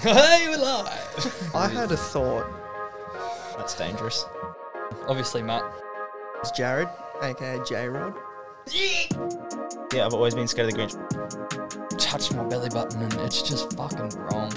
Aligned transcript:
hey, 0.00 0.46
we're 0.48 0.56
live. 0.56 1.50
I 1.54 1.68
had 1.68 1.92
a 1.92 1.96
thought. 1.96 2.50
That's 3.58 3.74
dangerous. 3.74 4.24
Obviously, 5.06 5.42
Matt. 5.42 5.62
It's 6.38 6.50
Jared, 6.52 6.88
aka 7.22 7.62
J 7.68 7.86
Rod. 7.86 8.14
Yeah, 9.92 10.06
I've 10.06 10.14
always 10.14 10.34
been 10.34 10.48
scared 10.48 10.72
of 10.72 10.74
the 10.74 10.80
Grinch. 10.80 11.98
Touched 11.98 12.34
my 12.34 12.44
belly 12.44 12.70
button 12.70 13.02
and 13.02 13.12
it's 13.20 13.42
just 13.42 13.76
fucking 13.76 14.08
wrong. 14.20 14.50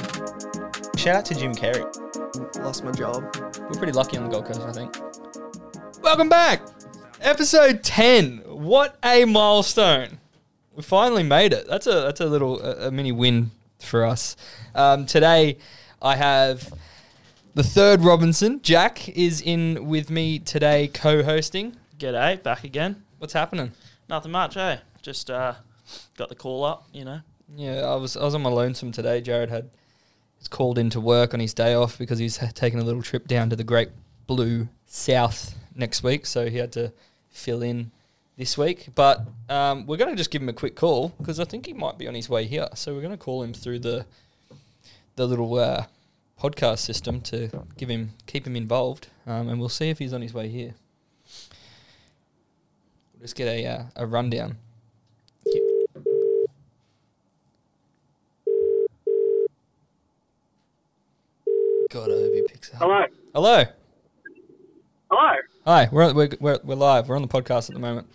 Shout 0.95 1.17
out 1.17 1.25
to 1.25 1.35
Jim 1.35 1.53
Carrey. 1.53 1.83
Lost 2.63 2.85
my 2.85 2.91
job. 2.91 3.23
We're 3.59 3.77
pretty 3.77 3.91
lucky 3.91 4.15
on 4.15 4.23
the 4.23 4.29
Gold 4.29 4.45
Coast, 4.45 4.61
I 4.61 4.71
think. 4.71 4.95
Welcome 6.01 6.29
back. 6.29 6.61
Episode 7.19 7.83
10. 7.83 8.43
What 8.45 8.97
a 9.03 9.25
milestone. 9.25 10.19
We 10.73 10.83
finally 10.83 11.23
made 11.23 11.51
it. 11.51 11.67
That's 11.67 11.85
a 11.85 11.91
that's 11.91 12.21
a 12.21 12.27
little 12.27 12.61
a, 12.61 12.87
a 12.87 12.91
mini 12.91 13.11
win 13.11 13.51
for 13.79 14.05
us. 14.05 14.35
Um, 14.75 15.05
today 15.05 15.57
I 16.01 16.15
have 16.15 16.73
the 17.53 17.63
third 17.63 18.01
Robinson. 18.01 18.61
Jack 18.61 19.09
is 19.09 19.41
in 19.41 19.87
with 19.87 20.09
me 20.09 20.39
today 20.39 20.87
co-hosting. 20.87 21.77
G'day, 21.97 22.41
back 22.41 22.63
again. 22.63 23.03
What's 23.19 23.33
happening? 23.33 23.71
Nothing 24.09 24.31
much, 24.31 24.57
eh? 24.57 24.77
Just 25.01 25.29
uh, 25.29 25.53
got 26.17 26.29
the 26.29 26.35
call 26.35 26.63
up, 26.63 26.87
you 26.91 27.05
know. 27.05 27.21
Yeah, 27.55 27.81
I 27.81 27.95
was 27.95 28.17
I 28.17 28.23
was 28.23 28.35
on 28.35 28.41
my 28.41 28.49
lonesome 28.49 28.91
today. 28.91 29.21
Jared 29.21 29.49
had 29.49 29.69
was 30.39 30.47
called 30.47 30.77
into 30.77 30.99
work 30.99 31.33
on 31.33 31.39
his 31.39 31.53
day 31.53 31.73
off 31.73 31.97
because 31.97 32.19
he's 32.19 32.37
taking 32.53 32.79
a 32.79 32.83
little 32.83 33.01
trip 33.01 33.27
down 33.27 33.49
to 33.49 33.55
the 33.55 33.63
Great 33.63 33.89
Blue 34.27 34.67
South 34.85 35.55
next 35.75 36.03
week, 36.03 36.25
so 36.25 36.49
he 36.49 36.57
had 36.57 36.71
to 36.73 36.91
fill 37.29 37.61
in 37.61 37.91
this 38.37 38.57
week. 38.57 38.89
But 38.95 39.27
um, 39.49 39.85
we're 39.85 39.97
going 39.97 40.11
to 40.11 40.15
just 40.15 40.31
give 40.31 40.41
him 40.41 40.49
a 40.49 40.53
quick 40.53 40.75
call 40.75 41.09
because 41.17 41.39
I 41.39 41.45
think 41.45 41.65
he 41.65 41.73
might 41.73 41.97
be 41.97 42.07
on 42.07 42.15
his 42.15 42.29
way 42.29 42.45
here. 42.45 42.67
So 42.75 42.93
we're 42.93 43.01
going 43.01 43.11
to 43.11 43.17
call 43.17 43.43
him 43.43 43.53
through 43.53 43.79
the 43.79 44.05
the 45.15 45.27
little 45.27 45.53
uh, 45.59 45.85
podcast 46.39 46.79
system 46.79 47.21
to 47.21 47.49
give 47.77 47.89
him 47.89 48.13
keep 48.25 48.47
him 48.47 48.55
involved, 48.55 49.07
um, 49.27 49.47
and 49.49 49.59
we'll 49.59 49.69
see 49.69 49.89
if 49.89 49.99
he's 49.99 50.13
on 50.13 50.21
his 50.21 50.33
way 50.33 50.49
here. 50.49 50.73
We'll 53.13 53.21
just 53.21 53.35
get 53.35 53.47
a 53.47 53.65
uh, 53.65 53.83
a 53.95 54.05
rundown. 54.05 54.57
God, 61.91 62.09
I 62.09 62.13
hope 62.13 62.33
he 62.33 62.41
picks 62.47 62.73
up. 62.73 62.79
Hello. 62.79 63.05
Hello. 63.35 63.63
Hello. 65.11 65.35
Hi. 65.67 65.89
We're, 65.91 66.11
we're 66.11 66.29
we're 66.39 66.59
we're 66.63 66.75
live. 66.75 67.07
We're 67.07 67.15
on 67.15 67.21
the 67.21 67.27
podcast 67.27 67.69
at 67.69 67.75
the 67.75 67.79
moment. 67.79 68.07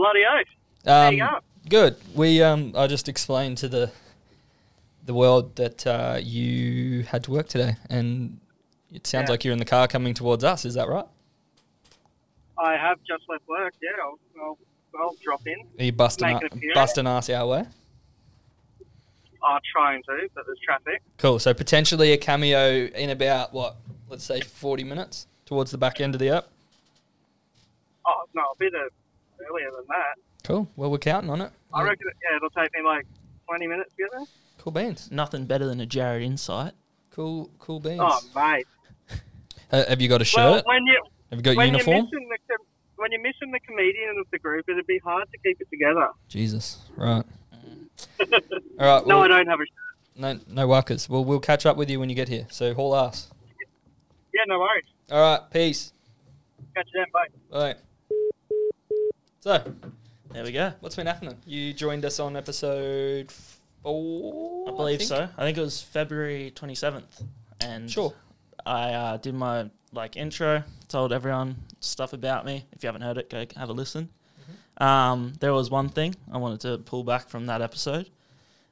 Bloody 0.00 0.20
oath. 0.24 0.46
There 0.84 1.12
you 1.12 1.22
Um, 1.22 1.30
go. 1.30 1.40
good. 1.68 1.96
We 2.14 2.42
um 2.42 2.72
I 2.74 2.86
just 2.86 3.06
explained 3.06 3.58
to 3.58 3.68
the 3.68 3.92
the 5.04 5.12
world 5.12 5.56
that 5.56 5.86
uh, 5.86 6.18
you 6.22 7.02
had 7.02 7.22
to 7.24 7.30
work 7.30 7.48
today, 7.48 7.76
and 7.90 8.40
it 8.90 9.06
sounds 9.06 9.26
Yeah. 9.28 9.32
like 9.32 9.44
you're 9.44 9.52
in 9.52 9.58
the 9.58 9.66
car 9.66 9.86
coming 9.88 10.14
towards 10.14 10.42
us. 10.42 10.64
Is 10.64 10.72
that 10.74 10.88
right? 10.88 11.04
I 12.56 12.78
have 12.78 12.98
just 13.06 13.24
left 13.28 13.46
work. 13.46 13.74
Yeah, 13.82 13.90
I'll, 14.02 14.18
I'll, 14.42 14.58
I'll 14.98 15.16
drop 15.22 15.46
in. 15.46 15.58
Are 15.78 15.84
you 15.84 15.92
busting 15.92 16.28
an 16.28 16.40
busting 16.74 17.06
ass 17.06 17.28
our 17.28 17.46
way? 17.46 17.64
I'm 19.42 19.60
trying 19.70 20.02
to, 20.04 20.28
but 20.34 20.46
there's 20.46 20.58
traffic. 20.64 21.02
Cool. 21.18 21.38
So 21.38 21.52
potentially 21.52 22.12
a 22.12 22.16
cameo 22.18 22.86
in 22.86 23.10
about 23.10 23.52
what? 23.52 23.76
Let's 24.08 24.24
say 24.24 24.40
40 24.40 24.82
minutes 24.84 25.26
towards 25.44 25.70
the 25.72 25.78
back 25.78 26.00
end 26.00 26.14
of 26.14 26.20
the 26.20 26.30
app. 26.30 26.46
Oh, 28.06 28.24
no, 28.34 28.42
a 28.42 28.56
bit 28.58 28.72
of 28.74 28.90
earlier 29.50 29.70
than 29.76 29.84
that. 29.88 30.16
Cool. 30.44 30.68
Well, 30.76 30.90
we're 30.90 30.98
counting 30.98 31.30
on 31.30 31.40
it. 31.40 31.52
I 31.72 31.82
reckon, 31.82 32.06
yeah, 32.30 32.36
it'll 32.36 32.50
take 32.50 32.70
me 32.74 32.82
like 32.84 33.06
20 33.48 33.66
minutes 33.66 33.90
to 33.90 33.96
get 34.02 34.10
there. 34.12 34.26
Cool 34.58 34.72
beans. 34.72 35.08
Nothing 35.10 35.46
better 35.46 35.66
than 35.66 35.80
a 35.80 35.86
Jared 35.86 36.22
insight. 36.22 36.72
Cool. 37.10 37.50
Cool 37.58 37.80
beans. 37.80 38.00
Oh, 38.02 38.20
mate. 38.34 38.66
Uh, 39.72 39.84
have 39.88 40.00
you 40.00 40.08
got 40.08 40.20
a 40.20 40.26
Well, 40.36 40.54
shirt? 40.56 40.66
when 40.66 40.84
you 40.84 41.00
have 41.30 41.38
you 41.38 41.42
got 41.44 41.54
when 41.56 41.68
uniform? 41.68 41.94
you're 41.96 42.02
missing 42.20 42.28
the 42.28 42.38
com- 42.48 42.66
when 42.96 43.12
you're 43.12 43.20
missing 43.22 43.52
the 43.52 43.60
comedian 43.60 44.16
of 44.18 44.26
the 44.32 44.38
group, 44.40 44.64
it'd 44.68 44.84
be 44.88 44.98
hard 44.98 45.28
to 45.30 45.38
keep 45.38 45.60
it 45.60 45.68
together. 45.70 46.08
Jesus. 46.26 46.78
Right. 46.96 47.22
All 48.20 48.28
right. 48.80 49.06
No, 49.06 49.22
I 49.22 49.28
don't 49.28 49.46
have 49.46 49.60
a. 49.60 49.62
shirt. 49.62 50.16
No, 50.16 50.40
no 50.48 50.66
workers. 50.66 51.08
Well, 51.08 51.24
we'll 51.24 51.38
catch 51.38 51.66
up 51.66 51.76
with 51.76 51.88
you 51.88 52.00
when 52.00 52.08
you 52.08 52.16
get 52.16 52.28
here. 52.28 52.48
So 52.50 52.74
haul 52.74 52.96
ass. 52.96 53.30
Yeah, 54.34 54.42
no 54.48 54.58
worries. 54.58 54.84
All 55.08 55.20
right, 55.20 55.40
peace. 55.52 55.92
Catch 56.74 56.88
you 56.92 57.00
then. 57.04 57.06
Bye. 57.12 57.72
Bye. 57.74 57.80
So, 59.40 59.62
There 60.32 60.44
we 60.44 60.52
go. 60.52 60.72
what's 60.80 60.96
been 60.96 61.06
happening? 61.06 61.36
You 61.46 61.72
joined 61.72 62.04
us 62.04 62.20
on 62.20 62.36
episode 62.36 63.30
four, 63.82 64.68
I 64.68 64.72
believe 64.76 64.98
think? 64.98 65.08
so. 65.08 65.28
I 65.36 65.42
think 65.42 65.56
it 65.56 65.60
was 65.62 65.80
February 65.80 66.52
27th. 66.54 67.24
And 67.60 67.90
Sure. 67.90 68.12
I 68.66 68.92
uh, 68.92 69.16
did 69.16 69.34
my 69.34 69.70
like 69.92 70.16
intro, 70.16 70.62
told 70.88 71.12
everyone 71.12 71.56
stuff 71.80 72.12
about 72.12 72.44
me. 72.44 72.66
If 72.72 72.82
you 72.82 72.88
haven't 72.88 73.02
heard 73.02 73.18
it, 73.18 73.30
go 73.30 73.44
have 73.56 73.70
a 73.70 73.72
listen. 73.72 74.08
Mm-hmm. 74.78 74.82
Um, 74.82 75.32
there 75.40 75.52
was 75.52 75.70
one 75.70 75.88
thing 75.88 76.14
I 76.30 76.38
wanted 76.38 76.60
to 76.60 76.78
pull 76.78 77.02
back 77.02 77.28
from 77.28 77.46
that 77.46 77.60
episode. 77.62 78.10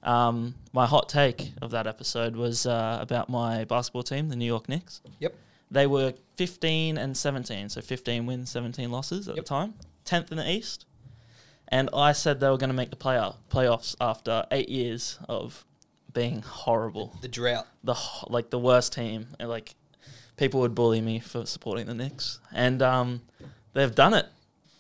Um, 0.03 0.55
my 0.73 0.87
hot 0.87 1.09
take 1.09 1.53
of 1.61 1.71
that 1.73 1.87
episode 1.89 2.37
was 2.37 2.67
uh, 2.67 2.99
about 3.01 3.29
my 3.29 3.65
basketball 3.65 4.05
team, 4.05 4.29
the 4.29 4.37
New 4.37 4.45
York 4.47 4.69
Knicks. 4.69 5.01
Yep. 5.19 5.35
They 5.71 5.87
were 5.87 6.15
15 6.37 6.97
and 6.99 7.17
17, 7.17 7.69
so 7.71 7.81
15 7.81 8.25
wins, 8.27 8.51
17 8.51 8.91
losses 8.93 9.29
at 9.29 9.35
Yep. 9.37 9.45
the 9.45 9.49
time, 9.49 9.75
10th 10.09 10.31
in 10.31 10.39
the 10.39 10.51
East. 10.51 10.87
And 11.69 11.91
I 11.93 12.13
said 12.13 12.41
they 12.41 12.49
were 12.49 12.57
going 12.57 12.71
to 12.71 12.77
make 12.77 12.91
the 12.91 12.97
playoff, 12.97 13.37
playoffs 13.51 13.95
after 14.01 14.47
eight 14.51 14.69
years 14.69 15.19
of 15.29 15.65
being 16.13 16.43
horrible. 16.43 17.15
The 17.21 17.29
drought. 17.29 17.67
the 17.85 17.95
like 18.29 18.51
the 18.51 18.59
worst 18.59 18.95
team. 18.95 19.27
And 19.39 19.49
like 19.49 19.75
people 20.37 20.61
would 20.61 20.75
bully 20.75 21.01
me 21.01 21.21
for 21.21 21.45
supporting 21.45 21.87
the 21.87 21.95
Knicks. 21.95 22.41
And 22.53 22.81
um 22.81 23.21
they've 23.75 23.95
done 23.95 24.15
it. 24.15 24.27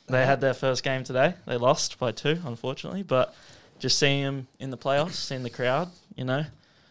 They 0.09 0.25
had 0.25 0.41
their 0.41 0.55
first 0.55 0.83
game 0.83 1.05
today. 1.05 1.35
They 1.47 1.59
lost 1.59 1.99
by 1.99 2.13
two 2.13 2.41
unfortunately. 2.47 3.03
But 3.03 3.35
just 3.79 3.99
seeing 3.99 4.25
them 4.25 4.47
in 4.59 4.71
the 4.71 4.79
playoffs 4.79 5.13
seeing 5.13 5.45
the 5.45 5.51
crowd 5.51 5.89
you 6.17 6.25
know 6.25 6.45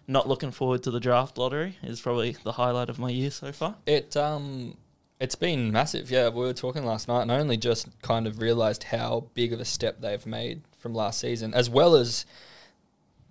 not 0.07 0.27
looking 0.27 0.51
forward 0.51 0.83
to 0.83 0.91
the 0.91 0.99
draft 0.99 1.37
lottery 1.37 1.77
is 1.83 1.99
probably 1.99 2.35
the 2.43 2.53
highlight 2.53 2.89
of 2.89 2.97
my 2.97 3.09
year 3.09 3.29
so 3.29 3.51
far. 3.51 3.75
It 3.85 4.15
um, 4.15 4.77
it's 5.19 5.35
been 5.35 5.71
massive. 5.71 6.11
Yeah, 6.11 6.29
we 6.29 6.41
were 6.41 6.53
talking 6.53 6.85
last 6.85 7.07
night, 7.07 7.21
and 7.23 7.31
I 7.31 7.39
only 7.39 7.57
just 7.57 7.87
kind 8.01 8.27
of 8.27 8.39
realised 8.39 8.83
how 8.83 9.25
big 9.33 9.51
of 9.53 9.59
a 9.59 9.65
step 9.65 10.01
they've 10.01 10.25
made 10.25 10.61
from 10.79 10.93
last 10.93 11.19
season, 11.19 11.53
as 11.53 11.69
well 11.69 11.95
as 11.95 12.25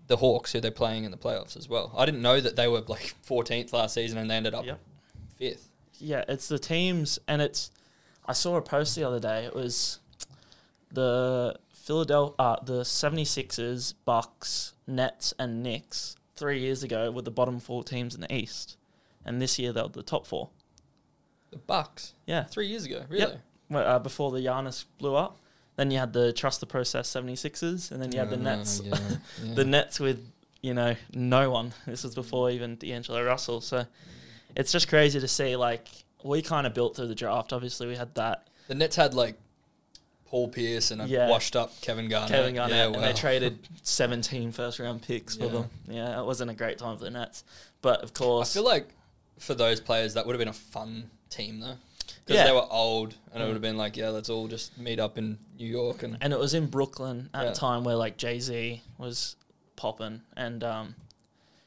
the 0.08 0.16
Hawks, 0.16 0.52
who 0.52 0.60
they're 0.60 0.70
playing 0.70 1.04
in 1.04 1.10
the 1.10 1.16
playoffs 1.16 1.56
as 1.56 1.68
well. 1.68 1.92
I 1.96 2.04
didn't 2.06 2.22
know 2.22 2.40
that 2.40 2.56
they 2.56 2.68
were 2.68 2.80
like 2.82 3.14
14th 3.28 3.72
last 3.72 3.94
season, 3.94 4.18
and 4.18 4.30
they 4.30 4.34
ended 4.36 4.54
up 4.54 4.64
Yep. 4.64 4.80
fifth. 5.38 5.68
yeah 5.98 6.24
it's 6.28 6.48
the 6.48 6.58
teams 6.58 7.18
and 7.28 7.40
it's 7.42 7.70
i 8.26 8.32
saw 8.32 8.56
a 8.56 8.62
post 8.62 8.94
the 8.96 9.02
other 9.04 9.18
day 9.20 9.44
it 9.44 9.54
was 9.54 9.98
the 10.92 11.56
philadelphia 11.72 12.34
uh, 12.38 12.56
the 12.64 12.80
76ers 12.82 13.94
bucks 14.04 14.72
nets 14.86 15.32
and 15.38 15.62
knicks 15.62 16.16
three 16.34 16.60
years 16.60 16.82
ago 16.82 17.10
were 17.10 17.22
the 17.22 17.30
bottom 17.30 17.58
four 17.58 17.82
teams 17.82 18.14
in 18.14 18.20
the 18.20 18.32
east 18.34 18.76
and 19.24 19.40
this 19.40 19.58
year 19.58 19.72
they're 19.72 19.88
the 19.88 20.02
top 20.02 20.26
four 20.26 20.50
The 21.50 21.58
Bucks. 21.58 22.14
yeah 22.26 22.44
Three 22.44 22.66
years 22.68 22.84
ago, 22.84 23.04
really. 23.08 23.36
Well, 23.70 23.86
uh, 23.86 23.98
before 23.98 24.30
the 24.30 24.40
Giannis 24.40 24.84
blew 24.98 25.14
up 25.14 25.38
then 25.76 25.90
you 25.90 25.98
had 25.98 26.12
the 26.14 26.32
trust 26.32 26.60
the 26.60 26.66
process 26.66 27.08
76ers 27.12 27.90
and 27.92 28.00
then 28.00 28.10
you 28.10 28.18
had 28.18 28.30
the 28.30 28.36
Uh, 28.36 28.40
nets 28.40 28.80
yeah, 28.82 28.98
yeah. 29.44 29.54
the 29.54 29.64
Nets 29.64 30.00
with 30.00 30.24
you 30.62 30.72
know 30.74 30.96
no 31.12 31.50
one. 31.50 31.72
This 31.86 32.02
was 32.02 32.14
before 32.14 32.50
even 32.50 32.76
D'Angelo 32.76 33.22
Russell, 33.24 33.60
so 33.60 33.84
it's 34.56 34.72
just 34.72 34.88
crazy 34.88 35.20
to 35.20 35.28
see. 35.28 35.54
Like 35.54 35.86
we 36.24 36.40
kind 36.42 36.66
of 36.66 36.72
built 36.74 36.96
through 36.96 37.08
the 37.08 37.14
draft. 37.14 37.52
Obviously, 37.52 37.86
we 37.86 37.94
had 37.96 38.14
that 38.14 38.48
The 38.68 38.74
Nets 38.74 38.96
had 38.96 39.12
like 39.14 39.36
Paul 40.24 40.48
Pierce 40.48 40.90
and 40.90 41.02
a 41.02 41.06
Yeah. 41.06 41.28
washed 41.28 41.54
up 41.56 41.78
Kevin 41.82 42.08
Garnett. 42.08 42.30
Kevin 42.30 42.54
Garnett, 42.54 42.76
Yeah, 42.90 42.94
and 42.96 43.04
they 43.04 43.12
traded 43.12 43.58
17 43.82 44.50
first 44.52 44.78
round 44.80 45.02
picks 45.02 45.36
for 45.36 45.44
Yeah. 45.44 45.50
them. 45.50 45.70
Yeah, 45.88 46.20
it 46.20 46.24
wasn't 46.24 46.50
a 46.50 46.54
great 46.54 46.78
time 46.78 46.96
for 46.96 47.04
the 47.04 47.10
Nets, 47.10 47.44
but 47.82 48.00
of 48.02 48.12
course. 48.14 48.50
I 48.50 48.54
feel 48.54 48.64
like 48.64 48.88
for 49.38 49.54
those 49.54 49.80
players, 49.80 50.14
that 50.14 50.26
would 50.26 50.32
have 50.32 50.40
been 50.40 50.48
a 50.48 50.52
fun 50.52 51.10
team 51.30 51.60
though, 51.60 51.76
because 52.24 52.36
Yeah. 52.36 52.44
they 52.46 52.52
were 52.52 52.66
old, 52.70 53.14
and 53.32 53.42
it 53.42 53.44
Mm. 53.44 53.48
would 53.48 53.52
have 53.54 53.62
been 53.62 53.76
like, 53.76 53.96
yeah, 53.96 54.08
let's 54.10 54.28
all 54.30 54.48
just 54.48 54.76
meet 54.78 54.98
up 55.00 55.18
in 55.18 55.38
New 55.58 55.66
York 55.66 56.02
and 56.02 56.16
and 56.20 56.32
it 56.32 56.38
was 56.38 56.54
in 56.54 56.66
Brooklyn 56.66 57.30
at 57.34 57.44
Yeah. 57.44 57.50
a 57.50 57.54
time 57.54 57.84
where 57.84 57.96
like 57.96 58.16
Jay 58.16 58.38
Z 58.40 58.82
was 58.98 59.36
popping, 59.76 60.22
and 60.36 60.62
um, 60.64 60.94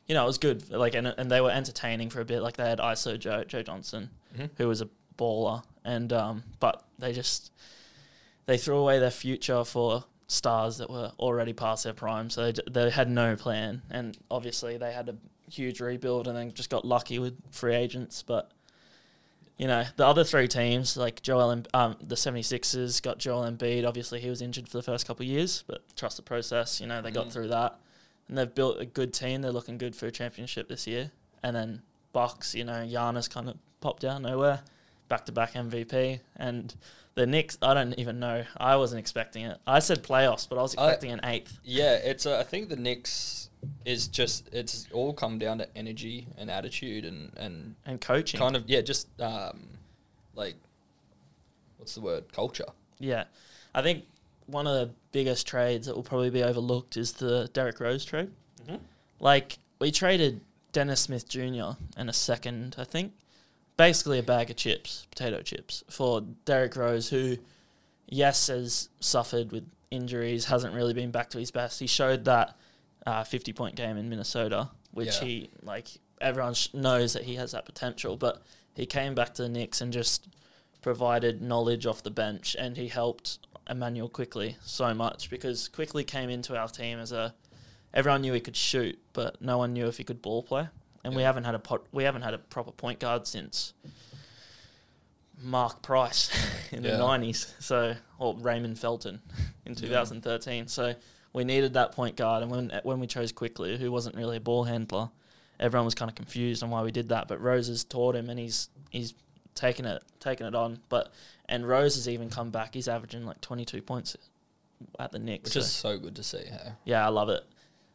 you 0.08 0.16
know 0.16 0.24
it 0.24 0.28
was 0.28 0.38
good. 0.38 0.70
Like 0.72 0.96
and 0.96 1.08
and 1.08 1.30
they 1.32 1.42
were 1.42 1.52
entertaining 1.52 2.10
for 2.10 2.22
a 2.22 2.26
bit. 2.26 2.42
Like 2.42 2.58
they 2.58 2.68
had 2.70 2.80
ISO 2.80 3.18
Joe 3.20 3.44
Joe 3.44 3.62
Johnson, 3.64 4.10
Mhm. 4.38 4.50
who 4.58 4.68
was 4.68 4.82
a 4.82 4.90
baller, 5.18 5.64
and 5.84 6.12
um, 6.14 6.44
but 6.60 6.84
they 6.98 7.14
just 7.14 7.52
they 8.46 8.58
threw 8.58 8.78
away 8.78 8.98
their 9.00 9.12
future 9.12 9.64
for 9.64 10.06
stars 10.28 10.78
that 10.78 10.90
were 10.90 11.12
already 11.20 11.54
past 11.54 11.84
their 11.84 11.94
prime. 11.94 12.30
So 12.30 12.52
they, 12.52 12.62
they 12.70 12.90
had 12.90 13.10
no 13.10 13.36
plan, 13.36 13.82
and 13.92 14.18
obviously 14.32 14.78
they 14.78 14.92
had 14.94 15.10
a 15.10 15.16
huge 15.52 15.80
rebuild, 15.82 16.28
and 16.28 16.36
then 16.38 16.52
just 16.54 16.70
got 16.70 16.86
lucky 16.86 17.20
with 17.20 17.36
free 17.52 17.76
agents, 17.76 18.24
but. 18.24 18.52
You 19.60 19.68
know, 19.68 19.84
the 19.98 20.08
other 20.08 20.24
three 20.24 20.48
teams, 20.48 20.96
like 20.98 21.22
Joel 21.22 21.52
and 21.52 21.68
um, 21.74 21.98
the 22.02 22.16
76ers, 22.16 23.02
got 23.04 23.18
Joel 23.20 23.44
Embiid. 23.44 23.86
Obviously, 23.86 24.20
he 24.22 24.30
was 24.30 24.42
injured 24.42 24.68
for 24.70 24.78
the 24.78 24.84
first 24.84 25.06
couple 25.06 25.24
of 25.24 25.28
years, 25.30 25.64
but 25.68 25.84
trust 25.96 26.16
the 26.18 26.24
process. 26.24 26.80
You 26.80 26.88
know, 26.88 27.02
they 27.02 27.12
got 27.12 27.28
Mhm. 27.28 27.32
through 27.34 27.48
that. 27.50 27.78
and 28.30 28.38
they've 28.38 28.54
built 28.54 28.80
a 28.80 28.86
good 28.86 29.12
team. 29.12 29.42
They're 29.42 29.52
looking 29.52 29.80
good 29.80 29.96
for 29.96 30.06
a 30.06 30.12
championship 30.12 30.70
this 30.70 30.86
year. 30.86 31.10
And 31.42 31.56
then 31.56 31.82
Bucks, 32.14 32.54
you 32.54 32.64
know, 32.64 32.86
Giannis 32.86 33.28
kind 33.28 33.50
of 33.50 33.58
popped 33.82 34.04
out 34.06 34.18
of 34.18 34.22
nowhere, 34.22 34.62
back 35.10 35.26
to 35.26 35.32
back 35.32 35.54
MVP, 35.54 36.20
and 36.38 36.74
the 37.16 37.26
Knicks. 37.28 37.58
I 37.62 37.74
don't 37.74 37.94
even 38.00 38.20
know. 38.20 38.46
I 38.58 38.76
wasn't 38.78 39.00
expecting 39.00 39.44
it. 39.46 39.58
I 39.68 39.80
said 39.80 40.04
playoffs, 40.04 40.48
but 40.48 40.58
I 40.58 40.62
was 40.62 40.76
I- 40.78 40.86
expecting 40.86 41.12
an 41.12 41.22
eighth. 41.24 41.60
Yeah, 41.64 41.96
it's. 41.96 42.26
Uh, 42.26 42.38
I 42.40 42.44
think 42.44 42.70
the 42.70 42.76
Knicks 42.78 43.50
is 43.86 44.08
just. 44.08 44.48
It's 44.54 44.88
all 44.94 45.14
come 45.14 45.38
down 45.40 45.58
to 45.58 45.68
energy 45.78 46.28
and 46.38 46.50
attitude 46.50 47.04
and 47.06 47.32
and 47.36 47.76
And 47.86 48.00
coaching, 48.00 48.40
kind 48.40 48.56
of 48.56 48.64
yeah, 48.70 48.82
just 48.82 49.08
um, 49.22 49.68
like 50.36 50.56
what's 51.78 51.96
the 51.96 52.02
word? 52.02 52.32
Culture. 52.32 52.66
yeah. 53.00 53.26
I 53.76 53.84
think 53.84 54.06
one 54.48 54.66
of 54.66 54.74
the 54.74 54.94
biggest 55.12 55.46
trades 55.46 55.86
that 55.86 55.96
will 55.96 56.02
probably 56.04 56.32
be 56.32 56.42
overlooked 56.42 56.98
is 56.98 57.14
the 57.14 57.50
Derrick 57.54 57.80
Rose 57.80 58.04
trade. 58.04 58.32
Like 59.20 59.60
we 59.80 59.92
traded 59.92 60.42
Dennis 60.72 61.02
Smith 61.02 61.28
Jr. 61.30 61.72
and 61.98 62.10
a 62.10 62.14
second, 62.14 62.76
I 62.80 62.84
think, 62.86 63.14
basically 63.80 64.20
a 64.20 64.24
bag 64.24 64.50
of 64.50 64.58
chips, 64.58 65.08
potato 65.10 65.42
chips, 65.42 65.86
for 65.90 66.20
Derrick 66.44 66.76
Rose, 66.76 67.08
who, 67.10 67.38
yes, 68.10 68.48
has 68.48 68.90
suffered 69.00 69.54
with 69.54 69.66
injuries, 69.90 70.44
hasn't 70.46 70.76
really 70.76 70.94
been 70.94 71.12
back 71.12 71.30
to 71.30 71.40
his 71.40 71.50
best. 71.50 71.80
He 71.80 71.88
showed 71.88 72.26
that 72.26 72.58
uh, 73.08 73.24
fifty-point 73.24 73.76
game 73.78 73.96
in 73.98 74.10
Minnesota, 74.10 74.70
which 74.92 75.16
Yeah. 75.22 75.24
he 75.28 75.50
like 75.64 75.88
everyone 76.20 76.54
sh- 76.56 76.74
knows 76.74 77.14
that 77.14 77.24
he 77.24 77.36
has 77.36 77.54
that 77.54 77.66
potential, 77.66 78.18
but 78.18 78.44
he 78.76 78.86
came 78.86 79.16
back 79.16 79.34
to 79.36 79.44
the 79.44 79.50
Knicks 79.50 79.80
and 79.80 79.94
just 79.94 80.28
provided 80.82 81.42
knowledge 81.42 81.86
off 81.86 82.04
the 82.04 82.12
bench, 82.12 82.58
and 82.60 82.76
he 82.76 82.90
helped 82.90 83.40
Immanuel 83.70 84.10
Quickley 84.10 84.58
so 84.62 84.94
much 84.94 85.30
because 85.30 85.70
Quickley 85.70 86.04
came 86.04 86.30
into 86.30 86.58
our 86.58 86.68
team 86.68 87.00
as 87.00 87.14
a 87.14 87.34
everyone 87.94 88.22
knew 88.22 88.34
he 88.34 88.42
could 88.42 88.58
shoot, 88.58 89.00
but 89.14 89.42
no 89.42 89.58
one 89.58 89.72
knew 89.72 89.88
if 89.88 89.98
he 89.98 90.04
could 90.04 90.22
ball 90.22 90.44
play. 90.44 90.68
And 91.04 91.16
we 91.16 91.22
haven't 91.24 91.46
had 91.46 91.56
a 91.56 91.60
pot, 91.60 91.84
we 91.92 92.04
haven't 92.04 92.24
had 92.24 92.34
a 92.34 92.38
proper 92.38 92.72
point 92.72 93.00
guard 93.00 93.26
since 93.26 93.74
Mark 95.42 95.82
Price 95.82 96.30
in 96.72 96.84
Yeah. 96.84 96.92
the 96.92 96.98
nineties. 96.98 97.54
So 97.60 97.96
or 98.18 98.36
Raymond 98.38 98.78
Felton 98.80 99.22
in 99.66 99.74
Yeah. 99.74 99.80
2013. 99.88 100.68
So 100.68 100.96
we 101.34 101.44
needed 101.44 101.74
that 101.74 101.92
point 101.94 102.16
guard, 102.16 102.42
and 102.44 102.52
when 102.52 102.72
when 102.84 103.00
we 103.00 103.08
chose 103.08 103.32
Quickley, 103.32 103.78
who 103.78 103.92
wasn't 103.92 104.16
really 104.16 104.38
a 104.38 104.42
ball 104.42 104.64
handler, 104.66 105.10
everyone 105.60 105.86
was 105.86 105.96
kind 105.96 106.10
of 106.10 106.16
confused 106.16 106.64
on 106.64 106.70
why 106.70 106.82
we 106.82 106.92
did 106.92 107.10
that. 107.10 107.28
But 107.28 107.40
Rose 107.40 107.68
has 107.68 107.84
taught 107.84 108.16
him, 108.16 108.30
and 108.30 108.40
he's 108.40 108.70
he's 108.90 109.14
taken 109.56 109.86
it 109.86 110.04
taken 110.20 110.48
it 110.48 110.56
on. 110.56 110.80
But 110.90 111.14
and 111.48 111.68
Rose 111.68 111.96
has 111.96 112.10
even 112.10 112.30
come 112.30 112.50
back. 112.50 112.74
He's 112.74 112.88
averaging 112.88 113.26
like 113.26 113.40
22 113.42 113.82
points 113.82 114.18
at 115.00 115.12
the 115.12 115.20
Knicks. 115.20 115.46
Which 115.46 115.54
so- 115.54 115.60
is 115.62 115.72
so 115.72 115.98
good 116.00 116.16
to 116.18 116.24
see. 116.24 116.40
Hey? 116.46 116.74
yeah, 116.84 117.06
I 117.06 117.10
love 117.10 117.30
it. 117.30 117.44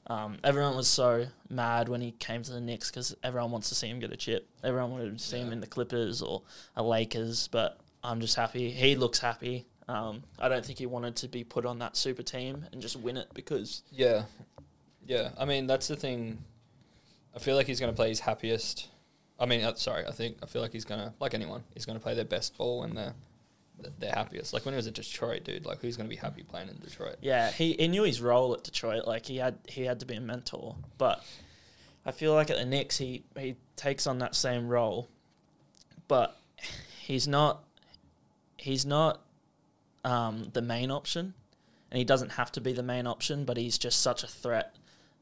Um, 0.07 0.39
everyone 0.45 0.77
was 0.77 0.89
so 0.89 1.27
mad 1.49 1.89
when 1.89 2.01
he 2.01 2.13
came 2.13 2.43
to 2.43 2.53
the 2.53 2.61
Knicks 2.61 2.91
because 2.91 3.17
everyone 3.23 3.51
wants 3.51 3.71
to 3.71 3.75
see 3.75 3.89
him 3.89 4.01
get 4.01 4.13
a 4.13 4.17
chip. 4.17 4.49
Everyone 4.63 4.91
wanted 4.91 5.19
to 5.19 5.25
see 5.25 5.39
him 5.39 5.53
in 5.53 5.61
the 5.61 5.67
Clippers 5.67 6.21
or 6.21 6.43
a 6.77 6.83
Lakers, 6.83 7.49
but 7.49 7.79
I'm 8.03 8.21
just 8.21 8.37
happy. 8.37 8.71
He 8.71 8.97
looks 8.97 9.19
happy. 9.19 9.67
Um, 9.89 10.23
I 10.39 10.49
don't 10.49 10.65
think 10.65 10.79
he 10.79 10.87
wanted 10.87 11.17
to 11.17 11.29
be 11.29 11.45
put 11.45 11.67
on 11.67 11.79
that 11.79 11.97
super 11.97 12.23
team 12.23 12.67
and 12.73 12.81
just 12.81 12.97
win 12.97 13.17
it 13.17 13.29
because 13.35 13.83
Yeah, 13.91 14.25
yeah. 15.07 15.31
I 15.39 15.45
mean, 15.45 15.67
that's 15.67 15.89
the 15.89 15.97
thing. 15.97 16.39
I 17.35 17.39
feel 17.39 17.57
like 17.57 17.67
he's 17.67 17.81
going 17.81 17.93
to 17.93 17.97
play 17.97 18.09
his 18.09 18.21
happiest. 18.21 18.89
I 19.39 19.47
mean, 19.47 19.65
uh, 19.65 19.75
sorry. 19.75 20.07
I 20.07 20.13
think 20.13 20.39
I 20.43 20.47
feel 20.47 20.63
like 20.63 20.73
he's 20.73 20.85
going 20.85 21.01
to, 21.01 21.13
like 21.19 21.35
anyone, 21.35 21.65
he's 21.75 21.85
going 21.85 21.99
to 21.99 22.03
play 22.03 22.15
their 22.15 22.25
best 22.25 22.57
ball 22.57 22.81
when 22.81 22.95
they're 22.95 23.15
they're 23.99 24.13
happiest. 24.13 24.53
Like 24.53 24.65
when 24.65 24.75
he 24.75 24.77
was 24.77 24.87
at 24.87 24.95
Detroit, 24.95 25.45
dude. 25.45 25.67
Like 25.67 25.81
who's 25.81 25.97
going 25.97 26.09
to 26.09 26.15
be 26.15 26.21
happy 26.21 26.43
playing 26.43 26.69
in 26.69 26.77
Detroit? 26.79 27.17
yeah, 27.21 27.51
he, 27.51 27.75
he 27.75 27.89
knew 27.89 28.03
his 28.03 28.21
role 28.21 28.55
at 28.55 28.65
Detroit. 28.65 29.07
Like 29.07 29.27
he 29.27 29.37
had 29.37 29.59
he 29.69 29.83
had 29.83 30.01
to 30.01 30.07
be 30.07 30.15
a 30.15 30.21
mentor, 30.21 30.77
but 30.99 31.25
I 32.07 32.13
feel 32.13 32.35
like 32.35 32.51
at 32.51 32.57
the 32.57 32.65
Knicks 32.65 32.99
he 32.99 33.25
he 33.39 33.57
takes 33.77 34.07
on 34.07 34.19
that 34.19 34.35
same 34.35 34.69
role, 34.69 35.09
but 36.09 36.37
he's 37.01 37.27
not 37.27 37.65
he's 38.57 38.87
not 38.87 39.23
um, 40.05 40.51
the 40.53 40.63
main 40.63 40.91
option, 40.91 41.35
and 41.91 41.99
he 41.99 42.05
doesn't 42.05 42.33
have 42.33 42.53
to 42.53 42.61
be 42.61 42.73
the 42.73 42.83
main 42.83 43.07
option. 43.07 43.45
But 43.45 43.57
he's 43.57 43.79
just 43.79 44.01
such 44.01 44.23
a 44.23 44.29
threat 44.29 44.75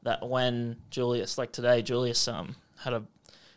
that 0.03 0.27
when 0.27 0.77
Julius, 0.89 1.37
like 1.37 1.51
today, 1.51 1.81
Julius 1.81 2.27
um 2.27 2.55
had 2.79 2.93
a 2.93 3.03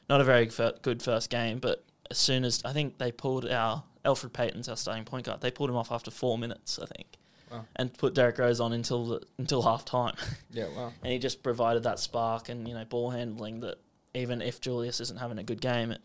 not 0.08 0.20
a 0.20 0.24
very 0.24 0.48
good 0.82 1.02
first 1.02 1.30
game, 1.30 1.58
but 1.58 1.84
as 2.10 2.18
soon 2.18 2.44
as 2.44 2.62
I 2.64 2.72
think 2.72 2.98
they 2.98 3.10
pulled 3.10 3.46
our 3.48 3.82
Elfrid 4.06 4.32
Payton's 4.32 4.68
our 4.68 4.76
starting 4.76 5.04
point 5.04 5.26
guard, 5.26 5.40
they 5.42 5.50
pulled 5.50 5.68
him 5.68 5.76
off 5.76 5.90
after 5.92 6.10
four 6.10 6.38
minutes, 6.38 6.78
I 6.78 6.86
think, 6.86 7.06
Wow. 7.50 7.64
and 7.76 7.92
put 7.96 8.14
Derrick 8.14 8.38
Rose 8.38 8.60
on 8.60 8.72
until 8.72 9.06
the, 9.06 9.20
until 9.38 9.62
half 9.70 9.84
time, 9.84 10.14
Yeah, 10.50 10.68
wow. 10.76 10.92
and 11.02 11.12
he 11.12 11.18
just 11.18 11.42
provided 11.42 11.82
that 11.82 11.98
spark 11.98 12.48
and 12.48 12.66
you 12.68 12.74
know 12.74 12.84
ball 12.84 13.10
handling 13.10 13.60
that 13.60 13.76
even 14.14 14.40
if 14.40 14.60
Julius 14.60 15.00
isn't 15.00 15.18
having 15.18 15.38
a 15.38 15.42
good 15.42 15.60
game, 15.60 15.90
it 15.90 16.00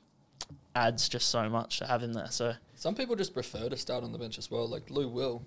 adds 0.76 1.08
just 1.08 1.30
so 1.30 1.48
much 1.50 1.78
to 1.80 1.86
have 1.88 2.02
him 2.04 2.14
there. 2.14 2.30
So 2.32 2.54
Some 2.76 2.96
people 2.96 3.16
just 3.16 3.34
prefer 3.34 3.70
to 3.70 3.78
start 3.78 4.04
on 4.04 4.12
the 4.12 4.18
bench 4.18 4.38
as 4.38 4.50
well. 4.52 4.68
Like 4.68 4.90
Lou 4.90 5.08
Will. 5.08 5.44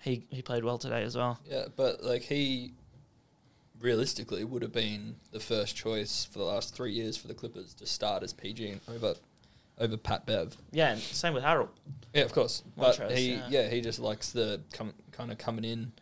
he 0.00 0.24
he 0.30 0.42
played 0.42 0.64
well 0.64 0.78
today 0.78 1.02
as 1.04 1.16
well. 1.16 1.38
Yeah, 1.48 1.66
but 1.76 2.02
like 2.02 2.22
he 2.22 2.72
realistically 3.80 4.44
would 4.44 4.62
have 4.62 4.72
been 4.72 5.16
the 5.32 5.40
first 5.40 5.74
choice 5.74 6.24
for 6.30 6.38
the 6.38 6.44
last 6.44 6.74
three 6.74 6.92
years 6.92 7.16
for 7.16 7.28
the 7.28 7.34
Clippers 7.34 7.72
to 7.74 7.86
start 7.86 8.22
as 8.22 8.32
PG 8.32 8.68
and 8.68 8.80
over 8.88 9.14
over 9.80 9.96
Pat 9.96 10.26
Bev. 10.26 10.56
Yeah, 10.70 10.92
and 10.92 11.00
same 11.00 11.34
with 11.34 11.42
Harrell. 11.42 11.68
Yeah, 12.14 12.22
of 12.22 12.32
course. 12.32 12.62
But 12.76 13.10
he, 13.12 13.34
yeah. 13.34 13.46
yeah. 13.48 13.68
he 13.68 13.80
just 13.80 13.98
likes 13.98 14.30
the 14.30 14.60
com- 14.72 14.94
kind 15.12 15.32
of 15.32 15.38
coming 15.38 15.64
in 15.64 15.92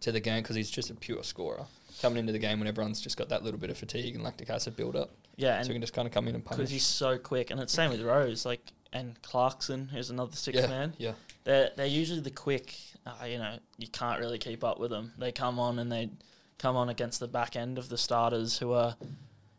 to 0.00 0.12
the 0.12 0.20
game 0.20 0.42
because 0.42 0.56
he's 0.56 0.70
just 0.70 0.90
a 0.90 0.94
pure 0.94 1.22
scorer. 1.22 1.66
Coming 2.00 2.18
into 2.18 2.32
the 2.32 2.38
game 2.38 2.58
when 2.58 2.68
everyone's 2.68 3.00
just 3.00 3.16
got 3.16 3.28
that 3.30 3.42
little 3.44 3.58
bit 3.58 3.70
of 3.70 3.78
fatigue 3.78 4.14
and 4.14 4.24
lactic 4.24 4.50
acid 4.50 4.76
build 4.76 4.96
up, 4.96 5.10
Yeah, 5.36 5.60
so 5.62 5.68
he 5.68 5.74
can 5.74 5.80
just 5.80 5.92
kind 5.92 6.06
of 6.06 6.12
come 6.12 6.28
in 6.28 6.34
and 6.34 6.44
punch. 6.44 6.58
because 6.58 6.70
he's 6.70 6.84
so 6.84 7.18
quick, 7.18 7.50
and 7.50 7.60
it's 7.60 7.72
same 7.72 7.90
with 7.90 8.02
Rose, 8.02 8.44
like 8.44 8.72
and 8.92 9.20
Clarkson, 9.22 9.88
who's 9.88 10.10
another 10.10 10.36
six 10.36 10.58
yeah, 10.58 10.66
man. 10.66 10.94
yeah, 10.98 11.12
They're 11.44 11.70
they're 11.76 11.86
usually 11.86 12.20
the 12.20 12.30
quick. 12.30 12.76
Uh, 13.06 13.24
you 13.26 13.38
know, 13.38 13.58
you 13.78 13.86
can't 13.88 14.18
really 14.20 14.38
keep 14.38 14.64
up 14.64 14.80
with 14.80 14.90
them. 14.90 15.12
They 15.18 15.30
come 15.32 15.58
on 15.58 15.78
and 15.78 15.90
they 15.90 16.10
come 16.58 16.74
on 16.76 16.88
against 16.88 17.20
the 17.20 17.28
back 17.28 17.54
end 17.56 17.76
of 17.78 17.88
the 17.88 17.98
starters 17.98 18.58
who 18.58 18.72
are, 18.72 18.96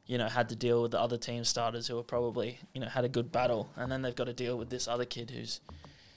you 0.07 0.17
know, 0.17 0.27
had 0.27 0.49
to 0.49 0.55
deal 0.55 0.81
with 0.81 0.91
the 0.91 0.99
other 0.99 1.17
team 1.17 1.43
starters 1.43 1.87
who 1.87 1.97
are 1.97 2.03
probably 2.03 2.59
you 2.73 2.81
know 2.81 2.87
had 2.87 3.05
a 3.05 3.09
good 3.09 3.31
battle, 3.31 3.69
and 3.75 3.91
then 3.91 4.01
they've 4.01 4.15
got 4.15 4.25
to 4.25 4.33
deal 4.33 4.57
with 4.57 4.69
this 4.69 4.87
other 4.87 5.05
kid 5.05 5.31
who's 5.31 5.59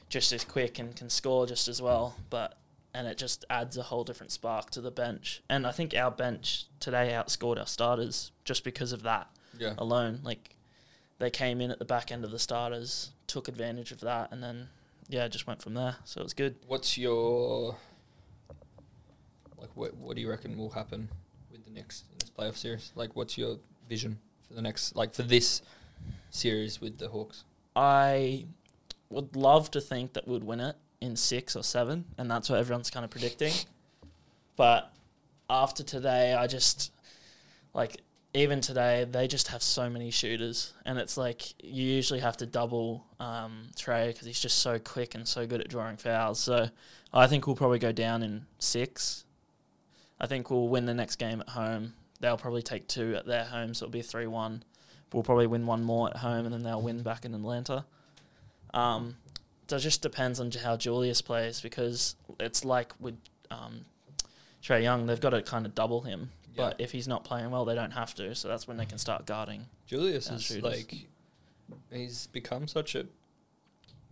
just 0.08 0.32
as 0.32 0.44
quick 0.44 0.78
and 0.78 0.96
can 0.96 1.10
score 1.10 1.46
just 1.46 1.68
as 1.68 1.80
well. 1.82 2.16
But 2.30 2.58
and 2.94 3.06
it 3.06 3.18
just 3.18 3.44
adds 3.50 3.76
a 3.76 3.82
whole 3.82 4.04
different 4.04 4.32
spark 4.32 4.70
to 4.70 4.80
the 4.80 4.90
bench. 4.90 5.42
And 5.48 5.66
I 5.66 5.72
think 5.72 5.94
our 5.94 6.10
bench 6.10 6.66
today 6.80 7.12
outscored 7.12 7.58
our 7.58 7.66
starters 7.66 8.32
just 8.44 8.64
because 8.64 8.92
of 8.92 9.02
that 9.02 9.28
yeah. 9.58 9.74
alone. 9.78 10.20
Like 10.22 10.56
they 11.18 11.30
came 11.30 11.60
in 11.60 11.70
at 11.70 11.78
the 11.78 11.84
back 11.84 12.10
end 12.10 12.24
of 12.24 12.30
the 12.30 12.38
starters, 12.38 13.10
took 13.26 13.48
advantage 13.48 13.92
of 13.92 14.00
that, 14.00 14.32
and 14.32 14.42
then 14.42 14.68
yeah, 15.08 15.28
just 15.28 15.46
went 15.46 15.62
from 15.62 15.74
there. 15.74 15.96
So 16.04 16.20
it 16.20 16.24
was 16.24 16.34
good. 16.34 16.56
What's 16.66 16.98
your 16.98 17.76
like? 19.56 19.70
What 19.74 19.96
What 19.96 20.16
do 20.16 20.22
you 20.22 20.30
reckon 20.30 20.56
will 20.56 20.70
happen 20.70 21.08
with 21.50 21.64
the 21.64 21.70
Knicks 21.70 22.04
in 22.10 22.18
this 22.18 22.30
playoff 22.30 22.56
series? 22.56 22.92
Like, 22.94 23.16
what's 23.16 23.38
your 23.38 23.58
vision 23.88 24.18
for 24.46 24.54
the 24.54 24.62
next 24.62 24.96
like 24.96 25.14
for 25.14 25.22
this 25.22 25.62
series 26.30 26.80
with 26.80 26.98
the 26.98 27.08
Hawks? 27.08 27.44
I 27.74 28.46
would 29.10 29.36
love 29.36 29.70
to 29.72 29.80
think 29.80 30.12
that 30.14 30.26
we'd 30.28 30.44
win 30.44 30.60
it 30.60 30.76
in 31.00 31.16
six 31.16 31.56
or 31.56 31.62
seven, 31.62 32.04
and 32.18 32.30
that's 32.30 32.50
what 32.50 32.58
everyone's 32.58 32.90
kind 32.90 33.04
of 33.04 33.10
predicting. 33.10 33.52
But 34.56 34.92
after 35.48 35.82
today, 35.82 36.34
I 36.34 36.46
just 36.46 36.92
like 37.74 37.98
even 38.34 38.60
today 38.60 39.06
they 39.10 39.26
just 39.26 39.48
have 39.48 39.62
so 39.62 39.88
many 39.88 40.10
shooters, 40.10 40.74
and 40.84 40.98
it's 40.98 41.16
like 41.16 41.54
you 41.62 41.84
usually 41.84 42.20
have 42.20 42.36
to 42.38 42.46
double 42.46 43.06
um, 43.20 43.68
Trey 43.76 44.08
because 44.08 44.26
he's 44.26 44.40
just 44.40 44.58
so 44.58 44.78
quick 44.78 45.14
and 45.14 45.26
so 45.26 45.46
good 45.46 45.60
at 45.60 45.68
drawing 45.68 45.96
fouls. 45.96 46.40
So 46.40 46.68
I 47.12 47.26
think 47.26 47.46
we'll 47.46 47.56
probably 47.56 47.78
go 47.78 47.92
down 47.92 48.22
in 48.22 48.46
six. 48.58 49.24
I 50.20 50.26
think 50.26 50.50
we'll 50.50 50.68
win 50.68 50.86
the 50.86 50.94
next 50.94 51.16
game 51.16 51.40
at 51.40 51.50
home. 51.50 51.94
They'll 52.20 52.36
probably 52.36 52.62
take 52.62 52.88
two 52.88 53.14
at 53.14 53.26
their 53.26 53.44
home, 53.44 53.74
so 53.74 53.84
it'll 53.84 53.92
be 53.92 54.02
three 54.02 54.26
one. 54.26 54.62
We'll 55.12 55.22
probably 55.22 55.46
win 55.46 55.66
one 55.66 55.84
more 55.84 56.08
at 56.10 56.16
home, 56.16 56.44
and 56.44 56.52
then 56.52 56.62
they'll 56.62 56.82
win 56.82 57.02
back 57.02 57.24
in 57.24 57.34
Atlanta. 57.34 57.84
Um, 58.74 59.16
so 59.68 59.76
it 59.76 59.80
just 59.80 60.02
depends 60.02 60.40
on 60.40 60.50
how 60.50 60.76
Julius 60.76 61.22
plays 61.22 61.60
because 61.60 62.16
it's 62.40 62.64
like 62.64 62.92
with 63.00 63.16
um, 63.50 63.84
Trey 64.62 64.82
Young, 64.82 65.06
they've 65.06 65.20
got 65.20 65.30
to 65.30 65.42
kind 65.42 65.64
of 65.66 65.74
double 65.74 66.02
him. 66.02 66.30
But 66.56 66.80
if 66.80 66.90
he's 66.90 67.06
not 67.06 67.22
playing 67.22 67.52
well, 67.52 67.64
they 67.64 67.76
don't 67.76 67.92
have 67.92 68.14
to. 68.16 68.34
So 68.34 68.48
that's 68.48 68.66
when 68.66 68.76
they 68.78 68.84
can 68.84 68.98
start 68.98 69.26
guarding. 69.26 69.66
Julius 69.86 70.28
is 70.28 70.42
shooters. 70.42 70.62
like 70.64 70.94
he's 71.92 72.26
become 72.26 72.66
such 72.66 72.96
a 72.96 73.06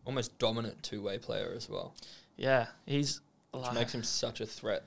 almost 0.04 0.38
dominant 0.38 0.80
two 0.82 1.02
way 1.02 1.18
player 1.18 1.52
as 1.56 1.68
well, 1.68 1.92
Yeah, 2.36 2.66
he's 2.86 3.20
which 3.50 3.64
like, 3.64 3.74
makes 3.74 3.94
him 3.94 4.04
such 4.04 4.40
a 4.40 4.46
threat 4.46 4.84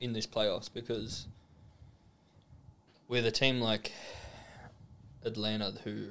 in 0.00 0.14
this 0.14 0.26
playoffs 0.26 0.70
because 0.72 1.26
with 3.08 3.26
a 3.26 3.30
team 3.30 3.60
like 3.60 3.92
Atlanta 5.24 5.72
who 5.84 6.06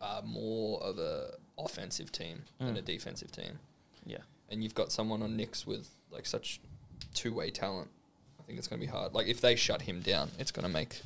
are 0.00 0.22
more 0.22 0.80
of 0.82 0.98
a 0.98 1.32
offensive 1.58 2.10
team 2.12 2.42
than 2.58 2.74
Mm. 2.74 2.78
a 2.78 2.82
defensive 2.82 3.30
team. 3.32 3.58
Yeah. 4.06 4.18
And 4.50 4.62
you've 4.62 4.74
got 4.74 4.92
someone 4.92 5.22
on 5.22 5.36
Knicks 5.36 5.66
with 5.66 5.88
like 6.10 6.26
such 6.26 6.60
two 7.14 7.32
way 7.32 7.50
talent. 7.50 7.90
I 8.38 8.42
think 8.42 8.58
it's 8.58 8.68
going 8.68 8.80
to 8.80 8.86
be 8.86 8.90
hard. 8.90 9.14
Like 9.14 9.26
if 9.26 9.40
they 9.40 9.56
shut 9.56 9.82
him 9.82 10.00
down, 10.00 10.30
it's 10.38 10.50
going 10.50 10.64
to 10.66 10.72
make 10.72 11.00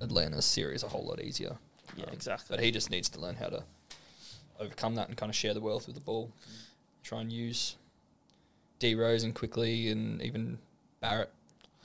Atlanta's 0.00 0.44
series 0.44 0.82
a 0.82 0.88
whole 0.88 1.04
lot 1.06 1.20
easier. 1.20 1.56
Yeah, 1.96 2.04
Um, 2.06 2.12
exactly. 2.12 2.54
But 2.56 2.62
he 2.64 2.70
just 2.70 2.90
needs 2.90 3.08
to 3.10 3.20
learn 3.20 3.36
how 3.36 3.48
to 3.48 3.64
overcome 4.58 4.94
that 4.96 5.08
and 5.08 5.16
kind 5.16 5.30
of 5.30 5.36
share 5.36 5.54
the 5.54 5.60
wealth 5.60 5.86
with 5.86 5.94
the 5.94 6.02
ball. 6.02 6.30
Try 7.02 7.20
and 7.22 7.32
use 7.32 7.76
D 8.78 8.94
Rose 8.94 9.22
and 9.22 9.34
Quickley 9.34 9.88
and 9.88 10.20
even 10.20 10.58
Barrett 11.00 11.32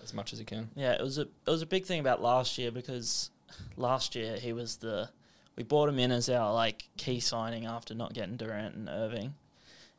as 0.04 0.14
much 0.14 0.34
as 0.34 0.40
he 0.40 0.46
can. 0.46 0.70
Yeah, 0.76 0.94
it 0.94 1.02
was 1.02 1.18
a 1.18 1.22
it 1.22 1.48
was 1.48 1.62
a 1.62 1.66
big 1.66 1.86
thing 1.86 2.00
about 2.00 2.22
last 2.22 2.58
year 2.58 2.72
because 2.72 3.30
last 3.78 4.16
year 4.16 4.38
he 4.38 4.54
was 4.54 4.78
the 4.78 5.10
we 5.56 5.64
brought 5.64 5.90
him 5.90 6.00
in 6.00 6.12
as 6.12 6.30
our 6.30 6.54
like 6.54 6.88
key 6.98 7.20
signing 7.20 7.66
after 7.66 7.94
not 7.94 8.14
getting 8.14 8.38
Durant 8.38 8.76
and 8.76 8.90
Irving, 8.90 9.36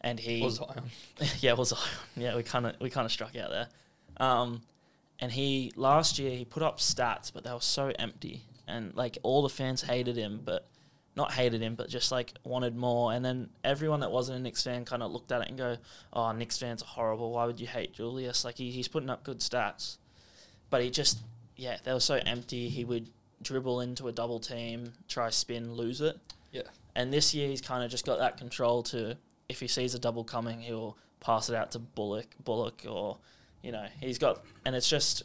and 0.01 0.19
he 0.19 0.43
Or 0.43 0.51
Zion. 0.51 0.91
yeah, 1.41 1.53
it 1.53 1.59
was 1.59 1.73
yeah 2.17 2.37
we 2.37 2.43
kind 2.43 2.67
of 2.67 2.75
we 2.81 2.91
kind 2.91 3.05
of 3.05 3.13
struck 3.13 3.37
out 3.37 3.51
there, 3.51 3.69
um, 4.19 4.63
and 5.21 5.33
he 5.33 5.73
last 5.77 6.19
year 6.19 6.37
he 6.37 6.45
put 6.45 6.63
up 6.63 6.79
stats 6.79 7.33
but 7.33 7.45
they 7.45 7.53
were 7.53 7.61
so 7.61 7.93
empty 7.99 8.43
and 8.69 8.95
like 8.95 9.19
all 9.23 9.43
the 9.43 9.49
fans 9.49 9.83
hated 9.83 10.17
him 10.17 10.41
but 10.45 10.67
not 11.15 11.33
hated 11.33 11.61
him 11.61 11.75
but 11.75 11.89
just 11.89 12.11
like 12.11 12.33
wanted 12.45 12.77
more. 12.77 13.13
And 13.13 13.25
then 13.25 13.51
everyone 13.65 14.01
that 14.01 14.11
wasn't 14.11 14.39
a 14.39 14.43
Knicks 14.43 14.63
fan 14.63 14.85
kind 14.85 15.03
of 15.03 15.11
looked 15.11 15.33
at 15.33 15.43
it 15.43 15.49
and 15.49 15.59
go 15.59 15.77
oh 16.13 16.33
Knicks 16.33 16.59
fans 16.59 16.83
are 16.83 16.87
horrible. 16.87 17.33
Why 17.33 17.45
would 17.45 17.61
you 17.61 17.67
hate 17.67 17.93
Julius? 17.93 18.45
Like 18.45 18.57
he, 18.57 18.71
he's 18.71 18.89
putting 18.89 19.11
up 19.11 19.25
good 19.25 19.41
stats, 19.41 19.99
but 20.71 20.83
he 20.83 20.91
just 20.91 21.19
yeah 21.57 21.77
they 21.85 21.93
were 21.93 22.01
so 22.01 22.21
empty. 22.27 22.69
He 22.69 22.85
would 22.85 23.11
dribble 23.43 23.81
into 23.81 24.07
a 24.09 24.13
double 24.13 24.39
team 24.39 24.93
try 25.09 25.31
spin 25.31 25.75
lose 25.75 26.01
it. 26.01 26.19
Yeah. 26.53 26.63
and 26.95 27.11
this 27.11 27.33
year 27.35 27.49
he's 27.49 27.63
kind 27.63 27.83
of 27.83 27.91
just 27.91 28.05
got 28.05 28.19
that 28.19 28.37
control 28.37 28.83
to 28.85 29.17
if 29.53 29.61
he 29.61 29.69
sees 29.69 29.95
a 29.95 29.99
double 29.99 30.25
coming, 30.25 30.61
he'll 30.61 30.97
pass 31.21 31.49
it 31.49 31.55
out 31.55 31.73
to 31.73 31.79
Bullock, 31.79 32.27
Bullock, 32.43 32.83
or 32.89 33.19
you 33.63 33.71
know 33.71 33.87
he's 34.01 34.19
got. 34.19 34.45
And 34.65 34.75
it's 34.75 34.89
just 34.89 35.23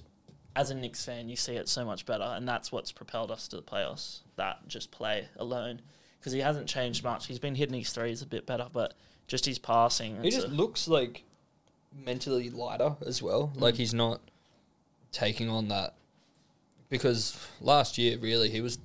as 0.57 0.71
a 0.71 0.75
Knicks 0.75 1.05
fan, 1.05 1.29
you 1.29 1.35
see 1.35 1.53
it 1.55 1.69
so 1.69 1.85
much 1.85 2.05
better, 2.05 2.23
and 2.23 2.47
that's 2.47 2.71
what's 2.71 2.91
propelled 2.91 3.31
us 3.31 3.47
to 3.49 3.55
the 3.57 3.61
playoffs. 3.61 4.19
That 4.37 4.67
just 4.67 4.91
play 4.91 5.27
alone, 5.37 5.81
because 6.19 6.33
he 6.33 6.39
hasn't 6.39 6.67
changed 6.67 7.03
much. 7.03 7.27
He's 7.27 7.39
been 7.39 7.55
hitting 7.55 7.77
his 7.77 7.91
threes 7.91 8.21
a 8.21 8.25
bit 8.25 8.45
better, 8.45 8.67
but 8.73 8.93
just 9.27 9.45
his 9.45 9.59
passing. 9.59 10.21
He 10.23 10.29
just 10.31 10.49
looks 10.49 10.87
like 10.87 11.23
mentally 12.05 12.49
lighter 12.49 12.95
as 13.05 13.21
well. 13.21 13.51
Like 13.55 13.75
Mm. 13.75 13.77
he's 13.77 13.93
not 13.93 14.19
taking 15.11 15.49
on 15.49 15.67
that 15.69 15.93
because 16.89 17.37
last 17.61 17.97
year 17.97 18.17
really 18.17 18.49
he 18.49 18.61
was 18.61 18.77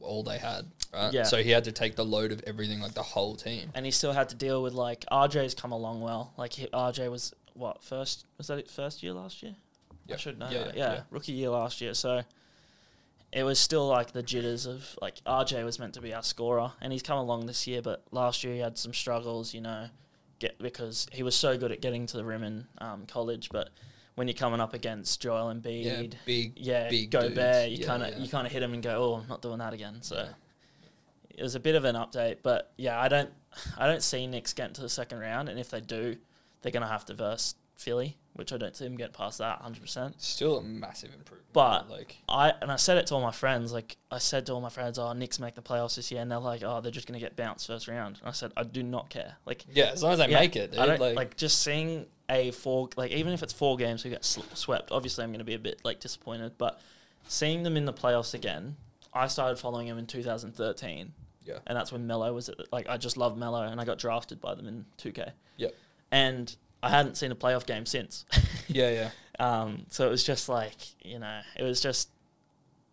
all 0.00 0.22
they 0.22 0.38
had. 0.38 0.66
Right? 0.92 1.12
Yeah. 1.12 1.24
So 1.24 1.42
he 1.42 1.50
had 1.50 1.64
to 1.64 1.72
take 1.72 1.96
the 1.96 2.04
load 2.04 2.32
of 2.32 2.42
everything, 2.46 2.80
like 2.80 2.94
the 2.94 3.02
whole 3.02 3.34
team. 3.36 3.70
and 3.74 3.84
he 3.84 3.90
still 3.90 4.12
had 4.12 4.28
to 4.30 4.34
deal 4.36 4.62
with 4.62 4.72
like 4.72 5.04
RJ's 5.10 5.54
come 5.54 5.72
along 5.72 6.00
well. 6.00 6.32
Like 6.36 6.52
he, 6.54 6.66
RJ 6.68 7.10
was 7.10 7.34
what 7.54 7.82
first 7.82 8.24
was 8.38 8.46
that 8.48 8.58
it 8.58 8.70
first 8.70 9.02
year 9.02 9.12
last 9.12 9.42
year? 9.42 9.56
I 10.08 10.12
Yeah. 10.12 10.16
should 10.16 10.38
know. 10.38 10.48
Yeah, 10.50 10.64
that. 10.64 10.76
yeah, 10.76 10.86
Yeah, 10.88 10.94
yeah. 10.94 11.02
rookie 11.10 11.32
year 11.32 11.50
last 11.50 11.80
year. 11.80 11.94
So 11.94 12.22
it 13.32 13.42
was 13.42 13.58
still 13.58 13.86
like 13.88 14.12
the 14.12 14.22
jitters 14.22 14.66
of 14.66 14.96
like 15.02 15.16
RJ 15.26 15.64
was 15.64 15.78
meant 15.78 15.94
to 15.94 16.00
be 16.00 16.14
our 16.14 16.22
scorer, 16.22 16.72
and 16.80 16.92
he's 16.92 17.02
come 17.02 17.18
along 17.18 17.46
this 17.46 17.66
year. 17.66 17.82
But 17.82 18.04
last 18.10 18.44
year 18.44 18.54
he 18.54 18.60
had 18.60 18.78
some 18.78 18.94
struggles, 18.94 19.52
you 19.52 19.60
know, 19.60 19.88
get 20.38 20.58
because 20.58 21.06
he 21.12 21.22
was 21.22 21.34
so 21.34 21.58
good 21.58 21.72
at 21.72 21.80
getting 21.80 22.06
to 22.06 22.16
the 22.16 22.24
rim 22.24 22.42
in 22.42 22.66
um, 22.78 23.06
college, 23.06 23.48
but 23.50 23.70
when 24.14 24.28
you're 24.28 24.34
coming 24.34 24.60
up 24.60 24.72
against 24.72 25.20
Joel 25.20 25.52
Yeah, 25.52 25.60
Embiid, 25.60 26.14
big. 26.24 26.52
yeah, 26.56 26.88
big 26.88 27.10
Gobert, 27.10 27.34
dudes. 27.34 27.70
you 27.72 27.76
Yeah, 27.78 27.86
kind 27.86 28.02
of 28.02 28.08
yeah. 28.10 28.18
you 28.18 28.28
kind 28.28 28.46
of 28.46 28.52
hit 28.52 28.62
him 28.62 28.72
and 28.72 28.82
go, 28.82 28.96
oh, 29.02 29.14
I'm 29.20 29.28
not 29.28 29.42
doing 29.42 29.58
that 29.58 29.74
again. 29.74 30.00
So 30.00 30.16
Yeah. 30.16 30.28
it 31.30 31.42
was 31.42 31.54
a 31.54 31.60
bit 31.60 31.74
of 31.74 31.84
an 31.84 31.96
update, 31.96 32.38
but 32.42 32.72
yeah, 32.78 32.98
I 32.98 33.08
don't 33.08 33.30
I 33.76 33.86
don't 33.86 34.02
see 34.02 34.26
Knicks 34.26 34.52
getting 34.54 34.72
to 34.74 34.80
the 34.82 34.88
second 34.88 35.18
round, 35.18 35.48
and 35.50 35.58
if 35.58 35.68
they 35.68 35.80
do, 35.82 36.16
they're 36.62 36.72
gonna 36.72 36.86
have 36.88 37.04
to 37.06 37.14
verse 37.14 37.54
Philly, 37.76 38.16
which 38.34 38.52
I 38.52 38.56
don't 38.56 38.74
see 38.74 38.84
them 38.84 38.96
get 38.96 39.12
past 39.12 39.38
that 39.38 39.58
100. 39.60 39.80
percent 39.80 40.20
Still 40.22 40.58
a 40.58 40.62
massive 40.62 41.12
improvement. 41.14 41.52
But- 41.52 41.88
like 41.90 42.16
I 42.28 42.52
and 42.60 42.72
I 42.72 42.76
said 42.76 42.96
it 42.98 43.06
to 43.08 43.14
all 43.14 43.20
my 43.20 43.30
friends. 43.32 43.72
Like 43.72 43.96
I 44.10 44.18
said 44.18 44.46
to 44.46 44.52
all 44.52 44.60
my 44.60 44.68
friends, 44.68 44.98
"Oh, 44.98 45.12
Knicks 45.12 45.38
make 45.38 45.54
the 45.54 45.62
playoffs 45.62 45.96
this 45.96 46.10
year," 46.10 46.20
and 46.22 46.30
they're 46.30 46.38
like, 46.38 46.62
"Oh, 46.62 46.80
they're 46.80 46.90
just 46.92 47.06
gonna 47.06 47.20
get 47.20 47.36
bounced 47.36 47.66
first 47.66 47.86
round." 47.88 48.18
And 48.20 48.28
I 48.28 48.32
said, 48.32 48.52
"I 48.56 48.62
do 48.64 48.82
not 48.82 49.08
care. 49.10 49.36
Like, 49.46 49.64
yeah, 49.72 49.86
as 49.86 50.02
long 50.02 50.12
as 50.12 50.18
they 50.18 50.28
yeah, 50.28 50.40
make 50.40 50.56
it, 50.56 50.72
dude, 50.72 50.80
I 50.80 50.86
don't 50.86 51.00
like, 51.00 51.16
like, 51.16 51.36
just 51.36 51.62
seeing 51.62 52.06
a 52.28 52.50
four 52.50 52.88
like 52.96 53.12
even 53.12 53.32
if 53.32 53.42
it's 53.42 53.52
four 53.52 53.76
games 53.76 54.04
we 54.04 54.10
get 54.10 54.24
swept. 54.24 54.90
Obviously, 54.90 55.22
I'm 55.24 55.32
gonna 55.32 55.44
be 55.44 55.54
a 55.54 55.58
bit 55.58 55.80
like 55.84 56.00
disappointed, 56.00 56.52
but 56.58 56.80
seeing 57.28 57.62
them 57.62 57.76
in 57.76 57.84
the 57.84 57.92
playoffs 57.92 58.34
again, 58.34 58.76
I 59.14 59.26
started 59.28 59.58
following 59.58 59.88
them 59.88 59.98
in 59.98 60.06
2013. 60.06 61.12
Yeah. 61.44 61.58
and 61.68 61.76
that's 61.76 61.92
when 61.92 62.08
Melo 62.08 62.32
was 62.34 62.48
at, 62.48 62.56
like 62.72 62.88
I 62.88 62.96
just 62.96 63.16
love 63.16 63.38
Melo, 63.38 63.62
and 63.62 63.80
I 63.80 63.84
got 63.84 63.98
drafted 63.98 64.40
by 64.40 64.56
them 64.56 64.66
in 64.66 64.84
2K. 64.98 65.30
Yep. 65.58 65.74
and 66.10 66.56
I 66.86 66.90
hadn't 66.90 67.16
seen 67.16 67.32
a 67.32 67.36
playoff 67.36 67.66
game 67.66 67.86
since. 67.86 68.24
yeah, 68.68 68.90
yeah. 68.90 69.10
Um, 69.38 69.86
so 69.90 70.06
it 70.06 70.10
was 70.10 70.24
just 70.24 70.48
like 70.48 70.76
you 71.04 71.18
know, 71.18 71.40
it 71.56 71.62
was 71.62 71.80
just 71.80 72.08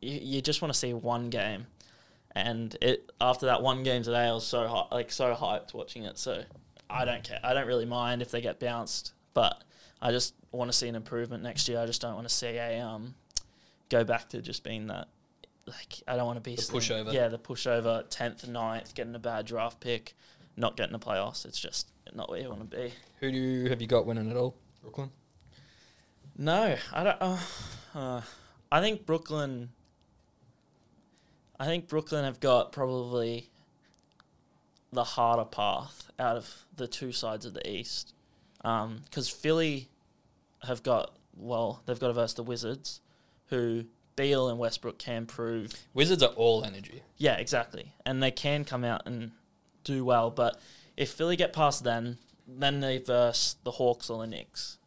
you, 0.01 0.19
you 0.21 0.41
just 0.41 0.61
want 0.61 0.73
to 0.73 0.79
see 0.79 0.93
one 0.93 1.29
game, 1.29 1.67
and 2.35 2.75
it 2.81 3.11
after 3.21 3.45
that 3.47 3.61
one 3.61 3.83
game 3.83 4.03
today, 4.03 4.27
I 4.27 4.31
was 4.33 4.45
so 4.45 4.67
hy- 4.67 4.87
like 4.95 5.11
so 5.11 5.33
hyped 5.33 5.73
watching 5.73 6.03
it. 6.03 6.17
So 6.17 6.43
I 6.89 7.05
don't 7.05 7.23
care. 7.23 7.39
I 7.43 7.53
don't 7.53 7.67
really 7.67 7.85
mind 7.85 8.21
if 8.21 8.31
they 8.31 8.41
get 8.41 8.59
bounced, 8.59 9.13
but 9.33 9.63
I 10.01 10.11
just 10.11 10.35
want 10.51 10.71
to 10.71 10.77
see 10.77 10.87
an 10.87 10.95
improvement 10.95 11.43
next 11.43 11.67
year. 11.69 11.79
I 11.79 11.85
just 11.85 12.01
don't 12.01 12.15
want 12.15 12.27
to 12.27 12.33
see 12.33 12.57
a 12.57 12.81
um 12.81 13.15
go 13.89 14.03
back 14.03 14.29
to 14.29 14.41
just 14.41 14.63
being 14.63 14.87
that. 14.87 15.07
Like 15.65 16.03
I 16.07 16.17
don't 16.17 16.25
want 16.25 16.37
to 16.37 16.41
be 16.41 16.55
The 16.55 16.61
pushover. 16.61 17.13
Yeah, 17.13 17.29
the 17.29 17.39
pushover, 17.39 18.03
tenth, 18.09 18.45
9th, 18.45 18.93
getting 18.95 19.15
a 19.15 19.19
bad 19.19 19.45
draft 19.45 19.79
pick, 19.79 20.13
not 20.55 20.77
getting 20.77 20.93
the 20.93 20.99
playoffs. 20.99 21.45
It's 21.45 21.59
just 21.59 21.89
not 22.13 22.29
where 22.29 22.39
you 22.39 22.49
want 22.49 22.69
to 22.69 22.77
be. 22.77 22.93
Who 23.19 23.31
do 23.31 23.37
you, 23.37 23.69
have 23.69 23.81
you 23.81 23.87
got 23.87 24.05
winning 24.05 24.29
it 24.29 24.37
all? 24.37 24.55
Brooklyn. 24.81 25.11
No, 26.37 26.75
I 26.91 27.03
don't. 27.03 27.17
Uh, 27.21 27.37
uh, 27.95 28.21
I 28.71 28.81
think 28.81 29.05
Brooklyn. 29.05 29.69
I 31.59 31.65
think 31.65 31.87
Brooklyn 31.87 32.25
have 32.25 32.39
got 32.39 32.71
probably 32.71 33.49
the 34.91 35.03
harder 35.03 35.45
path 35.45 36.11
out 36.19 36.37
of 36.37 36.65
the 36.75 36.87
two 36.87 37.11
sides 37.11 37.45
of 37.45 37.53
the 37.53 37.67
East, 37.69 38.13
because 38.57 39.29
Philly 39.29 39.89
have 40.63 40.83
got 40.83 41.15
well, 41.35 41.81
they've 41.85 41.99
got 41.99 42.07
to 42.07 42.13
verse 42.13 42.33
the 42.33 42.43
Wizards, 42.43 43.01
who 43.47 43.85
Beal 44.15 44.49
and 44.49 44.59
Westbrook 44.59 44.97
can 44.97 45.25
prove 45.25 45.73
Wizards 45.93 46.23
are 46.23 46.33
all 46.33 46.63
energy. 46.63 47.01
yeah, 47.17 47.35
exactly. 47.35 47.93
And 48.05 48.21
they 48.21 48.31
can 48.31 48.65
come 48.65 48.83
out 48.83 49.03
and 49.05 49.31
do 49.83 50.03
well, 50.05 50.29
but 50.29 50.59
if 50.97 51.11
Philly 51.11 51.35
get 51.35 51.53
past 51.53 51.83
them, 51.83 52.17
then 52.47 52.79
they 52.81 52.97
verse 52.97 53.55
the 53.63 53.71
Hawks 53.71 54.09
or 54.09 54.19
the 54.21 54.27
Knicks. 54.27 54.77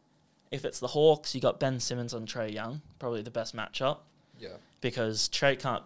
If 0.51 0.63
it's 0.63 0.79
the 0.79 0.87
Hawks, 0.87 1.35
you 1.35 1.41
got 1.41 1.59
Ben 1.59 1.79
Simmons 1.79 2.13
on 2.13 2.25
Trey 2.25 2.49
Young, 2.49 2.81
probably 2.99 3.21
the 3.21 3.31
best 3.31 3.55
matchup 3.55 3.99
Yeah, 4.39 4.57
because 4.81 5.27
Trey 5.27 5.55
can't 5.55 5.83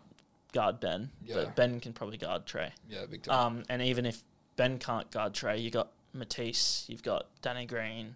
guard 0.54 0.80
Ben, 0.80 1.10
Yeah. 1.26 1.36
but 1.36 1.56
Ben 1.56 1.80
can 1.80 1.94
probably 1.94 2.18
guard 2.18 2.46
Trey. 2.46 2.72
yeah, 2.90 3.06
big 3.10 3.24
time. 3.24 3.58
Um, 3.58 3.64
and 3.70 3.82
even 3.82 4.06
if 4.06 4.22
Ben 4.58 4.78
can't 4.80 5.10
guard 5.12 5.34
Trey, 5.34 5.58
you 5.60 5.72
got 5.72 5.92
Matisse, 6.14 6.86
you've 6.90 7.04
got 7.04 7.28
Danny 7.42 7.66
Green, 7.66 8.16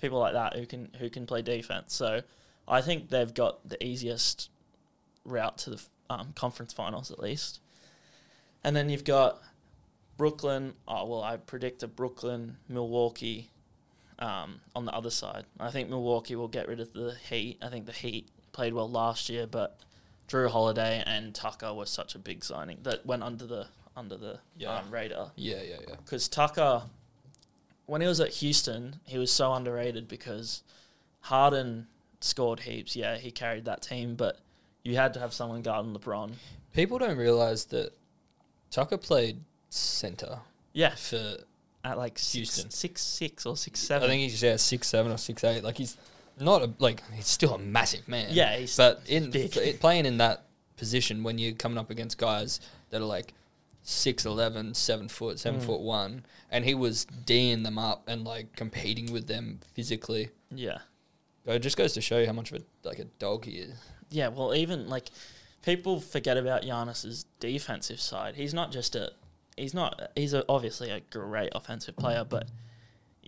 people 0.00 0.18
like 0.18 0.32
that 0.32 0.56
who 0.56 0.66
can 0.66 0.90
who 0.98 1.08
can 1.10 1.26
play 1.26 1.42
defense. 1.42 1.94
So 1.94 2.22
I 2.66 2.80
think 2.80 3.10
they've 3.10 3.32
got 3.32 3.68
the 3.68 3.82
easiest 3.84 4.48
route 5.24 5.58
to 5.58 5.70
the 5.70 5.82
um, 6.10 6.32
conference 6.34 6.72
finals 6.72 7.10
at 7.10 7.18
least. 7.20 7.60
And 8.64 8.74
then 8.74 8.88
you've 8.88 9.04
got 9.04 9.40
Brooklyn. 10.16 10.74
Oh 10.88 11.06
well, 11.06 11.22
I 11.22 11.36
predict 11.36 11.82
a 11.82 11.88
Brooklyn 11.88 12.56
Milwaukee 12.68 13.50
um, 14.18 14.60
on 14.74 14.84
the 14.84 14.92
other 14.92 15.10
side. 15.10 15.44
I 15.60 15.70
think 15.70 15.88
Milwaukee 15.90 16.36
will 16.36 16.48
get 16.48 16.68
rid 16.68 16.80
of 16.80 16.92
the 16.92 17.16
Heat. 17.28 17.58
I 17.62 17.68
think 17.68 17.86
the 17.86 17.92
Heat 17.92 18.28
played 18.52 18.72
well 18.74 18.88
last 18.90 19.28
year, 19.28 19.46
but 19.46 19.78
Jrue 20.28 20.48
Holiday 20.50 21.02
and 21.06 21.34
Tucker 21.34 21.72
was 21.74 21.90
such 21.90 22.14
a 22.14 22.18
big 22.18 22.42
signing 22.44 22.78
that 22.82 23.04
went 23.06 23.22
under 23.22 23.46
the 23.46 23.66
under 23.96 24.16
the 24.16 24.38
Yeah. 24.58 24.76
um, 24.78 24.90
radar 24.90 25.30
yeah, 25.36 25.62
yeah, 25.62 25.76
yeah. 25.88 25.94
because 26.04 26.28
Tucker, 26.28 26.82
when 27.86 28.00
he 28.02 28.06
was 28.06 28.20
at 28.20 28.28
Houston, 28.34 29.00
he 29.04 29.16
was 29.18 29.32
so 29.32 29.52
underrated 29.54 30.06
because 30.08 30.62
Harden 31.20 31.86
scored 32.20 32.60
heaps. 32.60 32.94
Yeah, 32.96 33.16
he 33.16 33.30
carried 33.30 33.64
that 33.66 33.82
team, 33.82 34.14
but 34.16 34.38
you 34.82 34.96
had 34.96 35.14
to 35.14 35.20
have 35.20 35.32
someone 35.32 35.62
guarding 35.62 35.94
LeBron. 35.94 36.32
People 36.74 36.98
don't 36.98 37.16
realize 37.16 37.64
that 37.66 37.92
Tucker 38.70 38.98
played 38.98 39.40
center 39.70 40.38
Yeah, 40.72 40.94
for. 40.94 41.38
at 41.84 41.98
like 41.98 42.18
six, 42.18 42.32
Houston. 42.32 42.70
six 42.70 43.02
six 43.02 43.46
or 43.46 43.56
six 43.56 43.80
seven. 43.80 44.08
I 44.08 44.12
think 44.12 44.22
he's 44.22 44.42
yeah 44.42 44.56
six 44.56 44.88
seven 44.88 45.12
or 45.12 45.18
six 45.18 45.42
eight. 45.44 45.62
Like 45.64 45.76
he's 45.78 45.96
not 46.40 46.62
a 46.62 46.70
like 46.78 47.02
he's 47.14 47.26
still 47.26 47.54
a 47.54 47.58
massive 47.58 48.06
man. 48.08 48.28
yeah, 48.30 48.56
he's 48.56 48.76
but 48.76 49.02
in 49.06 49.34
f- 49.34 49.80
playing 49.80 50.04
in 50.06 50.18
that 50.18 50.44
position 50.76 51.22
when 51.22 51.38
you're 51.38 51.54
coming 51.54 51.78
up 51.78 51.90
against 51.90 52.18
guys 52.18 52.60
that 52.90 53.00
are 53.00 53.04
like 53.06 53.32
6'11", 53.84 54.74
7 54.74 55.08
foot, 55.08 55.38
seven 55.38 55.60
Mm. 55.60 55.64
foot 55.64 55.80
one, 55.80 56.24
and 56.50 56.64
he 56.64 56.74
was 56.74 57.04
d'ing 57.04 57.62
them 57.62 57.78
up 57.78 58.02
and 58.08 58.24
like 58.24 58.54
competing 58.56 59.12
with 59.12 59.26
them 59.28 59.60
physically. 59.74 60.30
yeah, 60.50 60.78
It 61.46 61.60
just 61.60 61.76
goes 61.76 61.92
to 61.94 62.00
show 62.00 62.18
you 62.18 62.26
how 62.26 62.32
much 62.32 62.50
of 62.52 62.60
a 62.62 62.86
like 62.86 62.98
a 62.98 63.04
dog 63.04 63.44
he 63.44 63.52
is. 63.52 63.74
yeah. 64.10 64.28
Well, 64.28 64.54
even 64.54 64.88
like 64.88 65.06
people 65.62 66.00
forget 66.00 66.36
about 66.36 66.62
Giannis's 66.62 67.24
defensive 67.40 68.00
side. 68.00 68.34
He's 68.34 68.52
not 68.54 68.72
just 68.72 68.94
a. 68.96 69.12
He's 69.56 69.74
not. 69.74 70.10
He's 70.14 70.34
a, 70.34 70.44
obviously 70.48 70.90
a 70.90 71.00
great 71.00 71.50
offensive 71.54 71.96
player, 71.96 72.24
but 72.28 72.48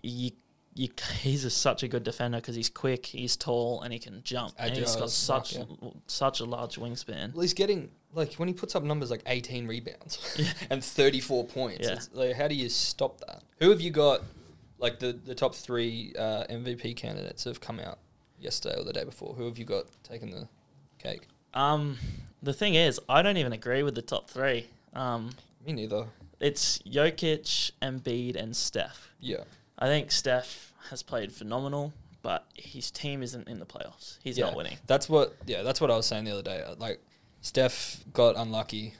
you 0.03 0.31
you, 0.75 0.89
he's 1.21 1.43
a, 1.43 1.49
such 1.49 1.83
a 1.83 1.87
good 1.87 2.03
defender 2.03 2.37
because 2.37 2.55
he's 2.55 2.69
quick, 2.69 3.05
he's 3.07 3.35
tall, 3.35 3.81
and 3.81 3.91
he 3.91 3.99
can 3.99 4.21
jump. 4.23 4.53
and 4.57 4.75
he's 4.75 4.95
got 4.95 5.09
such 5.09 5.57
fuck, 5.57 5.67
such 6.07 6.39
a 6.39 6.45
large 6.45 6.77
wingspan. 6.77 7.33
Well, 7.33 7.41
he's 7.41 7.53
getting 7.53 7.89
like 8.13 8.33
when 8.35 8.47
he 8.47 8.53
puts 8.53 8.75
up 8.75 8.83
numbers 8.83 9.11
like 9.11 9.21
18 9.27 9.67
rebounds 9.67 10.35
Yeah. 10.39 10.67
and 10.69 10.83
34 10.83 11.45
points. 11.45 11.87
Yeah. 11.87 11.93
It's 11.95 12.09
like, 12.13 12.33
how 12.35 12.47
do 12.47 12.55
you 12.55 12.69
stop 12.69 13.19
that? 13.21 13.41
Who 13.59 13.69
have 13.69 13.81
you 13.81 13.91
got? 13.91 14.21
Like 14.77 14.99
the 14.99 15.11
the 15.11 15.35
top 15.35 15.53
three 15.55 16.13
uh, 16.17 16.45
MVP 16.49 16.95
candidates 16.95 17.43
have 17.43 17.59
come 17.59 17.79
out 17.81 17.99
yesterday 18.39 18.75
or 18.79 18.85
the 18.85 18.93
day 18.93 19.03
before. 19.03 19.33
Who 19.33 19.45
have 19.45 19.57
you 19.57 19.65
got 19.65 19.85
taking 20.03 20.31
the 20.31 20.47
cake? 20.99 21.27
Um, 21.53 21.97
the 22.41 22.53
thing 22.53 22.75
is, 22.75 22.99
I 23.09 23.21
don't 23.21 23.35
even 23.37 23.51
agree 23.51 23.83
with 23.83 23.95
the 23.95 24.01
top 24.01 24.29
three. 24.29 24.67
Um, 24.93 25.31
Me 25.65 25.73
neither. 25.73 26.05
It's 26.39 26.79
Jokic, 26.79 27.71
Embiid, 27.81 28.35
and 28.35 28.55
Steph. 28.55 29.09
Yeah. 29.19 29.43
I 29.77 29.87
think 29.87 30.11
Steph 30.11 30.73
has 30.89 31.03
played 31.03 31.31
phenomenal, 31.31 31.93
but 32.21 32.45
his 32.55 32.91
team 32.91 33.21
isn't 33.23 33.47
in 33.47 33.59
the 33.59 33.65
playoffs. 33.65 34.17
He's 34.23 34.37
Yeah. 34.37 34.45
not 34.45 34.55
winning. 34.55 34.77
That's 34.87 35.07
what. 35.09 35.35
Yeah, 35.45 35.63
that's 35.63 35.79
what 35.81 35.89
I 35.91 35.95
was 35.95 36.05
saying 36.05 36.25
the 36.25 36.31
other 36.31 36.41
day. 36.43 36.61
Uh, 36.61 36.75
Like, 36.77 36.99
Steph 37.41 38.03
got 38.13 38.35
unlucky. 38.35 38.93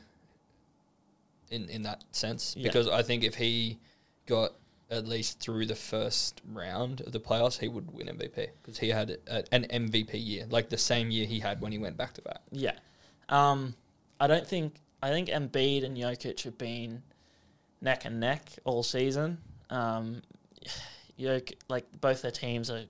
In 1.51 1.67
in 1.69 1.81
that 1.83 2.03
sense, 2.11 2.55
Yeah. 2.55 2.67
because 2.67 2.87
I 2.87 3.01
think 3.01 3.23
if 3.23 3.35
he 3.35 3.79
got 4.27 4.53
at 4.91 5.07
least 5.07 5.39
through 5.39 5.65
the 5.65 5.75
first 5.75 6.41
round 6.45 7.01
of 7.01 7.11
the 7.11 7.19
playoffs, 7.19 7.57
he 7.59 7.67
would 7.67 7.91
win 7.91 8.07
MVP 8.07 8.49
because 8.61 8.77
he 8.79 8.89
had 8.89 9.17
a, 9.27 9.43
an 9.53 9.65
MVP 9.69 10.13
year, 10.23 10.45
like 10.49 10.69
the 10.69 10.77
same 10.77 11.09
year 11.11 11.25
he 11.25 11.39
had 11.39 11.59
when 11.61 11.71
he 11.71 11.77
went 11.79 11.97
back 11.97 12.13
to 12.15 12.21
back. 12.21 12.41
Yeah. 12.51 12.77
Um, 13.29 13.75
I 14.19 14.27
don't 14.27 14.45
think 14.47 14.75
I 15.01 15.09
think 15.09 15.29
Embiid 15.29 15.83
and 15.83 15.97
Jokic 15.97 16.43
have 16.43 16.57
been 16.57 17.01
neck 17.81 18.05
and 18.05 18.19
neck 18.19 18.49
all 18.65 18.83
season. 18.83 19.37
Um, 19.69 20.21
Jok 21.19 21.53
like 21.67 21.85
both 21.99 22.21
their 22.21 22.31
teams 22.31 22.69
are 22.69 22.83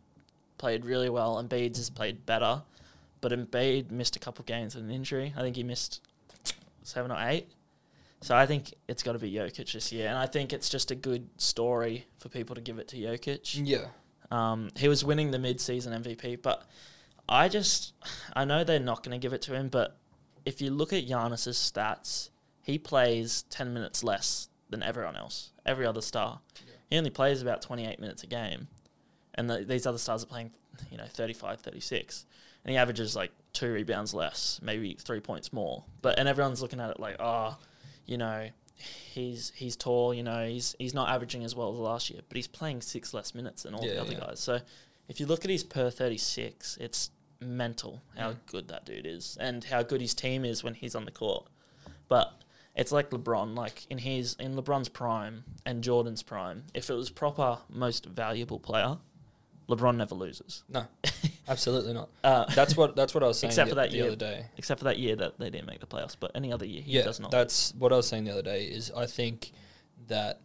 played 0.57 0.85
really 0.85 1.09
well. 1.09 1.41
Embiid's 1.43 1.77
has 1.77 1.89
played 1.89 2.25
better, 2.25 2.61
but 3.21 3.31
Embiid 3.31 3.91
missed 3.91 4.15
a 4.15 4.19
couple 4.19 4.43
games 4.45 4.75
with 4.75 4.83
an 4.83 4.91
injury. 4.91 5.33
I 5.35 5.41
think 5.41 5.55
he 5.55 5.63
missed 5.63 6.01
seven 6.83 7.11
or 7.11 7.17
eight. 7.19 7.47
So 8.21 8.35
I 8.35 8.45
think 8.45 8.73
it's 8.87 9.01
got 9.01 9.13
to 9.13 9.19
be 9.19 9.31
Jokic 9.31 9.71
this 9.71 9.93
year, 9.93 10.09
and 10.09 10.17
I 10.17 10.25
think 10.25 10.51
it's 10.51 10.67
just 10.67 10.91
a 10.91 10.95
good 10.95 11.29
story 11.37 12.05
for 12.17 12.27
people 12.27 12.53
to 12.55 12.61
give 12.61 12.77
it 12.77 12.89
to 12.89 12.97
Jokic. 12.97 13.61
Yeah, 13.63 13.85
Um, 14.29 14.69
he 14.75 14.89
was 14.89 15.05
winning 15.05 15.31
the 15.31 15.39
mid-season 15.39 16.03
MVP, 16.03 16.41
but 16.41 16.65
I 17.29 17.47
just 17.47 17.93
I 18.35 18.43
know 18.43 18.65
they're 18.65 18.79
not 18.79 19.03
going 19.03 19.17
to 19.17 19.23
give 19.23 19.31
it 19.31 19.41
to 19.43 19.53
him, 19.53 19.69
but 19.69 19.97
if 20.45 20.61
you 20.61 20.69
look 20.69 20.91
at 20.91 21.07
Giannis's 21.07 21.57
stats, 21.57 22.29
he 22.61 22.77
plays 22.77 23.43
10 23.49 23.73
minutes 23.73 24.03
less 24.03 24.48
than 24.69 24.83
everyone 24.83 25.15
else, 25.15 25.51
every 25.65 25.85
other 25.85 26.01
star. 26.01 26.39
He 26.89 26.97
only 26.97 27.09
plays 27.09 27.41
about 27.41 27.61
28 27.61 27.99
minutes 27.99 28.23
a 28.23 28.27
game, 28.27 28.67
and 29.35 29.49
the, 29.49 29.63
these 29.63 29.85
other 29.85 29.97
stars 29.97 30.23
are 30.23 30.27
playing, 30.27 30.51
you 30.91 30.97
know, 30.97 31.05
35, 31.07 31.59
36, 31.61 32.25
and 32.63 32.71
he 32.71 32.77
averages 32.77 33.15
like 33.15 33.31
two 33.53 33.71
rebounds 33.71 34.13
less, 34.13 34.59
maybe 34.63 34.95
three 34.99 35.19
points 35.19 35.53
more. 35.53 35.83
But 36.01 36.17
and 36.19 36.27
everyone's 36.27 36.61
looking 36.61 36.79
at 36.79 36.89
it 36.91 36.99
like, 36.99 37.17
oh, 37.19 37.57
you 38.05 38.17
know, 38.17 38.49
he's 38.75 39.51
he's 39.55 39.75
tall, 39.75 40.13
you 40.13 40.23
know, 40.23 40.47
he's 40.47 40.75
he's 40.79 40.93
not 40.93 41.09
averaging 41.09 41.43
as 41.43 41.55
well 41.55 41.71
as 41.71 41.77
last 41.79 42.09
year, 42.09 42.21
but 42.27 42.35
he's 42.35 42.47
playing 42.47 42.81
six 42.81 43.13
less 43.13 43.33
minutes 43.35 43.63
than 43.63 43.73
all 43.75 43.85
Yeah, 43.85 43.93
the 43.95 44.01
other 44.01 44.13
yeah. 44.13 44.19
guys. 44.19 44.39
So 44.39 44.59
if 45.07 45.19
you 45.19 45.25
look 45.25 45.43
at 45.45 45.51
his 45.51 45.63
per 45.63 45.89
36, 45.89 46.77
it's 46.81 47.11
mental 47.39 48.01
how 48.17 48.31
Mm. 48.31 48.37
good 48.47 48.67
that 48.67 48.85
dude 48.85 49.05
is 49.05 49.37
and 49.39 49.63
how 49.63 49.81
good 49.83 50.01
his 50.01 50.13
team 50.13 50.43
is 50.43 50.63
when 50.63 50.73
he's 50.73 50.95
on 50.95 51.05
the 51.05 51.11
court. 51.11 51.47
But 52.07 52.33
it's 52.75 52.91
like 52.91 53.09
LeBron, 53.09 53.55
like 53.57 53.85
in 53.89 53.97
his 53.97 54.35
in 54.39 54.55
LeBron's 54.55 54.89
prime 54.89 55.43
and 55.65 55.83
Jordan's 55.83 56.23
prime. 56.23 56.63
If 56.73 56.89
it 56.89 56.93
was 56.93 57.09
proper 57.09 57.59
most 57.69 58.05
valuable 58.05 58.59
player, 58.59 58.97
LeBron 59.67 59.97
never 59.97 60.15
loses. 60.15 60.63
no, 60.69 60.85
absolutely 61.47 61.93
not. 61.93 62.09
Uh, 62.23 62.45
That's 62.55 62.75
what 62.77 62.95
that's 62.95 63.13
what 63.13 63.23
I 63.23 63.27
was 63.27 63.37
saying 63.39 63.49
Except 63.51 63.69
the, 63.69 63.71
for 63.71 63.81
that 63.81 63.91
the 63.91 63.97
year. 63.97 64.07
other 64.07 64.15
day. 64.15 64.45
except 64.57 64.79
for 64.79 64.85
that 64.85 64.97
year 64.97 65.15
that 65.17 65.37
they 65.39 65.49
didn't 65.49 65.67
make 65.67 65.79
the 65.79 65.87
playoffs, 65.87 66.15
but 66.19 66.31
any 66.35 66.51
other 66.53 66.65
year 66.65 66.81
he 66.81 66.93
yeah, 66.93 67.03
does 67.03 67.19
not. 67.19 67.31
that's 67.31 67.73
what 67.75 67.91
I 67.93 67.97
was 67.97 68.07
saying 68.07 68.23
the 68.23 68.31
other 68.31 68.41
day. 68.41 68.65
Is 68.65 68.91
I 68.95 69.05
think 69.05 69.51
that 70.07 70.39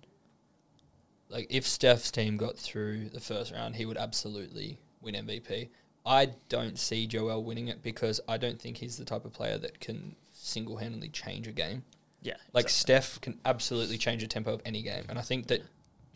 like 1.30 1.47
if 1.50 1.67
Steph's 1.67 2.10
team 2.10 2.37
got 2.37 2.56
through 2.58 3.08
the 3.10 3.21
first 3.21 3.52
round, 3.52 3.76
he 3.76 3.87
would 3.87 3.97
absolutely 3.97 4.78
win 5.00 5.15
MVP. 5.15 5.69
I 6.06 6.32
don't 6.50 6.78
see 6.78 7.06
Joel 7.06 7.43
winning 7.43 7.69
it 7.69 7.82
because 7.82 8.21
I 8.28 8.37
don't 8.37 8.60
think 8.60 8.76
he's 8.76 8.99
the 8.99 9.06
type 9.06 9.25
of 9.25 9.32
player 9.32 9.56
that 9.58 9.80
can 9.80 10.17
single 10.32 10.76
handedly 10.76 11.08
change 11.08 11.49
a 11.49 11.52
game. 11.52 11.82
Yeah, 12.25 12.34
Like 12.52 12.65
exactly. 12.65 12.71
Steph 12.73 13.21
can 13.21 13.39
absolutely 13.45 13.97
change 13.99 14.23
the 14.23 14.28
tempo 14.28 14.52
of 14.54 14.60
any 14.65 14.82
game, 14.82 15.04
and 15.08 15.17
I 15.19 15.23
think 15.23 15.47
that 15.47 15.63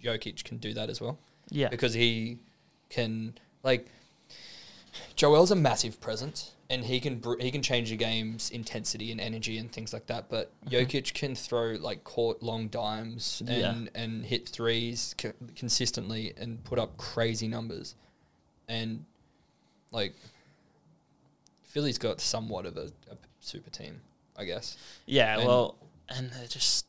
Jokic 0.03 0.43
can 0.45 0.57
do 0.59 0.75
that 0.75 0.91
as 0.91 1.01
well 1.01 1.17
yeah, 1.51 1.69
because 1.69 1.95
he 1.95 2.39
can 2.91 3.35
like 3.63 3.87
Joel's 5.15 5.51
a 5.53 5.57
massive 5.57 6.01
presence 6.01 6.53
and 6.71 6.85
he 6.85 6.99
can 7.01 7.19
br- 7.21 7.39
he 7.41 7.51
can 7.51 7.63
change 7.63 7.91
the 7.91 7.97
game's 7.97 8.51
intensity 8.51 9.11
and 9.13 9.21
energy 9.21 9.57
and 9.59 9.71
things 9.73 9.93
like 9.93 10.07
that. 10.07 10.29
But 10.29 10.51
Mhm. 10.67 10.71
Jokic 10.87 11.15
can 11.15 11.35
throw 11.35 11.77
like 11.81 12.05
court 12.05 12.43
long 12.43 12.69
dimes 12.69 13.43
Yeah. 13.47 13.71
and 13.73 13.91
and 13.95 14.25
hit 14.27 14.49
threes 14.49 15.15
co- 15.19 15.33
consistently 15.57 16.35
and 16.37 16.63
put 16.65 16.79
up 16.79 16.97
crazy 16.97 17.49
numbers, 17.49 17.95
and 18.69 19.05
like 19.93 20.15
Philly's 21.63 21.99
got 21.99 22.21
somewhat 22.21 22.67
of 22.67 22.77
a, 22.77 22.91
a 23.11 23.17
super 23.41 23.71
team, 23.71 24.01
I 24.37 24.45
guess. 24.45 24.77
yeah. 25.07 25.39
and- 25.39 25.47
well, 25.47 25.77
and 26.09 26.31
they're 26.31 26.47
just 26.47 26.87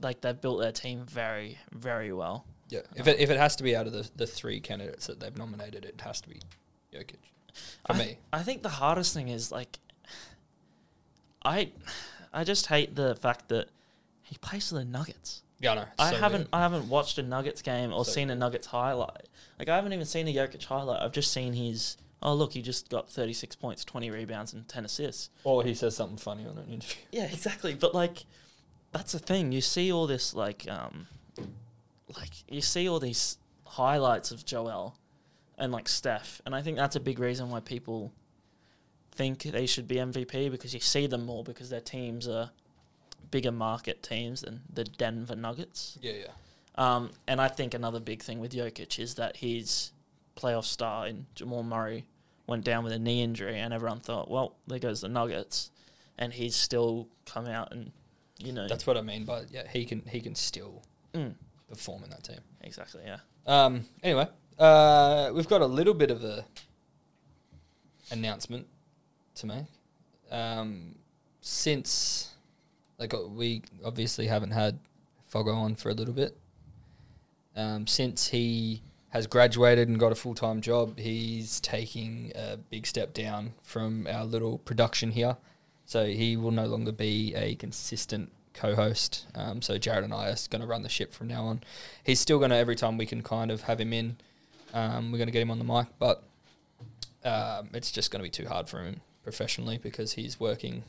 like 0.00 0.20
they've 0.20 0.40
built 0.40 0.60
their 0.60 0.72
team 0.72 1.04
very, 1.06 1.58
very 1.72 2.12
well. 2.12 2.44
Yeah, 2.68 2.80
if 2.96 3.02
um, 3.02 3.08
it 3.08 3.20
if 3.20 3.30
it 3.30 3.38
has 3.38 3.56
to 3.56 3.62
be 3.62 3.76
out 3.76 3.86
of 3.86 3.92
the 3.92 4.08
the 4.16 4.26
three 4.26 4.60
candidates 4.60 5.06
that 5.06 5.20
they've 5.20 5.36
nominated, 5.36 5.84
it 5.84 6.00
has 6.00 6.20
to 6.22 6.28
be 6.28 6.40
Jokic 6.94 7.16
for 7.86 7.92
I, 7.94 7.98
me. 7.98 8.18
I 8.32 8.42
think 8.42 8.62
the 8.62 8.68
hardest 8.68 9.14
thing 9.14 9.28
is 9.28 9.52
like, 9.52 9.78
I, 11.44 11.70
I 12.32 12.44
just 12.44 12.66
hate 12.66 12.94
the 12.94 13.14
fact 13.16 13.48
that 13.48 13.68
he 14.22 14.36
plays 14.38 14.68
for 14.68 14.76
the 14.76 14.84
Nuggets. 14.84 15.42
Yeah, 15.60 15.72
I 15.72 15.74
know. 15.74 15.84
I 15.98 16.10
so 16.10 16.16
haven't 16.18 16.38
weird. 16.40 16.48
I 16.52 16.60
haven't 16.62 16.88
watched 16.88 17.18
a 17.18 17.22
Nuggets 17.22 17.62
game 17.62 17.92
or 17.92 18.04
So 18.04 18.12
seen 18.12 18.30
a 18.30 18.34
Nuggets 18.34 18.66
highlight. 18.66 19.28
Like 19.58 19.68
I 19.68 19.76
haven't 19.76 19.92
even 19.92 20.06
seen 20.06 20.26
a 20.28 20.34
Jokic 20.34 20.64
highlight. 20.64 21.02
I've 21.02 21.12
just 21.12 21.32
seen 21.32 21.52
his. 21.52 21.96
Oh 22.20 22.34
look, 22.34 22.52
he 22.52 22.62
just 22.62 22.88
got 22.88 23.08
thirty 23.08 23.32
six 23.32 23.54
points, 23.54 23.84
twenty 23.84 24.10
rebounds, 24.10 24.52
and 24.52 24.66
ten 24.66 24.84
assists. 24.84 25.30
Or 25.44 25.62
he 25.62 25.74
says 25.74 25.96
something 25.96 26.18
funny 26.18 26.46
on 26.46 26.58
an 26.58 26.68
interview. 26.68 27.02
Yeah, 27.12 27.24
exactly. 27.24 27.74
But 27.74 27.94
like, 27.94 28.24
that's 28.92 29.12
the 29.12 29.18
thing. 29.18 29.52
You 29.52 29.60
see 29.60 29.92
all 29.92 30.06
this 30.06 30.34
like, 30.34 30.66
um, 30.68 31.06
like 32.16 32.30
you 32.48 32.60
see 32.60 32.88
all 32.88 33.00
these 33.00 33.38
highlights 33.64 34.30
of 34.30 34.44
Joel 34.44 34.96
and 35.58 35.72
like 35.72 35.88
Steph, 35.88 36.40
and 36.44 36.54
I 36.54 36.62
think 36.62 36.76
that's 36.76 36.96
a 36.96 37.00
big 37.00 37.18
reason 37.18 37.50
why 37.50 37.60
people 37.60 38.12
think 39.14 39.42
they 39.42 39.66
should 39.66 39.88
be 39.88 39.96
MVP 39.96 40.50
because 40.50 40.72
you 40.72 40.80
see 40.80 41.06
them 41.06 41.26
more 41.26 41.44
because 41.44 41.70
their 41.70 41.80
teams 41.80 42.26
are 42.28 42.50
bigger 43.30 43.52
market 43.52 44.02
teams 44.02 44.42
than 44.42 44.62
the 44.72 44.84
Denver 44.84 45.36
Nuggets. 45.36 45.98
Yeah, 46.00 46.12
yeah. 46.12 46.32
Um, 46.74 47.10
and 47.26 47.40
I 47.40 47.48
think 47.48 47.74
another 47.74 48.00
big 48.00 48.22
thing 48.22 48.40
with 48.40 48.52
Jokic 48.52 48.98
is 48.98 49.16
that 49.16 49.36
his 49.36 49.92
playoff 50.36 50.64
star 50.64 51.06
in 51.06 51.26
Jamal 51.34 51.62
Murray 51.62 52.06
went 52.46 52.64
down 52.64 52.84
with 52.84 52.92
a 52.92 52.98
knee 52.98 53.22
injury, 53.22 53.58
and 53.58 53.72
everyone 53.72 54.00
thought, 54.00 54.30
well, 54.30 54.56
there 54.66 54.78
goes 54.78 55.02
the 55.02 55.08
Nuggets, 55.08 55.70
and 56.18 56.32
he's 56.32 56.56
still 56.56 57.08
come 57.26 57.46
out 57.46 57.72
and 57.72 57.92
you 58.42 58.52
know 58.52 58.66
That's 58.68 58.86
what 58.86 58.96
I 58.96 59.02
mean 59.02 59.24
But 59.24 59.46
yeah, 59.50 59.66
he 59.68 59.84
can 59.84 60.02
he 60.08 60.20
can 60.20 60.34
still 60.34 60.82
Mm, 61.14 61.34
perform 61.68 62.04
in 62.04 62.10
that 62.10 62.22
team. 62.24 62.40
exactly 62.62 63.02
yeah 63.04 63.18
Um 63.46 63.84
anyway, 64.02 64.26
uh 64.58 65.30
we've 65.34 65.48
got 65.48 65.60
a 65.60 65.66
little 65.66 65.94
bit 65.94 66.10
of 66.10 66.22
a 66.24 66.44
announcement 68.10 68.66
to 69.36 69.46
make. 69.46 69.66
Um 70.30 70.94
since 71.40 72.30
like 72.98 73.14
uh, 73.14 73.26
we 73.28 73.62
obviously 73.84 74.26
haven't 74.26 74.52
had 74.52 74.78
Foggo 75.32 75.54
on 75.56 75.74
for 75.74 75.90
a 75.90 75.94
little 75.94 76.14
bit. 76.14 76.36
Um 77.56 77.86
since 77.86 78.28
he 78.28 78.82
has 79.10 79.26
graduated 79.26 79.88
and 79.88 79.98
got 80.00 80.12
a 80.12 80.14
full 80.14 80.34
time 80.34 80.60
job, 80.62 80.98
he's 80.98 81.60
taking 81.60 82.32
a 82.34 82.56
big 82.56 82.86
step 82.86 83.12
down 83.12 83.52
from 83.62 84.06
our 84.06 84.24
little 84.24 84.58
production 84.58 85.10
here. 85.10 85.36
So 85.86 86.06
he 86.06 86.36
will 86.36 86.50
no 86.50 86.66
longer 86.66 86.92
be 86.92 87.34
a 87.34 87.54
consistent 87.56 88.32
co-host. 88.54 89.26
Um, 89.34 89.62
so 89.62 89.78
Jared 89.78 90.04
and 90.04 90.14
I 90.14 90.28
are 90.28 90.36
going 90.50 90.60
to 90.60 90.66
run 90.66 90.82
the 90.82 90.88
ship 90.88 91.12
from 91.12 91.28
now 91.28 91.44
on. 91.44 91.62
He's 92.04 92.20
still 92.20 92.38
going 92.38 92.50
to 92.50 92.56
every 92.56 92.76
time 92.76 92.96
we 92.96 93.06
can 93.06 93.22
kind 93.22 93.50
of 93.50 93.62
have 93.62 93.80
him 93.80 93.92
in. 93.92 94.16
Um, 94.74 95.12
we're 95.12 95.18
going 95.18 95.28
to 95.28 95.32
get 95.32 95.42
him 95.42 95.50
on 95.50 95.58
the 95.58 95.64
mic, 95.64 95.86
but 95.98 96.22
um, 97.24 97.68
it's 97.74 97.90
just 97.90 98.10
going 98.10 98.20
to 98.20 98.24
be 98.24 98.30
too 98.30 98.48
hard 98.48 98.68
for 98.68 98.82
him 98.82 99.00
professionally 99.22 99.78
because 99.78 100.12
he's 100.12 100.40
working 100.40 100.82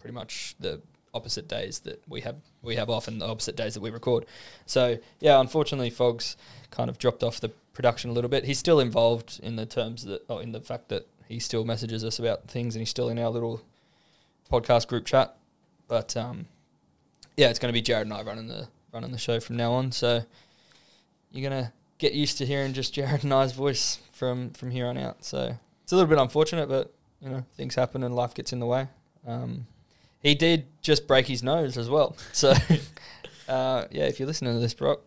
pretty 0.00 0.14
much 0.14 0.54
the 0.58 0.80
opposite 1.14 1.48
days 1.48 1.80
that 1.80 2.02
we 2.08 2.20
have 2.20 2.36
we 2.62 2.76
have 2.76 2.90
off 2.90 3.08
and 3.08 3.20
the 3.20 3.26
opposite 3.26 3.56
days 3.56 3.74
that 3.74 3.80
we 3.80 3.90
record. 3.90 4.26
So 4.66 4.98
yeah, 5.20 5.40
unfortunately, 5.40 5.90
Fogs 5.90 6.36
kind 6.70 6.90
of 6.90 6.98
dropped 6.98 7.22
off 7.22 7.40
the 7.40 7.50
production 7.72 8.10
a 8.10 8.12
little 8.12 8.30
bit. 8.30 8.44
He's 8.44 8.58
still 8.58 8.80
involved 8.80 9.40
in 9.42 9.56
the 9.56 9.66
terms 9.66 10.04
that, 10.04 10.22
oh, 10.28 10.38
in 10.38 10.52
the 10.52 10.60
fact 10.60 10.88
that 10.88 11.06
he 11.28 11.38
still 11.38 11.64
messages 11.64 12.04
us 12.04 12.18
about 12.18 12.48
things 12.48 12.74
and 12.74 12.80
he's 12.80 12.90
still 12.90 13.08
in 13.08 13.18
our 13.18 13.30
little 13.30 13.62
podcast 14.50 14.88
group 14.88 15.04
chat. 15.04 15.36
But 15.88 16.16
um, 16.16 16.46
yeah, 17.36 17.48
it's 17.50 17.58
going 17.58 17.70
to 17.70 17.76
be 17.76 17.82
Jared 17.82 18.06
and 18.06 18.14
I 18.14 18.22
running 18.22 18.48
the 18.48 18.68
running 18.92 19.12
the 19.12 19.18
show 19.18 19.40
from 19.40 19.56
now 19.56 19.72
on. 19.72 19.92
So 19.92 20.22
you're 21.30 21.48
gonna 21.48 21.72
get 21.98 22.12
used 22.12 22.38
to 22.38 22.46
hearing 22.46 22.72
just 22.72 22.94
Jared 22.94 23.24
and 23.24 23.32
I's 23.32 23.52
voice 23.52 23.98
from 24.12 24.50
from 24.50 24.70
here 24.70 24.86
on 24.86 24.96
out. 24.96 25.24
So 25.24 25.54
it's 25.82 25.92
a 25.92 25.96
little 25.96 26.08
bit 26.08 26.18
unfortunate, 26.18 26.68
but 26.68 26.92
you 27.20 27.28
know 27.28 27.44
things 27.56 27.74
happen 27.74 28.02
and 28.02 28.14
life 28.14 28.34
gets 28.34 28.52
in 28.52 28.58
the 28.58 28.66
way. 28.66 28.88
Um, 29.26 29.66
he 30.22 30.34
did 30.34 30.66
just 30.82 31.06
break 31.06 31.26
his 31.26 31.42
nose 31.42 31.76
as 31.76 31.88
well. 31.90 32.16
So 32.32 32.50
uh, 33.48 33.84
yeah, 33.90 34.04
if 34.04 34.18
you're 34.18 34.26
listening 34.26 34.54
to 34.54 34.60
this, 34.60 34.74
Brock, 34.74 35.00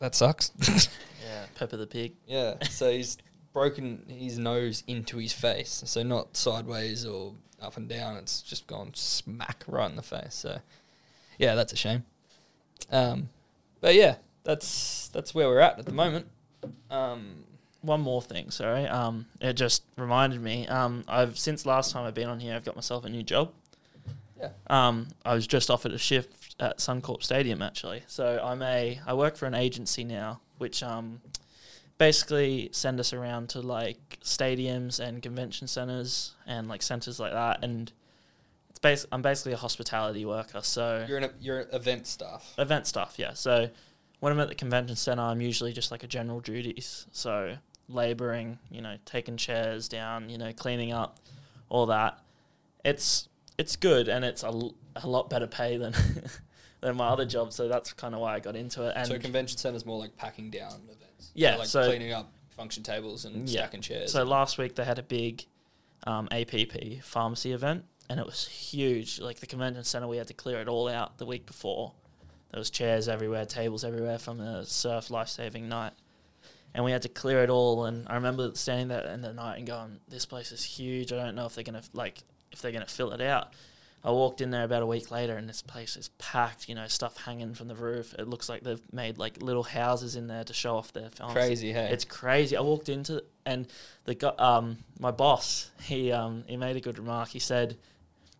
that 0.00 0.14
sucks. 0.14 0.50
Yeah, 1.26 1.46
Pepper 1.54 1.78
the 1.78 1.86
pig. 1.86 2.12
yeah, 2.26 2.62
so 2.64 2.90
he's 2.90 3.16
broken 3.54 4.04
his 4.08 4.38
nose 4.38 4.84
into 4.86 5.16
his 5.16 5.32
face. 5.32 5.82
So 5.86 6.02
not 6.02 6.36
sideways 6.36 7.06
or 7.06 7.32
up 7.62 7.78
and 7.78 7.88
down. 7.88 8.16
It's 8.18 8.42
just 8.42 8.66
gone 8.66 8.90
smack 8.92 9.64
right 9.66 9.88
in 9.88 9.96
the 9.96 10.02
face. 10.02 10.34
So 10.34 10.58
yeah, 11.38 11.54
that's 11.54 11.72
a 11.72 11.76
shame. 11.76 12.04
Um, 12.92 13.30
but 13.80 13.94
yeah, 13.94 14.16
that's 14.42 15.08
that's 15.08 15.34
where 15.34 15.48
we're 15.48 15.60
at 15.60 15.78
at 15.78 15.86
the 15.86 15.92
moment. 15.92 16.26
Um, 16.90 17.44
One 17.80 18.00
more 18.00 18.20
thing, 18.20 18.50
sorry. 18.50 18.86
Um, 18.86 19.26
it 19.40 19.54
just 19.54 19.84
reminded 19.96 20.42
me. 20.42 20.66
Um, 20.68 21.04
I've 21.08 21.38
since 21.38 21.64
last 21.64 21.92
time 21.92 22.04
I've 22.04 22.14
been 22.14 22.28
on 22.28 22.40
here, 22.40 22.54
I've 22.54 22.64
got 22.64 22.74
myself 22.74 23.04
a 23.04 23.08
new 23.08 23.22
job. 23.22 23.52
Yeah. 24.38 24.50
Um, 24.66 25.08
I 25.24 25.34
was 25.34 25.46
just 25.46 25.70
offered 25.70 25.92
a 25.92 25.98
shift 25.98 26.56
at 26.60 26.78
Suncorp 26.78 27.22
Stadium 27.22 27.62
actually. 27.62 28.02
So 28.08 28.40
I'm 28.42 28.62
a 28.62 29.00
I 29.06 29.14
work 29.14 29.36
for 29.36 29.46
an 29.46 29.54
agency 29.54 30.04
now, 30.04 30.40
which 30.58 30.82
um, 30.82 31.20
basically 31.98 32.68
send 32.72 32.98
us 33.00 33.12
around 33.12 33.48
to 33.50 33.60
like 33.60 34.18
stadiums 34.22 34.98
and 35.00 35.22
convention 35.22 35.66
centers 35.68 36.34
and 36.46 36.68
like 36.68 36.82
centers 36.82 37.20
like 37.20 37.32
that. 37.32 37.64
And 37.64 37.92
it's 38.70 38.78
bas- 38.78 39.06
I'm 39.12 39.22
basically 39.22 39.52
a 39.52 39.56
hospitality 39.56 40.24
worker. 40.24 40.60
So 40.62 41.04
you're 41.08 41.18
an 41.18 41.30
you're 41.40 41.66
event 41.72 42.06
staff. 42.06 42.54
event 42.58 42.86
stuff, 42.86 43.14
yeah. 43.18 43.32
So 43.34 43.70
when 44.20 44.32
I'm 44.32 44.40
at 44.40 44.48
the 44.48 44.54
convention 44.54 44.96
center, 44.96 45.22
I'm 45.22 45.40
usually 45.40 45.72
just 45.72 45.90
like 45.90 46.02
a 46.02 46.06
general 46.08 46.40
duties. 46.40 47.06
So 47.12 47.56
laboring, 47.88 48.58
you 48.70 48.80
know, 48.80 48.96
taking 49.04 49.36
chairs 49.36 49.88
down, 49.88 50.30
you 50.30 50.38
know, 50.38 50.52
cleaning 50.52 50.92
up, 50.92 51.18
all 51.68 51.86
that. 51.86 52.18
It's 52.84 53.28
it's 53.56 53.76
good 53.76 54.08
and 54.08 54.24
it's 54.24 54.42
a, 54.42 54.46
l- 54.48 54.74
a 54.96 55.06
lot 55.06 55.30
better 55.30 55.46
pay 55.46 55.76
than 55.76 55.94
than 56.80 56.96
my 56.96 57.06
other 57.08 57.24
job. 57.24 57.52
So 57.52 57.68
that's 57.68 57.92
kind 57.92 58.14
of 58.14 58.20
why 58.20 58.34
I 58.34 58.40
got 58.40 58.56
into 58.56 58.88
it. 58.88 58.94
And 58.96 59.06
so 59.06 59.18
convention 59.18 59.58
center's 59.58 59.86
more 59.86 59.98
like 59.98 60.16
packing 60.16 60.50
down 60.50 60.80
events. 60.90 61.00
Yeah, 61.34 61.56
like 61.56 61.68
so- 61.68 61.86
cleaning 61.86 62.12
up 62.12 62.32
function 62.56 62.82
tables 62.82 63.24
and 63.24 63.48
Yeah. 63.48 63.62
stacking 63.62 63.80
chairs. 63.82 64.12
So 64.12 64.22
last 64.24 64.58
week 64.58 64.74
they 64.76 64.84
had 64.84 64.98
a 64.98 65.02
big 65.02 65.44
um, 66.06 66.28
APP 66.30 67.00
pharmacy 67.02 67.52
event, 67.52 67.84
and 68.08 68.20
it 68.20 68.26
was 68.26 68.46
huge. 68.46 69.18
Like 69.20 69.40
the 69.40 69.46
convention 69.46 69.82
center, 69.84 70.06
we 70.06 70.18
had 70.18 70.28
to 70.28 70.34
clear 70.34 70.60
it 70.60 70.68
all 70.68 70.88
out 70.88 71.18
the 71.18 71.26
week 71.26 71.46
before. 71.46 71.92
There 72.52 72.58
was 72.60 72.70
chairs 72.70 73.08
everywhere, 73.08 73.46
tables 73.46 73.84
everywhere 73.84 74.18
from 74.18 74.38
the 74.38 74.64
surf 74.64 75.10
life 75.10 75.28
saving 75.28 75.68
night, 75.68 75.92
and 76.74 76.84
we 76.84 76.92
had 76.92 77.02
to 77.02 77.08
clear 77.08 77.42
it 77.42 77.50
all. 77.50 77.86
And 77.86 78.06
I 78.08 78.14
remember 78.14 78.52
standing 78.54 78.88
there 78.88 79.04
in 79.06 79.22
the 79.22 79.32
night 79.32 79.58
and 79.58 79.66
going, 79.66 79.98
"This 80.08 80.24
place 80.26 80.52
is 80.52 80.62
huge. 80.62 81.12
I 81.12 81.16
don't 81.16 81.34
know 81.34 81.46
if 81.46 81.54
they're 81.56 81.64
gonna 81.64 81.82
like 81.94 82.18
if 82.52 82.62
they're 82.62 82.70
gonna 82.72 82.86
fill 82.86 83.10
it 83.12 83.20
out." 83.20 83.52
I 84.04 84.10
walked 84.10 84.40
in 84.42 84.50
there 84.50 84.64
about 84.64 84.82
a 84.82 84.86
week 84.86 85.10
later, 85.10 85.36
and 85.36 85.48
this 85.48 85.62
place 85.62 85.96
is 85.96 86.08
packed. 86.18 86.68
You 86.68 86.74
know, 86.74 86.86
stuff 86.88 87.16
hanging 87.24 87.54
from 87.54 87.68
the 87.68 87.74
roof. 87.74 88.14
It 88.18 88.28
looks 88.28 88.48
like 88.48 88.62
they've 88.62 88.80
made 88.92 89.16
like 89.18 89.42
little 89.42 89.62
houses 89.62 90.14
in 90.14 90.26
there 90.26 90.44
to 90.44 90.52
show 90.52 90.76
off 90.76 90.92
their 90.92 91.08
pharmacy. 91.08 91.34
crazy, 91.38 91.72
hey. 91.72 91.88
It's 91.90 92.04
crazy. 92.04 92.56
I 92.56 92.60
walked 92.60 92.88
into 92.90 93.24
and 93.46 93.66
the 94.04 94.42
um, 94.42 94.78
my 94.98 95.10
boss, 95.10 95.70
he 95.82 96.12
um, 96.12 96.44
he 96.46 96.56
made 96.56 96.76
a 96.76 96.80
good 96.80 96.98
remark. 96.98 97.30
He 97.30 97.38
said, 97.38 97.78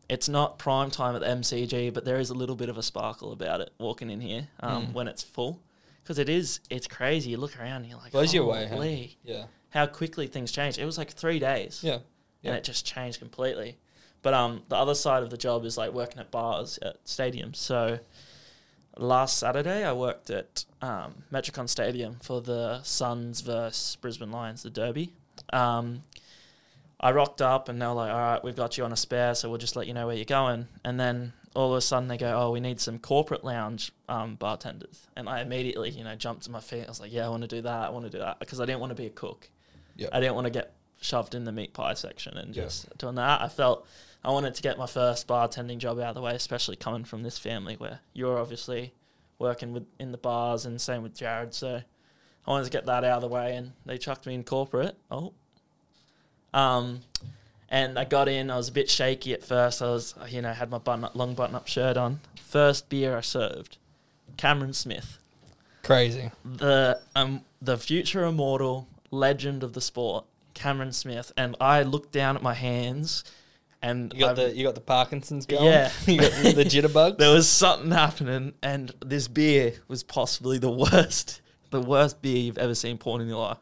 "It's 0.09 0.29
not 0.29 0.59
prime 0.59 0.91
time 0.91 1.15
at 1.17 1.23
the 1.23 1.29
MCG, 1.29 1.93
but 1.95 2.05
there 2.05 2.19
is 2.19 2.29
a 2.31 2.35
little 2.35 2.57
bit 2.57 2.69
of 2.69 2.77
a 2.77 2.83
sparkle 2.83 3.33
about 3.33 3.61
it 3.63 3.71
walking 3.79 4.11
in 4.11 4.21
here 4.21 4.49
um, 4.61 4.89
Mm. 4.89 4.93
when 4.93 5.09
it's 5.09 5.23
full, 5.23 5.61
because 6.03 6.19
it 6.19 6.29
is. 6.29 6.61
It's 6.69 6.87
crazy. 6.87 7.31
You 7.31 7.39
look 7.39 7.59
around, 7.59 7.83
and 7.83 7.87
you're 7.87 7.99
like, 7.99 8.13
Blows 8.13 8.35
your 8.35 8.45
way, 8.45 8.67
hey? 8.67 8.75
"Holy, 8.75 9.17
yeah, 9.25 9.45
how 9.71 9.87
quickly 9.87 10.27
things 10.27 10.53
change." 10.53 10.79
It 10.79 10.85
was 10.85 10.99
like 10.99 11.11
three 11.13 11.39
days, 11.39 11.81
yeah, 11.83 12.01
yeah. 12.43 12.51
and 12.51 12.59
it 12.59 12.65
just 12.65 12.85
changed 12.85 13.19
completely. 13.19 13.79
But 14.25 14.35
um, 14.35 14.63
the 14.69 14.77
other 14.77 14.95
side 14.97 15.23
of 15.23 15.31
the 15.31 15.37
job 15.37 15.65
is 15.65 15.79
like 15.79 15.93
working 15.93 16.19
at 16.19 16.33
bars 16.33 16.79
at 16.83 17.05
stadiums. 17.05 17.57
So 17.57 18.01
last 18.97 19.39
Saturday, 19.39 19.85
I 19.85 19.93
worked 19.93 20.31
at 20.31 20.65
um, 20.83 21.25
Metricon 21.33 21.69
Stadium 21.69 22.17
for 22.23 22.41
the 22.41 22.83
Suns 22.83 23.41
versus 23.43 23.97
Brisbane 24.01 24.33
Lions, 24.33 24.63
the 24.63 24.71
Derby. 24.71 25.13
Um, 25.53 26.03
I 27.01 27.11
rocked 27.13 27.43
up 27.43 27.69
and 27.69 27.81
they 27.83 27.87
were 27.87 27.93
like, 27.93 28.11
"All 28.13 28.19
right, 28.19 28.43
we've 28.43 28.57
got 28.57 28.79
you 28.79 28.85
on 28.85 28.93
a 28.93 28.97
spare, 28.97 29.35
so 29.35 29.49
we'll 29.49 29.59
just 29.59 29.77
let 29.77 29.87
you 29.87 29.93
know 29.95 30.07
where 30.07 30.17
you're 30.17 30.25
going." 30.25 30.69
And 30.85 30.99
then 30.99 31.35
all 31.55 31.73
of 31.73 31.77
a 31.77 31.81
sudden 31.83 32.09
they 32.09 32.17
go, 32.17 32.33
"Oh, 32.41 32.51
we 32.51 32.61
need 32.61 32.81
some 32.81 32.99
corporate 32.99 33.45
lounge 33.45 33.93
um, 34.09 34.37
bartenders," 34.37 35.07
and 35.17 35.29
I 35.29 35.43
immediately, 35.43 35.91
you 35.91 36.03
know, 36.05 36.15
jumped 36.15 36.45
to 36.45 36.51
my 36.51 36.61
feet. 36.61 36.85
I 36.85 36.89
was 36.89 37.01
like, 37.01 37.13
"Yeah, 37.13 37.27
I 37.27 37.29
want 37.29 37.43
to 37.43 37.49
do 37.49 37.61
that. 37.63 37.89
I 37.89 37.91
want 37.91 38.07
to 38.07 38.11
do 38.11 38.19
that," 38.21 38.39
because 38.39 38.59
I 38.61 38.65
didn't 38.65 38.81
want 38.81 38.91
to 38.91 38.95
be 38.95 39.07
a 39.07 39.11
cook. 39.11 39.51
Yeah. 39.97 40.09
I 40.13 40.21
didn't 40.21 40.35
want 40.35 40.47
to 40.47 40.51
get 40.51 40.73
shoved 41.03 41.35
in 41.35 41.45
the 41.45 41.53
meat 41.53 41.75
pie 41.75 41.93
section 41.95 42.39
and 42.39 42.57
Yeah. 42.57 42.63
just 42.65 42.97
doing 42.97 43.17
that. 43.17 43.43
I 43.43 43.49
felt 43.49 43.87
I 44.25 44.31
wanted 44.31 44.55
to 44.55 44.63
get 44.63 44.79
my 44.79 44.87
first 44.87 45.29
bartending 45.29 45.79
job 45.79 45.99
out 45.99 46.11
of 46.11 46.15
the 46.15 46.23
way, 46.23 46.35
especially 46.35 46.77
coming 46.77 47.05
from 47.05 47.23
this 47.23 47.39
family 47.39 47.75
where 47.75 48.01
you're 48.15 48.39
obviously 48.39 48.95
working 49.39 49.73
with 49.73 49.85
in 49.99 50.13
the 50.13 50.19
bars 50.19 50.65
and 50.65 50.81
same 50.81 51.03
with 51.03 51.15
Jared. 51.15 51.53
So 51.53 51.83
I 52.47 52.51
wanted 52.51 52.65
to 52.65 52.71
get 52.71 52.87
that 52.87 53.05
out 53.05 53.17
of 53.17 53.23
the 53.23 53.29
way, 53.29 53.55
and 53.57 53.73
they 53.85 53.99
chucked 53.99 54.27
me 54.27 54.35
in 54.35 54.45
corporate. 54.45 54.97
Oh, 55.11 55.33
um, 56.55 57.01
and 57.69 57.99
I 57.99 58.05
got 58.05 58.29
in. 58.29 58.51
I 58.51 58.57
was 58.57 58.69
a 58.69 58.73
bit 58.73 58.89
shaky 58.89 59.35
at 59.35 59.43
first. 59.43 59.83
I 59.83 59.87
was, 59.87 60.15
you 60.29 60.41
know, 60.41 60.53
had 60.53 60.71
my 60.71 60.79
button 60.79 61.07
long 61.15 61.35
button 61.35 61.55
up 61.55 61.67
shirt 61.67 61.97
on. 61.97 62.21
First 62.41 62.89
beer 62.89 63.17
I 63.17 63.21
served, 63.21 63.79
Cameron 64.37 64.73
Smith, 64.73 65.19
crazy. 65.83 66.31
the 66.45 67.01
um 67.15 67.43
the 67.61 67.77
future 67.77 68.25
immortal 68.25 68.87
legend 69.11 69.63
of 69.63 69.73
the 69.73 69.81
sport, 69.81 70.25
Cameron 70.55 70.93
Smith, 70.93 71.33
and 71.37 71.57
I 71.61 71.83
looked 71.83 72.13
down 72.13 72.37
at 72.37 72.43
my 72.43 72.55
hands, 72.55 73.25
and 73.85 74.13
You 74.15 74.21
got 74.21 74.39
I've- 74.39 74.51
the 74.51 74.57
you 74.57 74.65
got 74.65 74.75
the 74.75 74.81
Parkinson's 74.81 75.45
going. 75.47 75.65
Yeah. 75.65 75.91
you 76.07 76.19
got 76.19 76.33
the 76.33 76.65
jitterbugs. 76.65 77.19
there 77.19 77.33
was 77.33 77.49
something 77.49 77.91
happening, 77.91 78.55
and 78.63 78.93
this 79.05 79.29
beer 79.29 79.75
was 79.89 80.03
possibly 80.03 80.59
the 80.59 80.71
worst, 80.71 81.43
the 81.71 81.81
worst 81.81 82.23
beer 82.23 82.39
you've 82.39 82.59
ever 82.59 82.75
seen 82.75 82.97
poured 82.99 83.21
in 83.21 83.29
your 83.29 83.39
life. 83.39 83.59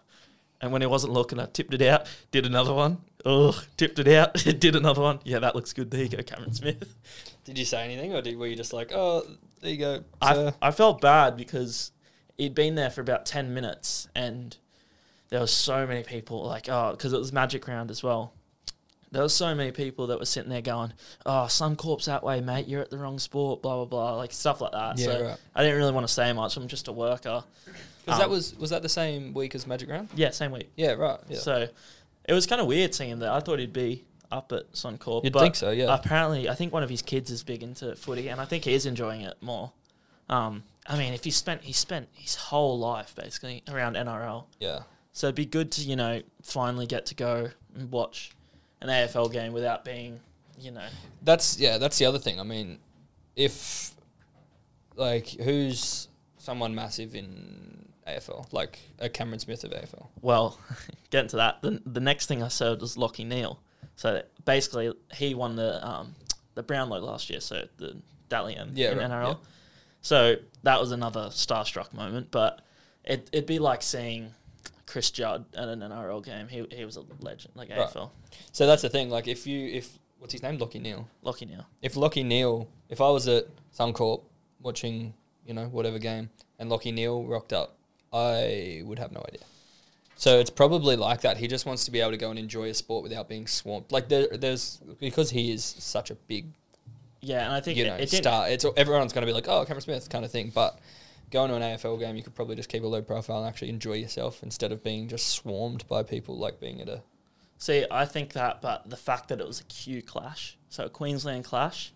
And 0.61 0.71
when 0.71 0.81
he 0.81 0.87
wasn't 0.87 1.13
looking, 1.13 1.41
I 1.41 1.47
tipped 1.47 1.75
it 1.75 1.83
out, 1.83 2.07
did 2.31 2.47
another 2.47 2.73
one. 2.73 2.99
Ugh, 3.25 3.55
tipped 3.77 3.99
it 3.99 4.07
out, 4.07 4.35
did 4.61 4.77
another 4.77 5.03
one. 5.03 5.19
Yeah, 5.25 5.41
that 5.41 5.57
looks 5.57 5.73
good. 5.73 5.91
There 5.91 6.03
you 6.05 6.09
go, 6.09 6.23
Cameron 6.23 6.53
Smith. 6.55 6.95
Did 7.45 7.59
you 7.59 7.65
say 7.65 7.83
anything, 7.85 8.15
or 8.15 8.23
did, 8.23 8.37
were 8.37 8.47
you 8.47 8.55
just 8.55 8.73
like, 8.73 8.93
oh, 8.95 9.27
there 9.61 9.73
you 9.73 9.79
go? 9.79 10.05
I, 10.21 10.35
sir." 10.35 10.55
I 10.63 10.71
felt 10.71 11.01
bad 11.01 11.37
because 11.37 11.91
he'd 12.39 12.55
been 12.55 12.77
there 12.77 12.91
for 12.91 13.01
about 13.01 13.27
10 13.27 13.53
minutes 13.53 14.09
and 14.15 14.57
there 15.31 15.41
were 15.41 15.47
so 15.47 15.87
many 15.87 16.03
people 16.03 16.45
like 16.45 16.69
oh 16.69 16.91
because 16.93 17.13
it 17.13 17.19
was 17.19 17.33
magic 17.33 17.69
round 17.69 17.91
as 17.91 18.03
well 18.03 18.33
there 19.12 19.22
was 19.22 19.33
so 19.35 19.55
many 19.55 19.70
people 19.70 20.09
that 20.09 20.18
were 20.18 20.25
sitting 20.27 20.51
there 20.51 20.61
going 20.62 20.92
oh 21.27 21.46
suncorp's 21.48 22.07
that 22.07 22.25
way 22.25 22.40
mate 22.40 22.66
you're 22.66 22.81
at 22.83 22.90
the 22.90 22.98
wrong 22.98 23.18
sport 23.18 23.62
blah 23.62 23.77
blah 23.77 23.85
blah 23.85 24.16
like 24.16 24.33
stuff 24.33 24.61
like 24.61 24.72
that 24.72 24.98
Yeah, 24.98 25.05
so 25.07 25.22
right. 25.25 25.37
i 25.55 25.62
didn't 25.62 25.79
really 25.79 25.92
want 25.92 26.07
to 26.07 26.12
say 26.12 26.33
much 26.33 26.57
i'm 26.57 26.66
just 26.66 26.88
a 26.88 26.92
worker 26.92 27.44
Because 28.05 28.18
that 28.18 28.25
Um, 28.27 28.31
was 28.31 28.57
was 28.59 28.70
that 28.70 28.83
the 28.83 28.88
same 28.88 29.33
week 29.35 29.55
as 29.55 29.66
Magic 29.66 29.88
Round? 29.88 30.09
yeah 30.14 30.31
same 30.31 30.51
week 30.51 30.70
Yeah, 30.77 30.92
right. 30.94 31.20
Yeah. 31.29 31.38
so 31.38 31.68
it 32.25 32.33
was 32.33 32.46
kind 32.46 32.61
of 32.61 32.66
weird 32.66 32.94
seeing 32.94 33.18
that. 33.20 33.31
i 33.31 33.40
thought 33.40 33.59
he'd 33.59 33.72
be 33.72 34.05
up 34.31 34.51
at 34.53 34.72
suncorp 34.72 35.25
You'd 35.25 35.35
think 35.35 35.55
so, 35.57 35.70
yeah. 35.70 35.94
apparently 35.94 36.48
i 36.48 36.55
think 36.55 36.72
one 36.72 36.83
of 36.83 36.88
his 36.90 37.03
kids 37.03 37.31
is 37.31 37.42
big 37.42 37.62
into 37.62 37.94
footy 37.96 38.29
and 38.29 38.40
i 38.40 38.44
think 38.46 38.64
he 38.64 38.72
is 38.75 38.87
enjoying 38.87 39.20
it 39.20 39.37
more 39.42 39.72
um, 40.31 40.62
I 40.87 40.96
mean, 40.96 41.12
if 41.12 41.25
he 41.25 41.31
spent 41.31 41.62
he 41.62 41.72
spent 41.75 42.09
his 42.14 42.37
whole 42.37 42.79
life 42.79 43.14
basically 43.14 43.62
around 43.68 43.96
NRL, 43.96 44.44
yeah. 44.61 44.81
so 45.12 45.27
it'd 45.27 45.35
be 45.35 45.44
good 45.44 45.70
to 45.72 45.83
you 45.83 45.94
know 45.94 46.22
finally 46.42 46.87
get 46.87 47.07
to 47.07 47.14
go 47.14 47.51
and 47.77 47.90
watch 47.92 48.31
an 48.83 48.88
AFL 48.88 49.33
game 49.33 49.53
without 49.53 49.85
being, 49.85 50.21
you 50.59 50.71
know, 50.71 50.87
That's 51.23 51.59
yeah. 51.59 51.79
That's 51.79 51.99
the 51.99 52.05
other 52.07 52.18
thing. 52.18 52.38
I 52.40 52.42
mean, 52.42 52.79
if 53.37 53.95
like 54.97 55.29
who's 55.29 56.09
someone 56.38 56.75
massive 56.75 57.14
in 57.14 57.88
AFL, 58.07 58.53
like 58.53 58.79
a 58.99 59.09
Cameron 59.09 59.38
Smith 59.38 59.64
of 59.64 59.71
AFL? 59.71 60.09
well, 60.21 60.59
getting 61.11 61.29
to 61.31 61.37
that. 61.37 61.62
The 61.62 61.81
the 61.87 62.01
next 62.01 62.27
thing 62.27 62.42
I 62.42 62.49
served 62.49 62.81
was 62.83 62.97
Lachie 62.97 63.27
Neale. 63.27 63.61
So 63.97 64.23
basically, 64.45 64.92
he 65.14 65.35
won 65.35 65.57
the 65.57 65.87
um, 65.87 66.14
the 66.55 66.62
Brownlow 66.62 67.01
last 67.01 67.31
year, 67.31 67.40
so 67.40 67.64
the 67.79 67.97
Dally 68.29 68.57
M 68.57 68.73
Yeah, 68.75 68.92
in 68.92 68.99
right, 68.99 69.11
NRL. 69.11 69.29
yeah. 69.35 69.49
So 70.01 70.37
that 70.64 70.81
was 70.81 70.90
another 70.92 71.27
starstruck 71.29 71.92
moment, 71.95 72.29
but 72.31 72.61
it 73.05 73.29
it'd 73.33 73.47
be 73.47 73.59
like 73.59 73.83
seeing 73.83 74.33
Chris 74.93 75.11
Judd 75.11 75.47
at 75.57 75.69
an 75.69 75.81
NRL 75.81 76.23
game. 76.25 76.49
He 76.49 76.67
he 76.71 76.85
was 76.85 76.97
a 76.99 77.05
legend, 77.21 77.55
like 77.57 77.71
Right. 77.71 77.79
AFL. 77.79 78.11
So 78.53 78.67
that's 78.67 78.83
the 78.83 78.91
thing. 78.91 79.09
Like 79.09 79.27
if 79.27 79.47
you 79.47 79.69
if 79.69 79.99
what's 80.19 80.33
his 80.35 80.43
name, 80.43 80.59
Lachie 80.59 80.81
Neale. 80.81 81.09
Lachie 81.25 81.49
Neale. 81.49 81.67
If 81.81 81.95
Lachie 81.95 82.25
Neale, 82.25 82.69
if 82.91 83.01
I 83.01 83.09
was 83.09 83.27
at 83.27 83.47
Suncorp 83.77 84.21
watching, 84.61 85.15
you 85.47 85.55
know, 85.55 85.65
whatever 85.67 85.99
game, 85.99 86.29
and 86.59 86.71
Lachie 86.71 86.93
Neale 86.93 87.25
rocked 87.25 87.55
up, 87.55 87.77
I 88.13 88.83
would 88.85 88.99
have 88.99 89.13
no 89.13 89.25
idea. 89.27 89.41
So 90.15 90.39
it's 90.39 90.51
probably 90.51 90.95
like 90.95 91.23
that. 91.23 91.39
He 91.39 91.49
just 91.49 91.65
wants 91.65 91.87
to 91.87 91.91
be 91.91 92.01
able 92.01 92.11
to 92.13 92.17
go 92.19 92.29
and 92.31 92.39
enjoy 92.39 92.69
a 92.69 92.75
sport 92.75 93.03
without 93.03 93.29
being 93.31 93.47
swamped. 93.47 93.91
Like 93.93 94.09
there, 94.09 94.29
there's 94.29 94.79
because 95.01 95.31
he 95.31 95.51
is 95.51 95.65
such 95.65 96.11
a 96.11 96.15
big 96.15 96.47
Yeah, 97.23 97.47
and 97.47 97.55
I 97.55 97.61
think 97.61 97.79
you 97.79 97.87
it, 97.87 97.89
know, 97.89 97.97
it 97.97 98.11
star. 98.11 98.49
It's 98.49 98.67
everyone's 98.77 99.15
going 99.15 99.23
to 99.23 99.27
be 99.27 99.33
like, 99.33 99.49
oh, 99.49 99.65
Cameron 99.65 99.81
Smith 99.81 100.09
kind 100.11 100.25
of 100.25 100.31
thing. 100.31 100.53
But 100.55 100.79
going 101.33 101.49
to 101.51 101.57
an 101.57 101.62
AFL 101.62 101.99
game, 101.99 102.14
you 102.16 102.23
could 102.23 102.35
probably 102.35 102.55
just 102.55 102.68
keep 102.68 102.85
a 102.85 102.87
low 102.87 103.03
profile 103.03 103.38
and 103.38 103.49
actually 103.49 103.71
enjoy 103.71 103.95
yourself 103.95 104.42
instead 104.42 104.71
of 104.71 104.85
being 104.85 105.09
just 105.09 105.29
swarmed 105.29 105.87
by 105.88 106.03
people 106.03 106.38
like 106.38 106.61
being 106.61 106.81
at 106.81 106.88
a. 106.88 107.03
See, 107.59 107.85
I 107.90 108.05
think 108.05 108.33
that, 108.35 108.61
but 108.61 108.88
the 108.90 108.97
fact 108.97 109.29
that 109.29 109.40
it 109.40 109.47
was 109.47 109.61
a 109.61 109.64
Q 109.64 110.03
clash, 110.03 110.57
so 110.68 110.85
a 110.85 110.88
Queensland 110.88 111.45
clash, 111.45 111.92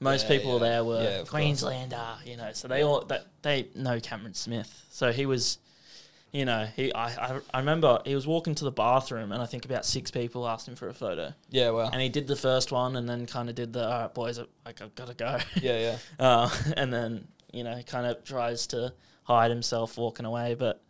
most 0.00 0.24
Yeah, 0.24 0.38
people 0.38 0.54
yeah. 0.54 0.58
there 0.68 0.84
were 0.84 1.02
Yeah, 1.02 1.08
of 1.10 1.16
course. 1.28 1.30
Queenslander, 1.30 2.06
you 2.24 2.36
know, 2.36 2.52
so 2.52 2.68
they 2.68 2.82
all 2.82 3.02
that 3.04 3.26
they 3.42 3.68
know 3.74 4.00
Cameron 4.00 4.34
Smith, 4.34 4.86
so 4.90 5.12
he 5.12 5.26
was, 5.26 5.58
you 6.32 6.46
know, 6.46 6.66
he 6.74 6.90
I, 6.94 7.34
I 7.34 7.40
I 7.52 7.58
remember 7.58 8.00
he 8.06 8.14
was 8.14 8.26
walking 8.26 8.54
to 8.56 8.64
the 8.64 8.70
bathroom 8.72 9.30
and 9.30 9.42
I 9.42 9.46
think 9.46 9.66
about 9.66 9.84
six 9.84 10.10
people 10.10 10.48
asked 10.48 10.66
him 10.66 10.74
for 10.74 10.88
a 10.88 10.94
photo, 10.94 11.34
Yeah, 11.50 11.70
well, 11.70 11.90
and 11.92 12.00
he 12.00 12.08
did 12.08 12.26
the 12.26 12.36
first 12.36 12.72
one 12.72 12.96
and 12.96 13.06
then 13.06 13.26
kind 13.26 13.50
of 13.50 13.54
did 13.54 13.74
the 13.74 13.84
all 13.84 14.00
right 14.00 14.14
boys, 14.14 14.38
I, 14.38 14.44
I 14.66 14.72
gotta 14.72 15.14
go, 15.14 15.38
yeah, 15.60 15.78
yeah. 15.78 15.96
uh, 16.18 16.48
and 16.78 16.90
then 16.92 17.28
you 17.52 17.64
know 17.64 17.80
kind 17.86 18.06
of 18.06 18.24
tries 18.24 18.66
to 18.68 18.92
hide 19.24 19.50
himself 19.50 19.96
walking 19.96 20.26
away. 20.26 20.54
But 20.58 20.82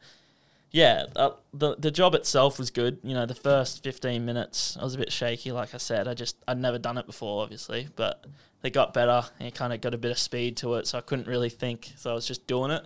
yeah 0.70 1.06
uh, 1.16 1.30
the 1.52 1.76
the 1.76 1.90
job 1.90 2.14
itself 2.14 2.58
was 2.58 2.70
good. 2.70 2.98
You 3.02 3.14
know 3.14 3.26
the 3.26 3.34
first 3.34 3.82
15 3.82 4.24
minutes 4.24 4.76
i 4.80 4.84
was 4.84 4.94
a 4.94 4.98
bit 4.98 5.12
shaky 5.12 5.52
like 5.52 5.74
i 5.74 5.78
said. 5.78 6.08
I 6.08 6.14
just 6.14 6.36
i'd 6.48 6.58
never 6.58 6.78
done 6.78 6.98
it 6.98 7.06
before 7.06 7.42
obviously. 7.42 7.88
But 7.96 8.24
they 8.62 8.70
got 8.70 8.94
better. 8.94 9.22
And 9.38 9.48
it 9.48 9.54
kind 9.54 9.72
of 9.72 9.80
got 9.80 9.94
a 9.94 9.98
bit 9.98 10.10
of 10.10 10.18
speed 10.18 10.56
to 10.58 10.74
it. 10.74 10.86
So 10.86 10.98
i 10.98 11.00
couldn't 11.00 11.26
really 11.26 11.50
think. 11.50 11.92
So 11.96 12.10
i 12.10 12.14
was 12.14 12.26
just 12.26 12.46
doing 12.46 12.70
it. 12.70 12.84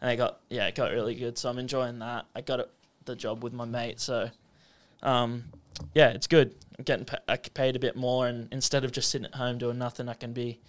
And 0.00 0.10
i 0.10 0.16
got 0.16 0.40
yeah 0.48 0.66
it 0.66 0.74
got 0.74 0.90
really 0.90 1.14
good. 1.14 1.38
So 1.38 1.48
i'm 1.48 1.58
enjoying 1.58 1.98
that. 2.00 2.26
I 2.34 2.40
got 2.40 2.60
it, 2.60 2.70
the 3.04 3.16
job 3.16 3.42
with 3.42 3.52
my 3.52 3.64
mate. 3.64 4.00
So 4.00 4.30
um, 5.02 5.44
yeah 5.94 6.10
it's 6.10 6.26
good. 6.26 6.54
I'm 6.78 6.84
getting 6.84 7.06
pa- 7.06 7.22
I 7.28 7.36
paid 7.36 7.76
a 7.76 7.78
bit 7.78 7.96
more. 7.96 8.26
And 8.26 8.48
instead 8.52 8.84
of 8.84 8.92
just 8.92 9.10
sitting 9.10 9.26
at 9.26 9.34
home 9.34 9.58
doing 9.58 9.78
nothing 9.78 10.08
i 10.08 10.14
can 10.14 10.32
be 10.32 10.60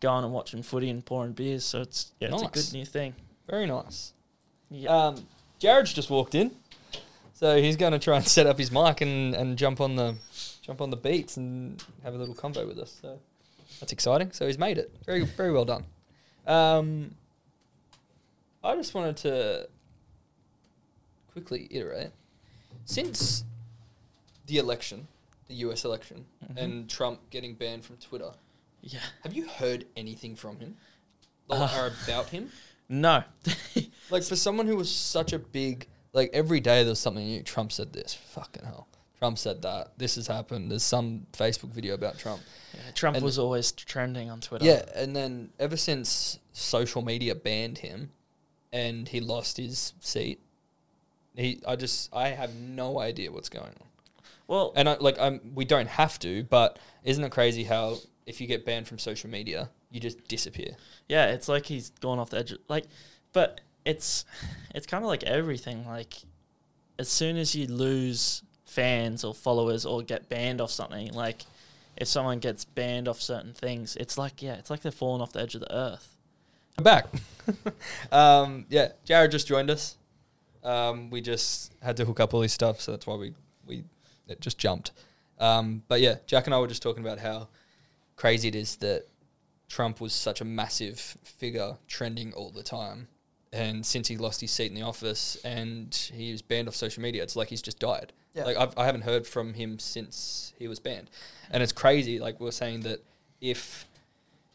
going 0.00 0.24
and 0.24 0.32
watching 0.32 0.62
footy 0.62 0.90
and 0.90 1.04
pouring 1.04 1.32
beers. 1.32 1.64
So 1.64 1.80
it's 1.82 2.12
yeah, 2.20 2.28
it's 2.32 2.42
a 2.42 2.48
good 2.48 2.72
new 2.72 2.84
thing. 2.84 3.14
Very 3.48 3.66
nice. 3.66 4.12
Yeah, 4.70 4.90
Um, 5.08 5.26
Jared's 5.58 5.92
just 5.92 6.10
walked 6.10 6.34
in, 6.34 6.50
so 7.34 7.56
he's 7.60 7.76
going 7.76 7.92
to 7.92 7.98
try 7.98 8.16
and 8.16 8.26
set 8.26 8.46
up 8.46 8.58
his 8.58 8.70
mic 8.70 9.00
and, 9.00 9.34
and 9.34 9.56
jump 9.56 9.80
on 9.80 9.96
the 9.96 10.14
jump 10.62 10.80
on 10.80 10.90
the 10.90 10.96
beats 10.96 11.36
and 11.38 11.82
have 12.04 12.14
a 12.14 12.18
little 12.18 12.34
combo 12.34 12.66
with 12.66 12.78
us. 12.78 12.98
So 13.00 13.18
that's 13.80 13.92
exciting. 13.92 14.32
So 14.32 14.46
he's 14.46 14.58
made 14.58 14.76
it. 14.78 14.92
Very 15.06 15.24
very 15.24 15.52
well 15.52 15.64
done. 15.64 15.84
Um, 16.46 17.14
I 18.62 18.74
just 18.76 18.94
wanted 18.94 19.16
to 19.18 19.68
quickly 21.32 21.68
iterate 21.70 22.10
since 22.84 23.44
the 24.46 24.58
election, 24.58 25.06
the 25.46 25.54
U.S. 25.56 25.84
election, 25.84 26.24
Mhm. 26.44 26.56
and 26.56 26.90
Trump 26.90 27.20
getting 27.30 27.54
banned 27.54 27.84
from 27.84 27.96
Twitter. 27.96 28.32
Yeah. 28.82 29.00
Have 29.22 29.32
you 29.34 29.46
heard 29.48 29.84
anything 29.96 30.36
from 30.36 30.58
him 30.58 30.76
or, 31.48 31.56
Uh. 31.58 31.78
or 31.80 31.92
about 32.04 32.28
him? 32.30 32.50
No, 32.90 33.22
Like 34.10 34.22
for 34.22 34.34
someone 34.34 34.66
who 34.66 34.74
was 34.76 34.90
such 34.90 35.34
a 35.34 35.38
big 35.38 35.86
like 36.14 36.30
every 36.32 36.58
day 36.60 36.84
there's 36.84 36.98
something 36.98 37.22
new. 37.26 37.42
Trump 37.42 37.70
said 37.70 37.92
this. 37.92 38.14
Fucking 38.14 38.64
hell. 38.64 38.88
Trump 39.18 39.36
said 39.36 39.60
that. 39.60 39.92
This 39.98 40.14
has 40.14 40.26
happened. 40.26 40.70
There's 40.70 40.82
some 40.84 41.26
Facebook 41.34 41.68
video 41.68 41.92
about 41.92 42.18
Trump. 42.18 42.40
Yeah, 42.72 42.90
Trump 42.94 43.16
And- 43.16 43.24
was 43.26 43.38
always 43.38 43.72
trending 43.72 44.30
on 44.30 44.40
Twitter. 44.40 44.64
Yeah, 44.64 44.84
and 44.94 45.14
then 45.14 45.50
ever 45.58 45.76
since 45.76 46.38
social 46.54 47.02
media 47.02 47.34
banned 47.34 47.76
him 47.78 48.10
and 48.72 49.06
he 49.06 49.20
lost 49.20 49.58
his 49.58 49.92
seat, 50.00 50.40
he 51.36 51.60
I 51.68 51.76
just 51.76 52.08
I 52.14 52.28
have 52.28 52.54
no 52.54 52.98
idea 53.00 53.30
what's 53.30 53.50
going 53.50 53.66
on. 53.66 53.88
Well, 54.46 54.72
And 54.76 54.88
I 54.88 54.94
like 54.94 55.18
I'm 55.18 55.40
we 55.54 55.66
don't 55.66 55.88
have 55.88 56.18
to, 56.20 56.42
but 56.44 56.78
isn't 57.04 57.22
it 57.22 57.32
crazy 57.32 57.64
how 57.64 57.98
if 58.28 58.42
you 58.42 58.46
get 58.46 58.66
banned 58.66 58.86
from 58.86 58.98
social 58.98 59.30
media, 59.30 59.70
you 59.90 59.98
just 59.98 60.28
disappear? 60.28 60.76
yeah, 61.08 61.26
it's 61.28 61.48
like 61.48 61.64
he's 61.66 61.90
gone 62.00 62.18
off 62.18 62.30
the 62.30 62.38
edge. 62.38 62.52
Of, 62.52 62.58
like, 62.68 62.84
but 63.32 63.62
it's 63.86 64.26
it's 64.74 64.86
kind 64.86 65.02
of 65.02 65.08
like 65.08 65.24
everything. 65.24 65.86
Like, 65.86 66.14
as 66.98 67.08
soon 67.08 67.38
as 67.38 67.54
you 67.54 67.66
lose 67.66 68.42
fans 68.66 69.24
or 69.24 69.32
followers 69.34 69.86
or 69.86 70.02
get 70.02 70.28
banned 70.28 70.60
off 70.60 70.70
something, 70.70 71.12
like 71.14 71.42
if 71.96 72.06
someone 72.06 72.38
gets 72.38 72.66
banned 72.66 73.08
off 73.08 73.20
certain 73.20 73.54
things, 73.54 73.96
it's 73.96 74.18
like 74.18 74.42
yeah, 74.42 74.54
it's 74.54 74.68
like 74.68 74.82
they're 74.82 74.92
falling 74.92 75.22
off 75.22 75.32
the 75.32 75.40
edge 75.40 75.54
of 75.54 75.62
the 75.62 75.74
earth. 75.74 76.14
We're 76.76 76.84
back. 76.84 77.06
um, 78.12 78.66
yeah, 78.68 78.90
Jared 79.06 79.30
just 79.30 79.48
joined 79.48 79.70
us. 79.70 79.96
Um, 80.62 81.08
we 81.08 81.22
just 81.22 81.72
had 81.82 81.96
to 81.96 82.04
hook 82.04 82.20
up 82.20 82.34
all 82.34 82.42
his 82.42 82.52
stuff, 82.52 82.82
so 82.82 82.92
that's 82.92 83.06
why 83.06 83.16
we 83.16 83.32
we 83.66 83.84
it 84.28 84.42
just 84.42 84.58
jumped. 84.58 84.90
Um, 85.40 85.82
but 85.88 86.02
yeah, 86.02 86.16
Jack 86.26 86.46
and 86.46 86.54
I 86.54 86.58
were 86.58 86.66
just 86.66 86.82
talking 86.82 87.02
about 87.02 87.20
how 87.20 87.48
crazy 88.18 88.48
it 88.48 88.54
is 88.54 88.76
that 88.76 89.06
Trump 89.68 90.00
was 90.00 90.12
such 90.12 90.40
a 90.40 90.44
massive 90.44 90.98
figure 91.22 91.76
trending 91.86 92.32
all 92.34 92.50
the 92.50 92.62
time, 92.62 93.08
and 93.52 93.86
since 93.86 94.08
he 94.08 94.16
lost 94.16 94.40
his 94.40 94.50
seat 94.50 94.66
in 94.66 94.74
the 94.74 94.82
office 94.82 95.38
and 95.44 95.94
he 96.12 96.32
was 96.32 96.42
banned 96.42 96.68
off 96.68 96.74
social 96.74 97.02
media, 97.02 97.22
it's 97.22 97.36
like 97.36 97.48
he's 97.48 97.62
just 97.62 97.78
died. 97.78 98.12
Yeah. 98.34 98.44
Like 98.44 98.56
I've, 98.56 98.76
I 98.76 98.84
haven't 98.86 99.02
heard 99.02 99.26
from 99.26 99.54
him 99.54 99.78
since 99.78 100.52
he 100.58 100.68
was 100.68 100.80
banned, 100.80 101.08
and 101.50 101.62
it's 101.62 101.72
crazy. 101.72 102.18
Like 102.18 102.40
we 102.40 102.44
we're 102.44 102.50
saying 102.50 102.80
that 102.80 103.02
if 103.40 103.86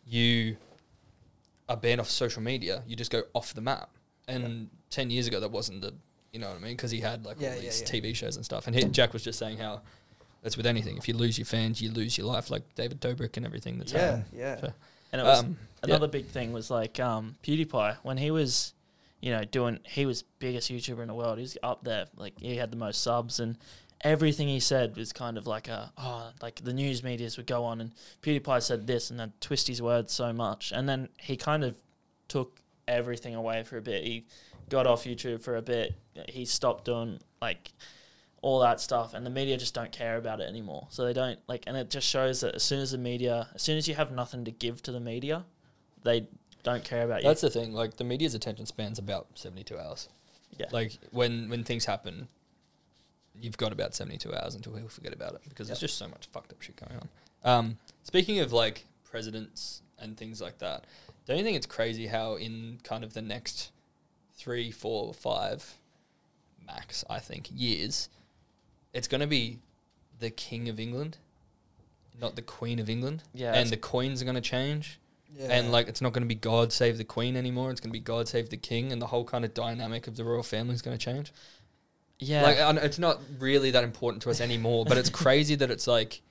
you 0.06 0.58
are 1.70 1.78
banned 1.78 2.02
off 2.02 2.10
social 2.10 2.42
media, 2.42 2.84
you 2.86 2.96
just 2.96 3.12
go 3.12 3.24
off 3.34 3.54
the 3.54 3.62
map. 3.62 3.90
And 4.28 4.70
ten 4.90 5.10
years 5.10 5.28
ago, 5.28 5.40
that 5.42 5.52
wasn't 5.52 5.82
the, 5.82 5.94
you 6.32 6.40
know 6.40 6.48
what 6.48 6.58
I 6.58 6.60
mean? 6.60 6.76
Because 6.76 6.92
he 6.92 7.02
had 7.02 7.26
like 7.26 7.38
Yeah, 7.40 7.50
all 7.50 7.56
yeah, 7.56 7.62
these 7.62 7.82
yeah. 7.82 8.02
TV 8.02 8.16
shows 8.16 8.36
and 8.36 8.46
stuff. 8.46 8.68
And 8.68 8.76
he, 8.76 8.86
Jack 8.86 9.12
was 9.12 9.22
just 9.24 9.38
saying 9.38 9.58
how 9.58 9.82
that's 10.44 10.58
with 10.58 10.66
anything. 10.68 10.98
If 10.98 11.08
you 11.08 11.16
lose 11.16 11.38
your 11.38 11.46
fans, 11.46 11.82
you 11.82 11.90
lose 11.92 12.18
your 12.18 12.28
life, 12.28 12.52
like 12.52 12.76
David 12.76 13.02
Dobrik 13.02 13.38
and 13.38 13.46
everything 13.46 13.78
that's 13.80 13.92
Yeah, 13.94 14.00
happened. 14.00 14.26
yeah. 14.34 14.60
So, 14.62 14.74
And 15.12 15.22
it 15.22 15.24
was 15.26 15.40
Um, 15.40 15.58
another 15.82 16.08
big 16.08 16.28
thing 16.28 16.54
was 16.54 16.70
like 16.70 17.00
um, 17.00 17.36
PewDiePie 17.44 17.98
when 18.04 18.18
he 18.18 18.30
was, 18.30 18.74
you 19.22 19.32
know, 19.32 19.44
doing 19.46 19.80
he 19.88 20.06
was 20.06 20.24
biggest 20.40 20.70
YouTuber 20.72 21.02
in 21.02 21.08
the 21.08 21.14
world. 21.16 21.38
He 21.38 21.44
was 21.44 21.58
up 21.64 21.84
there, 21.84 22.06
like 22.18 22.40
he 22.40 22.58
had 22.58 22.72
the 22.72 22.78
most 22.78 23.02
subs, 23.02 23.40
and 23.40 23.58
everything 24.02 24.50
he 24.50 24.60
said 24.60 24.98
was 24.98 25.14
kind 25.14 25.38
of 25.38 25.48
like 25.48 25.70
a 25.70 25.94
oh, 25.98 26.32
like 26.42 26.62
the 26.64 26.74
news 26.74 27.04
media's 27.04 27.38
would 27.38 27.48
go 27.48 27.64
on 27.64 27.80
and 27.80 27.92
PewDiePie 28.22 28.62
said 28.62 28.86
this 28.86 29.10
and 29.10 29.18
then 29.20 29.32
twist 29.40 29.68
his 29.68 29.82
words 29.82 30.12
so 30.12 30.34
much, 30.34 30.72
and 30.74 30.90
then 30.90 31.10
he 31.20 31.38
kind 31.38 31.64
of 31.64 31.76
took 32.28 32.60
everything 32.88 33.34
away 33.34 33.64
for 33.64 33.78
a 33.78 33.82
bit. 33.82 34.04
He 34.04 34.26
got 34.70 34.88
off 34.88 35.06
YouTube 35.06 35.42
for 35.42 35.56
a 35.56 35.62
bit. 35.62 35.94
He 36.28 36.44
stopped 36.46 36.86
doing 36.86 37.20
like 37.42 37.72
all 38.44 38.60
that 38.60 38.80
stuff 38.80 39.14
and 39.14 39.26
the 39.26 39.30
media 39.30 39.58
just 39.58 39.74
don't 39.74 39.92
care 39.94 40.18
about 40.18 40.42
it 40.42 40.48
anymore 40.50 40.86
so 40.90 41.06
they 41.06 41.14
don't 41.14 41.40
like 41.48 41.64
and 41.66 41.78
it 41.78 41.90
just 41.90 42.06
shows 42.06 42.42
that 42.42 42.54
as 42.54 42.62
soon 42.62 42.80
as 42.80 42.92
the 42.92 42.98
media 42.98 43.48
as 43.56 43.62
soon 43.62 43.78
as 43.78 43.88
you 43.88 43.96
have 43.96 44.12
nothing 44.12 44.44
to 44.44 44.52
give 44.52 44.84
to 44.84 44.92
the 44.92 45.00
media 45.00 45.46
they 46.04 46.28
don't 46.64 46.84
care 46.84 47.04
about 47.04 47.22
you 47.22 47.28
That's 47.28 47.42
the 47.42 47.50
thing. 47.50 47.74
Like 47.74 47.98
the 47.98 48.04
media's 48.04 48.36
attention 48.36 48.66
span's 48.66 49.00
about 49.00 49.28
seventy-two 49.36 49.78
hours. 49.78 50.10
yeah 50.58 50.68
Like 50.72 50.98
when 51.12 51.50
when 51.50 51.64
things 51.64 51.86
happen, 51.86 52.28
you've 53.40 53.58
got 53.58 53.72
about 53.72 53.94
seventy-two 53.96 54.34
hours 54.34 54.56
until 54.56 54.74
people 54.74 54.90
forget 54.90 55.14
about 55.14 55.34
it 55.36 55.42
because 55.48 55.68
there's 55.68 55.80
just 55.80 55.98
so 55.98 56.08
much 56.08 56.28
fucked 56.32 56.52
up 56.52 56.62
shit 56.62 56.76
going 56.76 57.00
on. 57.00 57.10
Um, 57.44 57.78
speaking 58.04 58.40
of 58.40 58.54
like 58.54 58.86
presidents 59.04 59.82
and 60.00 60.18
things 60.18 60.42
like 60.42 60.60
that, 60.60 60.86
don't 61.26 61.38
you 61.38 61.44
think 61.44 61.58
it's 61.58 61.66
crazy 61.66 62.08
how 62.08 62.36
in 62.36 62.80
kind 62.84 63.04
of 63.04 63.14
the 63.14 63.22
next 63.22 63.72
three, 64.36 64.72
four, 64.72 65.14
five, 65.14 65.76
max, 66.66 67.04
I 67.10 67.20
think 67.20 67.50
years, 67.54 68.10
it's 68.94 69.08
going 69.08 69.22
to 69.22 69.28
be 69.28 69.60
the 70.20 70.30
king 70.30 70.70
of 70.70 70.80
England, 70.80 71.18
not 72.20 72.36
the 72.36 72.42
queen 72.42 72.80
of 72.80 72.90
England. 72.90 73.24
Yeah, 73.34 73.54
and 73.54 73.70
the 73.70 73.78
coins 73.78 74.22
are 74.22 74.26
going 74.26 74.36
to 74.36 74.42
change 74.42 75.00
Yeah. 75.36 75.48
and 75.50 75.72
like 75.72 75.88
it's 75.88 76.02
not 76.02 76.14
going 76.14 76.22
to 76.24 76.28
be 76.28 76.36
God 76.36 76.72
save 76.72 76.98
the 76.98 77.04
Queen 77.04 77.36
anymore. 77.36 77.72
It's 77.72 77.82
going 77.82 77.90
to 77.90 78.00
be 78.00 78.04
God 78.04 78.28
save 78.28 78.50
the 78.50 78.58
King, 78.58 78.92
and 78.92 79.02
the 79.02 79.08
whole 79.08 79.26
kind 79.26 79.44
of 79.44 79.54
dynamic 79.54 80.08
of 80.08 80.16
the 80.16 80.24
royal 80.24 80.44
family 80.44 80.76
is 80.76 80.82
going 80.82 80.98
to 80.98 81.04
change. 81.04 81.34
yeah 82.20 82.44
Like 82.44 82.60
I 82.60 82.72
know 82.72 82.82
it's 82.82 83.00
not 83.00 83.20
really 83.40 83.72
that 83.72 83.84
important 83.84 84.22
to 84.24 84.30
us 84.30 84.40
anymore, 84.42 84.86
but 84.86 84.98
it's 84.98 85.10
crazy 85.10 85.56
that 85.56 85.72
it's 85.72 85.88
like 85.88 86.22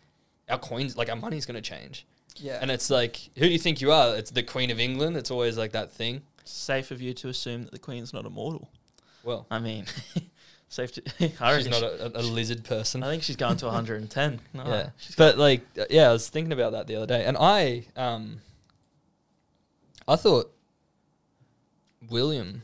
our 0.49 0.59
coins, 0.59 0.97
like 0.97 1.09
our 1.11 1.17
money's 1.17 1.47
going 1.47 1.61
to 1.63 1.69
change, 1.69 2.07
yeah. 2.37 2.59
and 2.63 2.71
it's 2.71 2.91
like 2.91 3.17
who 3.37 3.47
do 3.47 3.53
you 3.53 3.59
think 3.59 3.81
you 3.81 3.91
are? 3.93 4.17
It's 4.17 4.31
the 4.31 4.43
Queen 4.43 4.71
of 4.71 4.79
England. 4.79 5.17
It's 5.17 5.31
always 5.31 5.59
like 5.59 5.73
that 5.73 5.91
thing. 5.91 6.23
safe 6.45 6.91
of 6.93 7.01
you 7.03 7.13
to 7.15 7.29
assume 7.29 7.63
that 7.65 7.73
the 7.73 7.79
queen's 7.79 8.13
not 8.13 8.25
immortal 8.27 8.69
Well, 9.25 9.47
i 9.51 9.59
mean 9.61 9.85
safe 10.73 10.93
to 10.93 11.03
I 11.41 11.57
she's 11.59 11.69
not 11.69 11.81
she- 11.81 11.85
a, 11.85 12.07
a, 12.07 12.09
a 12.21 12.23
lizard 12.23 12.65
person. 12.65 13.03
I 13.03 13.09
think 13.09 13.23
she's 13.23 13.37
going 13.37 13.57
to 13.59 13.67
110 13.67 14.41
no, 14.55 14.65
yeah, 14.67 14.91
but 15.17 15.39
like 15.39 15.63
uh, 15.79 15.85
yeah, 15.91 16.09
I 16.09 16.13
was 16.13 16.29
thinking 16.29 16.53
about 16.53 16.73
that 16.73 16.87
the 16.87 16.97
other 16.97 17.07
day, 17.07 17.25
and 17.25 17.37
I 17.39 17.85
um, 17.97 18.41
I 20.09 20.17
thought 20.17 20.51
William 22.09 22.63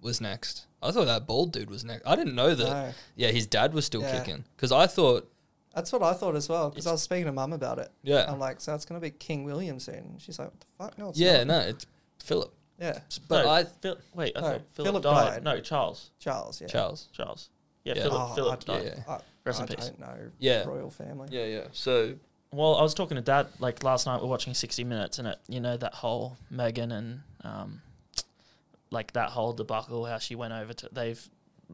was 0.00 0.20
next. 0.20 0.66
I 0.82 0.92
thought 0.92 1.06
that 1.06 1.26
bald 1.26 1.52
dude 1.52 1.70
was 1.70 1.84
next. 1.84 2.06
I 2.06 2.14
didn't 2.14 2.34
know 2.36 2.54
that. 2.54 2.64
No. 2.64 2.92
Yeah, 3.16 3.28
his 3.30 3.46
dad 3.46 3.74
was 3.74 3.84
still 3.84 4.02
Yeah. 4.02 4.18
kicking 4.18 4.44
because 4.56 4.70
I 4.70 4.86
thought, 4.86 5.28
That's 5.74 5.90
what 5.92 6.02
I 6.02 6.12
thought 6.12 6.36
as 6.36 6.48
well, 6.48 6.70
because 6.70 6.86
I 6.86 6.92
was 6.92 7.02
speaking 7.02 7.26
to 7.26 7.32
mum 7.32 7.52
about 7.52 7.78
it. 7.80 7.90
yeah, 8.02 8.26
I'm 8.28 8.38
like, 8.38 8.60
so 8.60 8.74
it's 8.74 8.84
going 8.84 9.00
to 9.00 9.04
be 9.04 9.10
King 9.10 9.44
William 9.44 9.80
soon. 9.80 10.16
She's 10.18 10.38
like, 10.38 10.48
what 10.48 10.60
the 10.60 10.66
fuck? 10.78 10.98
No, 10.98 11.08
it's 11.08 11.18
yeah, 11.18 11.38
not. 11.42 11.46
no, 11.48 11.58
it's 11.68 11.86
Philip, 12.22 12.52
Yeah, 12.78 13.00
but 13.28 13.44
no, 13.44 13.50
I 13.50 13.64
Phil, 13.64 13.96
wait 14.14 14.32
I 14.36 14.40
No, 14.40 14.46
thought 14.46 14.62
Philip, 14.74 14.88
Philip 14.92 15.02
died. 15.02 15.30
died. 15.34 15.44
no 15.44 15.60
Charles 15.60 16.10
Charles, 16.20 16.60
yeah. 16.60 16.68
Charles. 16.68 17.08
Charles 17.12 17.50
yeah, 17.84 17.94
Yeah. 17.96 18.02
Philip 18.04 18.20
Oh, 18.30 18.34
Philip 18.34 18.62
I- 18.68 18.72
died 18.72 18.84
Yeah, 18.84 19.12
I, 19.14 19.20
Rest 19.44 19.60
I 19.60 19.62
in 19.64 19.68
peace. 19.68 19.86
don't 19.86 19.98
know 20.00 20.30
Yeah. 20.38 20.64
royal 20.64 20.90
family. 20.90 21.28
yeah, 21.32 21.44
yeah. 21.44 21.64
So 21.72 22.14
Well, 22.52 22.76
I 22.76 22.82
was 22.82 22.94
talking 22.94 23.16
to 23.16 23.22
Dad 23.22 23.48
like 23.58 23.82
last 23.82 24.06
night. 24.06 24.20
We're 24.22 24.28
watching 24.28 24.54
60 24.54 24.84
Minutes, 24.84 25.18
and 25.18 25.28
it, 25.28 25.38
you 25.48 25.60
know 25.60 25.76
that 25.76 25.94
whole 25.94 26.36
Meghan 26.52 26.92
and 26.92 27.22
um, 27.42 27.82
like 28.90 29.12
that 29.12 29.30
whole 29.30 29.52
debacle, 29.52 30.04
how 30.06 30.18
she 30.18 30.34
went 30.34 30.52
over 30.52 30.72
to 30.72 30.88
they've 30.92 31.28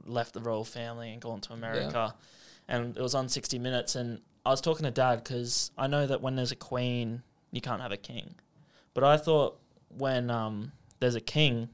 left 0.05 0.33
the 0.35 0.41
royal 0.41 0.65
family 0.65 1.13
and 1.13 1.21
gone 1.23 1.41
to 1.43 1.53
America, 1.53 2.15
and 2.67 2.97
it 2.97 3.03
was 3.03 3.15
on 3.15 3.29
60 3.29 3.59
Minutes, 3.59 3.95
and 3.95 4.21
I 4.47 4.51
was 4.51 4.61
talking 4.61 4.85
to 4.85 4.91
Dad 4.91 5.23
because 5.23 5.71
I 5.79 5.87
know 5.87 6.07
that 6.07 6.21
when 6.21 6.35
there's 6.37 6.51
a 6.53 6.57
queen, 6.57 7.23
you 7.53 7.61
can't 7.61 7.81
have 7.81 7.93
a 7.93 7.97
king, 7.97 8.35
but 8.95 9.05
I 9.05 9.17
thought 9.17 9.59
when 9.97 10.31
um 10.31 10.73
there's 11.01 11.15
a 11.15 11.21
king, 11.21 11.69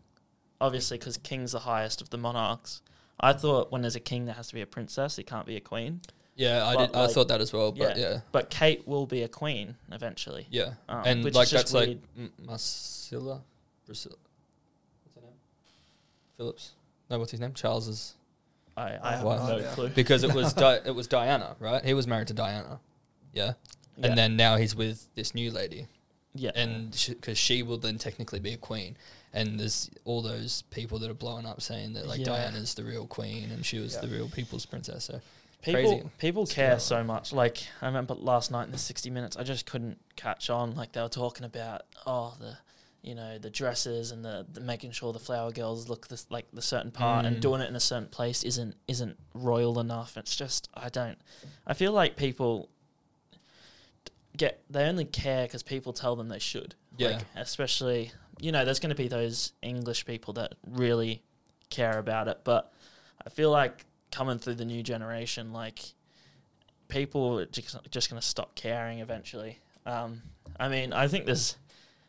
obviously 0.60 0.98
because 0.98 1.16
king's 1.18 1.52
the 1.52 1.60
highest 1.60 2.00
of 2.00 2.10
the 2.10 2.18
monarchs. 2.18 2.82
I 3.20 3.32
thought 3.34 3.70
when 3.70 3.82
there's 3.82 3.96
a 3.96 4.00
king, 4.00 4.24
there 4.24 4.34
has 4.34 4.48
to 4.48 4.54
be 4.54 4.60
a 4.62 4.66
princess. 4.66 5.18
It 5.18 5.26
can't 5.26 5.46
be 5.46 5.56
a 5.56 5.60
queen. 5.60 6.00
Yeah, 6.36 6.66
I 6.66 6.74
But, 6.74 6.86
did. 6.92 6.96
I 6.96 7.06
thought 7.08 7.28
that 7.28 7.40
as 7.42 7.52
well. 7.52 7.70
But 7.72 7.98
Yeah. 7.98 8.02
yeah, 8.10 8.20
But 8.32 8.48
Kate 8.48 8.86
will 8.88 9.04
be 9.06 9.22
a 9.22 9.28
queen 9.28 9.76
eventually. 9.92 10.46
yeah, 10.50 10.74
Um, 10.88 11.02
and 11.04 11.24
which 11.24 11.34
like 11.34 11.46
is 11.46 11.50
that's 11.52 11.74
like 11.74 11.88
weird. 11.88 12.00
M- 12.16 12.32
Marcilla, 12.46 13.42
Priscilla. 13.84 14.16
What's 15.04 15.16
her 15.16 15.20
name? 15.22 15.38
Phillips. 16.38 16.72
No, 17.10 17.18
what's 17.18 17.30
his 17.32 17.40
name? 17.40 17.52
Charles's. 17.52 18.14
I, 18.76 18.82
I 18.82 18.84
I 18.84 19.10
have 19.16 19.26
have 19.26 19.48
no 19.48 19.58
no 19.58 19.68
clue. 19.74 19.88
Because 19.94 20.22
it 20.24 20.32
was 20.32 20.52
Di- 20.64 20.80
it 20.86 20.94
was 20.94 21.06
Diana, 21.06 21.56
right? 21.58 21.84
He 21.84 21.92
was 21.92 22.06
married 22.06 22.28
to 22.28 22.34
Diana. 22.34 22.80
Yeah. 23.34 23.52
Yeah. 23.98 24.06
And 24.06 24.16
then 24.16 24.36
now 24.36 24.56
he's 24.56 24.74
with 24.74 25.08
this 25.14 25.34
new 25.34 25.50
lady, 25.50 25.88
yeah, 26.34 26.50
and 26.54 26.90
because 27.08 27.38
she 27.38 27.62
will 27.62 27.78
then 27.78 27.98
technically 27.98 28.40
be 28.40 28.52
a 28.52 28.56
queen, 28.56 28.96
and 29.32 29.58
there's 29.58 29.90
all 30.04 30.22
those 30.22 30.62
people 30.70 30.98
that 31.00 31.10
are 31.10 31.14
blowing 31.14 31.46
up 31.46 31.60
saying 31.60 31.94
that 31.94 32.06
like 32.06 32.20
Yeah. 32.20 32.26
Diana's 32.26 32.74
the 32.74 32.84
real 32.84 33.06
queen 33.06 33.50
and 33.50 33.64
she 33.64 33.78
was 33.78 33.94
Yeah. 33.94 34.00
the 34.02 34.08
real 34.08 34.28
people's 34.28 34.66
princess. 34.66 35.04
So 35.04 35.20
people 35.62 35.92
crazy. 35.92 36.10
people 36.18 36.42
It's 36.44 36.52
care 36.54 36.78
so 36.78 37.02
much. 37.04 37.32
Like 37.32 37.58
I 37.82 37.86
remember 37.86 38.14
last 38.14 38.50
night 38.50 38.64
in 38.66 38.72
the 38.72 38.78
sixty 38.78 39.10
minutes, 39.10 39.36
I 39.36 39.42
just 39.44 39.66
couldn't 39.66 39.98
catch 40.16 40.50
on. 40.50 40.74
Like 40.74 40.92
they 40.92 41.02
were 41.02 41.08
talking 41.08 41.44
about 41.44 41.82
oh 42.06 42.34
the 42.40 42.58
you 43.02 43.14
know 43.14 43.38
the 43.38 43.48
dresses 43.48 44.10
and 44.10 44.22
the, 44.24 44.44
the 44.52 44.60
making 44.60 44.90
sure 44.90 45.10
the 45.12 45.18
flower 45.18 45.50
girls 45.50 45.88
look 45.88 46.08
this 46.08 46.26
like 46.28 46.46
the 46.52 46.60
certain 46.60 46.90
part 46.90 47.24
and 47.24 47.36
Mm. 47.36 47.40
doing 47.40 47.60
it 47.62 47.68
in 47.68 47.74
a 47.76 47.80
certain 47.80 48.08
place 48.08 48.42
isn't 48.42 48.76
isn't 48.88 49.16
royal 49.32 49.80
enough. 49.80 50.16
It's 50.16 50.36
just 50.36 50.68
I 50.74 50.88
don't. 50.90 51.18
I 51.66 51.74
feel 51.74 51.92
like 51.92 52.16
people 52.16 52.68
get 54.36 54.62
they 54.70 54.84
only 54.84 55.04
care 55.04 55.46
because 55.46 55.62
people 55.62 55.92
tell 55.92 56.16
them 56.16 56.28
they 56.28 56.38
should. 56.38 56.74
Yeah. 56.96 57.08
Like, 57.08 57.22
especially 57.36 58.12
you 58.40 58.52
know, 58.52 58.64
there's 58.64 58.80
going 58.80 58.90
to 58.90 58.96
be 58.96 59.08
those 59.08 59.52
English 59.62 60.06
people 60.06 60.34
that 60.34 60.54
really 60.66 61.22
care 61.68 61.98
about 61.98 62.26
it, 62.28 62.40
but 62.42 62.72
I 63.24 63.30
feel 63.30 63.50
like 63.50 63.84
coming 64.10 64.38
through 64.38 64.54
the 64.54 64.64
new 64.64 64.82
generation, 64.82 65.52
like 65.52 65.80
people 66.88 67.38
are 67.40 67.46
just, 67.46 67.76
just 67.90 68.10
going 68.10 68.20
to 68.20 68.26
stop 68.26 68.54
caring 68.54 69.00
eventually. 69.00 69.58
Um, 69.86 70.22
I 70.58 70.68
mean, 70.68 70.92
I 70.92 71.06
think 71.08 71.26
there's 71.26 71.56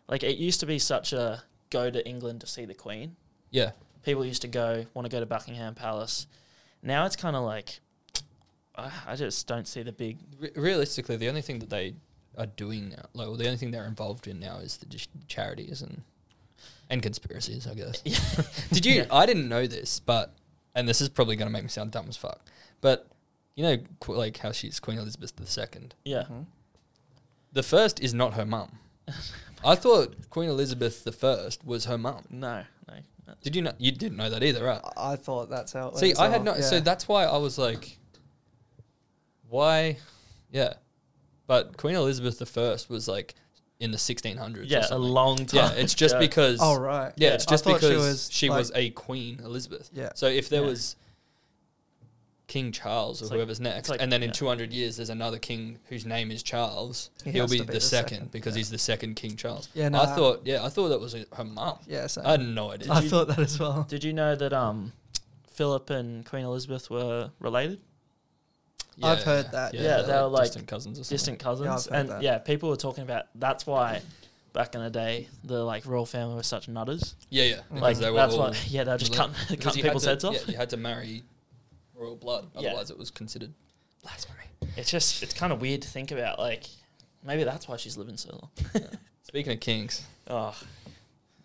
like 0.07 0.23
it 0.23 0.37
used 0.37 0.59
to 0.61 0.65
be 0.65 0.79
such 0.79 1.13
a 1.13 1.43
go 1.69 1.89
to 1.89 2.05
England 2.07 2.41
to 2.41 2.47
see 2.47 2.65
the 2.65 2.73
Queen. 2.73 3.15
yeah, 3.49 3.71
People 4.03 4.25
used 4.25 4.41
to 4.41 4.47
go 4.47 4.85
want 4.93 5.05
to 5.05 5.11
go 5.11 5.19
to 5.19 5.25
Buckingham 5.25 5.75
Palace. 5.75 6.27
Now 6.81 7.05
it's 7.05 7.15
kind 7.15 7.35
of 7.35 7.43
like 7.43 7.79
I, 8.75 8.91
I 9.07 9.15
just 9.15 9.47
don't 9.47 9.67
see 9.67 9.83
the 9.83 9.91
big. 9.91 10.17
Re- 10.39 10.51
realistically, 10.55 11.17
the 11.17 11.29
only 11.29 11.41
thing 11.41 11.59
that 11.59 11.69
they 11.69 11.95
are 12.37 12.45
doing 12.45 12.89
now, 12.89 13.03
like, 13.13 13.27
well, 13.27 13.35
the 13.35 13.45
only 13.45 13.57
thing 13.57 13.71
they're 13.71 13.85
involved 13.87 14.27
in 14.27 14.39
now 14.39 14.57
is 14.57 14.77
the 14.77 14.85
just 14.85 15.09
charities 15.27 15.81
and 15.81 16.01
and 16.89 17.01
conspiracies, 17.01 17.67
I 17.67 17.73
guess. 17.73 18.01
Did 18.71 18.85
you? 18.85 18.93
Yeah. 18.93 19.05
I 19.11 19.25
didn't 19.25 19.47
know 19.49 19.65
this, 19.67 19.99
but 19.99 20.33
and 20.75 20.87
this 20.87 21.01
is 21.01 21.09
probably 21.09 21.35
going 21.35 21.47
to 21.47 21.51
make 21.53 21.63
me 21.63 21.69
sound 21.69 21.91
dumb 21.91 22.05
as 22.09 22.17
fuck, 22.17 22.39
but 22.81 23.07
you 23.55 23.63
know, 23.63 23.77
qu- 23.99 24.15
like 24.15 24.37
how 24.37 24.51
she's 24.51 24.79
Queen 24.79 24.97
Elizabeth 24.97 25.33
II. 25.57 25.89
Yeah, 26.05 26.23
Mhm. 26.31 26.45
The 27.53 27.63
first 27.63 27.99
is 27.99 28.13
not 28.13 28.33
her 28.35 28.45
mum. 28.45 28.79
I 29.65 29.75
thought 29.75 30.15
Queen 30.29 30.49
Elizabeth 30.49 31.05
I 31.23 31.49
was 31.65 31.85
her 31.85 31.97
mum. 31.97 32.23
no, 32.29 32.63
no. 32.87 33.33
Did 33.43 33.55
you 33.55 33.61
know? 33.61 33.73
You 33.77 33.91
didn't 33.91 34.17
know 34.17 34.29
that 34.29 34.43
either, 34.43 34.63
right? 34.63 34.81
I 34.97 35.15
thought 35.15 35.49
that's 35.49 35.71
how. 35.73 35.89
It 35.89 35.97
See, 35.97 36.13
I 36.15 36.25
as 36.27 36.31
had 36.33 36.45
well. 36.45 36.55
no. 36.55 36.61
So 36.61 36.79
that's 36.79 37.07
why 37.07 37.23
I 37.25 37.37
was 37.37 37.57
like, 37.57 37.97
why? 39.49 39.97
Yeah, 40.51 40.73
but 41.51 41.75
Queen 41.75 41.95
Elizabeth 41.95 42.57
I 42.57 42.77
was 42.93 43.09
like 43.09 43.35
in 43.81 43.91
the 43.91 43.97
1600s. 43.97 44.69
Yeah, 44.69 44.85
a 44.89 44.97
long 44.97 45.35
time. 45.35 45.47
Yeah, 45.53 45.71
it's 45.81 45.93
just 45.93 46.15
Yeah. 46.15 46.19
because. 46.19 46.59
Oh 46.61 46.79
right. 46.79 47.11
Yeah, 47.17 47.27
Yeah. 47.27 47.33
it's 47.33 47.45
just 47.45 47.65
thought 47.65 47.81
she 47.81 47.87
because 47.89 48.29
she 48.31 48.47
was, 48.49 48.69
was, 48.69 48.71
a 48.75 48.89
Queen 48.91 49.41
Elizabeth. 49.43 49.89
Yeah. 49.93 50.11
So 50.15 50.27
if 50.27 50.47
there 50.47 50.61
Yeah. 50.61 50.67
was 50.69 50.95
King 52.47 52.71
Charles 52.71 53.21
or 53.21 53.25
It's 53.25 53.31
like- 53.31 53.37
whoever's 53.37 53.59
next, 53.59 53.89
like- 53.89 54.01
and 54.01 54.09
then 54.13 54.23
in 54.23 54.29
yeah. 54.29 54.33
200 54.33 54.71
years 54.71 54.95
there's 54.95 55.09
another 55.09 55.39
king 55.39 55.79
whose 55.89 56.05
name 56.05 56.31
is 56.31 56.41
Charles, 56.41 57.09
He 57.25 57.31
he 57.31 57.39
will 57.39 57.43
has 57.47 57.51
be, 57.51 57.57
the, 57.59 57.65
the 57.73 57.81
second, 57.81 58.09
second, 58.15 58.31
because 58.31 58.53
yeah. 58.55 58.59
he's 58.59 58.69
the 58.69 58.77
second 58.77 59.15
King 59.15 59.35
Charles. 59.35 59.67
Yeah, 59.73 59.89
no, 59.89 59.99
I 59.99 60.03
I- 60.13 60.15
thought. 60.15 60.41
Yeah, 60.45 60.63
I 60.63 60.69
thought 60.69 60.87
that 60.87 61.01
was 61.01 61.11
her 61.13 61.43
mum. 61.43 61.79
Yeah. 61.85 62.07
Same. 62.07 62.25
I 62.25 62.31
had 62.31 62.41
no 62.45 62.71
idea. 62.71 62.93
I 62.93 63.01
you- 63.01 63.09
thought 63.09 63.27
that 63.27 63.39
as 63.39 63.59
well. 63.59 63.85
Did 63.89 64.05
you 64.05 64.13
know 64.13 64.35
that 64.35 64.53
um, 64.53 64.93
Philip 65.47 65.89
and 65.89 66.25
Queen 66.25 66.45
Elizabeth 66.45 66.89
were 66.89 67.31
related, 67.39 67.81
I've 69.01 69.23
heard 69.23 69.51
that, 69.51 69.73
Yeah, 69.73 69.81
they're 69.81 70.03
they 70.03 70.13
were 70.13 70.27
like 70.27 70.43
distant 70.45 70.67
cousins 70.67 70.99
or 70.99 71.03
something. 71.03 71.15
distant 71.15 71.39
cousins? 71.39 71.67
I've 71.67 71.93
heard 71.93 71.99
and 72.01 72.09
that. 72.09 72.21
yeah, 72.21 72.37
people 72.39 72.69
were 72.69 72.75
talking 72.75 73.03
about. 73.03 73.25
That's 73.35 73.65
why 73.65 74.01
back 74.53 74.75
in 74.75 74.81
the 74.83 74.89
day, 74.89 75.27
the 75.43 75.63
like 75.63 75.85
royal 75.85 76.05
family 76.05 76.35
were 76.35 76.43
such 76.43 76.67
nutters. 76.67 77.15
Yeah, 77.29 77.43
yeah. 77.45 77.55
Mm. 77.55 77.61
Because 77.69 77.81
Like 77.81 77.97
they 77.97 78.09
were 78.11 78.17
that's 78.17 78.33
all 78.33 78.39
why. 78.51 78.57
Yeah, 78.67 78.83
they 78.83 78.91
were 78.91 78.97
just 78.97 79.11
related. 79.13 79.35
cutting, 79.35 79.47
Because 79.57 79.63
cutting 79.65 79.77
you 79.79 79.83
had 79.83 79.89
people's 79.89 80.03
to- 80.03 80.09
heads 80.09 80.23
off. 80.25 80.33
Yeah, 80.35 80.51
you 80.51 80.57
had 80.57 80.69
to 80.71 80.77
marry 80.77 81.23
royal 81.95 82.15
blood, 82.15 82.47
Yeah. 82.55 82.69
otherwise 82.69 82.89
it 82.91 82.97
was 82.97 83.11
considered 83.11 83.53
blasphemy. 84.03 84.37
It's 84.77 84.89
just 84.91 85.23
it's 85.23 85.33
kind 85.33 85.51
of 85.53 85.61
weird 85.61 85.81
to 85.83 85.87
think 85.87 86.11
about. 86.11 86.37
Like 86.39 86.65
maybe 87.23 87.43
that's 87.43 87.67
why 87.67 87.77
she's 87.77 87.97
living 87.97 88.17
so 88.17 88.29
long. 88.73 88.83
Speaking 89.23 89.53
of 89.53 89.59
kings, 89.61 90.01
Oh, 90.27 90.55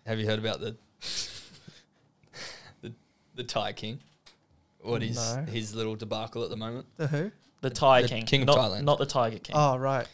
have 0.05 0.19
you 0.19 0.25
heard 0.25 0.39
about 0.39 0.59
the 0.59 0.75
the 2.81 2.93
the 3.35 3.43
Thai 3.43 3.73
king? 3.73 3.99
What 4.87 5.03
is 5.03 5.17
No. 5.35 5.43
his 5.43 5.75
little 5.75 5.95
debacle 5.95 6.43
at 6.43 6.49
the 6.49 6.55
moment? 6.57 6.85
The 6.97 7.07
who? 7.07 7.31
the 7.61 7.69
Thai 7.69 8.03
the 8.03 8.07
king, 8.07 8.25
king 8.25 8.41
of 8.41 8.47
not, 8.47 8.57
Thailand. 8.57 8.83
not 8.83 8.97
the 8.99 9.05
Tiger 9.05 9.39
King. 9.39 9.55
Oh 9.57 9.77
right. 9.77 10.07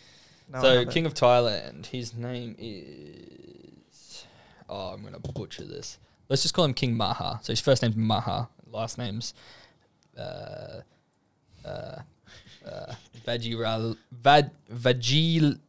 No, 0.52 0.60
I 0.60 0.62
so 0.62 0.70
haven't. 0.70 0.92
king 0.94 1.06
of 1.06 1.14
Thailand, 1.14 1.86
his 1.88 2.14
name 2.14 2.56
is 2.58 4.26
oh, 4.70 4.88
I'm 4.94 5.04
gonna 5.04 5.20
butcher 5.20 5.66
this. 5.66 5.98
Let's 6.30 6.42
just 6.42 6.54
call 6.54 6.66
him 6.66 6.74
King 6.74 6.96
Maha. 6.96 7.40
So 7.44 7.52
his 7.54 7.60
first 7.60 7.82
name's 7.82 7.96
Maha, 7.96 8.50
last 8.72 8.98
name's 8.98 9.34
uh, 10.18 10.82
uh, 11.66 11.98
uh, 12.66 12.94
Vajira 13.28 13.96
Vad 14.12 14.52
Vajil 14.74 15.60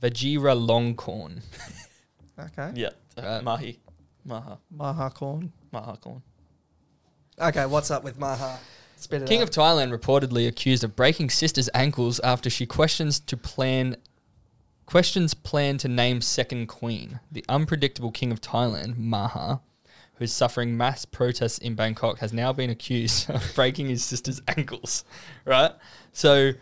Vajira 0.00 0.54
Longkorn. 0.56 1.40
Okay. 2.38 2.72
Yeah, 2.74 2.90
Right. 3.16 3.42
Mahi, 3.44 3.78
Maha, 4.24 4.58
Maha 4.70 5.10
Korn. 5.10 5.52
Okay, 7.40 7.64
what's 7.64 7.90
up 7.90 8.04
with 8.04 8.18
Maha? 8.18 8.58
Spit 8.96 9.22
it 9.22 9.28
King 9.28 9.40
out. 9.40 9.44
of 9.44 9.50
Thailand 9.50 9.98
reportedly 9.98 10.46
accused 10.46 10.84
of 10.84 10.94
breaking 10.94 11.30
sister's 11.30 11.70
ankles 11.72 12.20
after 12.20 12.50
she 12.50 12.66
questions 12.66 13.18
to 13.20 13.36
plan 13.36 13.96
questions 14.84 15.32
plan 15.32 15.78
to 15.78 15.88
name 15.88 16.20
second 16.20 16.66
queen. 16.66 17.20
The 17.32 17.42
unpredictable 17.48 18.10
king 18.10 18.30
of 18.30 18.42
Thailand, 18.42 18.98
Maha, 18.98 19.60
who 20.16 20.24
is 20.24 20.34
suffering 20.34 20.76
mass 20.76 21.06
protests 21.06 21.56
in 21.56 21.76
Bangkok, 21.76 22.18
has 22.18 22.34
now 22.34 22.52
been 22.52 22.68
accused 22.68 23.30
of 23.30 23.54
breaking 23.54 23.86
his 23.88 24.04
sister's 24.04 24.42
ankles. 24.46 25.06
Right? 25.46 25.72
So 26.12 26.52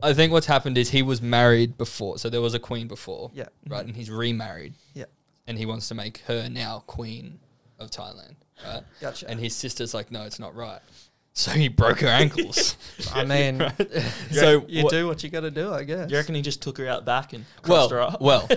I 0.00 0.12
think 0.12 0.30
what's 0.30 0.46
happened 0.46 0.78
is 0.78 0.90
he 0.90 1.02
was 1.02 1.20
married 1.20 1.76
before. 1.76 2.18
So 2.18 2.30
there 2.30 2.42
was 2.42 2.54
a 2.54 2.60
queen 2.60 2.86
before. 2.86 3.32
Yeah. 3.34 3.48
Right? 3.66 3.84
And 3.84 3.96
he's 3.96 4.12
remarried. 4.12 4.74
Yeah. 4.94 5.06
And 5.48 5.58
he 5.58 5.66
wants 5.66 5.88
to 5.88 5.96
make 5.96 6.18
her 6.28 6.48
now 6.48 6.84
queen 6.86 7.40
of 7.78 7.90
Thailand. 7.90 8.34
Right? 8.64 8.82
Gotcha. 9.00 9.28
And 9.28 9.38
his 9.40 9.54
sister's 9.54 9.94
like, 9.94 10.10
no, 10.10 10.24
it's 10.24 10.38
not 10.38 10.54
right. 10.54 10.80
So 11.32 11.52
he 11.52 11.68
broke 11.68 12.00
her 12.00 12.08
ankles. 12.08 12.76
I 13.14 13.24
mean, 13.26 13.62
so 14.32 14.64
you 14.68 14.84
what- 14.84 14.90
do 14.92 15.06
what 15.06 15.22
you 15.22 15.30
got 15.30 15.40
to 15.40 15.50
do, 15.50 15.72
I 15.72 15.84
guess. 15.84 16.10
You 16.10 16.16
reckon 16.16 16.34
he 16.34 16.42
just 16.42 16.60
took 16.62 16.78
her 16.78 16.88
out 16.88 17.04
back 17.04 17.32
and 17.32 17.44
crossed 17.62 17.92
her 17.92 18.00
up? 18.00 18.20
well, 18.20 18.48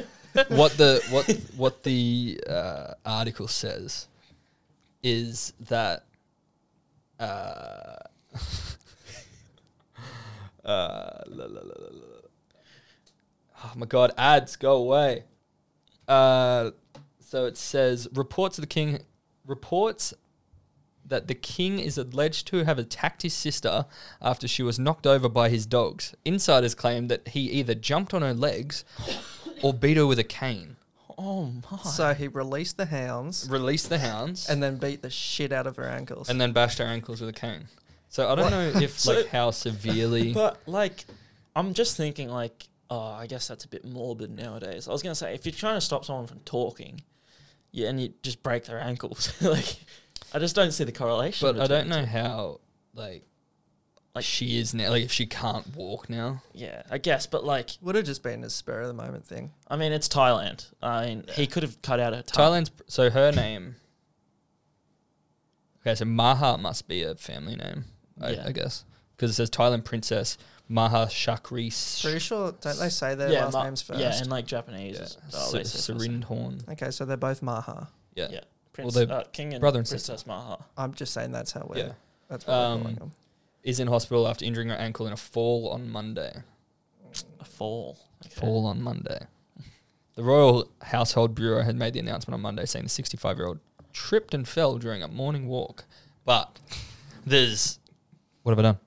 what 0.47 0.71
the 0.77 1.03
what 1.11 1.29
what 1.57 1.83
the 1.83 2.41
uh, 2.49 2.93
article 3.05 3.47
says 3.47 4.07
is 5.03 5.53
that 5.69 6.05
uh, 7.19 7.97
uh, 10.65 11.21
la, 11.27 11.45
la, 11.45 11.45
la, 11.45 11.61
la, 11.61 11.87
la. 11.91 12.05
oh 13.63 13.71
my 13.75 13.85
god, 13.85 14.11
ads 14.17 14.55
go 14.55 14.77
away. 14.77 15.25
Uh, 16.07 16.71
so 17.19 17.45
it 17.45 17.57
says 17.57 18.07
reports 18.13 18.57
of 18.57 18.63
the 18.63 18.67
king 18.67 18.99
reports 19.45 20.13
that 21.05 21.27
the 21.27 21.35
king 21.35 21.79
is 21.79 21.97
alleged 21.97 22.47
to 22.47 22.63
have 22.63 22.77
attacked 22.79 23.23
his 23.23 23.33
sister 23.33 23.85
after 24.21 24.47
she 24.47 24.63
was 24.63 24.79
knocked 24.79 25.05
over 25.07 25.27
by 25.27 25.49
his 25.49 25.65
dogs. 25.65 26.13
Insiders 26.23 26.75
claim 26.75 27.07
that 27.07 27.27
he 27.29 27.41
either 27.51 27.73
jumped 27.75 28.13
on 28.13 28.21
her 28.21 28.33
legs 28.33 28.85
or 29.61 29.73
beat 29.73 29.97
her 29.97 30.05
with 30.07 30.19
a 30.19 30.23
cane. 30.23 30.77
oh 31.17 31.51
my! 31.71 31.77
So 31.83 32.13
he 32.13 32.27
released 32.27 32.77
the 32.77 32.85
hounds 32.85 33.47
Released 33.49 33.89
the 33.89 33.97
hounds 33.99 34.47
and 34.49 34.61
then 34.63 34.77
beat 34.77 35.01
the 35.01 35.09
shit 35.09 35.51
out 35.51 35.67
of 35.67 35.75
her 35.75 35.89
ankles. 35.89 36.29
and 36.29 36.39
then 36.39 36.51
bashed 36.53 36.77
her 36.77 36.85
ankles 36.85 37.19
with 37.19 37.29
a 37.29 37.33
cane. 37.33 37.67
So 38.09 38.29
I 38.29 38.35
don't 38.35 38.51
know 38.51 38.71
if 38.81 38.99
So- 38.99 39.13
like 39.13 39.27
how 39.27 39.51
severely. 39.51 40.33
But 40.41 40.59
like, 40.67 41.05
I'm 41.55 41.73
just 41.73 41.97
thinking 41.97 42.29
like, 42.29 42.67
oh, 42.89 42.99
I 42.99 43.25
guess 43.27 43.47
that's 43.47 43.65
a 43.65 43.67
bit 43.67 43.83
morbid 43.85 44.29
nowadays. 44.31 44.87
I 44.87 44.91
was 44.91 45.01
gonna 45.03 45.15
say 45.15 45.33
if 45.33 45.45
you're 45.45 45.51
trying 45.53 45.75
to 45.77 45.81
stop 45.81 46.05
someone 46.05 46.27
from 46.27 46.39
talking, 46.45 47.01
yeah, 47.71 47.89
and 47.89 47.99
you 48.01 48.13
just 48.23 48.43
break 48.43 48.65
their 48.65 48.79
ankles. 48.79 49.33
like, 49.41 49.77
I 50.33 50.39
just 50.39 50.55
don't 50.55 50.71
see 50.71 50.83
the 50.83 50.91
correlation. 50.91 51.47
But 51.53 51.61
I 51.61 51.67
don't 51.67 51.87
know 51.87 52.01
two. 52.01 52.05
how 52.07 52.59
like 52.93 53.23
Like- 54.15 54.23
she 54.25 54.57
is 54.59 54.73
now. 54.73 54.89
Like 54.89 55.03
if 55.03 55.11
she 55.11 55.25
can't 55.25 55.75
walk 55.75 56.09
now. 56.09 56.41
Yeah, 56.53 56.83
I 56.91 56.97
guess, 56.97 57.25
but 57.27 57.43
like, 57.43 57.71
Would 57.81 57.95
have 57.95 58.05
just 58.05 58.23
been 58.23 58.43
a 58.43 58.49
spur 58.49 58.81
of 58.81 58.87
the 58.87 58.93
moment 58.93 59.25
thing. 59.25 59.51
I 59.67 59.77
mean, 59.77 59.91
it's 59.91 60.07
Thailand. 60.09 60.65
I 60.81 61.05
mean, 61.05 61.25
he 61.33 61.47
could 61.47 61.63
have 61.63 61.81
cut 61.81 61.99
out 61.99 62.13
a 62.13 62.21
tongue. 62.23 62.63
Thailand's 62.63 62.71
so 62.87 63.09
her 63.09 63.31
name. 63.31 63.75
Okay, 65.81 65.95
so 65.95 66.05
Maha 66.05 66.57
must 66.57 66.87
be 66.87 67.01
a 67.03 67.15
family 67.15 67.55
name, 67.55 67.85
I, 68.19 68.31
Yeah. 68.31 68.43
I 68.47 68.51
guess, 68.51 68.85
because 69.15 69.31
it 69.31 69.33
says 69.33 69.49
Thailand 69.49 69.83
princess 69.83 70.37
Maha 70.71 71.07
Chakri. 71.07 72.01
Pretty 72.01 72.19
sure, 72.19 72.53
don't 72.61 72.79
they 72.79 72.89
say 72.89 73.13
their 73.15 73.29
last 73.29 73.53
Ma- 73.53 73.63
names 73.65 73.81
first? 73.81 73.99
Yeah, 73.99 74.17
and 74.17 74.29
like 74.29 74.45
Japanese. 74.45 74.95
Yeah. 74.97 75.03
is- 75.03 75.17
oh, 75.33 75.51
they 75.51 75.63
say. 75.65 75.93
Sirindhorn. 75.93 76.69
okay, 76.71 76.91
so 76.91 77.05
they're 77.05 77.17
both 77.17 77.41
Maha. 77.41 77.89
Yeah. 78.15 78.27
Yeah. 78.31 78.39
Prince, 78.73 78.93
they're 78.93 79.11
uh, 79.11 79.23
King 79.33 79.53
and 79.53 79.59
brother 79.59 79.79
and 79.79 79.87
Princess 79.87 80.25
Maha. 80.25 80.63
I'm 80.77 80.93
just 80.93 81.13
saying 81.13 81.33
that's 81.33 81.51
how 81.51 81.65
we're. 81.69 81.77
Yeah. 81.77 81.91
That's 82.29 82.47
what 82.47 82.53
we're 82.53 82.65
Um, 82.65 82.81
calling 82.81 82.95
them. 82.95 83.11
Is 83.63 83.79
in 83.81 83.87
hospital 83.87 84.27
after 84.27 84.45
injuring 84.45 84.69
her 84.69 84.75
ankle 84.75 85.05
in 85.07 85.13
a 85.13 85.17
fall 85.17 85.69
on 85.69 85.89
Monday. 85.89 86.41
A 87.41 87.45
fall. 87.45 87.97
Okay. 88.25 88.39
Fall 88.39 88.65
on 88.65 88.81
Monday. 88.81 89.27
The 90.15 90.23
Royal 90.23 90.69
Household 90.81 91.35
Bureau 91.35 91.63
had 91.63 91.75
made 91.75 91.93
the 91.93 91.99
announcement 91.99 92.33
on 92.35 92.41
Monday 92.41 92.65
saying 92.65 92.83
the 92.85 92.89
65 92.89 93.37
year 93.37 93.47
old 93.47 93.59
tripped 93.93 94.33
and 94.33 94.47
fell 94.47 94.77
during 94.77 95.03
a 95.03 95.07
morning 95.09 95.47
walk. 95.47 95.83
But 96.25 96.57
there's. 97.25 97.79
What 98.43 98.51
have 98.53 98.59
I 98.59 98.61
done? 98.63 98.79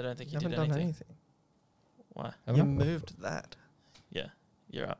I 0.00 0.02
don't 0.02 0.16
think 0.18 0.32
You 0.32 0.38
you, 0.40 0.48
haven't 0.48 0.50
did 0.50 0.56
done 0.56 0.64
anything. 0.80 0.82
anything. 0.82 1.16
Why? 2.14 2.32
Have 2.46 2.56
You 2.56 2.62
I? 2.62 2.66
moved 2.66 3.20
that. 3.22 3.54
Yeah, 4.10 4.26
you're 4.70 4.88
up. 4.88 4.98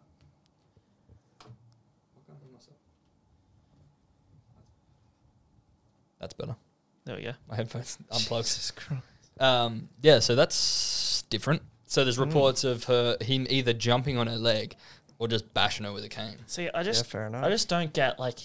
That's 6.19 6.35
better. 6.35 6.57
There 7.05 7.17
we 7.17 7.23
go. 7.23 7.33
My 7.49 7.57
headphones 7.57 7.99
unplugged. 8.11 8.47
Jesus 8.49 8.71
Christ. 8.73 9.03
Um, 9.39 9.89
yeah, 10.03 10.19
so 10.19 10.35
that's 10.35 11.23
different. 11.31 11.63
So 11.87 12.05
there's 12.05 12.19
Mm. 12.19 12.27
reports 12.27 12.63
of 12.65 12.85
her 12.85 13.17
him 13.21 13.47
either 13.51 13.73
jumping 13.73 14.17
on 14.19 14.27
her 14.27 14.37
leg 14.37 14.77
or 15.19 15.29
just 15.29 15.53
bashing 15.55 15.87
her 15.87 15.93
with 15.93 16.05
a 16.05 16.09
cane. 16.09 16.37
See, 16.47 16.69
I 16.69 16.79
Yeah, 16.79 16.83
just, 16.83 17.07
fair 17.07 17.27
enough. 17.27 17.45
I 17.45 17.49
just 17.49 17.69
don't 17.69 17.93
get 17.93 18.19
like. 18.19 18.39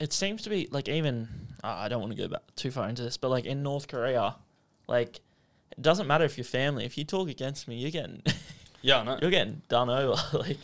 It 0.00 0.12
seems 0.12 0.42
to 0.42 0.50
be 0.50 0.68
like 0.70 0.88
even. 0.88 1.28
Uh, 1.62 1.68
I 1.68 1.88
don't 1.88 2.00
want 2.00 2.12
to 2.12 2.18
go 2.18 2.28
back 2.28 2.42
too 2.56 2.70
far 2.70 2.88
into 2.88 3.02
this, 3.02 3.16
but 3.16 3.30
like 3.30 3.44
in 3.44 3.62
North 3.62 3.86
Korea, 3.88 4.36
like 4.88 5.20
it 5.72 5.82
doesn't 5.82 6.06
matter 6.06 6.24
if 6.24 6.36
you're 6.38 6.44
family. 6.44 6.84
If 6.84 6.96
you 6.98 7.04
talk 7.04 7.28
against 7.28 7.66
me, 7.68 7.76
you're 7.76 7.90
getting 7.90 8.22
Yeah, 8.82 8.98
I 9.00 9.04
know. 9.04 9.18
you're 9.20 9.30
getting 9.30 9.62
done 9.68 9.90
over. 9.90 10.14
like 10.38 10.58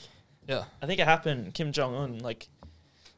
Yeah. 0.48 0.64
I 0.82 0.86
think 0.86 1.00
it 1.00 1.06
happened. 1.06 1.54
Kim 1.54 1.72
Jong 1.72 1.94
Un, 1.94 2.18
like 2.18 2.48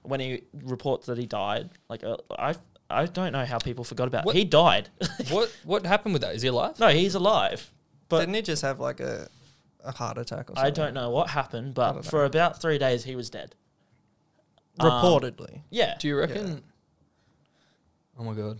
when 0.03 0.21
he 0.21 0.43
reports 0.65 1.07
that 1.07 1.19
he 1.19 1.27
died. 1.27 1.71
Like 1.89 2.03
uh, 2.05 2.17
I, 2.39 2.55
I 2.91 3.07
don't 3.07 3.33
know 3.33 3.45
how 3.45 3.59
people 3.59 3.85
forgot 3.85 4.09
about. 4.09 4.25
What- 4.25 4.35
It. 4.37 4.39
He 4.41 4.45
died. 4.45 4.89
what 5.31 5.51
what 5.65 5.87
happened 5.87 6.13
with 6.15 6.23
that? 6.23 6.35
Is 6.35 6.43
he 6.43 6.49
alive? 6.49 6.79
no, 6.81 6.89
he's 6.89 7.15
alive. 7.15 7.71
But 8.09 8.21
Didn't 8.21 8.35
he 8.35 8.43
just 8.43 8.63
have 8.63 8.79
like 8.81 9.01
a, 9.01 9.29
a 9.85 9.93
heart 9.93 10.19
attack 10.19 10.51
or 10.51 10.55
something? 10.57 10.65
I 10.65 10.71
don't 10.71 10.93
know 10.95 11.11
what 11.11 11.31
happened. 11.31 11.71
I 11.71 11.73
But 11.73 11.93
don't 11.93 12.05
know. 12.05 12.11
for 12.11 12.25
about 12.25 12.61
three 12.61 12.79
days, 12.79 13.05
he 13.05 13.17
was 13.17 13.31
dead. 13.31 13.55
Um, 14.79 14.91
Reportedly. 14.91 15.61
yeah. 15.71 15.97
Do 15.99 16.09
you 16.09 16.17
reckon? 16.19 16.63
Oh 18.19 18.25
my 18.25 18.35
god! 18.35 18.59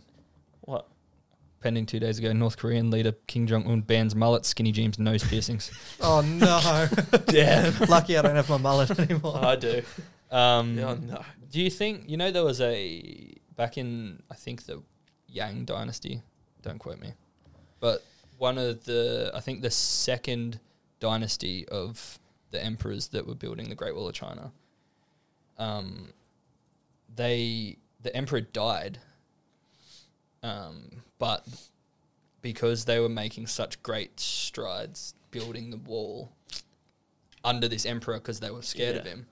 What? 1.63 1.69
Pending 1.69 1.87
two 1.87 2.01
days 2.01 2.19
ago, 2.19 2.33
North 2.33 2.57
Korean 2.57 2.91
leader 2.91 3.13
Kim 3.27 3.47
Jong 3.47 3.67
Un 3.67 3.81
bans 3.83 4.15
mullets, 4.15 4.49
skinny 4.49 4.73
jeans, 4.73 4.99
nose 4.99 5.23
piercings. 5.23 5.71
oh 6.01 6.21
no. 6.21 6.89
Damn. 7.27 7.75
Lucky 7.89 8.17
I 8.19 8.23
don't 8.23 8.37
have 8.37 8.49
my 8.49 8.57
mullet 8.57 8.99
anymore. 8.99 9.39
I 9.43 9.57
do. 9.57 9.83
Um, 10.31 10.77
Yeah, 10.77 10.97
no. 11.01 11.23
Do 11.51 11.61
you 11.61 11.71
think 11.71 12.09
you 12.09 12.17
know 12.17 12.31
there 12.31 12.45
was 12.45 12.61
a 12.61 13.35
back 13.57 13.79
in 13.79 14.23
I 14.31 14.35
think 14.35 14.65
the 14.65 14.83
Yang 15.29 15.67
dynasty? 15.67 16.23
Don't 16.63 16.79
quote 16.79 17.01
me, 17.01 17.13
but 17.81 18.03
one 18.39 18.59
of 18.59 18.85
the 18.85 19.31
I 19.35 19.41
think 19.41 19.63
the 19.63 19.71
second 19.71 20.59
dynasty 21.01 21.67
of 21.69 22.19
the 22.51 22.63
emperors 22.63 23.09
that 23.09 23.27
were 23.27 23.35
building 23.35 23.69
the 23.69 23.75
Great 23.75 23.95
Wall 23.95 24.09
of 24.09 24.15
China. 24.15 24.53
Um, 25.59 26.13
they 27.15 27.77
the 28.03 28.15
emperor 28.17 28.41
died. 28.41 28.99
Um, 30.43 31.03
but 31.23 31.47
because 32.41 32.85
they 32.85 32.99
were 32.99 33.09
making 33.09 33.47
such 33.47 33.81
great 33.85 34.19
strides 34.19 35.15
building 35.31 35.71
the 35.71 35.77
wall 35.77 36.33
under 37.45 37.69
this 37.69 37.87
emperor 37.87 38.15
because 38.19 38.41
they 38.41 38.51
were 38.51 38.63
scared 38.63 38.97
of 38.97 39.05
Yeah. 39.05 39.13
him, 39.13 39.27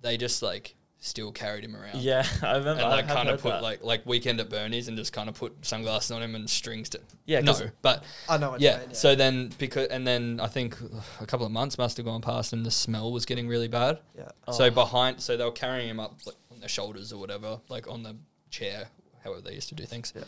they 0.00 0.16
just 0.16 0.42
like 0.42 0.76
still 1.00 1.32
carried 1.32 1.64
him 1.64 1.74
around. 1.74 1.96
Yeah, 2.00 2.24
I 2.42 2.52
remember. 2.58 2.82
And 2.82 2.92
I 2.92 2.96
like 2.96 3.06
have 3.06 3.16
kind 3.16 3.28
of 3.28 3.34
heard 3.34 3.42
put 3.42 3.48
that. 3.50 3.62
like 3.64 3.82
like 3.82 4.06
weekend 4.06 4.38
at 4.38 4.48
Bernie's 4.48 4.86
and 4.86 4.96
just 4.96 5.12
kind 5.12 5.28
of 5.28 5.34
put 5.34 5.52
sunglasses 5.66 6.12
on 6.12 6.22
him 6.22 6.36
and 6.36 6.48
strings 6.48 6.88
to 6.90 7.00
yeah, 7.26 7.40
no, 7.40 7.52
'cause- 7.52 7.70
but 7.82 8.04
I 8.28 8.38
know 8.38 8.50
what 8.52 8.60
you 8.60 8.68
yeah. 8.68 8.78
mean, 8.78 8.94
So 8.94 9.16
then 9.16 9.50
because 9.58 9.88
and 9.88 10.06
then 10.06 10.38
I 10.40 10.46
think 10.46 10.76
a 11.20 11.26
couple 11.26 11.46
of 11.46 11.50
months 11.50 11.78
must 11.78 11.96
have 11.96 12.06
gone 12.06 12.20
past 12.20 12.52
and 12.52 12.64
the 12.64 12.70
smell 12.70 13.10
was 13.10 13.26
getting 13.26 13.48
really 13.48 13.68
bad. 13.68 13.98
yeah. 14.16 14.28
So 14.52 14.66
Oh. 14.66 14.70
behind, 14.70 15.20
so 15.20 15.36
they 15.36 15.44
were 15.44 15.50
carrying 15.50 15.88
him 15.88 15.98
up 15.98 16.14
like, 16.24 16.36
on 16.52 16.60
their 16.60 16.68
shoulders 16.68 17.12
or 17.12 17.18
whatever, 17.18 17.60
like 17.68 17.88
on 17.88 18.04
the 18.04 18.14
chair, 18.50 18.88
however 19.24 19.40
they 19.40 19.54
used 19.54 19.68
to 19.70 19.74
do 19.74 19.84
things. 19.84 20.12
Yeah. 20.14 20.22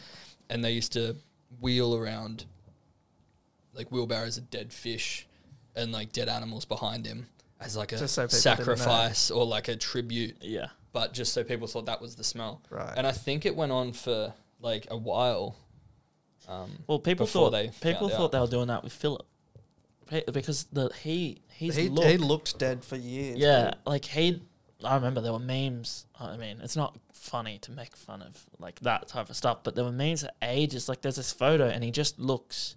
And 0.50 0.62
they 0.64 0.72
used 0.72 0.92
to 0.92 1.16
wheel 1.60 1.94
around 1.96 2.44
like 3.74 3.90
wheelbarrows 3.90 4.36
of 4.36 4.50
dead 4.50 4.72
fish 4.72 5.26
and 5.76 5.92
like 5.92 6.12
dead 6.12 6.28
animals 6.28 6.64
behind 6.64 7.06
him 7.06 7.26
as 7.60 7.76
like 7.76 7.92
a 7.92 7.98
Just 7.98 8.14
so 8.14 8.22
people 8.26 8.36
didn't 8.42 8.68
know. 8.68 8.74
sacrifice 8.74 9.30
or 9.30 9.46
like 9.46 9.68
a 9.68 9.76
tribute, 9.76 10.36
yeah, 10.40 10.68
but 10.92 11.12
just 11.14 11.32
so 11.32 11.44
people 11.44 11.66
thought 11.68 11.86
that 11.86 12.00
was 12.00 12.16
the 12.16 12.24
smell. 12.24 12.60
Right. 12.70 12.92
And 12.96 13.06
I 13.06 13.12
think 13.12 13.46
it 13.46 13.54
went 13.54 13.70
on 13.72 13.92
for 13.92 14.34
like 14.60 14.86
a 14.90 14.96
while. 14.96 15.56
Um, 16.48 16.70
Well, 16.88 16.98
people 16.98 17.26
before 17.26 17.46
thought 17.46 17.50
they 17.52 17.68
people 17.80 18.08
found 18.08 18.12
thought 18.18 18.24
out. 18.26 18.32
they 18.32 18.40
were 18.40 18.46
doing 18.48 18.66
that 18.68 18.82
with 18.82 18.92
Philip, 18.92 19.24
Pe- 20.06 20.24
because 20.32 20.64
the 20.72 20.90
he 21.02 21.42
he's 21.52 21.76
he, 21.76 21.88
look, 21.88 22.04
he 22.06 22.16
looked 22.16 22.58
dead 22.58 22.84
for 22.84 22.96
years. 22.96 23.38
yeah, 23.38 23.74
like 23.86 24.04
he. 24.04 24.42
I 24.84 24.94
remember 24.94 25.20
there 25.20 25.32
were 25.32 25.38
memes. 25.38 26.06
I 26.18 26.36
mean, 26.36 26.60
it's 26.62 26.76
not 26.76 26.98
funny 27.12 27.58
to 27.60 27.70
make 27.70 27.96
fun 27.96 28.22
of 28.22 28.44
like 28.58 28.80
that 28.80 29.08
type 29.08 29.30
of 29.30 29.36
stuff, 29.36 29.58
but 29.62 29.74
there 29.74 29.84
were 29.84 29.92
memes 29.92 30.22
for 30.22 30.30
ages. 30.42 30.88
Like 30.88 31.02
there's 31.02 31.16
this 31.16 31.32
photo, 31.32 31.66
and 31.68 31.84
he 31.84 31.90
just 31.90 32.18
looks. 32.18 32.76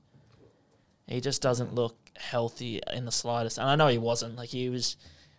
He 1.07 1.19
just 1.21 1.41
doesn't 1.41 1.73
look 1.75 1.97
healthy 2.17 2.81
in 2.93 3.05
the 3.05 3.11
slightest, 3.11 3.57
and 3.57 3.69
I 3.69 3.75
know 3.75 3.87
he 3.87 3.97
wasn't. 3.97 4.35
Like 4.35 4.49
he 4.49 4.69
was 4.69 4.95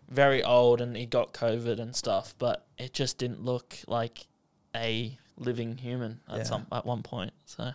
very 0.09 0.43
old, 0.43 0.81
and 0.81 0.97
he 0.97 1.07
got 1.07 1.33
COVID 1.33 1.79
and 1.81 1.95
stuff, 1.97 2.35
but 2.39 2.67
it 2.79 2.93
just 2.93 3.19
didn't 3.19 3.43
look 3.43 3.77
like 3.87 4.27
a 4.75 5.17
living 5.37 5.79
human 5.79 6.21
at 6.29 6.39
Yeah. 6.39 6.43
some 6.45 6.67
at 6.71 6.85
one 6.87 7.03
point. 7.03 7.33
So, 7.47 7.73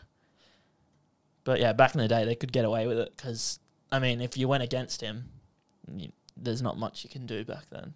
but 1.44 1.60
yeah, 1.60 1.74
back 1.74 1.94
in 1.96 2.00
the 2.02 2.08
day, 2.08 2.26
they 2.26 2.36
could 2.36 2.52
get 2.52 2.66
away 2.66 2.88
with 2.88 2.98
it 3.00 3.16
because 3.16 3.60
I 3.92 4.00
mean, 4.00 4.22
if 4.22 4.38
you 4.38 4.48
went 4.48 4.64
against 4.64 5.02
him, 5.02 5.30
you, 5.92 6.12
there's 6.38 6.62
not 6.62 6.78
much 6.78 7.04
you 7.04 7.10
can 7.10 7.26
do 7.26 7.44
back 7.44 7.66
then. 7.72 7.94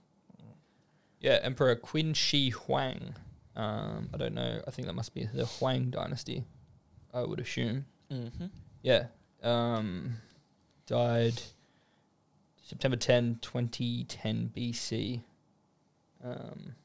Yeah, 1.23 1.39
Emperor 1.41 1.75
Qin 1.77 2.13
Shi 2.15 2.49
Huang. 2.49 3.15
Um, 3.55 4.09
I 4.13 4.17
don't 4.17 4.33
know. 4.33 4.61
I 4.67 4.71
think 4.71 4.87
that 4.87 4.93
must 4.93 5.15
be 5.15 5.27
the 5.33 5.45
Huang 5.45 5.89
dynasty. 5.89 6.43
I 7.13 7.21
would 7.21 7.39
assume. 7.39 7.85
Mm-hmm. 8.11 8.47
Yeah. 8.81 9.05
Um, 9.41 10.17
died 10.85 11.41
September 12.61 12.97
10, 12.97 13.39
2010 13.41 14.51
BC. 14.55 15.21
Um, 16.23 16.75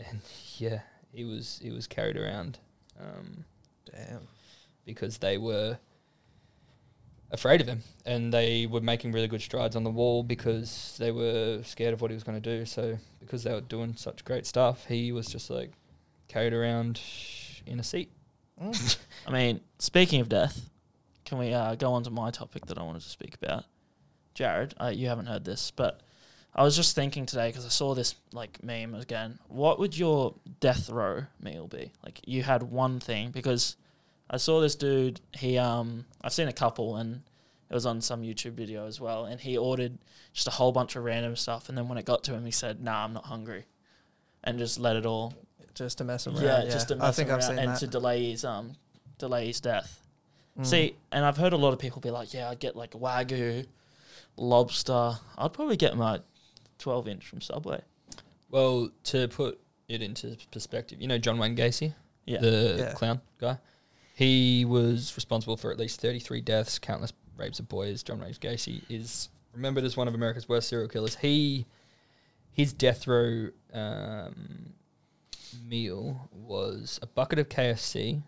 and 0.00 0.20
yeah, 0.58 0.80
he 1.12 1.24
was 1.24 1.60
he 1.62 1.70
was 1.70 1.86
carried 1.86 2.16
around 2.16 2.58
um, 3.00 3.44
Damn. 3.90 4.26
because 4.84 5.18
they 5.18 5.38
were 5.38 5.78
afraid 7.32 7.60
of 7.62 7.66
him 7.66 7.82
and 8.04 8.32
they 8.32 8.66
were 8.66 8.80
making 8.80 9.10
really 9.10 9.26
good 9.26 9.40
strides 9.40 9.74
on 9.74 9.84
the 9.84 9.90
wall 9.90 10.22
because 10.22 10.96
they 10.98 11.10
were 11.10 11.60
scared 11.64 11.94
of 11.94 12.00
what 12.00 12.10
he 12.10 12.14
was 12.14 12.22
going 12.22 12.40
to 12.40 12.58
do. 12.58 12.64
So 12.66 12.98
because 13.20 13.42
they 13.42 13.52
were 13.52 13.62
doing 13.62 13.96
such 13.96 14.24
great 14.24 14.46
stuff, 14.46 14.86
he 14.86 15.12
was 15.12 15.26
just 15.26 15.50
like 15.50 15.72
carried 16.28 16.52
around 16.52 17.00
in 17.66 17.80
a 17.80 17.82
seat. 17.82 18.10
Mm. 18.62 18.98
I 19.26 19.30
mean, 19.30 19.60
speaking 19.78 20.20
of 20.20 20.28
death, 20.28 20.68
can 21.24 21.38
we 21.38 21.52
uh, 21.52 21.74
go 21.74 21.94
on 21.94 22.04
to 22.04 22.10
my 22.10 22.30
topic 22.30 22.66
that 22.66 22.78
I 22.78 22.82
wanted 22.82 23.02
to 23.02 23.08
speak 23.08 23.34
about? 23.42 23.64
Jared, 24.34 24.74
uh, 24.80 24.92
you 24.94 25.08
haven't 25.08 25.26
heard 25.26 25.44
this, 25.44 25.70
but 25.70 26.00
I 26.54 26.62
was 26.62 26.76
just 26.76 26.94
thinking 26.94 27.24
today 27.24 27.48
because 27.48 27.64
I 27.64 27.70
saw 27.70 27.94
this 27.94 28.14
like 28.32 28.62
meme 28.62 28.94
again. 28.94 29.38
What 29.48 29.78
would 29.78 29.96
your 29.96 30.34
death 30.60 30.90
row 30.90 31.24
meal 31.40 31.66
be? 31.66 31.92
Like 32.04 32.20
you 32.26 32.42
had 32.42 32.62
one 32.62 33.00
thing 33.00 33.30
because 33.30 33.76
I 34.30 34.36
saw 34.38 34.60
this 34.60 34.74
dude. 34.74 35.20
He 35.36 35.58
um, 35.58 36.04
I've 36.22 36.32
seen 36.32 36.48
a 36.48 36.52
couple 36.52 36.96
and 36.96 37.22
it 37.70 37.74
was 37.74 37.86
on 37.86 38.00
some 38.00 38.22
YouTube 38.22 38.52
video 38.52 38.86
as 38.86 39.00
well. 39.00 39.24
And 39.24 39.40
he 39.40 39.56
ordered 39.56 39.98
just 40.32 40.46
a 40.46 40.50
whole 40.50 40.72
bunch 40.72 40.96
of 40.96 41.04
random 41.04 41.36
stuff, 41.36 41.68
and 41.68 41.76
then 41.76 41.88
when 41.88 41.98
it 41.98 42.04
got 42.04 42.24
to 42.24 42.32
him, 42.34 42.44
he 42.44 42.50
said, 42.50 42.82
"Nah, 42.82 43.04
I'm 43.04 43.12
not 43.12 43.26
hungry," 43.26 43.66
and 44.44 44.58
just 44.58 44.78
let 44.78 44.96
it 44.96 45.04
all 45.06 45.34
Just 45.74 45.98
to 45.98 46.04
mess 46.04 46.26
around. 46.26 46.42
yeah, 46.42 46.64
just 46.64 46.88
to 46.88 46.96
mess 46.96 47.04
I 47.08 47.12
think 47.12 47.28
him 47.28 47.34
I've 47.36 47.40
around 47.40 47.48
seen 47.50 47.58
and 47.58 47.68
that. 47.72 47.78
to 47.80 47.86
delay 47.86 48.30
his 48.30 48.44
um 48.44 48.72
delay 49.18 49.46
his 49.46 49.60
death. 49.60 50.00
Mm. 50.58 50.66
See, 50.66 50.96
and 51.10 51.24
I've 51.24 51.36
heard 51.38 51.52
a 51.54 51.56
lot 51.56 51.72
of 51.72 51.78
people 51.78 52.00
be 52.00 52.10
like, 52.10 52.32
"Yeah, 52.34 52.48
I'd 52.50 52.58
get 52.60 52.76
like 52.76 52.92
wagyu, 52.92 53.66
lobster. 54.36 55.18
I'd 55.38 55.52
probably 55.52 55.76
get 55.76 55.96
my 55.96 56.20
twelve 56.78 57.08
inch 57.08 57.26
from 57.26 57.40
Subway." 57.40 57.80
Well, 58.50 58.90
to 59.04 59.28
put 59.28 59.60
it 59.88 60.02
into 60.02 60.36
perspective, 60.50 61.00
you 61.00 61.08
know 61.08 61.18
John 61.18 61.38
Wayne 61.38 61.56
Gacy, 61.56 61.94
Yeah. 62.26 62.40
the 62.40 62.76
Yeah. 62.78 62.92
clown 62.94 63.20
guy. 63.38 63.58
He 64.14 64.64
was 64.64 65.14
responsible 65.16 65.56
for 65.56 65.70
at 65.70 65.78
least 65.78 66.00
33 66.00 66.40
deaths, 66.42 66.78
countless 66.78 67.12
rapes 67.36 67.58
of 67.58 67.68
boys. 67.68 68.02
John 68.02 68.20
Wayne 68.20 68.34
Gacy 68.34 68.82
is 68.88 69.28
remembered 69.54 69.84
as 69.84 69.96
one 69.96 70.08
of 70.08 70.14
America's 70.14 70.48
worst 70.48 70.68
serial 70.68 70.88
killers. 70.88 71.16
He 71.16 71.66
his 72.52 72.72
death 72.72 73.06
row 73.06 73.48
um, 73.72 74.74
meal 75.66 76.28
was 76.32 76.98
a 77.02 77.06
bucket 77.06 77.38
of 77.38 77.48
KFC, 77.48 78.22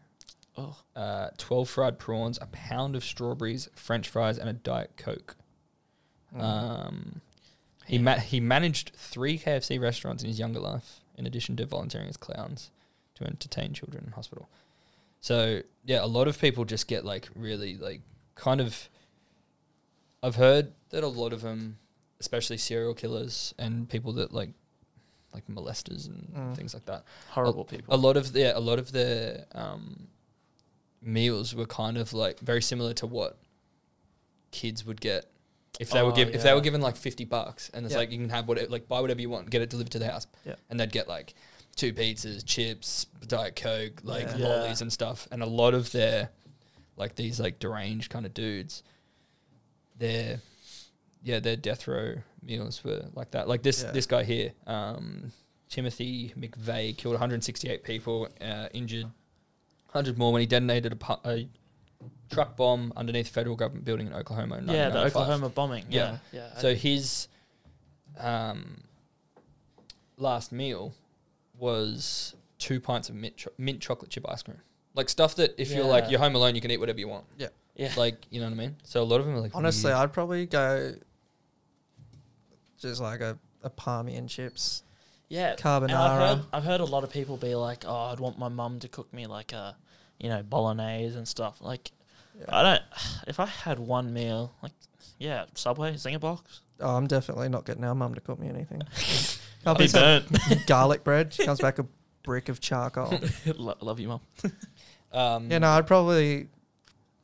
oh, 0.56 0.76
uh, 0.96 1.28
12 1.36 1.68
fried 1.68 1.98
prawns, 1.98 2.38
a 2.40 2.46
pound 2.46 2.96
of 2.96 3.04
strawberries, 3.04 3.68
French 3.74 4.08
fries, 4.08 4.38
and 4.38 4.48
a 4.48 4.54
diet 4.54 4.92
coke. 4.96 5.36
Mm. 6.34 6.40
Um, 6.40 7.20
he 7.86 7.98
ma- 7.98 8.18
he 8.18 8.40
managed 8.40 8.92
three 8.96 9.38
KFC 9.38 9.80
restaurants 9.80 10.22
in 10.22 10.28
his 10.28 10.38
younger 10.38 10.60
life, 10.60 11.00
in 11.16 11.26
addition 11.26 11.54
to 11.56 11.66
volunteering 11.66 12.08
as 12.08 12.16
clowns 12.16 12.70
to 13.16 13.24
entertain 13.24 13.74
children 13.74 14.04
in 14.06 14.12
hospital. 14.12 14.48
So 15.24 15.62
yeah, 15.86 16.04
a 16.04 16.06
lot 16.18 16.28
of 16.28 16.38
people 16.38 16.66
just 16.66 16.86
get 16.86 17.02
like 17.02 17.30
really 17.34 17.78
like 17.78 18.02
kind 18.34 18.60
of. 18.60 18.90
I've 20.22 20.36
heard 20.36 20.72
that 20.90 21.02
a 21.02 21.08
lot 21.08 21.32
of 21.32 21.40
them, 21.40 21.78
especially 22.20 22.58
serial 22.58 22.92
killers 22.92 23.54
and 23.58 23.88
people 23.88 24.12
that 24.14 24.34
like, 24.34 24.50
like 25.32 25.46
molesters 25.48 26.08
and 26.08 26.28
Mm. 26.36 26.54
things 26.54 26.74
like 26.74 26.84
that, 26.84 27.04
horrible 27.30 27.64
people. 27.64 27.94
a 27.94 27.96
lot 27.96 28.18
of 28.18 28.34
the 28.34 28.54
a 28.54 28.60
lot 28.60 28.78
of 28.78 28.92
their 28.92 29.46
um, 29.54 30.08
meals 31.00 31.54
were 31.54 31.66
kind 31.66 31.96
of 31.96 32.12
like 32.12 32.38
very 32.40 32.60
similar 32.60 32.92
to 32.94 33.06
what 33.06 33.38
kids 34.50 34.84
would 34.84 35.00
get 35.00 35.24
if 35.80 35.88
they 35.90 36.02
were 36.02 36.12
Oh, 36.12 36.14
given 36.14 36.34
if 36.34 36.42
they 36.42 36.52
were 36.52 36.60
given 36.60 36.82
like 36.82 36.96
fifty 36.96 37.24
bucks 37.24 37.70
and 37.72 37.86
it's 37.86 37.94
Yeah. 37.94 38.00
like 38.00 38.12
you 38.12 38.18
can 38.18 38.28
have 38.28 38.46
whatever 38.46 38.68
like 38.70 38.88
buy 38.88 39.00
whatever 39.00 39.22
you 39.22 39.30
want 39.30 39.48
get 39.48 39.62
it 39.62 39.70
delivered 39.70 39.92
to 39.92 39.98
the 39.98 40.10
house 40.10 40.26
Yeah. 40.44 40.56
and 40.68 40.78
they'd 40.78 40.92
get 40.92 41.08
like 41.08 41.34
two 41.74 41.92
pizzas 41.92 42.44
chips 42.44 43.06
diet 43.26 43.56
coke 43.56 44.00
like 44.04 44.26
Yeah. 44.26 44.36
Yeah. 44.36 44.46
lollies 44.48 44.80
and 44.80 44.92
stuff 44.92 45.26
and 45.32 45.42
a 45.42 45.46
lot 45.46 45.74
of 45.74 45.90
their 45.92 46.30
like 46.96 47.16
these 47.16 47.40
like 47.40 47.58
deranged 47.58 48.10
kind 48.10 48.24
of 48.26 48.32
dudes 48.34 48.82
their 49.98 50.40
yeah 51.22 51.40
their 51.40 51.56
death 51.56 51.86
row 51.88 52.16
meals 52.42 52.84
were 52.84 53.06
like 53.14 53.30
that 53.32 53.48
like 53.48 53.62
this 53.62 53.82
Yeah. 53.82 53.90
this 53.92 54.06
guy 54.06 54.24
here 54.24 54.52
um 54.66 55.32
Timothy 55.70 56.32
McVeigh 56.38 56.96
killed 56.96 57.14
168 57.14 57.82
people, 57.82 58.28
uh, 58.40 58.68
injured 58.72 59.06
100 59.90 60.16
more 60.16 60.32
when 60.32 60.38
he 60.40 60.46
detonated 60.46 60.92
a, 60.92 60.96
pu- 60.96 61.28
a 61.28 61.48
truck 62.30 62.56
bomb 62.56 62.92
underneath 62.94 63.28
a 63.28 63.32
federal 63.32 63.56
government 63.56 63.84
building 63.84 64.06
in 64.06 64.12
Oklahoma. 64.12 64.58
In 64.58 64.68
yeah, 64.68 64.90
the 64.90 65.00
Oklahoma 65.06 65.48
bombing. 65.48 65.84
Yeah. 65.90 66.18
Yeah, 66.30 66.42
yeah. 66.54 66.58
So 66.60 66.74
his 66.76 67.26
um, 68.20 68.82
last 70.16 70.52
meal 70.52 70.94
was 71.58 72.34
two 72.58 72.80
pints 72.80 73.08
of 73.08 73.14
mint, 73.14 73.36
cho- 73.36 73.52
mint 73.58 73.80
chocolate 73.80 74.10
chip 74.10 74.24
ice 74.28 74.42
cream. 74.42 74.58
Like 74.94 75.08
stuff 75.08 75.34
that 75.36 75.54
if 75.60 75.70
you're 75.72 75.84
like 75.84 76.04
Yeah. 76.04 76.10
you're 76.10 76.20
home 76.20 76.34
alone, 76.34 76.54
you 76.54 76.60
can 76.60 76.70
eat 76.70 76.78
whatever 76.78 76.98
you 77.00 77.08
want. 77.08 77.24
yeah, 77.38 77.48
Yeah. 77.76 77.92
Like 77.96 78.26
you 78.30 78.40
know 78.40 78.46
what 78.46 78.52
I 78.52 78.56
mean. 78.56 78.76
So 78.84 79.02
a 79.02 79.04
lot 79.04 79.20
of 79.20 79.26
them 79.26 79.34
are 79.34 79.40
like 79.40 79.54
Honestly, 79.54 79.88
weird. 79.90 79.98
I'd 79.98 80.12
probably 80.12 80.46
go 80.46 80.94
just 82.80 83.00
like 83.00 83.20
a, 83.20 83.38
a 83.62 83.70
palmy 83.70 84.14
and 84.16 84.28
chips. 84.28 84.82
yeah. 85.28 85.50
And 85.52 85.60
I've 85.66 85.82
Carbonara. 85.90 86.18
heard, 86.36 86.40
I've 86.52 86.64
heard 86.64 86.80
a 86.80 86.84
lot 86.84 87.02
of 87.04 87.10
people 87.10 87.36
be 87.36 87.54
like, 87.54 87.84
"Oh, 87.86 87.94
I'd 88.12 88.20
want 88.20 88.38
my 88.38 88.48
mum 88.48 88.78
to 88.80 88.88
cook 88.88 89.12
me 89.12 89.26
like 89.26 89.52
a, 89.52 89.76
you 90.18 90.28
know, 90.28 90.42
bolognese 90.42 91.16
and 91.16 91.26
stuff." 91.26 91.60
Like, 91.60 91.90
Yeah. 92.38 92.44
I 92.48 92.62
don't. 92.62 92.82
If 93.26 93.40
I 93.40 93.46
had 93.46 93.78
one 93.78 94.12
meal, 94.12 94.52
like, 94.62 94.72
yeah, 95.18 95.46
Subway, 95.54 95.94
Zinger 95.94 96.20
box, 96.20 96.60
Oh, 96.80 96.96
I'm 96.96 97.06
definitely 97.06 97.48
not 97.48 97.64
getting 97.64 97.84
our 97.84 97.94
mum 97.94 98.14
to 98.16 98.20
cook 98.20 98.38
me 98.40 98.48
anything. 98.48 98.82
Can't 99.64 99.78
be 99.78 99.86
be 99.86 99.92
burnt. 99.92 100.26
garlic 100.66 101.04
bread. 101.04 101.32
She 101.34 101.44
comes 101.46 101.60
back 101.60 101.78
a 101.78 101.86
brick 102.22 102.48
of 102.48 102.60
charcoal. 102.60 103.18
Lo- 103.46 103.76
Love 103.80 104.00
you, 104.00 104.08
mum. 104.08 104.20
um, 105.12 105.50
yeah, 105.50 105.58
no, 105.58 105.68
I'd 105.70 105.86
probably 105.86 106.48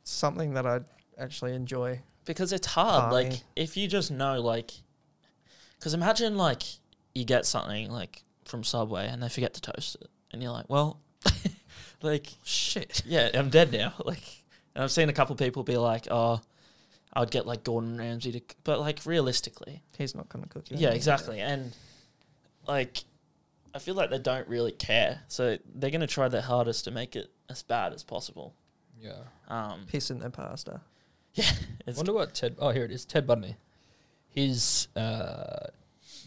something 0.03 0.53
that 0.55 0.65
I'd 0.65 0.85
actually 1.17 1.53
enjoy. 1.53 1.99
because 2.25 2.51
it's 2.53 2.67
hard. 2.67 3.13
Like 3.13 3.41
if 3.55 3.77
you 3.77 3.87
just 3.87 4.11
know, 4.11 4.41
like, 4.41 4.71
because 5.79 5.93
imagine 5.93 6.37
like 6.37 6.63
you 7.13 7.25
get 7.25 7.45
something 7.45 7.89
like 7.91 8.23
from 8.45 8.63
Subway 8.63 9.07
and 9.07 9.21
they 9.21 9.29
forget 9.29 9.53
to 9.55 9.61
toast 9.61 9.97
it, 10.01 10.09
and 10.31 10.41
you're 10.41 10.51
like, 10.51 10.69
well, 10.69 10.99
like 12.01 12.27
Shit. 12.43 13.03
yeah, 13.05 13.29
I'm 13.33 13.49
dead 13.49 13.71
now. 13.71 13.93
Like, 14.03 14.23
and 14.75 14.83
I've 14.83 14.91
seen 14.91 15.09
a 15.09 15.13
couple 15.13 15.35
people 15.35 15.63
be 15.63 15.77
like, 15.77 16.07
oh, 16.09 16.41
I'd 17.13 17.29
get 17.31 17.45
like 17.45 17.63
Gordon 17.63 17.97
Ramsay 17.97 18.31
to, 18.31 18.39
c-" 18.39 18.45
but 18.63 18.79
like 18.79 18.99
realistically, 19.05 19.81
He's 19.97 20.15
not 20.15 20.29
going 20.29 20.43
to 20.43 20.49
cook 20.49 20.71
you. 20.71 20.77
yeah, 20.79 20.89
exactly, 20.91 21.39
and 21.39 21.73
like. 22.67 23.03
I 23.73 23.79
feel 23.79 23.95
like 23.95 24.09
they 24.09 24.19
don't 24.19 24.45
really 24.49 24.73
care, 24.73 25.21
so 25.29 25.57
they're 25.75 25.91
gonna 25.91 26.05
try 26.05 26.27
their 26.27 26.41
hardest 26.41 26.83
to 26.85 26.91
make 26.91 27.15
it 27.15 27.31
as 27.49 27.63
bad 27.63 27.93
as 27.93 28.03
possible. 28.03 28.53
yeah. 29.01 29.13
Um, 29.47 29.85
Piss 29.87 30.11
in 30.11 30.19
their 30.19 30.29
pasta. 30.29 30.81
yeah, 31.35 31.45
I 31.47 31.55
it's, 31.87 31.95
wonder 31.97 32.11
what 32.11 32.33
Ted. 32.33 32.57
Oh, 32.59 32.71
here 32.71 32.83
it 32.83 32.91
is. 32.91 33.05
Ted 33.05 33.25
Bundy. 33.25 33.55
His 34.27 34.89
uh, 34.97 35.67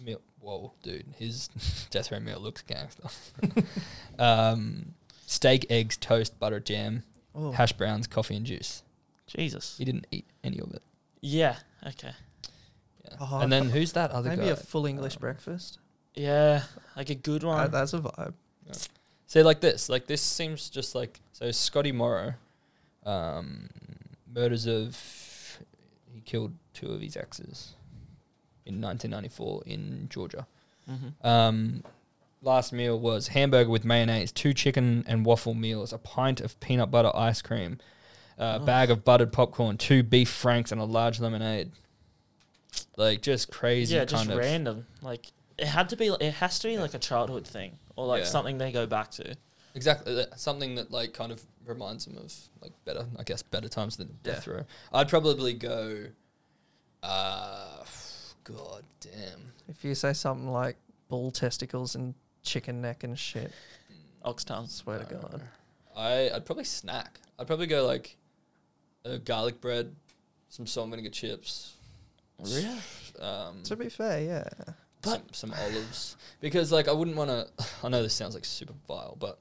meal. 0.03 0.23
Whoa, 0.41 0.73
dude. 0.83 1.05
His 1.19 1.49
death 1.91 2.11
row 2.11 2.19
meal 2.21 2.41
looks 2.41 2.63
gangster. 2.63 3.09
um, 4.19 4.95
steak, 5.27 5.67
eggs, 5.71 5.97
toast, 5.99 6.39
butter, 6.39 6.61
jam, 6.61 7.03
Oh, 7.35 7.51
hash 7.53 7.73
browns, 7.75 8.07
coffee, 8.07 8.37
and 8.37 8.47
juice. 8.47 8.83
Jesus. 9.27 9.77
He 9.79 9.85
didn't 9.85 10.07
eat 10.11 10.27
any 10.43 10.59
of 10.61 10.71
it. 10.73 10.83
Yeah. 11.21 11.57
Okay. 11.87 12.13
Yeah. 13.05 13.17
Oh, 13.21 13.41
and 13.41 13.51
then 13.53 13.69
who's 13.71 13.93
that 13.93 14.11
other 14.13 14.31
maybe 14.31 14.41
guy? 14.43 14.47
Maybe 14.49 14.53
a 14.53 14.57
full 14.57 14.87
English 14.87 15.17
Um, 15.17 15.21
breakfast. 15.21 15.79
Yeah, 16.15 16.63
like 16.97 17.11
a 17.11 17.15
good 17.15 17.45
Uh, 17.45 17.49
one. 17.49 17.71
that's 17.71 17.93
a 17.93 17.99
vibe. 18.01 18.35
Say 19.27 19.43
like 19.43 19.61
this. 19.61 19.89
Like 19.89 20.07
this 20.07 20.23
seems 20.23 20.69
just 20.71 20.95
like 20.95 21.21
so. 21.33 21.51
Scotty 21.51 21.91
Morrow, 21.93 22.35
um, 23.05 23.69
murders 24.33 24.67
of 24.67 25.59
he 26.13 26.21
killed 26.21 26.53
two 26.73 26.93
of 26.93 27.01
his 27.01 27.17
exes 27.17 27.75
in 28.67 28.81
1994 28.81 29.63
in 29.67 30.07
Georgia. 30.09 30.47
mm-hmm. 30.89 31.27
Um, 31.27 31.83
last 32.43 32.73
meal 32.73 32.99
was 32.99 33.29
hamburger 33.29 33.71
with 33.71 33.85
mayonnaise, 33.85 34.31
two 34.31 34.55
chicken 34.55 35.05
and 35.09 35.25
waffle 35.27 35.55
meals, 35.55 35.93
a 35.93 35.99
pint 35.99 36.41
of 36.41 36.59
peanut 36.61 36.91
butter 36.91 37.11
ice 37.15 37.43
cream, 37.43 37.79
a 38.39 38.59
Oh. 38.61 38.65
bag 38.65 38.91
of 38.91 39.05
buttered 39.05 39.33
popcorn, 39.33 39.77
two 39.79 40.03
beef 40.03 40.29
franks, 40.31 40.71
and 40.71 40.81
a 40.81 40.85
large 40.85 41.19
lemonade. 41.21 41.73
Like 42.97 43.21
just 43.23 43.51
crazy 43.51 43.97
Yeah, 43.97 44.05
just 44.05 44.29
random. 44.29 44.87
Like 45.03 45.33
it 45.59 45.67
had 45.67 45.89
to 45.91 45.97
be. 45.97 46.07
It 46.09 46.35
has 46.35 46.59
to 46.61 46.69
be 46.69 46.79
like 46.79 46.95
a 46.95 46.99
childhood 46.99 47.47
thing 47.47 47.79
or 47.97 48.07
like 48.07 48.23
Yeah. 48.25 48.29
something 48.29 48.59
they 48.59 48.73
go 48.73 48.87
back 48.87 49.11
to. 49.13 49.37
Exactly, 49.75 50.15
that- 50.15 50.39
something 50.39 50.75
that 50.77 50.91
like 50.91 51.13
kind 51.15 51.33
of 51.33 51.43
reminds 51.65 52.07
him 52.07 52.17
of 52.19 52.33
like 52.61 52.73
better, 52.85 53.07
I 53.19 53.23
guess, 53.25 53.43
better 53.43 53.69
times 53.69 53.97
than 53.97 54.09
Yeah. 54.25 54.33
death 54.35 54.47
row. 54.47 54.65
I'd 54.93 55.09
probably 55.09 55.55
go. 55.55 56.07
Uh, 57.03 57.85
God 58.45 58.85
damn. 59.01 59.53
If 59.69 59.85
you 59.85 59.95
say 59.95 60.13
something 60.13 60.49
like 60.51 60.77
bull 61.09 61.31
testicles 61.31 61.95
and 61.95 62.15
chicken 62.43 62.81
neck 62.81 63.05
and 63.05 63.19
shit, 63.19 63.53
Ox 64.23 64.45
tongue. 64.45 64.69
swear 64.69 64.99
to 64.99 65.05
God. 65.15 65.43
I 65.97 66.31
I'd 66.31 66.45
probably 66.47 66.65
snack. 66.65 67.21
I'd 67.39 67.47
probably 67.47 67.67
go 67.67 67.87
like 67.87 68.17
a 69.05 69.19
garlic 69.19 69.61
bread, 69.61 69.95
some 70.49 70.67
salt 70.67 70.85
and 70.85 70.93
vinegar 70.93 71.11
chips. 71.11 71.75
Really? 72.39 72.79
Um, 73.21 73.63
To 73.65 73.77
be 73.77 73.89
fair, 73.89 74.21
yeah. 74.23 74.75
Some, 75.05 75.23
some 75.33 75.55
olives 75.59 76.17
because 76.41 76.73
like 76.73 76.89
I 76.89 76.93
wouldn't 76.93 77.17
want 77.17 77.31
to. 77.31 77.49
I 77.85 77.89
know 77.89 78.03
this 78.03 78.15
sounds 78.15 78.35
like 78.35 78.45
super 78.45 78.75
vile, 78.87 79.17
but 79.19 79.39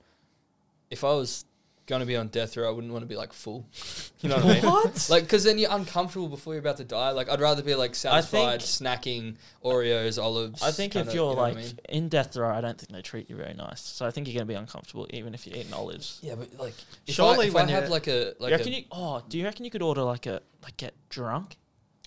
if 0.89 1.03
I 1.03 1.14
was 1.14 1.45
going 1.86 1.99
to 1.99 2.05
be 2.05 2.16
on 2.16 2.30
death 2.30 2.55
row, 2.55 2.68
I 2.68 2.72
wouldn't 2.72 2.93
want 2.93 3.03
to 3.03 3.07
be 3.07 3.16
like 3.16 3.34
full. 3.34 3.66
you 4.22 4.30
know 4.30 4.38
what 4.38 4.45
I 4.45 4.53
mean? 4.53 4.64
What? 4.64 5.09
Like, 5.09 5.24
because 5.24 5.43
then 5.43 5.57
you're 5.57 5.72
uncomfortable 5.72 6.30
before 6.30 6.53
you're 6.53 6.61
about 6.61 6.78
to 6.78 6.84
die. 6.84 7.11
Like, 7.11 7.30
I'd 7.30 7.41
rather 7.41 7.61
be 7.61 7.76
like 7.76 7.95
satisfied, 7.95 8.61
snacking 8.61 9.36
Oreos, 9.64 10.22
olives. 10.22 10.61
I 10.61 10.72
think 10.72 10.93
kinda, 10.93 11.09
if 11.09 11.16
you're 11.16 11.30
you 11.32 11.36
know 11.36 11.41
like 11.41 11.55
I 11.55 11.59
mean? 11.59 11.80
in 11.89 12.09
death 12.09 12.36
row, 12.36 12.49
I 12.49 12.61
don't 12.61 12.78
think 12.78 12.91
they 12.91 13.01
treat 13.01 13.30
you 13.30 13.36
very 13.36 13.53
nice. 13.53 13.82
So 13.82 14.05
I 14.05 14.11
think 14.11 14.28
you're 14.28 14.36
gonna 14.36 14.45
be 14.45 14.53
uncomfortable 14.53 15.07
even 15.11 15.34
if 15.34 15.45
you're 15.45 15.57
eating 15.57 15.74
olives. 15.74 16.20
yeah, 16.22 16.36
but 16.36 16.57
like, 16.57 16.76
if 17.05 17.16
Surely 17.16 17.45
I, 17.45 17.47
if 17.49 17.53
when 17.53 17.68
I 17.70 17.72
have 17.72 17.89
like 17.89 18.07
a 18.07 18.34
like 18.39 18.51
you 18.51 18.57
reckon 18.57 18.74
a, 18.74 18.78
you? 18.78 18.84
Oh, 18.91 19.22
do 19.28 19.38
you 19.38 19.43
reckon 19.45 19.66
you 19.66 19.72
could 19.72 19.82
order 19.82 20.03
like 20.03 20.26
a 20.26 20.41
like 20.64 20.78
get 20.78 20.93
drunk? 21.09 21.57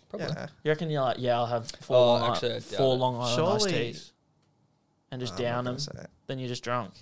Probably. 0.09 0.29
Yeah. 0.29 0.47
You 0.65 0.71
reckon 0.71 0.91
you're 0.91 1.03
like, 1.03 1.17
yeah, 1.19 1.37
I'll 1.37 1.47
have 1.47 1.71
four 1.81 1.97
Oh, 1.97 2.07
long, 2.07 2.33
actually, 2.33 2.51
I 2.51 2.55
doubt 2.55 2.63
four 2.65 2.95
it. 2.95 2.99
Long 2.99 3.15
Island 3.17 3.29
iced 3.29 3.37
Surely- 3.69 3.73
teas, 3.73 4.13
and 5.11 5.21
just 5.21 5.33
No, 5.33 5.37
I'm 5.37 5.43
not 5.43 5.49
down 5.55 5.65
gonna 5.65 5.77
them. 5.77 5.81
say 5.81 6.03
it. 6.05 6.11
Then 6.27 6.39
you're 6.39 6.49
just 6.49 6.65
drunk. 6.65 6.93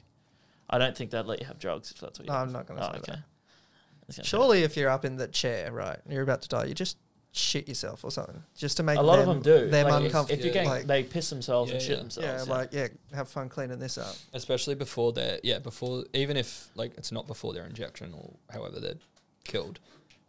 I 0.70 0.78
don't 0.78 0.96
think 0.96 1.11
they'd 1.11 1.26
let 1.26 1.40
you 1.40 1.46
have 1.46 1.59
drugs 1.59 1.90
if 1.90 1.98
that's 2.00 2.18
what 2.18 2.26
you're. 2.26 2.36
I'm 2.36 2.52
not 2.52 2.66
gonna 2.66 2.80
oh, 2.80 2.92
say 2.92 2.98
okay. 2.98 3.12
that. 3.12 3.18
I 3.18 4.12
gonna 4.16 4.24
Surely, 4.26 4.62
if 4.62 4.76
you're 4.76 4.90
up 4.90 5.05
in 5.05 5.16
the 5.16 5.28
chair, 5.28 5.72
right, 5.72 5.98
and 6.05 6.12
you're 6.12 6.22
about 6.22 6.42
to 6.42 6.48
die, 6.48 6.64
you 6.64 6.74
just 6.74 6.96
shit 7.32 7.66
yourself 7.66 8.05
or 8.05 8.11
something, 8.11 8.42
just 8.57 8.76
to 8.76 8.82
make 8.82 8.96
a 8.96 9.02
lot 9.02 9.18
of 9.18 9.26
them 9.26 9.40
do. 9.42 9.68
them 9.68 9.88
Like, 9.88 10.00
if- 10.00 10.07
uncomfortable. 10.07 10.38
If 10.38 10.44
you're 10.44 10.55
getting, 10.55 10.68
like, 10.70 10.86
they 10.86 11.02
piss 11.02 11.30
themselves 11.30 11.70
and 11.72 11.80
Yeah, 11.80 11.86
shit 11.86 11.96
yeah. 11.96 12.02
themselves. 12.02 12.46
yeah, 12.48 12.55
like 12.55 12.72
yeah, 12.72 12.88
have 13.12 13.28
fun 13.28 13.48
cleaning 13.48 13.78
this 13.78 13.98
up. 13.98 14.14
especially 14.34 14.74
before 14.74 15.12
they're 15.12 15.40
yeah 15.42 15.59
before 15.59 16.05
even 16.12 16.36
if 16.36 16.68
like 16.76 16.96
it's 16.96 17.11
not 17.12 17.26
before 17.26 17.52
their 17.52 17.64
injection 17.66 18.14
or 18.14 18.34
however 18.50 18.78
they're 18.80 18.98
killed, 19.44 19.80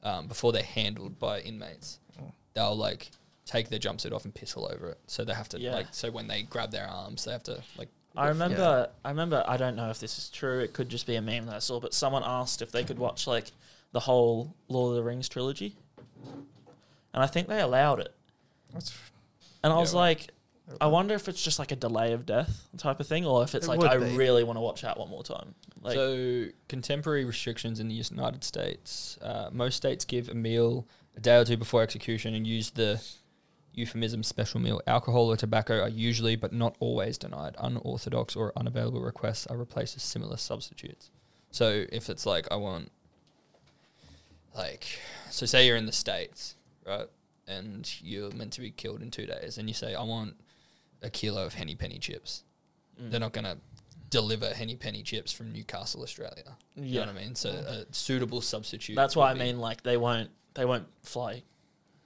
um, 0.04 0.28
before 0.28 0.52
they're 0.52 0.64
handled 0.64 1.20
by 1.20 1.40
inmates. 1.42 2.00
They'll 2.56 2.76
like 2.76 3.12
take 3.46 3.70
their 3.70 3.78
jumpsuit 3.80 4.12
off 4.12 4.26
and 4.26 4.34
piss 4.34 4.56
all 4.56 4.66
over 4.74 4.90
it. 4.90 5.00
So 5.08 5.24
they 5.24 5.34
have 5.34 5.50
to 5.50 5.60
Yeah. 5.60 5.74
like 5.74 5.88
so 5.92 6.10
when 6.10 6.28
they 6.28 6.42
grab 6.44 6.72
their 6.72 6.88
arms, 6.88 7.26
they 7.26 7.32
have 7.32 7.44
to 7.44 7.62
like. 7.78 7.90
I 8.18 8.28
lift- 8.28 8.34
remember. 8.40 8.90
I 9.04 9.10
remember. 9.10 9.44
I 9.46 9.58
don't 9.58 9.76
know 9.76 9.90
if 9.90 10.00
this 10.00 10.18
is 10.18 10.30
true. 10.30 10.60
It 10.62 10.74
could 10.74 10.90
just 10.90 11.06
be 11.06 11.16
a 11.16 11.22
meme 11.22 11.46
that 11.48 11.56
I 11.56 11.60
saw. 11.60 11.80
But 11.80 11.94
someone 11.94 12.24
asked 12.26 12.62
if 12.62 12.72
they 12.72 12.84
could 12.84 12.98
watch 12.98 13.28
like 13.28 13.52
the 13.92 14.00
whole 14.00 14.56
Lord 14.70 14.92
of 14.92 14.96
the 14.98 15.04
Rings 15.04 15.28
trilogy, 15.30 15.76
and 17.14 17.24
I 17.24 17.28
think 17.28 17.48
they 17.48 17.60
allowed 17.62 18.00
it. 18.00 18.14
That's, 18.74 18.94
And 19.64 19.72
I 19.74 19.76
Yeah, 19.78 19.82
was 19.82 19.94
well- 19.94 20.02
like, 20.04 20.32
I 20.82 20.88
wonder 20.88 21.14
if 21.16 21.28
it's 21.28 21.42
just 21.42 21.60
like 21.60 21.72
a 21.72 21.76
delay 21.76 22.14
of 22.14 22.26
death 22.26 22.68
type 22.78 23.00
of 23.00 23.08
thing, 23.08 23.26
or 23.26 23.44
if 23.44 23.54
it's 23.56 23.66
It 23.66 23.70
like 23.70 23.80
would 23.80 23.90
I 23.90 23.98
be. 23.98 24.16
really 24.16 24.44
want 24.44 24.58
to 24.58 24.62
watch 24.62 24.82
that 24.82 24.98
one 24.98 25.10
more 25.10 25.24
time. 25.24 25.56
Like, 25.82 25.96
so 25.96 26.48
contemporary 26.68 27.24
restrictions 27.26 27.80
in 27.80 27.88
the 27.88 27.96
United 27.96 28.44
States, 28.44 29.18
uh, 29.22 29.50
most 29.52 29.76
states 29.76 30.04
give 30.06 30.30
a 30.30 30.34
meal 30.36 30.88
a 31.16 31.20
day 31.20 31.38
or 31.38 31.46
two 31.46 31.58
before 31.58 31.82
execution 31.82 32.34
and 32.34 32.46
use 32.46 32.72
the 32.72 33.02
euphemism 33.74 34.24
special 34.24 34.60
meal. 34.60 34.82
Alcohol 34.88 35.32
or 35.32 35.38
tobacco 35.38 35.82
are 35.82 35.90
usually, 35.90 36.36
but 36.36 36.54
not 36.54 36.76
always, 36.80 37.18
denied. 37.18 37.56
Unorthodox 37.60 38.36
or 38.36 38.54
unavailable 38.56 39.02
requests 39.02 39.48
are 39.48 39.58
replaced 39.58 39.96
with 39.96 40.04
similar 40.04 40.38
substitutes. 40.38 41.10
So 41.52 41.86
if 41.92 42.10
it's 42.10 42.26
like 42.26 42.48
I 42.52 42.56
want, 42.56 42.92
like, 44.56 44.86
so 45.30 45.46
say 45.46 45.68
you're 45.68 45.78
in 45.78 45.86
the 45.86 45.92
states, 45.92 46.56
right, 46.86 47.08
and 47.48 47.90
you're 48.02 48.32
meant 48.32 48.54
to 48.54 48.62
be 48.62 48.72
killed 48.72 49.02
in 49.02 49.12
two 49.12 49.26
days, 49.26 49.58
and 49.58 49.68
you 49.68 49.74
say 49.74 49.96
I 49.96 50.04
want 50.04 50.36
a 51.02 51.10
kilo 51.10 51.46
of 51.46 51.54
henny 51.54 51.76
penny 51.76 52.00
chips. 52.00 52.44
mm. 53.02 53.12
They're 53.12 53.20
not 53.20 53.34
gonna 53.34 53.58
deliver 54.10 54.54
henny 54.54 54.76
penny 54.76 55.04
chips 55.04 55.32
from 55.32 55.52
Newcastle, 55.52 56.02
Australia. 56.02 56.56
You 56.76 56.84
yeah, 56.84 57.02
know 57.02 57.14
what 57.14 57.22
I 57.22 57.26
mean? 57.26 57.36
So 57.36 57.50
a 57.50 57.86
suitable 57.94 58.42
substitute. 58.42 58.96
that's 58.96 59.16
what 59.16 59.30
I 59.30 59.34
mean. 59.34 59.60
Like 59.60 59.84
they 59.84 59.98
won't, 59.98 60.30
they 60.56 60.66
won't 60.66 60.88
fly 61.04 61.44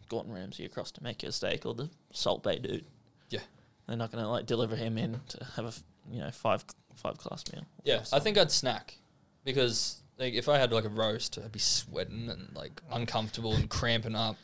Gordon 0.10 0.34
Ramsay 0.34 0.66
across 0.66 0.92
to 0.92 1.04
make 1.04 1.24
a 1.24 1.32
steak 1.32 1.66
or 1.66 1.74
the 1.74 1.90
Salt 2.12 2.44
Bae 2.44 2.58
dude. 2.58 2.86
Yeah. 3.30 3.40
they're 3.88 3.98
not 3.98 4.12
gonna 4.12 4.30
like 4.30 4.46
deliver 4.46 4.76
him 4.76 4.98
in 4.98 5.22
to 5.30 5.46
have 5.56 5.66
a 5.66 5.74
you 6.12 6.20
know 6.20 6.32
five 6.32 6.66
five 6.96 7.18
class 7.18 7.44
meal. 7.54 7.66
Yeah, 7.84 8.04
I 8.12 8.20
think 8.20 8.38
I'd 8.38 8.52
snack 8.52 8.98
because 9.44 10.02
like 10.18 10.34
if 10.34 10.50
I 10.50 10.58
had 10.58 10.72
like 10.72 10.86
a 10.86 10.90
roast, 10.90 11.38
I'd 11.44 11.52
be 11.52 11.60
sweating 11.60 12.30
and 12.30 12.50
like 12.56 12.76
mm. 12.76 12.96
uncomfortable 12.96 13.54
and 13.54 13.70
cramping 13.70 14.16
up, 14.16 14.36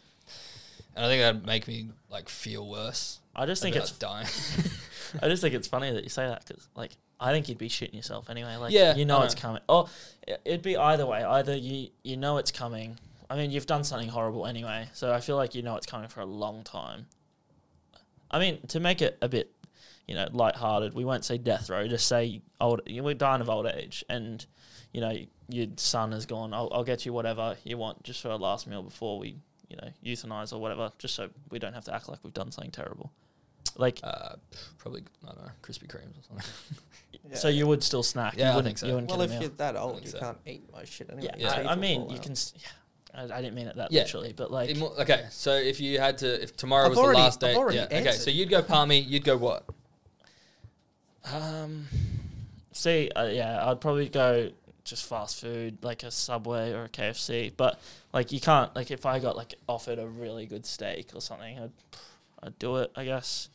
and 0.96 1.06
I 1.06 1.10
think 1.10 1.22
that'd 1.22 1.46
make 1.46 1.68
me 1.68 1.90
like 2.10 2.30
feel 2.30 2.68
worse. 2.68 3.20
I 3.36 3.46
just 3.46 3.62
I'd 3.62 3.74
think 3.74 3.76
it's 3.76 3.92
like 3.92 4.00
dying. 4.00 4.28
I 5.22 5.28
just 5.28 5.42
think 5.42 5.54
it's 5.54 5.68
funny 5.68 5.92
that 5.92 6.04
you 6.04 6.10
say 6.10 6.26
that 6.28 6.46
because, 6.46 6.68
like, 6.76 6.92
I 7.20 7.32
think 7.32 7.48
you'd 7.50 7.58
be 7.58 7.70
shitting 7.70 7.94
yourself 7.94 8.30
anyway. 8.30 8.56
Like, 8.56 8.72
Yeah, 8.72 8.96
you 8.96 9.06
know 9.06 9.20
I 9.20 9.26
it's 9.26 9.36
coming. 9.36 9.62
Oh, 9.68 9.90
it'd 10.26 10.62
be 10.62 10.78
either 10.78 11.06
way. 11.06 11.24
Either 11.24 11.56
you 11.56 11.90
you 12.04 12.18
know 12.18 12.38
it's 12.38 12.52
coming. 12.52 12.98
I 13.30 13.36
mean, 13.36 13.52
you've 13.52 13.66
done 13.66 13.84
something 13.84 14.10
horrible 14.10 14.46
anyway, 14.46 14.88
so 14.94 15.12
I 15.14 15.20
feel 15.20 15.36
like 15.36 15.56
you 15.56 15.62
know 15.64 15.76
it's 15.76 15.86
coming 15.88 16.08
for 16.08 16.20
a 16.22 16.26
long 16.26 16.64
time. 16.64 17.08
I 18.30 18.40
mean, 18.40 18.60
to 18.68 18.80
make 18.80 19.02
it 19.02 19.18
a 19.22 19.30
bit, 19.30 19.52
you 20.08 20.16
know, 20.16 20.28
lighthearted, 20.32 20.94
we 20.94 21.06
won't 21.06 21.26
say 21.26 21.38
death 21.38 21.70
row. 21.70 21.88
Just 21.88 22.08
say 22.08 22.42
old. 22.62 22.82
You 22.86 23.04
we're 23.04 23.14
dying 23.16 23.42
of 23.42 23.50
old 23.50 23.66
age, 23.68 24.04
and 24.10 24.46
you 24.92 25.02
know 25.02 25.16
your 25.50 25.68
son 25.78 26.12
has 26.12 26.26
gone. 26.26 26.54
I'll, 26.54 26.70
I'll 26.72 26.84
get 26.84 27.06
you 27.06 27.14
whatever 27.14 27.56
you 27.64 27.78
want 27.78 28.04
just 28.04 28.22
for 28.22 28.30
a 28.30 28.36
last 28.36 28.68
meal 28.68 28.82
before 28.84 29.20
we, 29.20 29.38
you 29.70 29.78
know, 29.78 29.90
euthanize 30.04 30.54
or 30.54 30.60
whatever, 30.60 30.92
just 30.98 31.16
so 31.16 31.30
we 31.52 31.60
don't 31.60 31.74
have 31.74 31.86
to 31.86 31.94
act 31.94 32.10
like 32.10 32.20
we've 32.24 32.34
done 32.34 32.52
something 32.52 32.72
terrible. 32.72 33.12
Like, 33.78 34.00
uh, 34.04 34.36
probably 34.78 35.04
I 35.24 35.28
don't 35.34 35.44
know, 35.46 35.52
Krispy 35.62 35.88
Kremes 35.88 36.18
or 36.20 36.24
something. 36.28 36.46
So 37.34 37.48
you 37.48 37.66
would 37.66 37.82
still 37.84 38.04
snack? 38.04 38.36
Yeah, 38.38 38.46
I 38.46 38.50
you 38.52 38.56
wouldn't, 38.58 38.66
think 38.68 38.78
so. 38.78 38.86
You 38.88 38.94
wouldn't 38.94 39.10
well, 39.10 39.22
if 39.22 39.32
a 39.32 39.40
you're 39.40 39.50
that 39.50 39.76
old, 39.76 40.04
you 40.04 40.12
so. 40.12 40.20
can't 40.20 40.38
eat 40.46 40.64
most 40.72 40.92
shit 40.94 41.10
anyway. 41.12 41.32
yeah, 41.40 41.62
Yeah. 41.64 41.70
I, 41.70 41.72
I 41.72 41.76
mean, 41.76 42.08
you 42.10 42.18
out. 42.18 42.22
can. 42.22 42.34
s- 42.34 42.54
Yeah, 42.56 42.68
I, 43.16 43.24
I 43.38 43.42
didn't 43.42 43.56
mean 43.56 43.68
it 43.68 43.76
that 43.78 43.92
Yeah. 43.92 44.02
literally, 44.02 44.34
but 44.36 44.52
like, 44.52 44.76
mo- 44.78 44.94
okay, 45.00 45.26
so 45.30 45.54
if 45.54 45.80
you 45.80 46.00
had 46.00 46.18
to, 46.20 46.42
if 46.44 46.56
tomorrow 46.58 46.86
I've 46.86 46.90
was 46.92 47.00
already- 47.00 47.18
the 47.20 47.24
last 47.24 47.44
I've 47.44 47.50
day, 47.52 47.56
already 47.56 47.78
yeah, 47.78 47.86
okay, 48.00 48.12
so 48.12 48.30
you'd 48.30 48.50
go 48.50 48.62
palmy, 48.62 49.00
you'd 49.00 49.24
go 49.24 49.38
what? 49.38 49.66
um, 51.34 51.88
see, 52.72 53.10
uh, 53.16 53.26
yeah, 53.26 53.68
I'd 53.70 53.82
probably 53.82 54.10
go 54.10 54.52
just 54.84 55.06
fast 55.10 55.42
food, 55.42 55.78
like 55.82 56.04
a 56.04 56.12
Subway 56.12 56.72
or 56.72 56.84
a 56.86 56.90
KFC. 56.90 57.52
But 57.56 57.80
like, 58.14 58.32
you 58.32 58.40
can't 58.40 58.76
like 58.76 58.92
if 58.92 59.06
I 59.06 59.20
got 59.20 59.36
like 59.36 59.56
offered 59.68 59.98
a 60.00 60.06
really 60.08 60.46
good 60.46 60.66
steak 60.66 61.10
or 61.16 61.22
something, 61.22 61.60
I'd 61.60 61.72
I'd 62.44 62.60
do 62.60 62.78
it, 62.78 62.92
I 62.96 63.06
guess. 63.06 63.50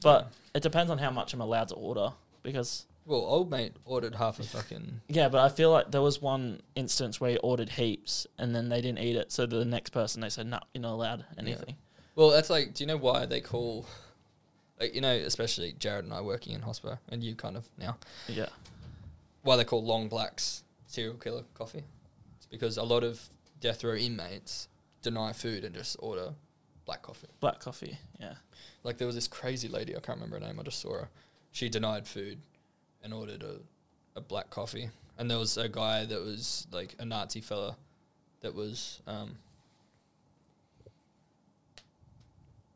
But 0.00 0.30
it 0.54 0.62
depends 0.62 0.90
on 0.92 0.98
how 0.98 1.10
much 1.10 1.34
I'm 1.34 1.40
allowed 1.40 1.68
to 1.68 1.74
order 1.74 2.12
because 2.44 2.84
Well, 3.08 3.20
old 3.20 3.50
mate 3.50 3.72
ordered 3.86 4.16
half 4.16 4.38
a 4.38 4.42
fucking. 4.42 5.00
Yeah, 5.08 5.30
but 5.30 5.40
I 5.40 5.48
feel 5.48 5.70
like 5.70 5.90
there 5.90 6.02
was 6.02 6.20
one 6.20 6.60
instance 6.74 7.18
where 7.18 7.30
he 7.30 7.36
ordered 7.38 7.70
heaps 7.70 8.26
and 8.36 8.54
then 8.54 8.68
they 8.68 8.82
didn't 8.82 8.98
eat 8.98 9.16
it. 9.16 9.32
So 9.32 9.46
the 9.46 9.64
next 9.64 9.90
person 9.90 10.20
they 10.20 10.28
said, 10.28 10.46
"No, 10.46 10.60
you're 10.74 10.82
not 10.82 10.92
allowed 10.92 11.24
anything." 11.38 11.76
Well, 12.14 12.28
that's 12.28 12.50
like, 12.50 12.74
do 12.74 12.84
you 12.84 12.86
know 12.86 12.98
why 12.98 13.24
they 13.24 13.40
call, 13.40 13.86
like, 14.78 14.94
you 14.94 15.00
know, 15.00 15.12
especially 15.12 15.74
Jared 15.78 16.04
and 16.04 16.12
I 16.12 16.20
working 16.20 16.52
in 16.52 16.60
hospital, 16.60 16.98
and 17.08 17.24
you 17.24 17.34
kind 17.34 17.56
of 17.56 17.66
now, 17.78 17.96
Yeah, 18.28 18.48
why 19.42 19.56
they 19.56 19.64
call 19.64 19.82
long 19.82 20.08
blacks 20.08 20.64
serial 20.86 21.14
killer 21.14 21.44
coffee? 21.54 21.84
It's 22.36 22.46
because 22.46 22.76
a 22.76 22.82
lot 22.82 23.04
of 23.04 23.22
death 23.60 23.84
row 23.84 23.94
inmates 23.94 24.68
deny 25.00 25.32
food 25.32 25.64
and 25.64 25.74
just 25.74 25.96
order 26.00 26.34
black 26.84 27.00
coffee. 27.00 27.28
black 27.40 27.60
coffee. 27.60 27.96
Yeah, 28.20 28.34
Like 28.84 28.98
there 28.98 29.06
was 29.06 29.14
this 29.14 29.28
crazy 29.28 29.68
lady, 29.68 29.96
I 29.96 30.00
can't 30.00 30.18
remember 30.18 30.38
her 30.40 30.46
name, 30.46 30.60
I 30.60 30.62
just 30.64 30.80
saw 30.80 30.92
her. 30.94 31.08
She 31.52 31.70
denied 31.70 32.06
food 32.06 32.38
and 33.02 33.12
ordered 33.14 33.42
a, 33.42 33.56
a 34.16 34.20
black 34.20 34.50
coffee. 34.50 34.90
And 35.18 35.30
there 35.30 35.38
was 35.38 35.56
a 35.56 35.68
guy 35.68 36.04
that 36.04 36.20
was 36.20 36.66
like 36.70 36.94
a 36.98 37.04
Nazi 37.04 37.40
fella 37.40 37.76
that 38.40 38.54
was 38.54 39.00
um 39.06 39.36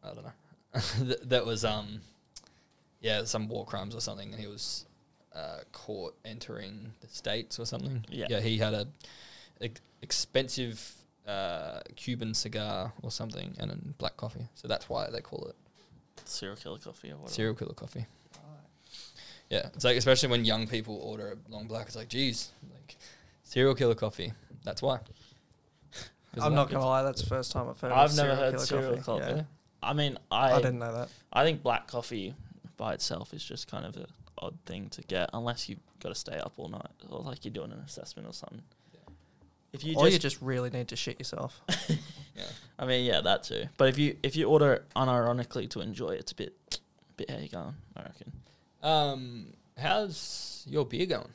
I 0.03 0.09
don't 0.09 0.25
know. 0.25 0.33
that, 1.07 1.29
that 1.29 1.47
was 1.47 1.65
um 1.65 2.01
yeah, 3.01 3.25
some 3.25 3.49
war 3.49 3.65
crimes 3.65 3.95
or 3.95 4.01
something 4.01 4.33
and 4.33 4.41
he 4.41 4.47
was 4.47 4.87
uh, 5.35 5.61
caught 5.73 6.15
entering 6.25 6.93
the 7.01 7.09
states 7.09 7.59
or 7.59 7.65
something. 7.67 8.05
Yeah. 8.11 8.27
Yeah, 8.29 8.41
he 8.41 8.59
had 8.59 8.75
a 8.75 8.87
ex- 9.61 9.81
expensive 10.03 10.93
uh, 11.27 11.81
Cuban 11.97 12.35
cigar 12.35 12.93
or 13.03 13.11
something 13.11 13.55
and 13.59 13.71
a 13.71 13.77
black 13.99 14.17
coffee. 14.17 14.47
So 14.55 14.69
that's 14.69 14.89
why 14.89 15.09
they 15.11 15.21
call 15.21 15.47
it 15.47 15.57
serial 16.25 16.57
killer 16.57 16.79
coffee 16.79 17.11
or 17.11 17.17
whatever. 17.17 17.33
serial 17.33 17.55
killer 17.55 17.75
coffee. 17.75 18.07
Yeah, 19.53 19.69
it's 19.75 19.85
like 19.85 19.99
especially 19.99 20.31
when 20.31 20.47
young 20.47 20.67
people 20.67 20.97
order 20.97 21.37
a 21.37 21.53
long 21.53 21.67
black, 21.67 21.87
it's 21.87 21.95
like, 21.95 22.09
geez, 22.09 22.51
like 22.73 22.97
serial 23.45 23.75
killer 23.75 23.95
coffee. 23.95 24.33
That's 24.65 24.81
why. 24.81 25.01
I'm 26.41 26.55
not 26.55 26.71
gonna 26.71 26.87
lie, 26.87 27.03
that's 27.03 27.21
the 27.21 27.29
first 27.29 27.53
time 27.53 27.69
I've 27.69 27.79
heard. 27.79 27.93
I've 27.93 28.11
of 28.11 28.17
never 28.17 28.31
serial 28.31 28.37
heard 28.37 28.55
killer 28.55 28.67
serial 28.67 28.97
coffee. 29.03 29.21
coffee. 29.25 29.37
Yeah. 29.37 29.43
I 29.83 29.93
mean, 29.93 30.19
I 30.31 30.53
I 30.53 30.57
didn't 30.57 30.79
know 30.79 30.95
that. 30.95 31.09
I 31.31 31.45
think 31.45 31.63
black 31.63 31.87
coffee 31.87 32.35
by 32.79 32.95
itself 32.95 33.35
is 33.35 33.45
just 33.45 33.71
kind 33.71 33.85
of 33.85 33.95
an 33.97 34.07
odd 34.39 34.57
thing 34.65 34.89
to 34.89 35.03
get 35.03 35.29
unless 35.35 35.69
you've 35.69 35.81
got 36.01 36.09
to 36.09 36.15
stay 36.15 36.39
up 36.39 36.55
all 36.57 36.69
night 36.69 36.87
or 37.11 37.21
like 37.21 37.45
you're 37.45 37.53
doing 37.53 37.73
an 37.73 37.79
assessment 37.81 38.27
or 38.27 38.33
something. 38.33 38.63
If 39.75 39.85
you 39.85 39.97
or 39.97 40.05
just, 40.05 40.13
you 40.13 40.19
just 40.19 40.41
really 40.41 40.71
need 40.71 40.89
to 40.89 40.97
shit 40.97 41.19
yourself. 41.19 41.61
Yeah. 42.35 42.45
I 42.79 42.87
mean, 42.87 43.05
yeah, 43.05 43.21
that 43.21 43.43
too. 43.43 43.65
But 43.77 43.91
if 43.91 43.99
you 43.99 44.17
if 44.23 44.37
you 44.37 44.49
order 44.49 44.73
it 44.73 44.85
unironically 44.97 45.69
to 45.69 45.83
enjoy 45.83 46.13
it's 46.13 46.33
a 46.33 46.35
bit 46.35 46.81
bit 47.19 47.31
how 47.31 47.37
you 47.37 47.51
going, 47.51 47.75
I 47.95 48.05
reckon. 48.05 48.33
Um, 48.83 49.55
how's 49.79 50.65
your 50.69 50.85
beer 50.85 51.07
going? 51.07 51.29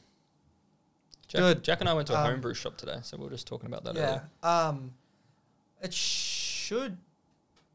Jack, 1.27 1.39
Good. 1.39 1.63
Jack 1.63 1.79
and 1.81 1.89
I 1.89 1.93
went 1.93 2.07
to 2.07 2.13
a 2.15 2.19
Um, 2.19 2.25
homebrew 2.31 2.53
shop 2.53 2.77
today, 2.77 2.99
so 3.03 3.17
we 3.17 3.23
were 3.25 3.29
just 3.29 3.47
talking 3.47 3.67
about 3.67 3.83
that 3.83 3.95
yeah. 3.95 4.01
earlier. 4.03 4.29
Um, 4.43 4.93
it 5.81 5.93
should 5.93 6.97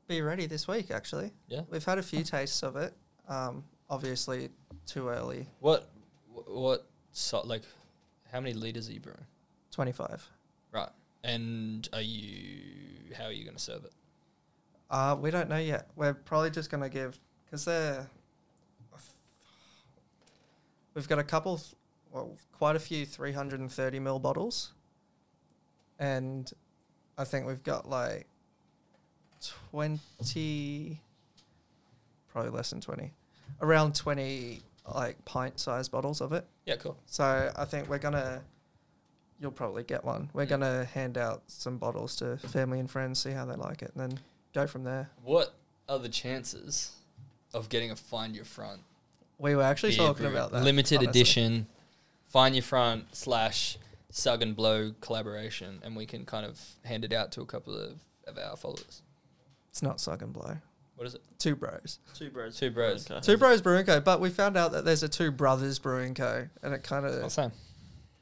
be 0.08 0.22
ready 0.22 0.46
this 0.46 0.66
week. 0.66 0.90
Actually, 0.90 1.32
Yeah. 1.48 1.62
we've 1.70 1.84
had 1.84 1.98
a 1.98 2.02
few 2.02 2.22
tastes 2.24 2.62
of 2.62 2.76
it. 2.76 2.94
Um, 3.28 3.64
obviously 3.90 4.50
too 4.86 5.08
early. 5.08 5.48
What, 5.60 5.88
what, 6.32 6.86
so, 7.12 7.42
like, 7.42 7.62
how 8.30 8.40
many 8.40 8.54
liters 8.54 8.88
are 8.88 8.92
you 8.92 9.00
brewing? 9.00 9.26
Twenty 9.70 9.92
five. 9.92 10.26
Right. 10.70 10.88
And 11.24 11.88
are 11.92 12.00
you, 12.02 13.14
how 13.14 13.24
are 13.24 13.32
you 13.32 13.44
going 13.44 13.56
to 13.56 13.62
serve 13.62 13.84
it? 13.84 13.92
Uh, 14.90 15.16
we 15.18 15.30
don't 15.30 15.48
know 15.48 15.56
yet. 15.58 15.88
We're 15.96 16.12
probably 16.14 16.50
just 16.50 16.70
gonna 16.70 16.90
give 16.90 17.18
because 17.46 17.64
they're. 17.64 18.06
We've 20.94 21.08
got 21.08 21.18
a 21.18 21.24
couple, 21.24 21.60
well, 22.12 22.36
quite 22.52 22.76
a 22.76 22.80
few 22.80 23.06
330 23.06 23.98
ml 23.98 24.20
bottles, 24.20 24.72
and 25.98 26.50
I 27.16 27.24
think 27.24 27.46
we've 27.46 27.62
got 27.62 27.88
like 27.88 28.26
20, 29.70 31.00
probably 32.28 32.50
less 32.50 32.70
than 32.70 32.80
20, 32.80 33.12
around 33.60 33.94
20 33.94 34.60
like 34.94 35.24
pint 35.24 35.58
sized 35.58 35.90
bottles 35.90 36.20
of 36.20 36.32
it. 36.32 36.44
Yeah, 36.66 36.76
cool. 36.76 36.98
So 37.06 37.52
I 37.56 37.64
think 37.64 37.88
we're 37.88 37.98
gonna. 37.98 38.42
You'll 39.40 39.50
probably 39.50 39.82
get 39.82 40.04
one. 40.04 40.30
We're 40.32 40.46
gonna 40.46 40.84
hand 40.84 41.18
out 41.18 41.42
some 41.48 41.78
bottles 41.78 42.16
to 42.16 42.36
family 42.36 42.78
and 42.78 42.90
friends, 42.90 43.20
see 43.20 43.30
how 43.30 43.44
they 43.44 43.54
like 43.54 43.82
it, 43.82 43.92
and 43.94 44.10
then 44.10 44.20
go 44.54 44.66
from 44.66 44.84
there. 44.84 45.10
What 45.24 45.54
are 45.88 45.98
the 45.98 46.08
chances 46.08 46.92
of 47.54 47.68
getting 47.68 47.90
a 47.90 47.96
find 47.96 48.34
your 48.34 48.44
front 48.44 48.80
We 49.42 49.56
were 49.56 49.62
actually 49.62 49.90
beer 49.96 50.06
talking 50.06 50.26
brew? 50.26 50.32
about 50.32 50.52
that. 50.52 50.62
limited 50.62 50.98
honestly. 50.98 51.10
edition, 51.20 51.66
find 52.28 52.54
your 52.54 52.62
front 52.62 53.14
slash 53.14 53.76
Sug 54.10 54.40
and 54.42 54.54
Blow 54.54 54.92
collaboration, 55.00 55.80
and 55.82 55.96
we 55.96 56.06
can 56.06 56.24
kind 56.24 56.46
of 56.46 56.60
hand 56.84 57.04
it 57.04 57.12
out 57.12 57.32
to 57.32 57.40
a 57.42 57.46
couple 57.46 57.76
of, 57.76 57.98
of 58.26 58.38
our 58.38 58.56
followers. 58.56 59.02
It's 59.70 59.82
not 59.82 60.00
suck 60.00 60.22
and 60.22 60.32
blow. 60.32 60.42
What 60.42 60.58
What 60.96 61.06
is 61.06 61.14
it? 61.14 61.22
Two 61.38 61.56
Bros. 61.56 61.98
Two 62.14 62.30
bros. 62.30 62.58
Two 62.58 62.70
bros. 62.70 63.10
Okay. 63.10 63.20
Two 63.20 63.36
Bros 63.38 63.60
Brewing 63.62 63.86
Co. 63.86 64.00
But 64.00 64.20
we 64.20 64.28
found 64.30 64.56
out 64.56 64.72
that 64.72 64.84
there's 64.84 65.02
a 65.02 65.08
Two 65.08 65.30
Brothers 65.32 65.78
Brewing 65.78 66.14
Co. 66.14 66.46
And 66.62 66.74
it 66.74 66.82
kind 66.82 67.04
It's 67.06 67.16
not 67.16 67.22
the 67.24 67.30
same. 67.30 67.52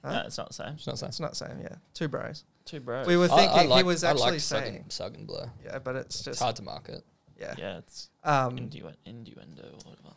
Huh? 0.04 0.12
No, 0.12 0.22
it's 0.26 0.38
not 0.38 0.48
the 0.48 0.54
same. 0.54 0.72
It's 0.74 0.86
not 0.86 0.92
the 0.92 0.98
same. 0.98 1.08
it's 1.08 1.20
not 1.20 1.30
the 1.30 1.36
same. 1.36 1.60
Yeah, 1.60 1.74
Two 1.92 2.08
Bros. 2.08 2.44
Two 2.64 2.80
bros. 2.80 3.06
We 3.06 3.16
were 3.16 3.24
I- 3.30 3.34
I 3.34 3.36
thinking 3.36 3.60
he 3.62 3.66
like- 3.66 3.84
was 3.84 4.04
I 4.04 4.10
actually 4.12 4.30
like 4.30 4.40
Sug 4.40 4.62
saying. 4.62 4.76
and, 4.76 4.92
Sug 4.92 5.14
and 5.16 5.26
Blow. 5.26 5.50
Yeah, 5.64 5.80
but 5.80 5.96
it's 5.96 6.16
It's 6.16 6.24
just 6.24 6.40
hard 6.40 6.54
to 6.56 6.62
market. 6.62 7.04
yeah. 7.38 7.54
Yeah, 7.58 7.78
it's 7.78 8.08
Um, 8.22 8.56
innu- 8.56 8.94
innuendo 9.04 9.62
or 9.64 9.90
whatever. 9.90 10.14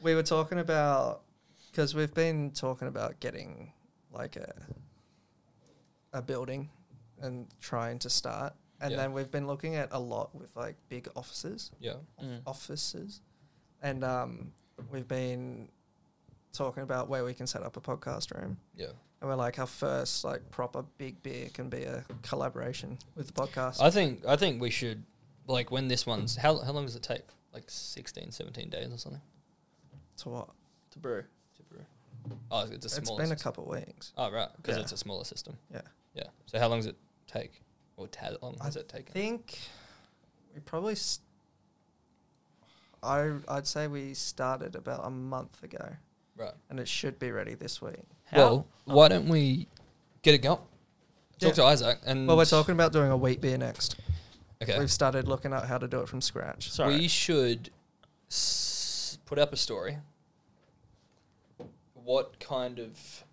We 0.00 0.14
were 0.14 0.22
talking 0.22 0.58
about 0.58 1.22
because 1.70 1.94
we've 1.94 2.14
been 2.14 2.50
talking 2.52 2.88
about 2.88 3.20
getting 3.20 3.72
like 4.12 4.36
a 4.36 4.52
a 6.12 6.22
building 6.22 6.70
and 7.20 7.46
trying 7.60 7.98
to 8.00 8.10
start, 8.10 8.54
and 8.80 8.90
Yeah. 8.92 8.96
then 8.98 9.12
we've 9.12 9.30
been 9.30 9.46
looking 9.46 9.74
at 9.76 9.88
a 9.92 9.98
lot 9.98 10.34
with 10.34 10.54
like 10.56 10.76
big 10.88 11.08
offices, 11.16 11.70
Yeah. 11.80 11.96
Mm. 12.22 12.42
offices, 12.46 13.20
and 13.82 14.04
um, 14.04 14.52
we've 14.90 15.08
been 15.08 15.68
talking 16.52 16.82
about 16.82 17.08
where 17.08 17.24
we 17.24 17.34
can 17.34 17.46
set 17.46 17.62
up 17.62 17.76
a 17.76 17.80
podcast 17.80 18.34
room. 18.34 18.58
Yeah. 18.74 18.92
And 19.20 19.30
we're 19.30 19.36
like, 19.36 19.58
our 19.58 19.66
first 19.66 20.24
like 20.24 20.50
proper 20.50 20.82
big 20.98 21.22
beer 21.22 21.48
can 21.52 21.68
be 21.70 21.84
a 21.84 22.04
collaboration 22.22 22.98
with 23.14 23.26
the 23.28 23.32
podcast. 23.32 23.80
I 23.80 23.90
think 23.90 24.24
I 24.26 24.36
think 24.36 24.60
we 24.60 24.70
should 24.70 25.04
like 25.46 25.70
when 25.70 25.88
this 25.88 26.06
one's 26.06 26.36
how 26.36 26.58
how 26.58 26.72
long 26.72 26.84
does 26.86 26.96
it 26.96 27.02
take? 27.02 27.22
Like 27.52 27.64
16, 27.68 28.32
17 28.32 28.68
days 28.68 28.92
or 28.92 28.98
something 28.98 29.22
to 30.18 30.28
what? 30.28 30.48
To 30.92 30.98
brew. 30.98 31.22
to 31.56 31.62
brew. 31.64 31.84
Oh, 32.50 32.60
it's 32.62 32.70
a 32.70 32.74
It's 32.74 32.94
smaller. 32.94 33.18
been 33.22 33.26
a 33.32 33.34
system. 33.36 33.42
couple 33.52 33.64
of 33.72 33.78
weeks. 33.86 34.12
Oh 34.16 34.30
right, 34.30 34.48
because 34.56 34.76
Yeah. 34.76 34.82
it's 34.82 34.92
a 34.92 34.96
smaller 34.96 35.24
system. 35.24 35.56
Yeah. 35.72 35.80
Yeah. 36.14 36.24
So 36.46 36.58
how 36.58 36.68
long 36.68 36.78
does 36.78 36.86
it 36.86 36.96
take? 37.26 37.62
Or 37.96 38.08
how 38.18 38.36
long 38.42 38.56
I 38.60 38.64
has 38.64 38.76
it 38.76 38.88
taken? 38.88 39.10
I 39.10 39.12
think 39.12 39.58
we 40.54 40.60
probably. 40.60 40.94
St- 40.94 41.22
I 43.02 43.32
I'd 43.48 43.66
say 43.66 43.86
we 43.86 44.14
started 44.14 44.74
about 44.74 45.06
a 45.06 45.10
month 45.10 45.62
ago, 45.62 45.96
Right. 46.36 46.54
and 46.70 46.80
it 46.80 46.88
should 46.88 47.18
be 47.18 47.30
ready 47.30 47.54
this 47.54 47.80
week. 47.80 48.02
How? 48.24 48.36
Well, 48.38 48.66
why 48.84 49.08
don't 49.08 49.28
we 49.28 49.68
get 50.22 50.34
it 50.34 50.38
going? 50.38 50.58
Talk 51.38 51.48
Yeah. 51.50 51.52
to 51.52 51.64
Isaac 51.64 51.98
and 52.04 52.26
Well, 52.26 52.36
we're 52.36 52.44
talking 52.46 52.72
about 52.72 52.92
doing 52.92 53.10
a 53.10 53.16
wheat 53.16 53.40
beer 53.40 53.58
next. 53.58 53.96
Okay. 54.62 54.78
We've 54.78 54.90
started 54.90 55.28
looking 55.28 55.52
at 55.52 55.66
how 55.66 55.76
to 55.78 55.86
do 55.86 56.00
it 56.00 56.08
from 56.08 56.20
scratch. 56.22 56.70
Sorry. 56.72 56.96
We 56.96 57.08
should 57.08 57.70
s- 58.30 58.75
put 59.26 59.38
up 59.38 59.52
a 59.52 59.56
story. 59.56 59.98
What 61.94 62.38
kind 62.40 62.78
of 62.78 63.24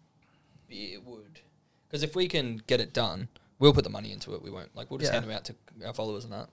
beer 0.67 0.99
would? 0.99 1.39
Because 1.87 2.03
if 2.03 2.15
we 2.15 2.27
can 2.27 2.61
get 2.65 2.81
it 2.81 2.93
done, 2.93 3.27
we'll 3.59 3.73
put 3.73 3.83
the 3.83 3.89
money 3.89 4.11
into 4.11 4.33
it. 4.33 4.41
We 4.41 4.49
won't 4.49 4.75
like 4.75 4.89
we'll 4.89 4.97
just 4.99 5.11
Yeah. 5.11 5.19
hand 5.19 5.29
them 5.29 5.35
out 5.35 5.45
to 5.45 5.55
our 5.85 5.93
followers 5.93 6.23
and 6.23 6.33
that. 6.33 6.49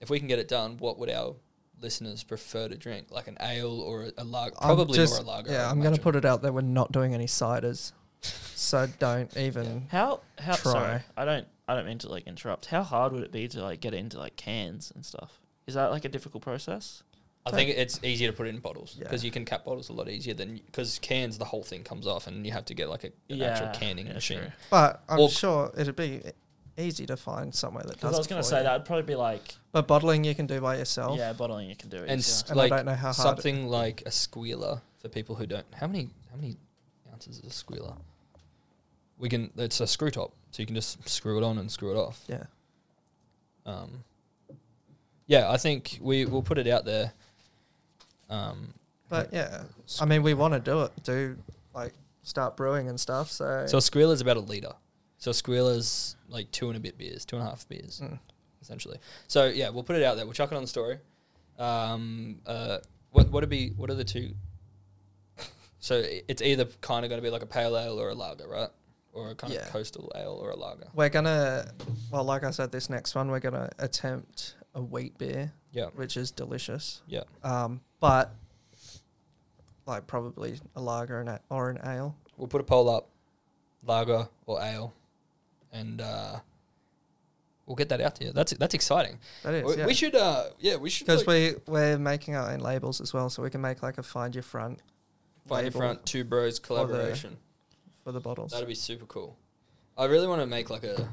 If 0.00 0.10
we 0.10 0.18
can 0.18 0.28
get 0.28 0.38
it 0.38 0.48
done, 0.48 0.76
what 0.78 0.98
would 0.98 1.10
our 1.10 1.34
listeners 1.80 2.22
prefer 2.22 2.68
to 2.68 2.76
drink? 2.76 3.08
Like 3.10 3.26
an 3.26 3.36
ale 3.40 3.80
or 3.80 4.04
a, 4.04 4.12
a 4.18 4.24
lager? 4.24 4.54
I'm 4.60 4.66
Probably 4.76 4.94
just- 4.96 5.14
more 5.14 5.22
a 5.22 5.36
lager. 5.36 5.52
Yeah, 5.52 5.66
I 5.66 5.70
I'm 5.70 5.76
going 5.76 5.82
to 5.82 5.86
imagine. 5.88 6.02
put 6.04 6.16
it 6.16 6.24
out 6.24 6.42
there. 6.42 6.52
We're 6.52 6.60
not 6.60 6.92
doing 6.92 7.14
any 7.14 7.26
ciders, 7.26 7.92
so 8.20 8.86
don't 8.98 9.34
even. 9.36 9.88
How 9.90 10.20
how 10.38 10.54
Try. 10.54 10.72
sorry, 10.72 11.00
I 11.16 11.24
don't 11.24 11.48
I 11.66 11.74
don't 11.74 11.86
mean 11.86 11.98
to 11.98 12.08
like 12.08 12.26
interrupt. 12.28 12.66
How 12.66 12.82
hard 12.84 13.12
would 13.12 13.24
it 13.24 13.32
be 13.32 13.48
to 13.48 13.62
like 13.62 13.80
get 13.80 13.92
it 13.94 13.96
into 13.98 14.18
like 14.18 14.36
cans 14.36 14.92
and 14.94 15.04
stuff? 15.04 15.40
Is 15.66 15.74
that 15.74 15.90
like 15.90 16.04
a 16.04 16.08
difficult 16.08 16.44
process? 16.44 17.02
I 17.46 17.50
think 17.52 17.70
it's 17.70 18.00
easier 18.02 18.30
to 18.30 18.36
put 18.36 18.46
it 18.46 18.50
in 18.54 18.60
bottles 18.60 18.94
Yeah. 18.98 19.04
because 19.04 19.24
you 19.24 19.30
can 19.30 19.44
cap 19.44 19.64
bottles 19.64 19.88
a 19.88 19.92
lot 19.92 20.08
easier 20.08 20.34
than 20.34 20.56
because 20.66 20.98
cans 20.98 21.38
the 21.38 21.44
whole 21.44 21.62
thing 21.62 21.84
comes 21.84 22.06
off 22.06 22.26
and 22.26 22.44
you 22.44 22.52
have 22.52 22.64
to 22.66 22.74
get 22.74 22.88
like 22.88 23.04
a, 23.04 23.12
an 23.32 23.40
actual 23.42 23.68
canning 23.68 24.06
yeah, 24.08 24.12
machine. 24.14 24.38
true. 24.40 24.52
But 24.70 25.02
I'm 25.08 25.20
Or- 25.20 25.28
sure 25.30 25.72
it'd 25.78 25.94
be 25.96 26.22
easy 26.78 27.06
to 27.06 27.16
find 27.16 27.54
somewhere 27.54 27.84
that 27.84 27.94
Because 27.94 28.10
does. 28.10 28.14
I 28.14 28.18
was 28.18 28.26
it 28.26 28.30
gonna 28.30 28.42
for 28.42 28.48
say 28.48 28.56
you. 28.58 28.62
that'd 28.64 28.84
probably 28.84 29.04
be 29.04 29.14
like 29.14 29.54
But 29.72 29.86
bottling 29.86 30.24
you 30.24 30.34
can 30.34 30.46
do 30.46 30.60
by 30.60 30.76
yourself. 30.76 31.18
yeah, 31.18 31.32
bottling 31.32 31.68
you 31.70 31.76
can 31.76 31.88
do 31.88 31.98
it. 31.98 32.08
And 32.10 32.18
easier. 32.20 32.34
s- 32.34 32.44
And 32.48 32.56
like 32.56 32.72
I 32.72 32.76
don't 32.76 32.86
know 32.86 32.92
how 32.94 33.12
hard. 33.12 33.14
something 33.16 33.68
like 33.68 34.02
a 34.04 34.10
squealer 34.10 34.82
for 34.98 35.08
people 35.08 35.36
who 35.36 35.46
don't. 35.46 35.66
How 35.74 35.86
many 35.86 36.10
how 36.30 36.36
many 36.36 36.56
ounces 37.12 37.38
is 37.38 37.44
a 37.44 37.50
squealer? 37.50 37.94
We 39.18 39.28
can. 39.30 39.50
It's 39.56 39.80
a 39.80 39.86
screw 39.86 40.10
top, 40.10 40.32
so 40.50 40.62
you 40.62 40.66
can 40.66 40.74
just 40.74 41.08
screw 41.08 41.38
it 41.38 41.44
on 41.44 41.56
and 41.58 41.70
screw 41.70 41.90
it 41.92 41.96
off. 41.98 42.22
yeah. 42.28 42.44
Um, 43.64 44.04
yeah, 45.26 45.50
I 45.50 45.56
think 45.56 45.98
we 46.02 46.24
we 46.24 46.30
will 46.30 46.42
put 46.42 46.58
it 46.58 46.66
out 46.68 46.84
there. 46.84 47.12
Um, 48.28 48.74
But 49.08 49.32
yeah, 49.32 49.62
I 50.00 50.04
mean, 50.04 50.22
we 50.22 50.34
want 50.34 50.54
to 50.54 50.60
do 50.60 50.82
it, 50.82 50.92
do 51.04 51.36
like 51.74 51.92
start 52.22 52.56
brewing 52.56 52.88
and 52.88 52.98
stuff. 52.98 53.30
So, 53.30 53.64
so 53.66 53.78
a 53.78 53.82
squealer's 53.82 54.20
about 54.20 54.36
a 54.36 54.40
liter. 54.40 54.72
So 55.18 55.30
a 55.30 55.34
squealer's 55.34 56.16
like 56.28 56.50
two 56.50 56.68
and 56.68 56.76
a 56.76 56.80
bit 56.80 56.98
beers, 56.98 57.24
two 57.24 57.36
and 57.36 57.46
a 57.46 57.48
half 57.48 57.68
beers, 57.68 58.00
Mm. 58.02 58.18
essentially. 58.60 58.98
So 59.28 59.46
yeah, 59.46 59.68
we'll 59.70 59.84
put 59.84 59.96
it 59.96 60.02
out 60.02 60.16
there. 60.16 60.24
We'll 60.26 60.34
chuck 60.34 60.50
it 60.52 60.56
on 60.56 60.62
the 60.62 60.68
story. 60.68 60.98
Um, 61.58 62.40
uh, 62.46 62.78
what 63.12 63.30
what 63.30 63.42
would 63.42 63.48
be 63.48 63.70
what 63.76 63.90
are 63.90 63.94
the 63.94 64.04
two? 64.04 64.34
So 65.78 66.02
it's 66.26 66.42
either 66.42 66.64
kind 66.80 67.04
of 67.04 67.10
going 67.10 67.20
to 67.20 67.22
be 67.26 67.30
like 67.30 67.42
a 67.42 67.46
pale 67.46 67.76
ale 67.78 68.00
or 68.00 68.08
a 68.08 68.14
lager, 68.14 68.48
right? 68.48 68.70
Or 69.12 69.30
a 69.30 69.34
kind 69.34 69.52
Yeah. 69.52 69.60
of 69.60 69.68
coastal 69.70 70.10
ale 70.16 70.32
or 70.42 70.50
a 70.50 70.56
lager. 70.56 70.88
we're 70.94 71.08
gonna, 71.08 71.70
well, 72.10 72.24
like 72.24 72.42
I 72.44 72.50
said, 72.50 72.72
this 72.72 72.90
next 72.90 73.14
one 73.14 73.30
we're 73.30 73.40
gonna 73.40 73.70
attempt 73.78 74.56
a 74.76 74.80
wheat 74.82 75.18
beer, 75.18 75.52
Yeah, 75.72 75.86
which 75.96 76.16
is 76.16 76.30
delicious. 76.30 77.02
yeah. 77.08 77.22
Um, 77.42 77.80
but 77.98 78.32
like 79.86 80.06
probably 80.06 80.60
a 80.76 80.80
lager 80.80 81.18
and 81.18 81.28
a, 81.28 81.40
or 81.50 81.70
an 81.70 81.80
ale. 81.84 82.14
We'll 82.36 82.46
put 82.48 82.60
a 82.60 82.64
poll 82.64 82.88
up, 82.88 83.08
lager 83.84 84.28
or 84.46 84.62
ale, 84.62 84.92
and 85.72 86.00
uh, 86.00 86.38
we'll 87.66 87.76
get 87.76 87.88
that 87.88 88.00
out 88.00 88.14
to 88.16 88.24
you. 88.26 88.32
That's 88.32 88.52
that's 88.54 88.74
exciting. 88.74 89.18
That 89.42 89.54
is, 89.54 89.64
we, 89.64 89.76
yeah. 89.78 89.86
we 89.86 89.94
should, 89.94 90.14
uh, 90.14 90.50
yeah, 90.60 90.76
we 90.76 90.90
should 90.90 91.06
because 91.06 91.26
like, 91.26 91.64
we 91.66 91.72
we're 91.72 91.98
making 91.98 92.36
our 92.36 92.50
own 92.50 92.60
labels 92.60 93.00
as 93.00 93.14
well, 93.14 93.30
so 93.30 93.42
we 93.42 93.50
can 93.50 93.60
make 93.60 93.82
like 93.82 93.98
a 93.98 94.02
find 94.02 94.34
your 94.34 94.42
front 94.42 94.80
find 95.48 95.64
your 95.64 95.72
front 95.72 96.04
two 96.04 96.24
bros 96.24 96.60
the- 96.60 96.66
collaboration. 96.66 97.36
for 98.04 98.12
the 98.12 98.20
bottles. 98.20 98.52
That'd 98.52 98.68
be 98.68 98.74
super 98.74 99.06
cool. 99.06 99.36
I 99.96 100.04
really 100.04 100.26
want 100.26 100.42
to 100.42 100.46
make 100.46 100.68
like 100.68 100.84
a, 100.84 101.08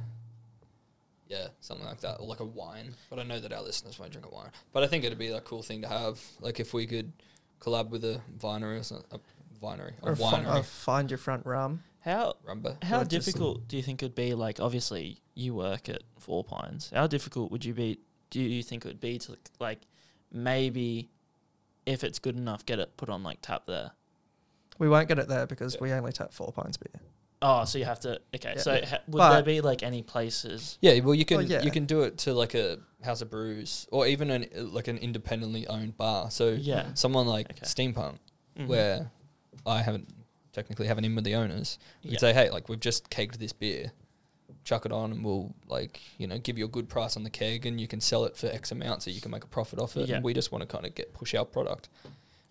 yeah, 1.27 1.47
something 1.61 1.85
like 1.85 2.01
that, 2.01 2.19
or 2.19 2.27
like 2.27 2.39
a 2.41 2.45
wine. 2.45 2.95
But 3.09 3.19
I 3.19 3.23
know 3.23 3.39
that 3.39 3.51
our 3.53 3.61
listeners 3.63 3.97
won't 3.99 4.11
drink 4.11 4.25
a 4.25 4.29
wine. 4.29 4.49
But 4.71 4.83
I 4.83 4.87
think 4.87 5.03
it'd 5.03 5.17
be 5.17 5.29
a 5.29 5.41
cool 5.41 5.63
thing 5.63 5.81
to 5.81 5.87
have, 5.87 6.21
like 6.41 6.59
if 6.59 6.73
we 6.73 6.85
could 6.85 7.11
collab 7.59 7.89
with 7.89 8.03
a 8.03 8.21
vinery 8.37 8.77
or 8.77 8.83
something, 8.83 9.05
a 9.11 9.65
winery, 9.65 9.93
a 10.03 10.09
or 10.09 10.15
fi- 10.15 10.23
winery, 10.43 10.55
or 10.59 10.63
find 10.63 11.09
your 11.09 11.17
front 11.17 11.45
rum. 11.45 11.81
how 12.01 12.35
rumba. 12.45 12.83
how 12.83 13.01
Or 13.01 13.05
difficult 13.05 13.67
do 13.67 13.77
you 13.77 13.83
think 13.83 14.03
it'd 14.03 14.15
be? 14.15 14.33
Like 14.33 14.59
obviously 14.59 15.19
you 15.35 15.53
work 15.55 15.87
at 15.89 16.03
Four 16.19 16.43
Pines. 16.43 16.91
How 16.93 17.07
difficult 17.07 17.51
would 17.51 17.63
you 17.65 17.73
be? 17.73 17.99
Do 18.29 18.41
you 18.41 18.61
think 18.63 18.83
it 18.85 18.89
would 18.89 18.99
be 18.99 19.17
to 19.19 19.37
like 19.59 19.79
maybe 20.31 21.09
if 21.85 22.03
it's 22.03 22.19
good 22.19 22.35
enough, 22.37 22.65
get 22.65 22.79
it 22.79 22.95
put 22.97 23.09
on 23.09 23.23
like 23.23 23.39
tap 23.41 23.65
there? 23.67 23.91
We 24.79 24.89
won't 24.89 25.07
get 25.07 25.19
it 25.19 25.27
there 25.27 25.45
because 25.45 25.75
Yeah. 25.75 25.81
we 25.81 25.91
only 25.93 26.11
tap 26.11 26.33
four 26.33 26.51
Pines 26.51 26.77
beer. 26.77 27.01
Oh, 27.45 27.65
so 27.65 27.77
you 27.77 27.83
have 27.85 27.99
to. 28.01 28.19
Okay, 28.33 28.53
Yeah. 28.55 28.61
so 28.61 28.81
ha- 28.85 28.99
would 29.07 29.17
But- 29.17 29.33
there 29.33 29.43
be 29.43 29.59
like 29.61 29.83
any 29.83 30.01
places? 30.01 30.77
Yeah, 30.81 30.97
well, 31.01 31.13
you 31.13 31.25
can 31.25 31.37
Well, 31.37 31.45
yeah. 31.45 31.61
you 31.61 31.71
can 31.71 31.85
do 31.85 32.01
it 32.03 32.17
to 32.19 32.33
like 32.33 32.53
a 32.55 32.79
house 33.03 33.21
of 33.21 33.29
brews 33.29 33.85
or 33.91 34.07
even 34.07 34.31
an 34.31 34.47
like 34.73 34.87
an 34.87 34.97
independently 34.97 35.67
owned 35.67 35.97
bar. 35.97 36.31
So 36.31 36.49
Yeah. 36.53 36.93
someone 36.93 37.27
like 37.27 37.51
Okay. 37.51 37.65
Steampunk, 37.65 38.17
Mhm. 38.57 38.67
where 38.67 39.11
I 39.65 39.81
haven't 39.81 40.07
technically 40.53 40.87
haven't 40.87 41.03
in 41.03 41.15
with 41.15 41.25
the 41.25 41.35
owners, 41.35 41.77
you 42.01 42.11
Yeah. 42.11 42.11
can 42.11 42.19
say, 42.19 42.33
hey, 42.33 42.49
like 42.49 42.69
we've 42.69 42.79
just 42.79 43.09
kegged 43.09 43.37
this 43.39 43.51
beer, 43.51 43.91
chuck 44.63 44.85
it 44.85 44.93
on, 44.93 45.11
and 45.11 45.25
we'll 45.25 45.53
like 45.67 45.99
you 46.17 46.27
know 46.27 46.37
give 46.37 46.57
you 46.57 46.63
a 46.63 46.69
good 46.69 46.87
price 46.87 47.17
on 47.17 47.23
the 47.23 47.29
keg, 47.29 47.65
and 47.65 47.81
you 47.81 47.87
can 47.89 47.99
sell 47.99 48.23
it 48.23 48.37
for 48.37 48.47
X 48.47 48.71
amount, 48.71 49.03
so 49.03 49.09
you 49.11 49.19
can 49.19 49.31
make 49.31 49.43
a 49.43 49.47
profit 49.47 49.79
off 49.79 49.97
it. 49.97 50.07
Yeah. 50.07 50.15
And 50.15 50.23
we 50.23 50.33
just 50.33 50.51
want 50.53 50.61
to 50.61 50.65
kind 50.67 50.85
of 50.85 50.95
get 50.95 51.13
push 51.13 51.33
our 51.35 51.43
product. 51.45 51.89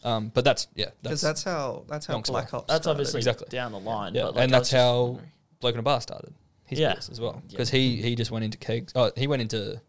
Um, 0.05 0.29
but 0.35 0.45
that's 0.45 0.67
yeah, 0.75 0.87
Because 1.03 1.21
that's, 1.21 1.43
that's 1.45 1.57
how 1.57 1.85
that's 1.89 2.07
how 2.07 2.21
Black 2.21 2.53
Law. 2.53 2.59
Ops. 2.61 2.69
That's 2.69 2.83
started. 2.85 2.91
obviously 2.91 3.19
Exactly. 3.19 3.47
down 3.51 3.71
the 3.73 3.79
line. 3.81 4.15
Yeah, 4.15 4.23
but 4.25 4.35
like, 4.37 4.45
and 4.45 4.53
that's 4.53 4.71
how- 4.71 5.03
wondering. 5.05 5.33
bloke 5.61 5.75
in 5.75 5.81
a 5.81 5.83
bar 5.83 6.01
started. 6.01 6.35
His 6.67 6.79
Yeah. 6.81 6.95
beers 6.95 7.09
as 7.09 7.21
well 7.21 7.35
Yeah. 7.45 7.51
because 7.51 7.71
he 7.71 8.03
he 8.03 8.15
just 8.17 8.31
went 8.31 8.45
into 8.45 8.59
kegs. 8.59 8.93
Oh, 8.97 9.13
he 9.17 9.27
went 9.27 9.43
into 9.43 9.81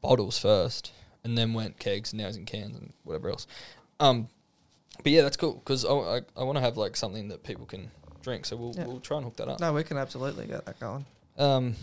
bottles 0.00 0.38
first, 0.38 0.92
and 1.24 1.36
then 1.36 1.52
went 1.54 1.78
kegs, 1.78 2.12
and 2.12 2.20
now 2.20 2.26
he's 2.26 2.36
in 2.36 2.44
cans 2.46 2.76
and 2.76 2.92
whatever 3.04 3.28
else. 3.30 3.46
Um, 4.00 4.28
but 5.02 5.12
yeah, 5.12 5.22
that's 5.22 5.36
cool 5.36 5.54
because 5.54 5.84
I, 5.84 5.90
I, 5.90 6.20
I 6.36 6.44
want 6.44 6.56
to 6.56 6.62
have 6.62 6.76
like 6.76 6.96
something 6.96 7.28
that 7.28 7.42
people 7.42 7.66
can 7.66 7.90
drink. 8.22 8.46
So 8.46 8.56
we'll 8.56 8.74
Yeah. 8.74 8.86
we'll 8.86 9.00
try 9.00 9.16
and 9.18 9.24
hook 9.24 9.36
that 9.36 9.48
up. 9.48 9.60
No, 9.60 9.72
we 9.72 9.82
can 9.84 9.96
absolutely 9.98 10.46
get 10.46 10.64
that 10.66 10.80
going. 10.80 11.04
Um, 11.38 11.74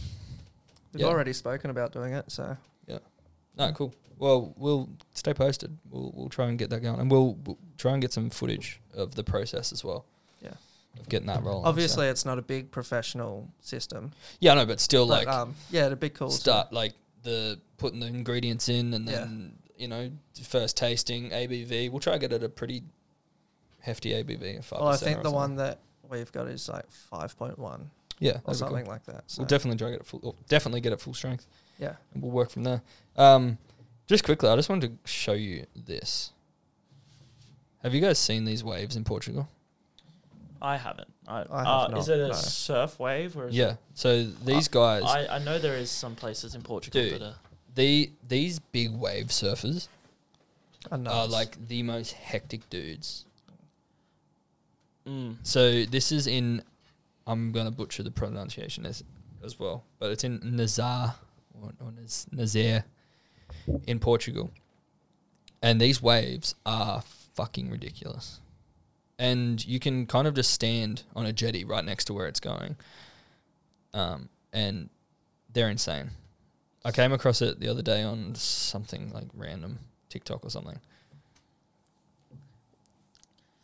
We've 0.94 1.02
Yeah. 1.02 1.08
already 1.08 1.34
spoken 1.34 1.70
about 1.72 1.92
doing 1.92 2.14
it, 2.14 2.32
so 2.32 2.56
yeah. 2.88 3.00
no, 3.58 3.72
cool. 3.74 3.94
Well, 4.20 4.54
we'll 4.58 4.90
stay 5.14 5.34
posted. 5.34 5.78
We'll 5.90 6.12
we'll 6.16 6.30
try 6.30 6.48
and 6.48 6.58
get 6.58 6.70
that 6.70 6.82
going, 6.82 7.00
and 7.00 7.10
we'll, 7.12 7.36
we'll 7.46 7.58
try 7.78 7.94
and 7.94 8.02
get 8.02 8.14
some 8.14 8.30
footage 8.30 8.80
of 8.94 9.16
the 9.16 9.24
process 9.24 9.72
as 9.72 9.84
well. 9.84 10.06
Yeah. 10.42 10.52
of 11.00 11.10
getting 11.10 11.28
that 11.28 11.42
rolling. 11.44 11.64
so- 11.64 11.70
obviously 11.70 12.08
it's 12.08 12.26
not 12.26 12.38
a 12.38 12.42
big 12.42 12.70
professional 12.72 13.50
system. 13.62 14.12
yeah, 14.40 14.54
no, 14.54 14.66
but 14.66 14.80
still, 14.80 15.08
But, 15.08 15.26
like 15.26 15.36
um, 15.36 15.56
yeah, 15.72 15.88
it'd 15.88 16.00
be 16.00 16.10
cool. 16.10 16.30
to- 16.30 16.36
start 16.36 16.72
like 16.72 16.94
the 17.24 17.60
putting 17.78 18.00
the 18.00 18.08
ingredients 18.08 18.70
in 18.70 18.94
and 18.94 19.06
Yeah. 19.08 19.20
then 19.20 19.54
you 19.78 19.88
know 19.88 20.12
first 20.44 20.78
tasting 20.78 21.32
ABV. 21.32 21.90
We'll 21.90 22.00
try 22.00 22.14
and 22.14 22.22
get 22.22 22.32
it 22.34 22.44
a 22.44 22.50
pretty 22.50 22.84
hefty 23.80 24.12
ABV. 24.12 24.72
well, 24.72 24.88
I 24.88 24.98
think 24.98 25.18
the 25.18 25.24
something. 25.24 25.32
one 25.34 25.56
that 25.58 25.80
we've 26.10 26.32
got 26.32 26.48
is 26.48 26.70
like 26.70 26.90
five 26.92 27.36
point 27.38 27.58
one 27.58 27.90
yeah 28.20 28.30
or 28.30 28.34
that'd 28.34 28.46
cool. 28.46 28.54
something 28.56 28.86
like 28.86 29.06
that. 29.06 29.24
So 29.28 29.42
We'll 29.42 29.48
definitely 29.48 29.78
try 29.80 29.92
get 29.92 30.02
it 30.02 30.06
full. 30.06 30.36
Definitely 30.48 30.82
get 30.82 30.94
it 30.94 31.02
full 31.02 31.14
strength, 31.14 31.48
yeah, 31.80 31.96
and 32.14 32.22
we'll 32.22 32.32
work 32.32 32.50
from 32.52 32.64
there. 32.64 32.82
Um, 33.18 33.58
Just 34.08 34.24
quickly, 34.24 34.50
I 34.50 34.56
just 34.56 34.70
wanted 34.70 35.00
to 35.04 35.10
show 35.12 35.34
you 35.34 35.66
this. 35.76 36.32
Have 37.82 37.94
you 37.94 38.02
guys 38.02 38.18
seen 38.20 38.46
these 38.46 38.64
waves 38.64 38.96
in 38.96 39.04
Portugal? 39.04 39.48
I 40.62 40.78
haven't. 40.78 41.08
I, 41.28 41.40
I 41.40 41.42
uh, 41.42 41.90
have 41.90 42.00
Is 42.00 42.10
it 42.10 42.20
a 42.20 42.28
no. 42.30 42.34
surf 42.34 43.00
wave 43.00 43.36
or 43.38 43.48
is 43.50 43.56
Yeah. 43.56 43.76
So 43.94 44.24
these 44.24 44.68
Uh, 44.70 44.72
guys, 44.72 45.04
I, 45.06 45.36
I 45.36 45.40
know 45.40 45.60
there 45.60 45.76
is 45.78 45.90
some 45.92 46.16
places 46.16 46.56
in 46.56 46.62
Portugal 46.62 47.02
Dude. 47.02 47.14
that 47.14 47.22
are. 47.26 47.36
the 47.76 48.12
these 48.28 48.60
big 48.60 48.92
wave 48.96 49.28
surfers 49.28 49.88
I 50.92 50.98
know. 50.98 51.12
are 51.12 51.28
like 51.28 51.68
the 51.68 51.84
most 51.84 52.12
hectic 52.14 52.70
dudes. 52.70 53.26
Mm, 55.08 55.36
So 55.44 55.84
this 55.84 56.12
is 56.14 56.28
in, 56.28 56.62
I'm 57.28 57.52
gonna 57.52 57.72
butcher 57.72 58.04
the 58.04 58.12
pronunciation 58.12 58.86
as 58.86 59.04
as 59.44 59.60
well, 59.60 59.84
but 60.00 60.12
it's 60.12 60.24
in 60.24 60.40
Nazar 60.44 61.16
or, 61.62 61.72
or 61.82 61.92
Naz- 61.92 62.28
Nazare 62.34 62.86
in 63.88 64.00
Portugal, 64.00 64.52
and 65.62 65.80
these 65.80 66.02
waves 66.02 66.56
are 66.66 67.02
fucking 67.36 67.70
ridiculous. 67.70 68.40
And 69.20 69.66
you 69.66 69.80
can 69.80 70.06
kind 70.08 70.28
of 70.28 70.34
just 70.34 70.52
stand 70.52 71.04
on 71.16 71.26
a 71.26 71.32
jetty 71.34 71.64
right 71.64 71.86
next 71.86 72.06
to 72.06 72.14
where 72.14 72.28
it's 72.28 72.40
going, 72.40 72.76
um, 73.94 74.30
and 74.52 74.90
they're 75.54 75.70
insane. 75.70 76.10
I 76.86 76.92
came 76.92 77.14
across 77.14 77.42
it 77.42 77.60
the 77.60 77.70
other 77.70 77.82
day 77.82 78.04
on 78.04 78.36
something 78.36 79.12
like 79.14 79.28
random 79.34 79.80
TikTok 80.10 80.44
or 80.46 80.50
something. 80.50 80.80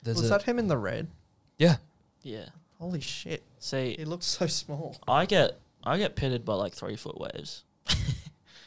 There's 0.04 0.18
Was 0.18 0.28
a- 0.28 0.30
that 0.30 0.44
him 0.44 0.60
in 0.60 0.68
the 0.68 0.78
red? 0.78 1.08
yeah. 1.58 1.78
yeah. 2.24 2.46
Holy 2.80 3.02
shit. 3.02 3.44
See, 3.60 3.96
He 4.00 4.06
looks 4.06 4.26
so 4.26 4.48
small. 4.48 4.96
I 5.06 5.26
get 5.26 5.60
I 5.84 5.98
get 5.98 6.16
pitted 6.16 6.46
by 6.46 6.54
like 6.54 6.72
three 6.74 6.96
foot 6.96 7.20
waves. 7.20 7.64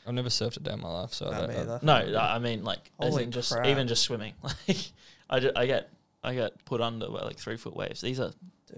I've 0.07 0.15
never 0.15 0.29
surfed 0.29 0.57
a 0.57 0.61
day 0.61 0.73
in 0.73 0.81
my 0.81 0.91
life, 0.91 1.13
so 1.13 1.27
I 1.29 1.31
Nah, 1.31 1.39
don't 1.41 1.49
me 1.49 1.55
know. 1.55 1.61
either. 1.63 1.81
No, 1.83 2.19
I 2.19 2.39
mean 2.39 2.65
like 2.65 2.91
as 3.01 3.11
Holy 3.11 3.23
in 3.25 3.31
just 3.31 3.53
crap. 3.53 3.67
even 3.67 3.87
just 3.89 4.03
swimming. 4.03 4.35
Like 4.69 4.93
I, 5.31 5.41
ju- 5.41 5.53
I 5.57 5.67
get 5.67 5.89
I 6.23 6.35
get 6.35 6.65
put 6.67 6.81
under 6.81 7.09
by 7.09 7.23
like 7.23 7.37
three 7.39 7.57
foot 7.57 7.75
waves. 7.77 8.01
These 8.01 8.21
are 8.21 8.33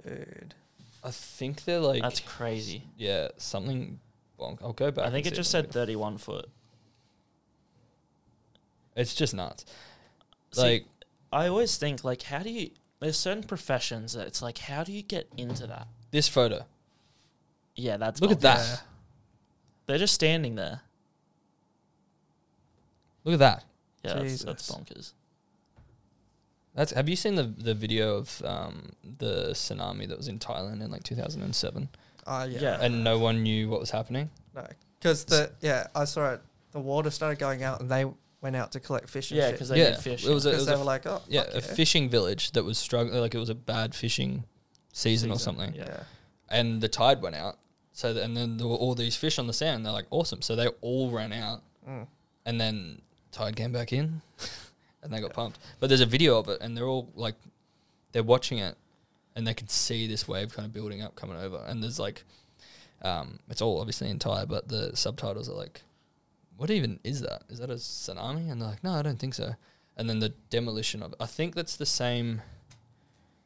Dude. 0.05 0.55
I 1.03 1.11
think 1.11 1.65
they're 1.65 1.81
like 1.81 2.03
that's 2.03 2.21
crazy. 2.21 2.85
yeah 2.97 3.29
something. 3.39 3.99
Bonk. 4.39 4.59
I'll 4.63 4.73
go 4.73 4.91
back. 4.91 5.07
I 5.07 5.11
think 5.11 5.27
it 5.27 5.31
see 5.31 5.37
just 5.37 5.55
if 5.55 5.59
I 5.59 5.63
said 5.63 5.65
can- 5.67 5.73
thirty 5.73 5.97
one 5.97 6.19
foot. 6.19 6.49
It's 8.97 9.15
just 9.15 9.35
nuts. 9.35 9.65
See, 10.53 10.61
Like 10.63 10.85
I 11.33 11.49
always 11.49 11.77
think 11.77 12.05
like 12.05 12.23
how 12.23 12.41
do 12.41 12.51
you 12.51 12.71
there's 13.01 13.19
certain 13.19 13.43
professions 13.43 14.13
that 14.15 14.27
it's 14.27 14.41
like 14.43 14.59
how 14.59 14.85
do 14.85 14.93
you 14.93 15.03
get 15.03 15.29
into 15.37 15.67
that? 15.67 15.89
this 16.11 16.29
photo. 16.29 16.65
Yeah, 17.75 17.97
that's 17.97 18.21
Look 18.21 18.31
at 18.31 18.41
that. 18.43 18.85
They're 19.87 19.99
just 19.99 20.15
standing 20.15 20.55
there. 20.55 20.83
Look 23.25 23.35
at 23.35 23.39
that. 23.41 23.65
Yeah, 24.05 24.15
that's, 24.23 24.43
that's 24.45 24.71
bonkers. 24.71 25.13
That's. 26.75 26.93
Have 26.93 27.09
you 27.09 27.17
seen 27.17 27.35
the 27.37 27.45
the 27.45 27.75
video 27.75 28.17
of 28.17 28.43
um, 28.45 28.93
the 29.19 29.51
tsunami 29.53 30.09
that 30.09 30.17
was 30.17 30.29
in 30.29 30.39
Thailand 30.39 30.83
in 30.83 30.91
like 30.91 31.03
2007, 31.05 31.89
Uh, 32.27 32.47
yeah. 32.51 32.61
Yeah. 32.61 32.79
and 32.81 33.05
no 33.05 33.19
one 33.19 33.43
knew 33.43 33.69
what 33.69 33.81
was 33.81 33.91
happening? 33.91 34.31
No. 34.55 34.67
Because 34.99 35.25
the, 35.25 35.53
yeah, 35.61 35.87
I 35.95 36.05
saw 36.05 36.33
it. 36.33 36.41
The 36.73 36.81
water 36.81 37.11
started 37.11 37.39
going 37.39 37.63
out 37.63 37.81
and 37.81 37.91
they 37.91 38.05
went 38.41 38.57
out 38.57 38.73
to 38.73 38.81
collect 38.81 39.09
fish 39.09 39.31
and 39.31 39.39
Yeah, 39.39 39.53
because 39.53 39.69
they 39.69 39.79
yeah, 39.79 39.91
need 39.91 39.99
fish. 39.99 40.27
it 40.27 40.33
was 40.33 40.45
a, 40.47 40.49
it 40.49 40.53
Because 40.53 40.61
was 40.63 40.67
they 40.67 40.75
a 40.75 40.79
were 40.79 40.85
like, 40.85 41.07
oh, 41.07 41.23
yeah, 41.29 41.45
fuck 41.45 41.55
a 41.55 41.61
fishing 41.63 42.09
village 42.09 42.53
that 42.53 42.65
was 42.65 42.77
struggling. 42.79 43.21
Like 43.21 43.35
it 43.35 43.39
was 43.39 43.51
a 43.51 43.55
bad 43.55 43.95
fishing 43.95 44.45
season, 44.93 45.31
or 45.31 45.39
something. 45.39 45.75
yeah. 45.75 45.85
Yeah. 45.87 46.03
and 46.49 46.81
the 46.81 46.89
tide 46.89 47.23
went 47.23 47.37
out. 47.37 47.59
So 47.93 48.13
th- 48.13 48.25
and 48.25 48.37
then 48.37 48.57
there 48.57 48.67
were 48.67 48.75
all 48.77 48.95
these 48.97 49.15
fish 49.15 49.39
on 49.39 49.47
the 49.47 49.53
sand. 49.53 49.87
They're 49.87 49.93
like 49.93 50.07
awesome. 50.11 50.43
So 50.43 50.57
they 50.57 50.67
all 50.81 51.11
ran 51.11 51.33
out, 51.33 51.63
Mm. 51.89 52.07
and 52.47 52.61
then 52.61 53.03
tide 53.35 53.57
came 53.57 53.73
back 53.73 53.93
in, 53.93 54.23
and 55.03 55.13
they 55.13 55.21
got 55.21 55.33
pumped. 55.33 55.59
But 55.81 55.89
there's 55.89 56.01
a 56.01 56.07
video 56.07 56.39
of 56.39 56.49
it, 56.49 56.61
and 56.61 56.77
they're 56.77 56.87
all 56.87 57.09
like, 57.15 57.35
they're 58.13 58.23
watching 58.23 58.59
it, 58.59 58.77
and 59.37 59.47
they 59.47 59.55
can 59.55 59.69
see 59.69 60.07
this 60.07 60.27
wave 60.27 60.55
kind 60.55 60.67
of 60.67 60.73
building 60.73 61.03
up, 61.03 61.17
coming 61.17 61.37
over. 61.37 61.63
And 61.67 61.83
there's 61.83 61.99
like, 61.99 62.25
um, 63.03 63.39
it's 63.51 63.61
all 63.61 63.81
obviously 63.81 64.09
in 64.09 64.19
Thai, 64.19 64.45
but 64.45 64.69
the 64.69 64.97
subtitles 64.97 65.49
are 65.49 65.55
like, 65.55 65.83
what 66.57 66.71
even 66.71 67.01
is 67.03 67.21
that? 67.21 67.43
Is 67.49 67.59
that 67.59 67.71
a 67.71 67.75
tsunami? 67.75 68.51
And 68.51 68.61
they're 68.61 68.71
like, 68.71 68.85
no, 68.85 68.93
I 68.93 69.03
don't 69.03 69.19
think 69.19 69.35
so. 69.35 69.55
And 69.97 70.09
then 70.09 70.21
the 70.21 70.33
demolition 70.51 71.03
of, 71.03 71.15
I 71.21 71.27
think 71.27 71.55
that's 71.55 71.77
the 71.77 71.87
same, 71.87 72.43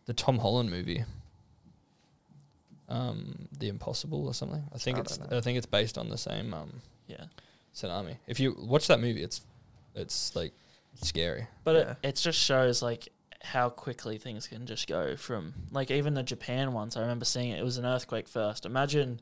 the 0.07 0.13
Tom 0.13 0.39
Holland 0.39 0.71
movie 0.71 1.05
um, 2.89 3.49
the 3.59 3.69
Impossible 3.69 4.27
or 4.27 4.35
something. 4.35 4.63
I 4.75 4.79
think 4.79 4.99
I 4.99 5.01
it's 5.03 5.19
don't 5.19 5.31
know. 5.31 5.39
I 5.39 5.41
think 5.41 5.59
it's 5.59 5.67
based 5.67 5.99
on 5.99 6.09
the 6.09 6.19
same 6.19 6.55
um, 6.55 6.73
yeah. 7.07 7.25
tsunami. 7.75 8.17
If 8.27 8.41
you 8.41 8.57
watch 8.59 8.87
that 8.89 9.01
movie, 9.01 9.23
it's 9.23 9.43
it's 9.99 10.35
like 10.37 10.53
scary. 11.03 11.47
But 11.65 11.75
Yeah. 11.77 11.91
it, 12.03 12.09
it 12.11 12.17
just 12.17 12.39
shows 12.39 12.83
like 12.83 13.09
how 13.43 13.69
quickly 13.69 14.19
things 14.19 14.49
can 14.49 14.67
just 14.67 14.89
go 14.89 15.17
from 15.17 15.55
like 15.71 15.91
even 15.91 16.15
the 16.15 16.23
Japan 16.23 16.73
ones. 16.73 16.97
I 16.97 17.01
remember 17.03 17.25
seeing 17.25 17.51
it. 17.51 17.59
It 17.61 17.65
was 17.65 17.79
an 17.79 17.87
earthquake 17.87 18.29
first. 18.29 18.67
Imagine 18.67 19.21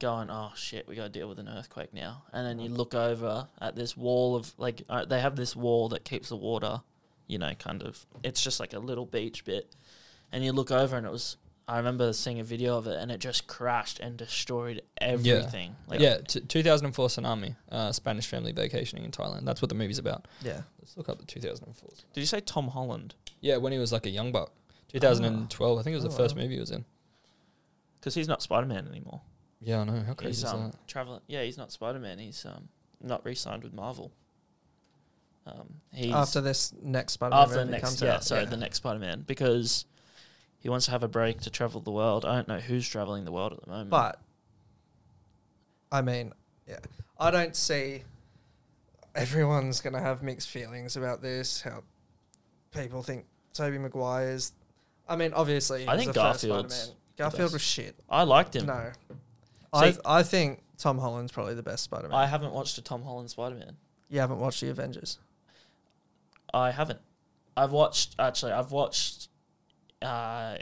going, 0.00 0.28
oh 0.30 0.50
shit, 0.56 0.88
we 0.88 0.96
got 0.96 1.04
to 1.04 1.08
deal 1.10 1.28
with 1.28 1.38
an 1.38 1.48
earthquake 1.48 1.94
now, 1.94 2.24
and 2.32 2.44
then 2.44 2.58
you 2.58 2.68
look 2.68 2.92
over 2.94 3.46
at 3.60 3.76
this 3.76 3.96
wall 3.96 4.34
of 4.34 4.52
like 4.58 4.82
uh, 4.88 5.04
they 5.04 5.20
have 5.20 5.36
this 5.36 5.54
wall 5.54 5.88
that 5.90 6.04
keeps 6.04 6.28
the 6.30 6.36
water, 6.36 6.80
you 7.28 7.38
know, 7.38 7.52
kind 7.54 7.82
of. 7.84 8.04
It's 8.24 8.42
just 8.42 8.58
like 8.58 8.72
a 8.72 8.80
little 8.80 9.06
beach 9.06 9.44
bit, 9.44 9.76
and 10.32 10.44
you 10.44 10.52
look 10.52 10.70
over 10.72 10.96
and 10.96 11.06
it 11.06 11.12
was. 11.12 11.36
I 11.68 11.76
remember 11.78 12.12
seeing 12.12 12.40
a 12.40 12.44
video 12.44 12.76
of 12.76 12.86
it, 12.86 12.98
and 13.00 13.10
it 13.12 13.18
just 13.18 13.46
crashed 13.46 14.00
and 14.00 14.16
destroyed 14.16 14.82
everything. 15.00 15.76
Like, 15.86 16.00
yeah, 16.00 16.18
t- 16.18 16.40
2004 16.40 17.08
tsunami, 17.08 17.56
uh, 17.70 17.92
Spanish 17.92 18.26
family 18.26 18.52
vacationing 18.52 19.04
in 19.04 19.10
Thailand. 19.12 19.44
That's 19.44 19.62
what 19.62 19.68
the 19.68 19.74
movie's 19.74 19.98
about. 19.98 20.26
Yeah. 20.42 20.62
Let's 20.80 20.96
look 20.96 21.08
up 21.08 21.18
the 21.18 21.24
2004. 21.24 21.88
Did 22.12 22.20
you 22.20 22.26
say 22.26 22.40
Tom 22.40 22.68
Holland? 22.68 23.14
Yeah, 23.40 23.58
when 23.58 23.72
he 23.72 23.78
was 23.78 23.92
like 23.92 24.06
a 24.06 24.10
young 24.10 24.32
buck. 24.32 24.52
2012, 24.88 25.78
I 25.78 25.82
think 25.82 25.92
it 25.92 25.96
was 25.96 26.04
Oh, 26.04 26.08
the 26.08 26.16
first 26.16 26.36
wow. 26.36 26.42
movie 26.42 26.54
he 26.54 26.60
was 26.60 26.70
in. 26.72 26.84
Because 28.00 28.14
he's 28.14 28.28
not 28.28 28.42
Spider 28.42 28.66
Man 28.66 28.88
anymore. 28.88 29.20
Yeah, 29.60 29.80
I 29.80 29.84
know. 29.84 30.02
How 30.04 30.14
crazy 30.14 30.30
He's 30.30 30.38
is 30.38 30.44
um 30.52 30.70
that? 30.72 30.88
traveling. 30.88 31.20
Yeah, 31.28 31.42
he's 31.44 31.56
not 31.56 31.70
Spider 31.70 32.00
Man. 32.00 32.18
He's 32.18 32.44
um 32.44 32.68
not 33.00 33.24
re-signed 33.24 33.62
with 33.62 33.72
Marvel. 33.72 34.10
Um, 35.46 35.74
he's 35.92 36.12
After 36.12 36.40
this 36.40 36.72
next 36.82 37.14
Spider-Man 37.14 37.42
after 37.42 37.54
the 37.54 37.60
movie 37.62 37.70
next 37.72 37.84
comes 37.84 38.02
yeah, 38.02 38.14
out. 38.14 38.24
sorry, 38.24 38.44
the 38.44 38.56
next 38.56 38.76
Spider 38.78 38.98
Man 39.00 39.22
because 39.26 39.86
he 40.62 40.68
wants 40.68 40.86
to 40.86 40.92
have 40.92 41.02
a 41.02 41.08
break 41.08 41.40
to 41.40 41.50
travel 41.50 41.80
the 41.80 41.90
world. 41.90 42.24
I 42.24 42.36
don't 42.36 42.48
know 42.48 42.60
who's 42.60 42.88
traveling 42.88 43.24
the 43.24 43.32
world 43.32 43.52
at 43.52 43.60
the 43.62 43.68
moment. 43.68 43.90
But, 43.90 44.20
I 45.90 46.02
mean, 46.02 46.32
yeah. 46.68 46.78
I 47.18 47.32
don't 47.32 47.56
see 47.56 48.02
everyone's 49.14 49.80
going 49.80 49.94
to 49.94 50.00
have 50.00 50.22
mixed 50.22 50.48
feelings 50.48 50.96
about 50.96 51.20
this, 51.20 51.62
how 51.62 51.82
people 52.72 53.02
think 53.02 53.26
Tobey 53.52 53.78
Maguire's. 53.78 54.52
I 55.08 55.16
mean, 55.16 55.32
obviously, 55.32 55.88
I 55.88 55.96
think 55.96 56.14
Garfield's 56.14 56.94
Garfield 57.16 57.52
was 57.52 57.60
shit. 57.62 57.96
I 58.08 58.22
liked 58.22 58.54
him. 58.54 58.66
No. 58.66 58.92
I, 59.72 59.96
I 60.04 60.22
think 60.22 60.62
Tom 60.78 60.98
Holland's 60.98 61.32
probably 61.32 61.54
the 61.54 61.62
best 61.62 61.82
Spider-Man. 61.84 62.16
I 62.16 62.26
haven't 62.26 62.52
watched 62.52 62.78
a 62.78 62.82
Tom 62.82 63.02
Holland 63.02 63.30
Spider 63.30 63.56
Man. 63.56 63.76
you 64.08 64.20
haven't 64.20 64.38
watched 64.38 64.60
the 64.60 64.70
Avengers. 64.70 65.18
I 66.54 66.70
haven't. 66.70 67.00
I've 67.56 67.72
watched 67.72 68.14
actually. 68.18 68.52
I've 68.52 68.70
watched 68.70 69.28
uh, 70.02 70.56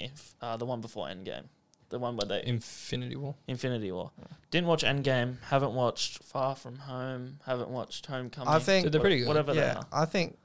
if 0.00 0.34
uh, 0.40 0.56
the 0.56 0.66
one 0.66 0.80
before 0.80 1.06
Endgame, 1.06 1.44
the 1.88 1.98
one 1.98 2.16
where 2.16 2.26
they 2.26 2.42
Infinity 2.44 3.16
War. 3.16 3.34
Infinity 3.46 3.92
War. 3.92 4.10
Didn't 4.50 4.66
watch 4.66 4.82
Endgame. 4.82 5.42
Haven't 5.44 5.74
watched 5.74 6.22
Far 6.22 6.56
From 6.56 6.76
Home. 6.76 7.38
Haven't 7.46 7.70
watched 7.70 8.06
Homecoming. 8.06 8.48
I 8.48 8.58
think 8.58 8.90
They're 8.90 9.00
pretty 9.00 9.20
good. 9.20 9.28
Whatever 9.28 9.54
they 9.54 9.60
yeah, 9.60 9.78
are. 9.78 9.86
I 9.92 10.04
think 10.04 10.38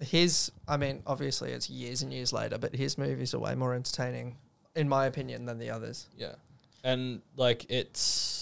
his. 0.00 0.50
I 0.66 0.76
mean, 0.76 1.02
obviously, 1.06 1.52
it's 1.52 1.68
years 1.68 2.02
and 2.02 2.12
years 2.12 2.32
later, 2.32 2.58
but 2.58 2.74
his 2.74 2.96
movies 2.98 3.34
are 3.34 3.38
way 3.38 3.54
more 3.54 3.74
entertaining, 3.74 4.36
in 4.74 4.88
my 4.88 5.06
opinion, 5.06 5.44
than 5.46 5.58
the 5.58 5.70
others. 5.70 6.08
Yeah, 6.16 6.34
and 6.84 7.20
like 7.36 7.66
it's, 7.68 8.41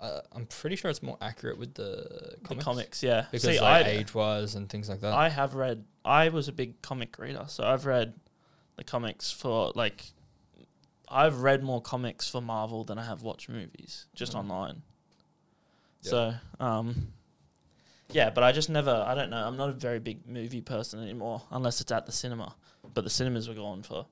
uh, 0.00 0.20
I'm 0.32 0.46
pretty 0.46 0.76
sure 0.76 0.90
it's 0.90 1.02
more 1.02 1.16
accurate 1.20 1.58
with 1.58 1.74
the 1.74 2.36
The 2.38 2.44
comics, 2.44 2.64
comics, 2.64 3.02
yeah. 3.02 3.26
because 3.30 3.42
See, 3.56 3.60
like 3.60 3.86
I, 3.86 3.88
age 3.90 4.14
wise 4.14 4.54
and 4.54 4.68
things 4.68 4.88
like 4.88 5.00
that. 5.00 5.12
I 5.14 5.28
have 5.28 5.54
read. 5.54 5.84
I 6.04 6.28
was 6.28 6.48
a 6.48 6.52
big 6.52 6.80
comic 6.82 7.18
reader, 7.18 7.44
so 7.48 7.64
I've 7.64 7.86
read 7.86 8.14
the 8.76 8.84
comics 8.84 9.30
for 9.30 9.72
like. 9.74 10.04
I've 11.08 11.40
read 11.42 11.62
more 11.62 11.80
comics 11.80 12.28
for 12.28 12.40
Marvel 12.40 12.82
than 12.84 12.98
I 12.98 13.04
have 13.04 13.22
watched 13.22 13.48
movies 13.48 14.06
just 14.14 14.32
Mm. 14.32 14.38
online. 14.40 14.82
Yeah. 16.02 16.10
So, 16.10 16.34
um, 16.58 17.12
yeah, 18.10 18.30
but 18.30 18.42
I 18.44 18.50
just 18.52 18.68
never. 18.68 18.90
I 19.06 19.14
don't 19.14 19.30
know. 19.30 19.46
I'm 19.46 19.56
not 19.56 19.68
a 19.70 19.72
very 19.72 20.00
big 20.00 20.26
movie 20.28 20.60
person 20.62 21.00
anymore, 21.00 21.42
unless 21.50 21.80
it's 21.80 21.92
at 21.92 22.06
the 22.06 22.12
cinema. 22.12 22.54
But 22.92 23.04
the 23.04 23.10
cinemas 23.10 23.48
were 23.48 23.54
gone 23.54 23.82
for 23.82 24.06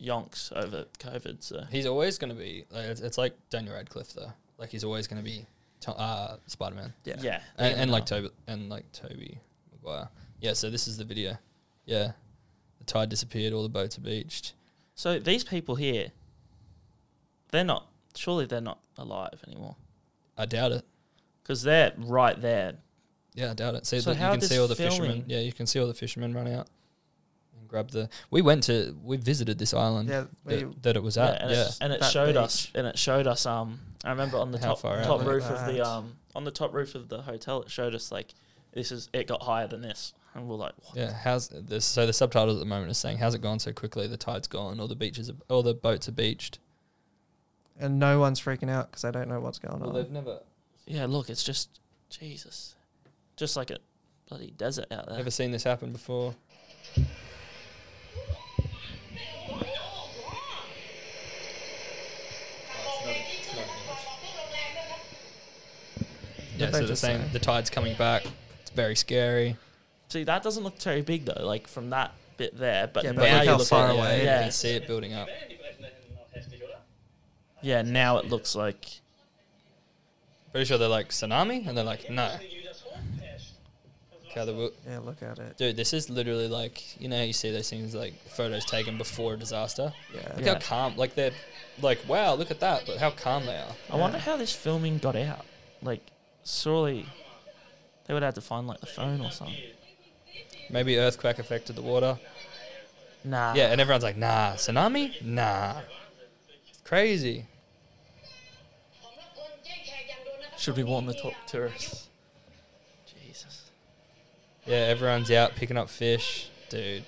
yonks 0.00 0.50
over 0.52 0.86
COVID. 0.98 1.42
So 1.42 1.64
He's 1.70 1.86
always 1.86 2.18
going 2.18 2.30
to 2.30 2.36
be. 2.38 2.64
Like, 2.70 2.84
it's, 2.86 3.00
it's 3.00 3.18
like 3.18 3.34
Daniel 3.50 3.74
Radcliffe 3.74 4.12
though. 4.14 4.32
Like 4.60 4.70
he's 4.70 4.84
always 4.84 5.06
going 5.08 5.20
to 5.20 5.24
be 5.28 5.46
to, 5.80 5.92
uh, 5.92 6.36
Spider 6.46 6.76
Man, 6.76 6.92
Yeah. 7.04 7.16
yeah, 7.20 7.40
and, 7.56 7.74
and 7.80 7.90
like. 7.90 8.04
Tobey 8.06 8.28
and 8.46 8.68
like 8.68 8.84
Tobey 8.92 9.38
Maguire. 9.72 10.08
Yeah. 10.40 10.52
So 10.52 10.68
this 10.70 10.86
is 10.86 10.98
the 10.98 11.04
video. 11.04 11.38
Yeah, 11.86 12.12
the 12.78 12.84
tide 12.84 13.08
disappeared. 13.08 13.52
All 13.54 13.62
the 13.62 13.68
boats 13.70 13.96
are 13.96 14.02
beached. 14.02 14.52
So 14.94 15.18
these 15.18 15.42
people 15.44 15.76
here, 15.76 16.12
they're 17.50 17.64
not. 17.64 17.86
Surely 18.14 18.44
they're 18.46 18.60
not 18.60 18.80
alive 18.98 19.42
anymore. 19.46 19.76
I 20.36 20.44
doubt 20.46 20.72
it. 20.72 20.84
because 21.42 21.62
they're 21.62 21.92
right 21.96 22.40
there. 22.40 22.74
Yeah, 23.34 23.52
I 23.52 23.54
doubt 23.54 23.74
it. 23.76 23.86
See, 23.86 24.00
So 24.00 24.10
the, 24.10 24.16
you 24.16 24.22
how 24.22 24.30
can 24.32 24.40
does 24.40 24.48
see 24.50 24.58
all 24.58 24.68
the 24.68 24.74
fishermen. 24.74 25.08
filming- 25.10 25.24
Yeah, 25.28 25.38
you 25.40 25.52
can 25.52 25.66
see 25.66 25.78
all 25.80 25.86
the 25.86 25.94
fishermen 25.94 26.34
run 26.34 26.48
out 26.48 26.66
and 26.66 26.68
grab 27.70 27.90
the. 27.90 28.08
We 28.30 28.42
went 28.42 28.64
to. 28.64 28.96
We 29.02 29.16
visited 29.16 29.58
this 29.58 29.72
island 29.72 30.08
Yeah, 30.08 30.24
we, 30.44 30.56
that, 30.56 30.82
that 30.82 30.96
it 30.96 31.02
was 31.02 31.16
Yeah, 31.16 31.28
at. 31.30 31.42
and, 31.42 31.50
Yeah, 31.50 31.62
It, 31.66 31.78
and 31.80 31.92
it 31.92 32.00
That 32.00 32.10
showed 32.10 32.36
us, 32.36 32.70
and 32.74 32.86
it 32.86 32.98
showed 32.98 33.26
us. 33.26 33.46
Um, 33.46 33.80
I 34.04 34.10
remember 34.10 34.38
on 34.38 34.50
the 34.50 34.58
How 34.58 34.68
top 34.68 34.80
far 34.80 34.98
out? 34.98 35.04
top 35.04 35.24
roof 35.24 35.44
at 35.44 35.52
of 35.68 35.74
the 35.74 35.86
um 35.86 36.16
on 36.34 36.44
the 36.44 36.50
top 36.50 36.72
roof 36.74 36.94
of 36.94 37.08
the 37.08 37.22
hotel, 37.22 37.62
it 37.62 37.70
showed 37.70 37.94
us 37.94 38.10
like 38.12 38.34
this 38.72 38.92
is 38.92 39.08
it 39.12 39.26
got 39.26 39.42
higher 39.42 39.66
than 39.66 39.80
this, 39.82 40.12
and 40.34 40.48
we're 40.48 40.56
like, 40.56 40.72
what? 40.84 40.96
yeah. 40.96 41.12
How's 41.12 41.48
this? 41.48 41.84
So 41.84 42.06
the 42.06 42.12
subtitle 42.12 42.54
at 42.54 42.60
the 42.60 42.64
moment 42.66 42.90
is 42.90 42.98
saying, 42.98 43.18
"How's 43.18 43.34
it 43.34 43.40
gone 43.42 43.58
so 43.58 43.72
quickly? 43.72 44.06
The 44.06 44.16
tide's 44.16 44.48
gone. 44.48 44.78
All 44.80 44.88
the 44.88 44.94
beaches, 44.96 45.28
are, 45.30 45.34
all 45.48 45.62
the 45.62 45.74
boats 45.74 46.08
are 46.08 46.12
beached." 46.12 46.58
and 47.82 47.98
no 47.98 48.20
one's 48.20 48.38
freaking 48.38 48.68
out 48.68 48.90
because 48.90 49.00
they 49.02 49.10
don't 49.10 49.26
know 49.26 49.40
what's 49.40 49.58
going 49.58 49.82
on. 49.82 49.94
They've 49.94 50.10
never 50.10 50.40
yeah, 50.86 51.06
look, 51.06 51.30
it's 51.30 51.42
just 51.42 51.80
Jesus, 52.10 52.74
just 53.36 53.56
like 53.56 53.70
a 53.70 53.78
bloody 54.28 54.52
desert 54.56 54.86
out 54.90 55.06
there. 55.08 55.16
never 55.16 55.30
seen 55.30 55.50
this 55.50 55.64
happen 55.64 55.92
before. 55.92 56.34
Yeah, 66.60 66.70
they 66.70 66.80
so 66.80 66.86
they're 66.86 66.96
saying 66.96 67.22
say? 67.22 67.28
the 67.32 67.38
tide's 67.38 67.70
coming 67.70 67.96
back. 67.96 68.24
It's 68.60 68.70
very 68.70 68.94
scary. 68.96 69.56
See, 70.08 70.24
that 70.24 70.42
doesn't 70.42 70.62
look 70.64 70.78
very 70.80 71.02
big 71.02 71.24
though, 71.24 71.44
like 71.46 71.66
from 71.68 71.90
that 71.90 72.12
bit 72.36 72.56
there. 72.58 72.86
But 72.86 73.04
Yeah, 73.04 73.12
now 73.12 73.16
but 73.20 73.30
look 73.30 73.44
you 73.44 73.50
how 73.50 73.56
look 73.58 73.68
far 73.68 73.88
at 73.88 73.94
away 73.96 74.14
it 74.16 74.18
you 74.20 74.24
Yeah, 74.24 74.42
can 74.42 74.50
see 74.52 74.70
it 74.70 74.86
building 74.86 75.12
up. 75.14 75.28
yeah. 77.62 77.82
Now 77.82 78.18
it 78.18 78.28
looks 78.28 78.54
like 78.54 78.86
Pretty 80.52 80.64
sure 80.66 80.78
they're 80.78 80.88
like 80.88 81.10
tsunami, 81.10 81.64
and 81.68 81.76
they're 81.78 81.84
like, 81.84 82.10
no. 82.10 82.28
Wo- 84.36 84.70
yeah, 84.88 84.98
look 85.00 85.22
at 85.22 85.38
it. 85.40 85.56
Dude, 85.58 85.76
this 85.76 85.92
is 85.92 86.08
literally 86.08 86.46
like 86.48 87.00
you 87.00 87.08
know 87.08 87.20
you 87.22 87.32
see 87.32 87.50
those 87.50 87.68
things 87.68 87.94
like 87.96 88.14
photos 88.28 88.64
taken 88.64 88.96
before 88.96 89.34
a 89.34 89.36
disaster. 89.36 89.92
Yeah. 90.14 90.20
Look 90.36 90.44
Yeah. 90.46 90.54
how 90.54 90.60
calm, 90.60 90.96
like 90.96 91.14
they're 91.16 91.32
like 91.82 91.98
wow, 92.08 92.34
look 92.34 92.50
at 92.52 92.60
that, 92.60 92.84
but 92.86 92.98
how 92.98 93.10
calm 93.10 93.44
they 93.46 93.56
are. 93.56 93.74
I 93.90 93.96
wonder 93.96 94.18
how 94.18 94.36
this 94.36 94.52
filming 94.54 94.98
got 94.98 95.16
out. 95.16 95.44
Like, 95.82 96.00
surely 96.44 97.06
they 98.06 98.14
would 98.14 98.22
have 98.22 98.34
to 98.34 98.40
find 98.40 98.66
like 98.66 98.80
the 98.80 98.86
phone 98.86 99.20
or 99.20 99.30
something. 99.30 99.56
Maybe 100.68 100.98
earthquake 100.98 101.38
affected 101.38 101.76
the 101.76 101.82
water. 101.82 102.18
Nah. 103.24 103.54
Yeah, 103.54 103.70
and 103.70 103.80
everyone's 103.80 104.04
like, 104.04 104.16
nah, 104.16 104.52
tsunami, 104.52 105.20
nah, 105.22 105.80
it's 106.68 106.80
crazy. 106.82 107.46
Should 110.56 110.76
we 110.76 110.84
warn 110.84 111.06
the 111.06 111.14
top 111.14 111.32
tourists? 111.46 112.08
Jesus. 113.06 113.70
Yeah, 114.66 114.76
everyone's 114.76 115.30
out 115.30 115.54
picking 115.54 115.76
up 115.76 115.88
fish, 115.88 116.50
dude. 116.68 117.04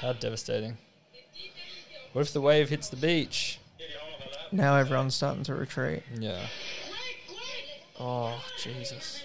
How 0.00 0.12
devastating. 0.12 0.78
What 2.12 2.22
if 2.22 2.32
the 2.32 2.40
wave 2.40 2.68
hits 2.68 2.88
the 2.88 2.96
beach? 2.96 3.58
Now 4.50 4.76
everyone's 4.76 5.14
starting 5.14 5.42
to 5.44 5.54
retreat. 5.54 6.02
Yeah. 6.18 6.46
Oh, 8.00 8.40
Jesus. 8.62 9.22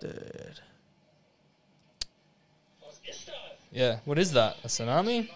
Dude. 0.00 0.60
Yeah. 3.72 3.98
What 4.04 4.18
is 4.18 4.32
that? 4.32 4.56
A 4.64 4.68
tsunami? 4.68 5.28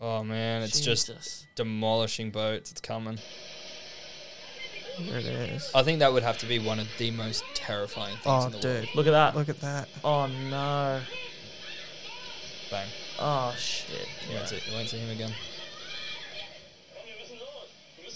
Oh 0.00 0.22
man, 0.22 0.62
it's 0.62 0.80
just 0.80 1.08
Jesus. 1.08 1.46
demolishing 1.56 2.30
boats. 2.30 2.70
It's 2.70 2.80
coming. 2.80 3.18
Here 4.96 5.18
it 5.18 5.24
is. 5.26 5.70
I 5.74 5.82
think 5.82 5.98
that 6.00 6.12
would 6.12 6.22
have 6.22 6.38
to 6.38 6.46
be 6.46 6.58
one 6.58 6.78
of 6.80 6.88
the 6.98 7.10
most 7.10 7.44
terrifying 7.54 8.14
things 8.16 8.26
Oh, 8.26 8.46
in 8.46 8.52
the 8.52 8.58
dude. 8.58 8.74
world. 8.84 8.88
Look 8.94 9.06
at 9.06 9.10
that. 9.10 9.36
Look 9.36 9.48
at 9.48 9.60
that. 9.60 9.88
Oh, 10.04 10.26
no. 10.26 11.00
Bang. 12.70 12.86
Oh, 13.18 13.54
shit. 13.58 14.06
You 14.28 14.36
won't, 14.36 14.48
see, 14.48 14.58
you 14.68 14.74
won't 14.74 14.88
see 14.88 14.98
him 14.98 15.10
again. 15.10 15.32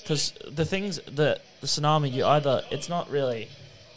Because 0.03 0.34
the 0.50 0.64
things 0.64 1.00
that 1.12 1.40
the 1.61 1.66
tsunami, 1.66 2.12
you 2.12 2.24
either, 2.24 2.62
it's 2.70 2.88
not 2.88 3.09
really, 3.09 3.48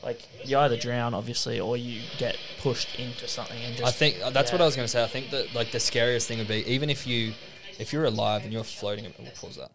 like, 0.04 0.22
you 0.46 0.58
either 0.58 0.78
drown, 0.78 1.14
obviously, 1.14 1.60
or 1.60 1.76
you 1.78 2.02
get 2.18 2.38
pushed 2.62 3.00
into 3.00 3.28
something 3.28 3.58
and 3.64 3.76
just. 3.76 3.88
I 3.88 3.92
think 3.92 4.18
uh, 4.24 4.30
that's 4.30 4.52
what. 4.52 4.62
I 4.62 4.66
was 4.66 4.76
going 4.76 4.86
to 4.86 4.92
say. 4.92 5.04
I 5.04 5.08
think 5.08 5.32
that 5.32 5.54
like 5.56 5.72
the 5.72 5.80
scariest 5.80 6.28
thing 6.28 6.38
would 6.38 6.48
be 6.48 6.64
even 6.72 6.90
if 6.90 7.08
you, 7.08 7.34
if 7.80 7.92
you're 7.92 8.06
alive 8.06 8.44
and 8.44 8.54
you're 8.54 8.64
floating. 8.64 9.06
We'll 9.18 9.32
pause 9.32 9.58
that. 9.58 9.72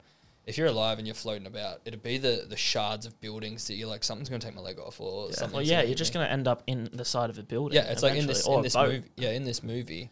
If 0.46 0.56
you're 0.56 0.68
alive 0.68 0.98
and 0.98 1.06
you're 1.06 1.14
floating 1.14 1.46
about, 1.46 1.80
it'd 1.84 2.02
be 2.02 2.16
the 2.18 2.46
the 2.48 2.56
shards 2.56 3.06
of 3.06 3.20
buildings 3.20 3.66
that 3.66 3.74
you're 3.74 3.88
like 3.88 4.02
something's 4.04 4.28
going 4.28 4.40
to 4.40 4.46
take 4.46 4.54
my 4.56 4.62
leg 4.62 4.78
off 4.78 5.00
or 5.00 5.28
Yeah. 5.28 5.34
something. 5.34 5.56
Well, 5.56 5.66
yeah, 5.66 5.82
you're 5.82 5.94
just 5.96 6.14
going 6.14 6.24
to 6.26 6.32
end 6.32 6.48
up 6.48 6.62
in 6.66 6.88
the 6.92 7.04
side 7.04 7.28
of 7.30 7.38
a 7.38 7.42
building. 7.42 7.76
Yeah, 7.76 7.90
it's 7.90 8.02
like 8.02 8.14
in 8.16 8.26
this 8.26 8.46
in 8.46 8.62
this 8.62 8.76
movie. 8.76 9.02
Yeah, 9.16 9.30
in 9.30 9.44
this 9.44 9.62
movie, 9.62 10.10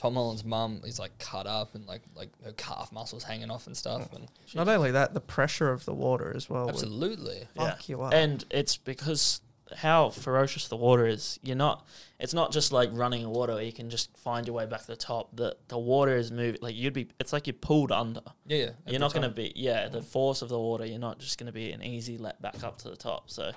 Tom 0.00 0.14
Holland's 0.14 0.46
mum 0.46 0.80
is 0.84 0.98
like 0.98 1.18
cut 1.18 1.46
up 1.46 1.74
and 1.74 1.86
like 1.86 2.00
like 2.16 2.30
her 2.42 2.52
calf 2.52 2.90
muscles 2.90 3.22
hanging 3.22 3.50
off 3.50 3.66
and 3.66 3.76
stuff. 3.76 4.10
And 4.14 4.28
Not 4.54 4.66
only 4.66 4.92
that, 4.92 5.12
the 5.12 5.20
pressure 5.20 5.70
of 5.70 5.84
the 5.84 5.92
water 5.92 6.32
as 6.34 6.48
well. 6.48 6.64
would 6.64 6.74
absolutely, 6.76 7.46
Fuck 7.54 7.86
you 7.90 8.00
up. 8.00 8.14
And 8.14 8.42
it's 8.48 8.78
because 8.78 9.42
how 9.76 10.08
ferocious 10.08 10.68
the 10.68 10.76
water 10.76 11.06
is. 11.06 11.38
You're 11.42 11.54
not. 11.54 11.86
It's 12.18 12.32
not 12.32 12.50
just 12.50 12.72
like 12.72 12.88
running 12.94 13.28
water. 13.28 13.52
Where 13.52 13.62
you 13.62 13.74
can 13.74 13.90
just 13.90 14.16
find 14.16 14.46
your 14.46 14.56
way 14.56 14.64
back 14.64 14.80
to 14.80 14.86
the 14.86 14.96
top. 14.96 15.36
The 15.36 15.54
the 15.68 15.78
water 15.78 16.16
is 16.16 16.32
moving. 16.32 16.60
Like 16.62 16.76
you'd 16.76 16.94
be. 16.94 17.08
It's 17.20 17.34
like 17.34 17.46
you're 17.46 17.52
pulled 17.52 17.92
under. 17.92 18.22
yeah, 18.46 18.56
yeah. 18.56 18.62
every 18.64 18.74
you're 18.86 19.00
not 19.00 19.12
going 19.12 19.22
to 19.22 19.28
time. 19.28 19.34
be. 19.34 19.52
Yeah, 19.54 19.88
the 19.88 20.00
force 20.00 20.40
of 20.40 20.48
the 20.48 20.58
water. 20.58 20.86
You're 20.86 20.98
not 20.98 21.18
just 21.18 21.36
going 21.38 21.48
to 21.48 21.52
be 21.52 21.72
an 21.72 21.82
easy 21.82 22.16
let 22.16 22.40
back 22.40 22.64
up 22.64 22.78
to 22.78 22.88
the 22.88 22.96
top. 22.96 23.28
So. 23.30 23.52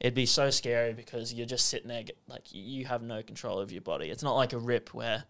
It'd 0.00 0.14
be 0.14 0.26
so 0.26 0.50
scary 0.50 0.92
because 0.92 1.34
you're 1.34 1.44
just 1.44 1.66
sitting 1.66 1.88
there, 1.88 2.04
get- 2.04 2.16
like 2.28 2.44
you 2.52 2.84
have 2.84 3.02
no 3.02 3.20
control 3.20 3.58
of 3.58 3.72
your 3.72 3.80
body. 3.80 4.10
It's 4.10 4.22
not 4.22 4.36
like 4.36 4.52
a 4.52 4.58
rip 4.58 4.94
where 4.94 5.24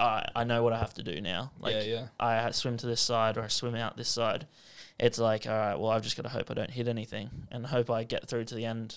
I 0.00 0.30
I 0.34 0.44
know 0.44 0.62
what 0.62 0.72
I 0.72 0.78
have 0.78 0.94
to 0.94 1.02
do 1.02 1.20
now. 1.20 1.52
Like 1.60 1.74
yeah, 1.74 1.82
yeah. 1.82 2.06
I 2.18 2.50
swim 2.52 2.76
to 2.78 2.86
this 2.86 3.00
side 3.00 3.36
or 3.36 3.42
I 3.42 3.48
swim 3.48 3.74
out 3.74 3.96
this 3.96 4.08
side. 4.08 4.46
It's 4.98 5.18
like, 5.18 5.46
all 5.46 5.52
right, 5.52 5.78
well, 5.78 5.90
I've 5.90 6.02
just 6.02 6.16
got 6.16 6.22
to 6.24 6.28
hope 6.28 6.50
I 6.50 6.54
don't 6.54 6.70
hit 6.70 6.86
anything 6.88 7.30
and 7.50 7.66
hope 7.66 7.88
I 7.90 8.04
get 8.04 8.28
through 8.28 8.44
to 8.44 8.54
the 8.54 8.66
end, 8.66 8.96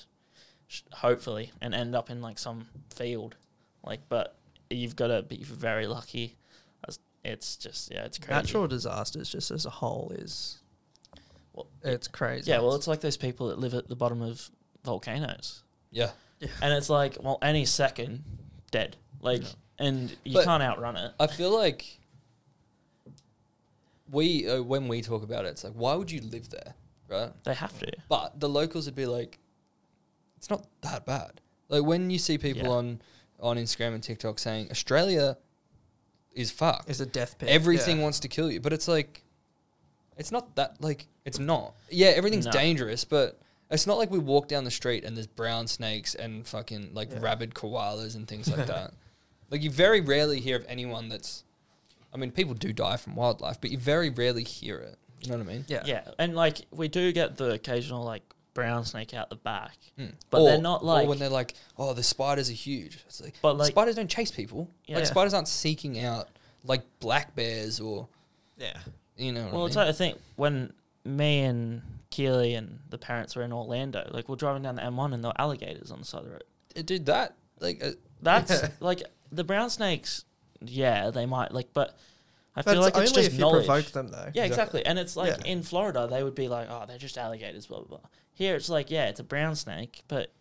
hopefully, 0.92 1.52
and 1.62 1.74
end 1.74 1.96
up 1.96 2.10
in 2.10 2.22
like 2.22 2.38
some 2.40 2.68
field. 2.94 3.36
Like, 3.86 4.02
but 4.10 4.36
you've 4.70 4.96
got 4.98 5.08
to 5.08 5.22
be 5.24 5.44
very 5.44 5.88
lucky. 5.88 6.36
As- 6.88 7.00
It's 7.24 7.56
just, 7.56 7.90
yeah, 7.92 8.04
it's 8.04 8.18
crazy. 8.18 8.34
Natural 8.34 8.68
disasters, 8.68 9.30
just 9.30 9.50
as 9.52 9.66
a 9.66 9.70
whole, 9.70 10.12
is 10.16 10.58
Well, 11.54 11.68
it's 11.84 12.10
crazy. 12.10 12.52
yeah, 12.52 12.60
well, 12.60 12.76
it's 12.76 12.88
like 12.88 13.00
those 13.02 13.18
people 13.18 13.48
that 13.48 13.60
live 13.60 13.74
at 13.74 13.88
the 13.88 13.96
bottom 13.96 14.22
of 14.22 14.50
volcanoes. 14.84 15.64
Yeah. 15.92 16.12
And 16.62 16.74
it's 16.74 16.90
like, 16.90 17.18
well, 17.22 17.38
any 17.42 17.64
second, 17.64 18.24
dead. 18.72 18.98
Like, 19.22 19.44
and 19.80 20.16
you 20.24 20.34
But- 20.36 20.46
can't 20.46 20.64
outrun 20.64 20.96
it. 20.98 21.14
I 21.20 21.28
feel 21.28 21.52
like 21.56 22.00
we 24.12 24.48
uh, 24.50 24.62
when 24.62 24.88
we 24.88 25.02
talk 25.02 25.24
about 25.24 25.46
it, 25.46 25.50
it's 25.50 25.64
like 25.64 25.74
why 25.74 25.96
would 25.96 26.12
you 26.12 26.22
live 26.22 26.50
there, 26.50 26.76
right? 27.10 27.32
They 27.44 27.54
have 27.54 27.78
to. 27.80 27.92
But 28.10 28.40
the 28.40 28.50
locals 28.50 28.86
would 28.86 28.96
be 28.96 29.06
like, 29.06 29.40
it's 30.38 30.50
not 30.50 30.68
that 30.82 31.06
bad. 31.06 31.42
Like 31.70 31.84
when 31.84 32.10
you 32.10 32.20
see 32.20 32.38
people 32.38 32.64
Yeah. 32.64 32.70
on 32.70 33.02
on 33.40 33.58
Instagram 33.58 33.94
and 33.96 34.04
TikTok 34.04 34.40
saying 34.40 34.70
Australia 34.72 35.38
is 36.34 36.52
fucked, 36.52 36.90
It's 36.90 37.00
a 37.00 37.06
death 37.06 37.38
pit. 37.38 37.50
everything 37.50 37.98
yeah. 37.98 38.04
wants 38.04 38.20
to 38.22 38.28
kill 38.28 38.52
you, 38.52 38.60
but 38.60 38.74
it's 38.74 38.88
like, 38.88 39.24
it's 40.18 40.32
not 40.32 40.56
that 40.56 40.82
like 40.82 41.08
it's 41.26 41.40
not. 41.40 41.74
Yeah, 41.90 42.08
everything's 42.10 42.46
No. 42.46 42.52
dangerous, 42.52 43.06
but. 43.06 43.40
It's 43.72 43.88
not 43.88 43.98
like 43.98 44.12
we 44.12 44.20
walk 44.20 44.48
down 44.50 44.66
the 44.66 44.72
street 44.72 45.04
and 45.04 45.18
there's 45.18 45.26
brown 45.26 45.66
snakes 45.66 46.14
and 46.14 46.46
fucking 46.46 46.94
like 46.94 47.10
Yeah. 47.10 47.20
rabid 47.22 47.56
koalas 47.56 48.16
and 48.16 48.28
things 48.28 48.48
like 48.48 48.68
that. 48.68 48.94
Like 49.54 49.62
you 49.62 49.70
very 49.70 50.02
rarely 50.02 50.40
hear 50.40 50.56
of 50.58 50.66
anyone 50.68 51.10
that's 51.10 51.44
I 52.12 52.18
mean, 52.18 52.32
people 52.32 52.56
do 52.56 52.74
die 52.74 52.98
from 52.98 53.16
wildlife, 53.16 53.62
but 53.62 53.70
you 53.70 53.78
very 53.78 54.10
rarely 54.10 54.44
hear 54.44 54.78
it. 54.80 54.98
You 55.22 55.30
know 55.32 55.38
what 55.38 55.48
I 55.48 55.54
mean? 55.54 55.66
Yeah. 55.68 55.84
Yeah, 55.86 56.08
and 56.18 56.36
like 56.36 56.62
we 56.72 56.88
do 56.88 57.12
get 57.12 57.38
the 57.38 57.52
occasional 57.52 58.04
like 58.04 58.24
brown 58.56 58.84
snake 58.86 59.14
out 59.14 59.30
the 59.30 59.36
back, 59.36 59.78
Mm. 60.00 60.14
But 60.32 60.42
Or- 60.42 60.50
they're 60.50 60.62
not 60.62 60.82
or 60.82 60.86
like- 60.86 61.08
when 61.08 61.20
they're 61.20 61.30
like, 61.30 61.54
"Oh, 61.78 61.94
the 61.94 62.02
spiders 62.04 62.50
are 62.50 62.54
huge." 62.54 62.98
It's 63.06 63.22
like, 63.22 63.36
But, 63.44 63.58
like- 63.60 63.70
spiders 63.72 63.96
don't 63.96 64.10
chase 64.10 64.32
people. 64.32 64.68
Yeah. 64.88 64.96
Like 64.98 65.06
spiders 65.06 65.36
aren't 65.36 65.48
seeking 65.48 66.00
out 66.04 66.30
like 66.64 66.82
black 67.00 67.36
bears 67.36 67.80
or 67.80 68.08
Yeah. 68.58 68.78
you 69.18 69.32
know. 69.34 69.44
What 69.46 69.54
Well, 69.54 69.64
I 69.64 69.66
it's 69.68 69.76
mean? 69.76 69.86
like 69.86 69.94
I 69.94 69.98
think 69.98 70.18
when 70.36 70.74
me 71.06 71.42
and 71.42 71.82
Keely 72.10 72.54
and 72.56 72.80
the 72.90 72.98
parents 72.98 73.36
were 73.36 73.44
in 73.44 73.52
Orlando, 73.54 74.08
like 74.12 74.28
we're 74.30 74.36
driving 74.36 74.62
down 74.64 74.76
the 74.76 74.84
M1 74.84 75.14
and 75.14 75.24
there 75.24 75.30
were 75.30 75.42
alligators 75.42 75.92
on 75.92 76.00
the 76.00 76.06
side 76.06 76.20
of 76.20 76.26
the 76.26 76.32
road. 76.32 76.44
Uh, 76.78 76.82
dude, 76.82 77.06
that 77.08 77.36
like 77.60 77.84
uh, 77.84 77.92
That's 78.24 78.64
like 78.80 79.04
the 79.32 79.44
brown 79.44 79.70
snakes. 79.70 80.26
Yeah, 80.62 81.12
they 81.12 81.26
might 81.26 81.52
like, 81.52 81.74
but 81.74 81.98
I 82.56 82.62
That's 82.62 82.74
feel 82.74 82.82
like 82.82 82.96
only 82.96 83.04
it's 83.06 83.14
just 83.14 83.28
if 83.28 83.34
you 83.34 83.40
knowledge. 83.42 83.66
provoke 83.66 83.86
them, 83.92 84.08
though. 84.10 84.30
Yeah, 84.34 84.46
exactly. 84.46 84.86
And 84.86 84.98
it's 85.00 85.16
like 85.16 85.38
Yeah. 85.46 85.52
in 85.52 85.64
Florida, 85.64 86.08
they 86.10 86.24
would 86.24 86.36
be 86.36 86.48
like, 86.48 86.68
"Oh, 86.70 86.86
they're 86.88 86.98
just 86.98 87.18
alligators." 87.18 87.66
Blah 87.68 87.80
blah 87.80 87.98
blah. 87.98 88.10
Here, 88.34 88.56
it's 88.56 88.70
like, 88.70 88.90
yeah, 88.90 89.06
it's 89.06 89.20
a 89.20 89.24
brown 89.24 89.56
snake, 89.56 90.04
but 90.08 90.32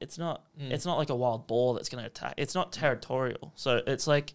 it's 0.00 0.18
not. 0.18 0.44
Mm. 0.60 0.70
It's 0.70 0.86
not 0.86 0.98
like 0.98 1.10
a 1.10 1.16
wild 1.16 1.46
boar 1.46 1.74
that's 1.74 1.88
going 1.88 2.02
to 2.02 2.06
attack. 2.06 2.34
It's 2.36 2.54
not 2.54 2.72
territorial. 2.72 3.52
So 3.56 3.80
it's 3.86 4.06
like, 4.06 4.34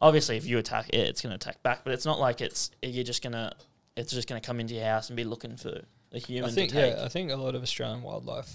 obviously 0.00 0.36
if 0.36 0.46
you 0.46 0.58
attack 0.58 0.88
it, 0.90 0.96
it's 1.08 1.20
going 1.20 1.30
to 1.30 1.36
attack 1.36 1.62
back. 1.62 1.80
But 1.84 1.92
it's 1.94 2.04
not 2.06 2.18
like 2.18 2.40
it's 2.40 2.70
you're 2.82 3.04
just 3.04 3.22
gonna 3.22 3.54
it's 3.96 4.12
just 4.12 4.28
going 4.28 4.40
to 4.40 4.46
come 4.46 4.60
into 4.60 4.74
your 4.74 4.84
house 4.84 5.08
and 5.08 5.16
be 5.16 5.24
looking 5.24 5.56
for 5.56 5.80
a 6.12 6.18
human 6.18 6.50
I 6.50 6.52
think 6.52 6.70
to 6.70 6.74
take. 6.76 6.96
yeah, 6.96 7.04
I 7.04 7.08
think 7.08 7.30
a 7.30 7.36
lot 7.36 7.54
of 7.54 7.62
Australian 7.62 8.02
wildlife 8.02 8.54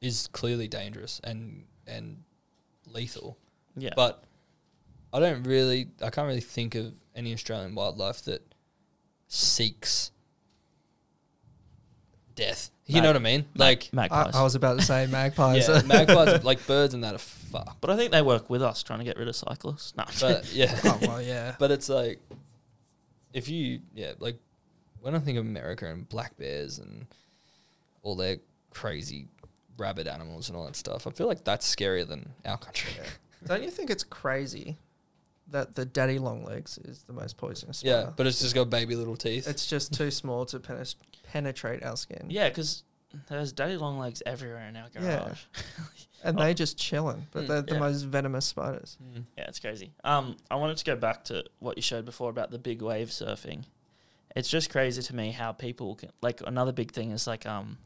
is 0.00 0.28
clearly 0.32 0.68
dangerous 0.68 1.20
and 1.24 1.64
and 1.86 2.22
lethal. 2.86 3.38
yeah. 3.76 3.90
But 3.96 4.22
I 5.12 5.20
don't 5.20 5.44
really, 5.44 5.88
I 6.02 6.10
can't 6.10 6.26
really 6.26 6.40
think 6.40 6.74
of 6.74 6.94
any 7.14 7.32
Australian 7.32 7.74
wildlife 7.74 8.22
that 8.22 8.42
seeks 9.28 10.10
death. 12.34 12.70
You 12.86 12.94
Mag- 12.96 13.02
know 13.04 13.08
what 13.10 13.16
I 13.16 13.18
mean? 13.20 13.44
Like, 13.54 13.88
magpies. 13.92 14.34
I 14.34 14.42
was 14.42 14.54
about 14.54 14.78
to 14.78 14.84
say 14.84 15.06
magpies. 15.10 15.68
yeah, 15.68 15.82
magpies, 15.86 16.44
like 16.44 16.66
birds 16.66 16.92
and 16.94 17.04
that 17.04 17.14
are 17.14 17.18
fucked. 17.18 17.80
but 17.80 17.90
I 17.90 17.96
think 17.96 18.10
they 18.12 18.22
work 18.22 18.50
with 18.50 18.62
us 18.62 18.82
trying 18.82 18.98
to 18.98 19.04
get 19.04 19.16
rid 19.16 19.28
of 19.28 19.36
cyclists. 19.36 19.94
No, 19.96 20.04
But 20.20 20.52
yeah, 20.52 20.78
oh 20.84 20.98
well, 21.02 21.22
yeah. 21.22 21.54
but 21.58 21.70
it's 21.70 21.88
like, 21.88 22.20
if 23.32 23.48
you, 23.48 23.80
yeah, 23.94 24.12
like 24.18 24.36
when 25.00 25.14
I 25.14 25.18
think 25.18 25.38
of 25.38 25.44
America 25.46 25.86
and 25.86 26.08
black 26.08 26.36
bears 26.36 26.78
and 26.78 27.06
all 28.02 28.16
their 28.16 28.38
crazy 28.70 29.28
rabid 29.76 30.06
animals 30.08 30.48
and 30.48 30.56
all 30.56 30.66
that 30.66 30.76
stuff, 30.76 31.06
I 31.06 31.10
feel 31.10 31.26
like 31.26 31.44
that's 31.44 31.72
scarier 31.72 32.06
than 32.06 32.30
our 32.44 32.58
country. 32.58 32.92
Don't 33.46 33.62
you 33.62 33.70
think 33.70 33.90
it's 33.90 34.04
crazy 34.04 34.78
that 35.50 35.74
the 35.74 35.84
daddy 35.84 36.18
longlegs 36.18 36.78
is 36.78 37.02
the 37.02 37.12
most 37.12 37.36
poisonous? 37.36 37.82
Yeah, 37.84 38.00
spider? 38.02 38.14
but 38.16 38.26
it's 38.26 38.40
just 38.40 38.54
got 38.54 38.70
baby 38.70 38.96
little 38.96 39.16
teeth. 39.16 39.46
it's 39.48 39.66
just 39.66 39.92
too 39.92 40.10
small 40.22 40.46
to 40.46 40.58
penes- 40.60 40.96
penetrate 41.24 41.82
our 41.82 41.96
skin. 41.96 42.26
yeah, 42.30 42.48
because 42.48 42.82
there's 43.28 43.52
daddy 43.52 43.76
long 43.76 43.98
legs 43.98 44.22
everywhere 44.26 44.66
in 44.68 44.76
our 44.76 44.86
Yeah. 44.94 45.00
garage. 45.24 45.42
and 46.24 46.38
they're 46.38 46.54
just 46.54 46.78
chilling, 46.78 47.26
but 47.32 47.44
Mm, 47.44 47.46
they're 47.48 47.62
the 47.62 47.74
yeah. 47.74 47.80
most 47.80 48.02
venomous 48.02 48.46
spiders. 48.46 48.96
Mm. 49.02 49.24
Yeah, 49.36 49.44
it's 49.48 49.60
crazy. 49.60 49.92
Um, 50.02 50.36
I 50.50 50.56
wanted 50.56 50.78
to 50.78 50.84
go 50.84 50.96
back 50.96 51.24
to 51.24 51.44
what 51.58 51.76
you 51.76 51.82
showed 51.82 52.04
before 52.06 52.30
about 52.30 52.50
the 52.50 52.58
big 52.58 52.80
wave 52.82 53.08
surfing. 53.10 53.64
It's 54.34 54.48
just 54.48 54.70
crazy 54.70 55.00
to 55.02 55.14
me 55.14 55.30
how 55.30 55.52
people 55.52 55.94
can 55.94 56.10
like 56.22 56.40
another 56.46 56.72
big 56.72 56.90
thing 56.90 57.12
is 57.12 57.26
like 57.28 57.46
um, 57.46 57.78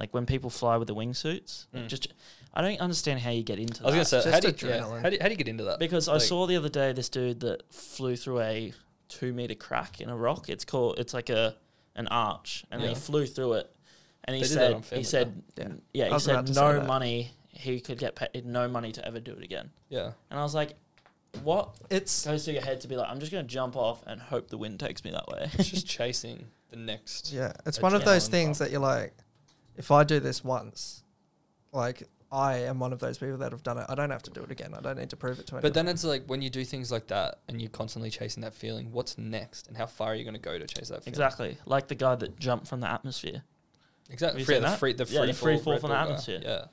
like 0.00 0.12
when 0.12 0.26
people 0.26 0.50
fly 0.50 0.76
with 0.76 0.88
the 0.88 0.94
wingsuits. 0.94 1.66
Mm. 1.74 1.86
Just 1.86 2.08
I 2.52 2.62
don't 2.62 2.80
understand 2.80 3.20
how 3.20 3.30
you 3.30 3.44
get 3.44 3.58
into 3.60 3.84
I 3.84 3.96
was 3.96 4.10
that. 4.10 4.16
gonna 4.16 4.22
say, 4.24 4.30
how 4.32 4.40
just 4.40 4.58
do, 4.58 4.66
you, 4.66 4.72
yeah, 4.72 5.00
how, 5.00 5.08
do 5.08 5.14
you, 5.14 5.18
how 5.20 5.28
do 5.28 5.32
you 5.32 5.36
get 5.36 5.46
into 5.48 5.64
that? 5.64 5.78
because 5.78 6.08
I 6.08 6.18
saw 6.18 6.46
the 6.46 6.56
other 6.56 6.68
day 6.68 6.92
this 6.92 7.08
dude 7.08 7.40
that 7.40 7.62
flew 7.72 8.16
through 8.16 8.40
a 8.40 8.72
two 9.08 9.32
meter 9.32 9.54
crack 9.54 10.00
in 10.00 10.08
a 10.08 10.16
rock. 10.16 10.48
It's 10.48 10.64
called 10.64 10.98
it's 10.98 11.14
like 11.14 11.30
a 11.30 11.54
an 11.94 12.08
arch, 12.08 12.64
and 12.70 12.82
Yeah. 12.82 12.88
he 12.88 12.94
flew 12.96 13.26
through 13.26 13.52
it. 13.54 13.70
And 14.24 14.36
he 14.36 14.42
They 14.42 14.48
did 14.48 14.58
that 14.58 14.72
said 14.72 14.84
film, 14.84 14.98
he 14.98 15.04
said? 15.04 15.42
Yeah. 15.56 15.68
yeah 15.92 16.12
he 16.14 16.18
said 16.18 16.54
no 16.54 16.80
money 16.82 17.32
he 17.52 17.80
could 17.80 17.98
get 17.98 18.14
paid 18.16 18.44
no 18.46 18.68
money 18.68 18.92
to 18.92 19.04
ever 19.06 19.18
do 19.20 19.32
it 19.32 19.42
again. 19.42 19.70
Yeah, 19.88 20.12
And 20.30 20.38
I 20.38 20.42
was 20.42 20.54
like, 20.54 20.74
what 21.42 21.70
It's 21.90 22.24
goes 22.24 22.44
through 22.44 22.54
your 22.54 22.62
head 22.62 22.80
to 22.82 22.88
be 22.88 22.96
like, 22.96 23.08
I'm 23.10 23.18
just 23.20 23.32
going 23.32 23.44
to 23.46 23.52
jump 23.52 23.76
off 23.76 24.02
and 24.06 24.20
hope 24.20 24.48
the 24.48 24.56
wind 24.58 24.78
takes 24.80 25.04
me 25.04 25.10
that 25.10 25.26
way. 25.28 25.48
it's 25.54 25.68
just 25.70 25.86
chasing 25.98 26.46
the 26.70 26.76
next. 26.76 27.32
yeah, 27.32 27.48
it's 27.66 27.78
It's 27.78 27.82
one 27.82 27.94
of 27.94 28.04
those 28.04 28.28
things 28.28 28.58
pump. 28.58 28.68
that 28.68 28.72
you're 28.72 28.80
like, 28.80 29.14
if 29.76 29.90
I 29.90 30.04
do 30.04 30.20
this 30.20 30.44
once, 30.44 31.02
like 31.72 32.08
I 32.32 32.58
am 32.58 32.78
one 32.78 32.92
of 32.92 33.00
those 33.00 33.18
people 33.18 33.38
that 33.38 33.50
have 33.50 33.62
done 33.62 33.78
it. 33.78 33.86
I 33.88 33.94
don't 33.94 34.10
have 34.10 34.22
to 34.24 34.30
do 34.30 34.42
it 34.42 34.50
again. 34.50 34.72
I 34.76 34.80
don't 34.80 34.96
need 34.98 35.10
to 35.10 35.16
prove 35.16 35.40
it 35.40 35.46
to 35.48 35.54
anyone. 35.54 35.62
But 35.62 35.74
then 35.74 35.88
it's 35.88 36.04
like 36.04 36.24
when 36.26 36.42
you 36.42 36.50
do 36.50 36.64
things 36.64 36.92
like 36.92 37.08
that 37.08 37.40
and 37.48 37.60
you're 37.60 37.70
constantly 37.70 38.10
chasing 38.10 38.42
that 38.42 38.54
feeling, 38.54 38.92
what's 38.92 39.18
next 39.18 39.66
and 39.66 39.76
how 39.76 39.86
far 39.86 40.08
are 40.08 40.14
you 40.14 40.22
going 40.22 40.34
to 40.34 40.40
go 40.40 40.56
to 40.56 40.66
chase 40.66 40.88
that 40.88 41.02
feeling? 41.02 41.08
exactly. 41.08 41.58
Like 41.66 41.88
the 41.88 41.96
guy 41.96 42.14
that 42.14 42.38
jumped 42.38 42.68
from 42.68 42.80
the 42.80 42.90
atmosphere. 42.90 43.42
Exactly. 44.10 44.44
Free, 44.44 44.58
the 44.60 44.70
free, 44.70 44.92
the 44.92 45.06
free 45.06 45.16
Yeah, 45.16 45.26
the 45.26 45.32
free 45.32 45.54
fall, 45.56 45.64
fall 45.64 45.78
from 45.78 45.90
the 45.90 45.98
atmosphere. 45.98 46.40
Yeah. 46.42 46.64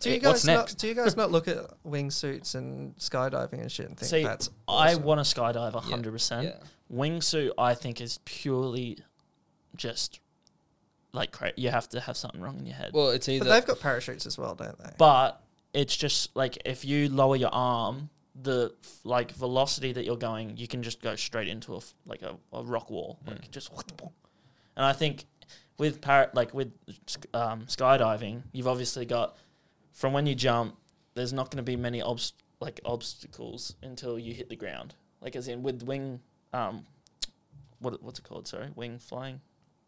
do 0.00 0.10
you 0.10 0.18
guys 0.18 0.44
not, 0.44 0.74
do 0.76 0.88
you 0.88 0.94
guys 0.94 1.16
not 1.16 1.30
look 1.30 1.46
at 1.46 1.58
wingsuits 1.86 2.56
and 2.56 2.96
skydiving 2.96 3.60
and 3.60 3.70
shit 3.70 3.86
and 3.86 3.96
think 3.96 4.10
See, 4.10 4.22
that's 4.24 4.48
I 4.66 4.90
awesome? 4.94 5.02
want 5.04 5.24
to 5.24 5.40
skydive 5.40 5.72
100%. 5.72 6.42
Yeah. 6.42 6.52
Wingsuit, 6.92 7.50
I 7.58 7.74
think, 7.74 8.00
is 8.00 8.18
purely 8.24 8.98
just 9.76 10.20
like 11.16 11.32
cra- 11.32 11.52
you 11.56 11.70
have 11.70 11.88
to 11.90 12.00
have 12.00 12.16
something 12.16 12.40
wrong 12.40 12.58
in 12.58 12.66
your 12.66 12.76
head. 12.76 12.92
Well, 12.94 13.10
it's 13.10 13.28
either 13.28 13.44
But 13.44 13.50
they've 13.54 13.66
got 13.66 13.80
parachutes 13.80 14.26
as 14.26 14.38
well, 14.38 14.54
don't 14.54 14.78
they? 14.78 14.90
but 14.98 15.42
it's 15.72 15.96
just 15.96 16.34
like 16.36 16.58
if 16.64 16.84
you 16.84 17.08
lower 17.08 17.36
your 17.36 17.50
arm, 17.52 18.10
the 18.40 18.72
like 19.04 19.32
velocity 19.32 19.92
that 19.92 20.04
you're 20.04 20.16
going, 20.16 20.56
you 20.56 20.68
can 20.68 20.82
just 20.82 21.02
go 21.02 21.16
straight 21.16 21.48
into 21.48 21.74
a 21.74 21.78
f- 21.78 21.94
like 22.06 22.22
a, 22.22 22.36
a 22.52 22.62
rock 22.62 22.90
wall, 22.90 23.18
Mm. 23.24 23.30
like 23.30 23.50
just. 23.50 23.70
And 24.76 24.84
I 24.84 24.92
think 24.92 25.24
with 25.78 26.00
par- 26.00 26.30
like 26.34 26.52
with 26.54 26.72
um, 27.34 27.66
skydiving, 27.66 28.42
you've 28.52 28.68
obviously 28.68 29.06
got 29.06 29.36
from 29.92 30.12
when 30.12 30.26
you 30.26 30.34
jump, 30.34 30.76
there's 31.14 31.32
not 31.32 31.50
going 31.50 31.56
to 31.58 31.62
be 31.62 31.76
many 31.76 32.00
obst- 32.00 32.32
like 32.60 32.80
obstacles 32.84 33.74
until 33.82 34.18
you 34.18 34.34
hit 34.34 34.48
the 34.50 34.56
ground. 34.56 34.94
Like 35.22 35.34
as 35.34 35.48
in 35.48 35.62
with 35.62 35.82
wing, 35.82 36.20
um, 36.52 36.84
what 37.80 38.02
what's 38.02 38.18
it 38.18 38.24
called? 38.24 38.46
Sorry, 38.46 38.68
wing 38.74 38.98
flying 38.98 39.40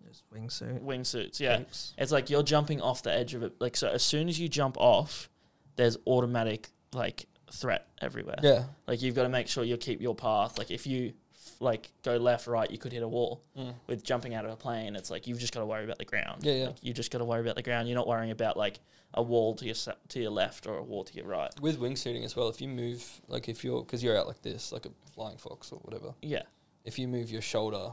Just 0.09 0.25
wingsuit. 0.33 0.81
wingsuits. 0.83 1.41
Yeah, 1.41 1.59
Capes. 1.59 1.95
it's 1.99 2.11
like 2.13 2.31
you're 2.31 2.43
jumping 2.43 2.81
off 2.81 3.03
the 3.03 3.13
edge 3.13 3.35
of 3.35 3.43
it. 3.43 3.55
Like 3.61 3.77
so, 3.77 3.89
as 3.89 4.03
soon 4.03 4.29
as 4.29 4.39
you 4.41 4.49
jump 4.49 4.77
off, 4.79 5.29
there's 5.77 5.97
automatic 6.07 6.69
like 6.93 7.27
threat 7.53 7.87
everywhere. 8.01 8.39
Yeah. 8.43 8.65
Like 8.87 9.03
you've 9.03 9.15
got 9.15 9.23
to 9.25 9.29
make 9.29 9.49
sure 9.49 9.65
you 9.65 9.77
keep 9.77 10.01
your 10.01 10.15
path. 10.15 10.59
Like 10.59 10.71
if 10.71 10.87
you 10.87 11.13
like 11.61 11.91
go 12.03 12.17
left, 12.17 12.47
right, 12.47 12.71
you 12.71 12.79
could 12.79 12.93
hit 12.93 13.03
a 13.03 13.09
wall. 13.09 13.43
Mm. 13.57 13.75
With 13.87 14.03
jumping 14.05 14.35
out 14.35 14.45
of 14.45 14.51
a 14.53 14.57
plane, 14.57 14.97
it's 14.97 15.11
like 15.11 15.27
you've 15.27 15.39
just 15.41 15.53
got 15.53 15.61
to 15.61 15.67
worry 15.67 15.85
about 15.85 15.99
the 15.99 16.05
ground. 16.05 16.45
Yeah, 16.45 16.53
yeah. 16.55 16.67
Like, 16.67 16.77
you 16.83 16.93
just 16.93 17.11
got 17.11 17.19
to 17.19 17.25
worry 17.25 17.41
about 17.41 17.57
the 17.57 17.63
ground. 17.63 17.89
You're 17.89 17.97
not 17.97 18.07
worrying 18.07 18.31
about 18.31 18.57
like 18.57 18.79
a 19.15 19.23
wall 19.23 19.55
to 19.57 19.65
your 19.65 19.75
se- 19.75 19.95
to 20.09 20.21
your 20.21 20.31
left 20.31 20.67
or 20.67 20.77
a 20.77 20.83
wall 20.83 21.03
to 21.05 21.15
your 21.15 21.27
right. 21.27 21.51
With 21.61 21.81
wingsuiting 21.81 22.25
as 22.25 22.37
well, 22.37 22.49
if 22.49 22.61
you 22.61 22.69
move, 22.69 23.21
like 23.27 23.49
if 23.49 23.65
you're, 23.65 23.83
because 23.83 24.03
you're 24.03 24.17
out 24.17 24.27
like 24.27 24.43
this, 24.43 24.71
like 24.73 24.85
a 24.87 24.91
flying 25.15 25.39
fox 25.39 25.73
or 25.73 25.79
whatever, 25.81 26.15
Yeah. 26.21 26.43
if 26.85 26.99
you 26.99 27.09
move 27.09 27.31
your 27.31 27.41
shoulder 27.43 27.93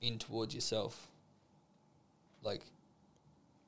in 0.00 0.18
towards 0.18 0.54
yourself, 0.54 1.09
like 2.42 2.62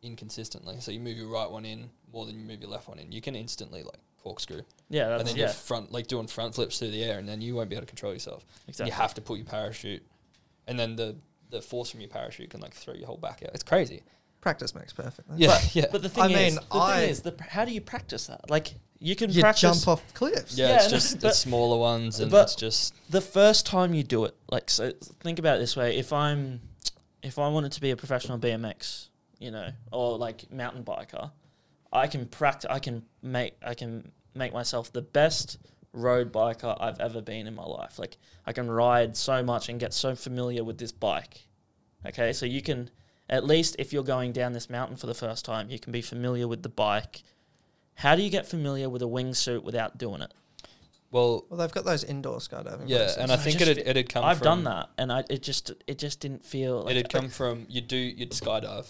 inconsistently, 0.02 0.76
so 0.80 0.90
you 0.90 1.00
move 1.00 1.16
your 1.16 1.28
right 1.28 1.50
one 1.50 1.64
in 1.64 1.90
more 2.12 2.26
than 2.26 2.38
you 2.38 2.44
move 2.44 2.60
your 2.60 2.70
left 2.70 2.88
one 2.88 2.98
in, 2.98 3.12
you 3.12 3.20
can 3.20 3.34
instantly 3.34 3.82
like 3.82 3.98
corkscrew. 4.22 4.62
Yeah. 4.90 5.16
and 5.18 5.26
then 5.26 5.36
yeah. 5.36 5.44
you're 5.44 5.48
front, 5.52 5.92
like 5.92 6.06
doing 6.06 6.26
front 6.26 6.54
flips 6.54 6.78
through 6.78 6.90
the 6.90 7.02
air, 7.02 7.18
and 7.18 7.28
then 7.28 7.40
you 7.40 7.54
won't 7.54 7.68
be 7.70 7.76
able 7.76 7.86
to 7.86 7.90
control 7.90 8.12
yourself. 8.12 8.44
Exactly. 8.68 8.90
You 8.90 8.96
have 8.96 9.14
to 9.14 9.20
pull 9.20 9.36
your 9.36 9.46
parachute, 9.46 10.02
and 10.66 10.78
then 10.78 10.96
the 10.96 11.16
the 11.50 11.60
force 11.62 11.90
from 11.90 12.00
your 12.00 12.08
parachute 12.08 12.50
can 12.50 12.60
like 12.60 12.72
throw 12.74 12.94
your 12.94 13.06
whole 13.06 13.16
back 13.18 13.42
out. 13.44 13.50
It's 13.54 13.62
crazy. 13.62 14.02
Practice 14.40 14.74
makes 14.74 14.92
perfect. 14.92 15.28
man. 15.28 15.38
Yeah, 15.38 15.60
yeah, 15.72 15.84
But 15.92 16.02
the 16.02 16.08
thing 16.08 16.24
I 16.24 16.26
is, 16.28 16.34
mean, 16.34 16.64
the 16.72 16.76
I- 16.78 17.00
thing 17.00 17.10
is, 17.10 17.20
the, 17.22 17.30
pr- 17.32 17.44
how 17.44 17.64
do 17.64 17.72
you 17.72 17.80
practice 17.80 18.26
that? 18.26 18.50
Like 18.50 18.74
you 18.98 19.14
can 19.14 19.30
You 19.30 19.40
practice 19.40 19.60
jump 19.84 19.86
off 19.86 20.14
cliffs. 20.14 20.58
yeah. 20.58 20.68
yeah, 20.68 20.76
it's 20.76 20.90
just 20.90 21.20
the 21.20 21.30
smaller 21.30 21.78
ones, 21.78 22.18
and 22.18 22.28
but- 22.30 22.44
it's 22.44 22.56
just 22.56 22.92
the 23.10 23.20
first 23.20 23.66
time 23.66 23.94
you 23.94 24.02
do 24.02 24.24
it, 24.24 24.34
like 24.50 24.68
so 24.68 24.92
think 25.20 25.38
about 25.38 25.56
it 25.56 25.60
this 25.60 25.76
way, 25.76 25.96
if 25.96 26.12
I'm 26.12 26.60
if 27.22 27.38
I 27.38 27.48
wanted 27.48 27.72
to 27.72 27.80
be 27.80 27.90
a 27.90 27.96
professional 27.96 28.38
BMX, 28.38 29.08
you 29.38 29.50
know, 29.50 29.70
or 29.92 30.18
like 30.18 30.50
mountain 30.52 30.84
biker, 30.84 31.30
I 31.92 32.06
can 32.06 32.26
practice 32.26 32.70
I 32.70 32.78
can 32.78 33.04
make 33.22 33.54
I 33.64 33.74
can 33.74 34.12
make 34.34 34.52
myself 34.52 34.92
the 34.92 35.02
best 35.02 35.58
road 35.92 36.32
biker 36.32 36.76
I've 36.80 37.00
ever 37.00 37.20
been 37.20 37.46
in 37.46 37.54
my 37.54 37.64
life. 37.64 37.98
Like 37.98 38.16
I 38.46 38.52
can 38.52 38.70
ride 38.70 39.16
so 39.16 39.42
much 39.42 39.68
and 39.68 39.78
get 39.78 39.92
so 39.92 40.14
familiar 40.14 40.64
with 40.64 40.78
this 40.78 40.92
bike. 40.92 41.46
Okay? 42.06 42.32
So 42.32 42.46
you 42.46 42.62
can 42.62 42.90
at 43.28 43.44
least 43.44 43.76
if 43.78 43.92
you're 43.92 44.02
going 44.02 44.32
down 44.32 44.52
this 44.52 44.70
mountain 44.70 44.96
for 44.96 45.06
the 45.06 45.14
first 45.14 45.44
time, 45.44 45.70
you 45.70 45.78
can 45.78 45.92
be 45.92 46.02
familiar 46.02 46.48
with 46.48 46.62
the 46.62 46.68
bike. 46.68 47.22
How 47.96 48.16
do 48.16 48.22
you 48.22 48.30
get 48.30 48.46
familiar 48.46 48.88
with 48.88 49.02
a 49.02 49.06
wingsuit 49.06 49.62
without 49.62 49.98
doing 49.98 50.22
it? 50.22 50.32
Well, 51.12 51.44
Well, 51.48 51.58
they've 51.60 51.70
got 51.70 51.84
those 51.84 52.02
indoor 52.02 52.38
skydiving. 52.38 52.84
yeah. 52.88 52.98
places. 52.98 53.16
And 53.18 53.30
I 53.30 53.34
I 53.34 53.36
think 53.36 53.58
just 53.58 53.70
it 53.70 53.76
fe- 53.84 53.90
it'd 53.90 54.08
come. 54.08 54.24
I've 54.24 54.38
from, 54.38 54.44
done 54.44 54.64
that, 54.64 54.90
and 54.98 55.12
I 55.12 55.22
it 55.30 55.42
just 55.42 55.70
it 55.86 55.98
just 55.98 56.18
didn't 56.18 56.44
feel. 56.44 56.82
Like 56.82 56.96
it'd 56.96 57.08
come 57.12 57.28
from 57.28 57.66
you 57.68 57.80
do 57.80 57.96
you'd 57.96 58.30
skydive, 58.32 58.88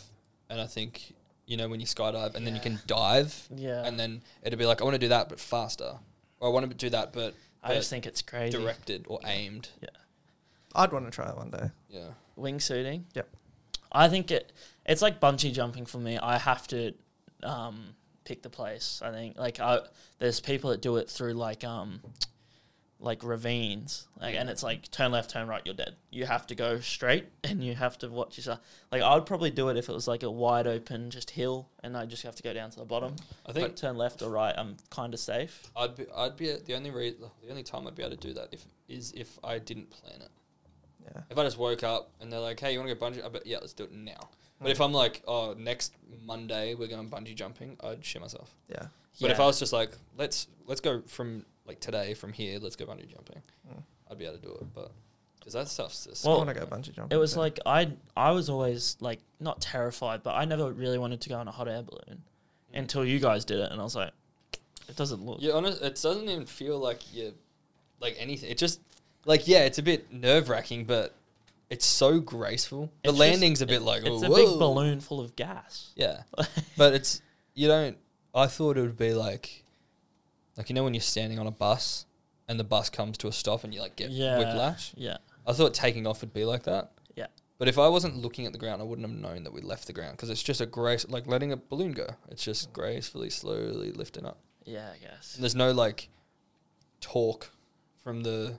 and 0.49 0.61
I 0.61 0.67
think 0.67 1.15
you 1.47 1.57
know 1.59 1.69
when 1.69 1.81
you 1.81 1.87
skydive 1.87 2.35
and 2.35 2.47
then 2.47 2.55
you 2.55 2.61
can 2.63 2.79
dive, 2.87 3.49
Yeah, 3.55 3.85
and 3.85 3.99
then 4.01 4.23
it'd 4.43 4.59
be 4.59 4.65
like 4.67 4.81
I 4.81 4.85
want 4.85 4.95
to 4.95 4.99
do 4.99 5.09
that 5.09 5.29
but 5.29 5.39
faster, 5.41 5.99
or 6.41 6.49
I 6.49 6.53
want 6.53 6.69
to 6.71 6.75
do 6.75 6.89
that 6.91 7.13
but 7.13 7.35
I 7.63 7.75
just 7.75 7.91
think 7.91 8.07
it's 8.07 8.23
crazy. 8.23 8.57
directed 8.57 9.05
or 9.09 9.19
aimed. 9.27 9.69
Yeah, 9.83 9.89
I'd 10.75 10.93
want 10.93 11.05
to 11.05 11.11
try 11.11 11.29
it 11.29 11.37
one 11.37 11.51
day. 11.51 11.71
Yeah. 11.91 12.09
Wingsuiting. 12.39 13.03
Yep. 13.15 13.29
I 13.91 14.09
think 14.09 14.31
it 14.31 14.53
it's 14.87 15.03
like 15.03 15.21
bungee 15.21 15.53
jumping 15.53 15.87
for 15.87 15.99
me. 15.99 16.17
I 16.19 16.39
have 16.39 16.67
to 16.69 16.95
um, 17.43 17.95
pick 18.25 18.43
the 18.43 18.51
place. 18.51 19.01
I 19.05 19.11
think 19.11 19.39
like 19.39 19.61
I 19.61 19.81
there's 20.19 20.41
people 20.41 20.71
that 20.71 20.83
do 20.83 20.97
it 20.97 21.09
through 21.09 21.35
like 21.35 21.65
um 21.65 22.01
like 23.03 23.25
ravines, 23.25 24.07
like 24.21 24.37
and 24.37 24.49
it's 24.49 24.63
like 24.63 24.89
turn 24.93 25.11
left, 25.11 25.31
turn 25.31 25.49
right, 25.49 25.61
you're 25.65 25.75
dead. 25.75 25.97
You 26.11 26.25
have 26.25 26.47
to 26.47 26.55
go 26.55 26.79
straight, 26.79 27.27
and 27.45 27.63
you 27.63 27.75
have 27.75 27.99
to 27.99 28.09
watch 28.09 28.37
yourself. 28.37 28.61
Like 28.91 29.03
I 29.03 29.15
would 29.15 29.27
probably 29.27 29.51
do 29.51 29.69
it 29.69 29.77
if 29.77 29.89
it 29.89 29.93
was 29.93 30.07
like 30.07 30.23
a 30.23 30.31
wide 30.31 30.67
open 30.67 31.11
just 31.11 31.31
hill, 31.31 31.69
and 31.83 31.97
I 31.97 32.07
just 32.07 32.23
have 32.23 32.37
to 32.37 32.43
go 32.43 32.53
down 32.53 32.71
to 32.71 32.79
the 32.79 32.85
bottom. 32.85 33.17
I 33.45 33.53
think 33.53 33.69
But 33.69 33.77
turn 33.77 33.97
left 33.97 34.23
or 34.23 34.31
right, 34.31 34.55
I'm 34.57 34.77
kind 34.91 35.13
of 35.13 35.21
safe. 35.21 35.65
I'd 35.77 35.97
be 35.97 36.07
I'd 36.17 36.37
be 36.37 36.55
the 36.65 36.75
only 36.75 36.91
re- 36.91 37.17
the 37.43 37.51
only 37.51 37.65
time 37.65 37.87
I'd 37.87 37.97
be 37.97 38.03
able 38.03 38.17
to 38.17 38.29
do 38.29 38.35
that 38.35 38.49
if 38.53 38.65
is 38.89 39.13
if 39.13 39.39
I 39.43 39.59
didn't 39.59 39.91
plan 39.91 40.21
it. 40.21 40.31
Yeah. 41.05 41.23
If 41.29 41.37
I 41.37 41.43
just 41.43 41.59
woke 41.59 41.83
up 41.83 42.13
and 42.21 42.33
they're 42.33 42.39
like, 42.39 42.61
"Hey, 42.61 42.73
you 42.73 42.79
want 42.79 42.89
to 42.89 42.95
go 42.95 43.05
bungee?" 43.05 43.25
I 43.25 43.29
bet 43.29 43.47
yeah, 43.47 43.59
let's 43.59 43.73
do 43.73 43.85
it 43.85 43.93
now. 43.93 44.31
But 44.63 44.69
Mm. 44.69 44.73
if 44.73 44.81
I'm 44.81 44.93
like, 44.93 45.23
"Oh, 45.27 45.55
next 45.55 45.93
Monday 46.25 46.75
we're 46.75 46.89
going 46.89 47.11
bungee 47.11 47.35
jumping," 47.35 47.77
I'd 47.81 48.05
shit 48.05 48.23
myself. 48.23 48.55
Yeah. 48.69 48.87
But 49.21 49.31
if 49.31 49.41
I 49.41 49.47
was 49.47 49.59
just 49.59 49.73
like, 49.73 49.91
"Let's 50.17 50.47
let's 50.67 50.81
go 50.81 51.03
from 51.07 51.45
like 51.67 51.81
today 51.81 52.15
from 52.15 52.33
here, 52.33 52.59
let's 52.59 52.77
go 52.77 52.87
bungee 52.87 53.09
jumping. 53.09 53.43
Mm. 53.69 53.83
I'd 54.11 54.19
be 54.19 54.25
able 54.25 54.37
to 54.39 54.43
do 54.43 54.53
it, 54.55 54.73
but 54.75 54.93
because 55.39 55.53
that 55.55 55.69
stuff's 55.69 56.05
just 56.07 56.25
I 56.25 56.29
Well, 56.29 56.39
want 56.39 56.51
to 56.51 56.55
go 56.55 56.67
bungee 56.67 56.93
jumping. 56.93 57.17
It 57.17 57.21
was 57.21 57.35
too. 57.35 57.41
like 57.41 57.59
I 57.67 57.93
I 58.17 58.31
was 58.31 58.49
always 58.49 58.97
like 59.01 59.21
not 59.41 59.61
terrified, 59.61 60.23
but 60.23 60.35
I 60.35 60.45
never 60.45 60.73
really 60.73 60.99
wanted 60.99 61.21
to 61.23 61.29
go 61.29 61.37
on 61.37 61.49
a 61.49 61.53
hot 61.53 61.69
air 61.69 61.83
balloon 61.83 62.23
until 62.73 63.05
you 63.05 63.19
guys 63.19 63.45
did 63.45 63.59
it, 63.59 63.71
and 63.73 63.81
I 63.81 63.85
was 63.85 63.95
like, 63.97 64.13
it 64.89 64.97
doesn't 64.97 65.25
look. 65.25 65.39
Yeah, 65.43 65.53
honest, 65.55 65.83
it 65.83 66.01
doesn't 66.01 66.29
even 66.29 66.47
feel 66.47 66.79
like 66.79 67.13
you 67.15 67.35
like 68.01 68.17
anything. 68.19 68.51
It 68.51 68.59
just 68.59 68.81
like 69.25 69.47
yeah, 69.49 69.65
it's 69.65 69.79
a 69.79 69.83
bit 69.83 70.13
nerve 70.13 70.49
wracking, 70.49 70.85
but 70.85 71.15
it's 71.73 71.87
so 71.87 72.21
graceful. 72.21 72.93
The 73.03 73.09
It's 73.11 73.19
just- 73.19 73.19
landing's 73.19 73.63
a 73.63 73.67
bit 73.67 73.77
it- 73.77 73.83
like 73.83 74.03
it's 74.05 74.23
a 74.23 74.29
big 74.29 74.47
whoa. 74.47 74.59
balloon 74.59 75.01
full 75.01 75.21
of 75.21 75.35
gas. 75.37 75.91
Yeah, 75.97 76.23
but 76.77 76.95
it's 76.95 77.23
you 77.55 77.67
don't. 77.69 77.97
I 78.35 78.47
thought 78.47 78.77
it 78.77 78.83
would 78.83 78.97
be 78.97 79.15
like, 79.15 79.65
like 80.57 80.69
you 80.69 80.75
know 80.75 80.85
when 80.85 80.95
you're 80.95 81.01
standing 81.01 81.39
on 81.39 81.47
a 81.47 81.51
bus 81.51 82.07
and 82.49 82.59
the 82.61 82.65
bus 82.65 82.91
comes 82.91 83.19
to 83.19 83.29
a 83.29 83.33
stop 83.33 83.65
and 83.65 83.73
you 83.75 83.81
like 83.81 83.97
get 83.97 84.11
yeah, 84.11 84.39
whiplash. 84.39 84.93
Yeah, 84.97 85.17
I 85.47 85.53
thought 85.53 85.75
taking 85.75 86.07
off 86.07 86.21
would 86.21 86.33
be 86.35 86.45
like 86.45 86.63
that. 86.65 86.91
Yeah. 87.17 87.27
But 87.59 87.69
if 87.69 87.79
I 87.79 87.89
wasn't 87.89 88.17
looking 88.17 88.47
at 88.47 88.53
the 88.53 88.59
ground, 88.59 88.81
I 88.83 88.85
wouldn't 88.85 89.07
have 89.09 89.17
known 89.17 89.45
that 89.45 89.53
we 89.53 89.61
left 89.61 89.87
the 89.87 89.93
ground 89.93 90.13
because 90.17 90.31
it's 90.31 90.43
just 90.43 90.61
a 90.61 90.67
grace, 90.67 91.07
like 91.09 91.27
letting 91.27 91.53
a 91.53 91.57
balloon 91.57 91.93
go. 91.93 92.09
It's 92.31 92.45
just 92.45 92.73
gracefully, 92.73 93.31
slowly 93.31 93.93
lifting 93.93 94.27
up. 94.27 94.39
yeah, 94.65 94.89
I 94.95 94.99
guess. 94.99 95.35
And 95.35 95.43
there's 95.45 95.55
no 95.55 95.73
like 95.73 96.09
talk 97.01 97.51
from 98.03 98.23
the 98.23 98.59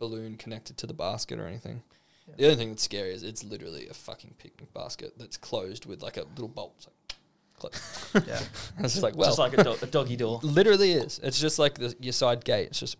balloon 0.00 0.36
connected 0.36 0.76
to 0.78 0.86
the 0.88 0.94
basket 0.94 1.38
or 1.38 1.46
anything. 1.46 1.82
Yeah. 2.26 2.34
The 2.38 2.44
only 2.46 2.56
thing 2.56 2.68
that's 2.70 2.82
scary 2.82 3.12
is 3.14 3.22
it's 3.22 3.44
literally 3.44 3.86
a 3.88 3.94
fucking 3.94 4.34
picnic 4.38 4.72
basket 4.74 5.12
that's 5.16 5.36
closed 5.36 5.86
with 5.86 6.02
like 6.02 6.16
a 6.16 6.24
little 6.34 6.48
bolt. 6.48 6.74
It's 6.78 6.86
like, 6.88 8.10
closed. 8.12 8.26
yeah. 8.28 8.40
it's 8.84 8.94
just 8.94 9.02
like 9.04 9.14
well, 9.16 9.28
Just 9.28 9.38
like 9.38 9.56
a, 9.56 9.62
do- 9.62 9.76
a 9.82 9.86
doggy 9.86 10.16
door. 10.16 10.40
literally 10.42 10.90
is. 10.92 11.20
It's 11.22 11.38
just 11.40 11.58
like 11.60 11.74
the, 11.74 11.94
your 12.00 12.12
side 12.12 12.44
gate. 12.44 12.68
It's 12.68 12.80
just 12.80 12.96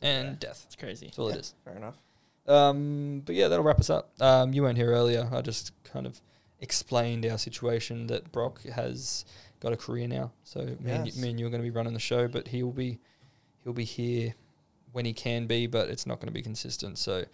and 0.00 0.28
Yeah. 0.28 0.34
death. 0.40 0.62
It's 0.66 0.76
crazy. 0.76 1.06
That's 1.06 1.18
all 1.18 1.28
Yeah, 1.28 1.34
it 1.36 1.40
is. 1.40 1.54
Fair 1.64 1.76
enough. 1.76 1.98
Um, 2.46 3.22
but 3.26 3.34
yeah, 3.34 3.48
that'll 3.48 3.64
wrap 3.64 3.78
us 3.80 3.90
up. 3.90 4.10
Um, 4.20 4.54
you 4.54 4.62
weren't 4.62 4.78
here 4.78 4.90
earlier. 4.90 5.28
I 5.30 5.40
just 5.42 5.72
kind 5.84 6.06
of 6.06 6.20
explained 6.60 7.24
our 7.26 7.38
situation 7.38 8.06
that 8.08 8.30
Brock 8.32 8.62
has 8.64 9.24
got 9.60 9.72
a 9.72 9.76
career 9.76 10.08
now. 10.08 10.32
So 10.44 10.60
me, 10.80 10.90
and, 10.90 11.06
Yes. 11.06 11.16
you, 11.16 11.22
me 11.22 11.30
and 11.30 11.40
you 11.40 11.46
are 11.46 11.50
going 11.50 11.62
to 11.62 11.66
be 11.66 11.70
running 11.70 11.92
the 11.92 12.00
show, 12.00 12.28
but 12.28 12.48
he'll 12.48 12.72
be 12.72 12.98
he'll 13.62 13.72
be 13.74 13.84
here 13.84 14.34
when 14.92 15.04
he 15.04 15.12
can 15.12 15.46
be, 15.46 15.66
but 15.66 15.88
it's 15.88 16.06
not 16.06 16.16
going 16.18 16.28
to 16.28 16.32
be 16.32 16.42
consistent. 16.42 16.98
So 16.98 17.24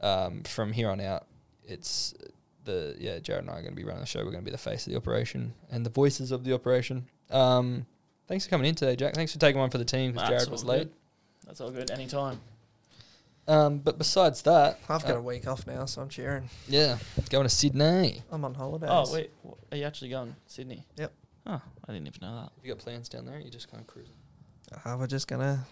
um, 0.00 0.42
from 0.44 0.72
here 0.72 0.90
on 0.90 1.00
out, 1.00 1.26
it's 1.64 2.14
the 2.64 2.96
yeah 2.98 3.18
Jared 3.18 3.42
and 3.42 3.50
I 3.50 3.54
are 3.58 3.62
going 3.62 3.72
to 3.72 3.76
be 3.76 3.84
running 3.84 4.00
the 4.00 4.06
show. 4.06 4.20
We're 4.20 4.32
going 4.32 4.42
to 4.42 4.44
be 4.44 4.50
the 4.50 4.58
face 4.58 4.86
of 4.86 4.92
the 4.92 4.98
operation 4.98 5.54
and 5.70 5.86
the 5.86 5.90
voices 5.90 6.32
of 6.32 6.44
the 6.44 6.52
operation. 6.52 7.06
Um, 7.30 7.86
thanks 8.28 8.44
for 8.44 8.50
coming 8.50 8.68
in 8.68 8.74
today, 8.74 8.96
Jack. 8.96 9.14
Thanks 9.14 9.32
for 9.32 9.38
taking 9.38 9.60
one 9.60 9.70
for 9.70 9.78
the 9.78 9.84
team 9.84 10.12
because 10.12 10.28
Jared 10.28 10.50
was 10.50 10.62
all 10.62 10.70
late. 10.70 10.78
good. 10.78 10.92
That's 11.46 11.60
all 11.60 11.70
good. 11.70 11.90
Anytime. 11.90 12.40
Um, 13.48 13.78
but 13.78 13.96
besides 13.96 14.42
that, 14.42 14.80
I've 14.88 15.02
got 15.02 15.12
uh, 15.14 15.18
a 15.18 15.22
week 15.22 15.46
off 15.46 15.68
now, 15.68 15.84
so 15.84 16.02
I'm 16.02 16.08
cheering. 16.08 16.50
yeah, 16.66 16.98
going 17.30 17.44
to 17.44 17.48
Sydney. 17.48 18.22
I'm 18.32 18.44
on 18.44 18.54
holidays. 18.54 18.90
Oh 18.92 19.12
wait, 19.12 19.30
wh- 19.46 19.72
are 19.72 19.76
you 19.76 19.84
actually 19.84 20.10
going 20.10 20.34
Sydney? 20.46 20.84
Yep. 20.96 21.12
Oh, 21.46 21.62
I 21.88 21.92
didn't 21.92 22.08
even 22.08 22.18
know 22.22 22.34
that. 22.34 22.50
Have 22.56 22.64
you 22.64 22.74
got 22.74 22.78
plans 22.82 23.08
down 23.08 23.24
there? 23.24 23.36
Or 23.36 23.40
you 23.40 23.48
just 23.50 23.70
kind 23.70 23.80
of 23.80 23.86
cruising. 23.86 24.16
Uh, 24.84 24.96
we're 24.98 25.06
just 25.06 25.28
gonna 25.28 25.64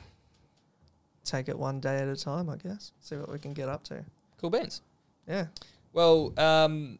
take 1.24 1.48
it 1.48 1.58
one 1.58 1.80
day 1.80 1.98
at 1.98 2.08
a 2.08 2.16
time, 2.16 2.48
I 2.50 2.56
guess. 2.56 2.92
See 3.00 3.16
what 3.16 3.30
we 3.30 3.38
can 3.38 3.52
get 3.52 3.68
up 3.68 3.82
to. 3.84 4.04
Cool 4.40 4.50
beans. 4.50 4.82
Yeah. 5.26 5.46
Well, 5.92 6.32
um, 6.38 6.98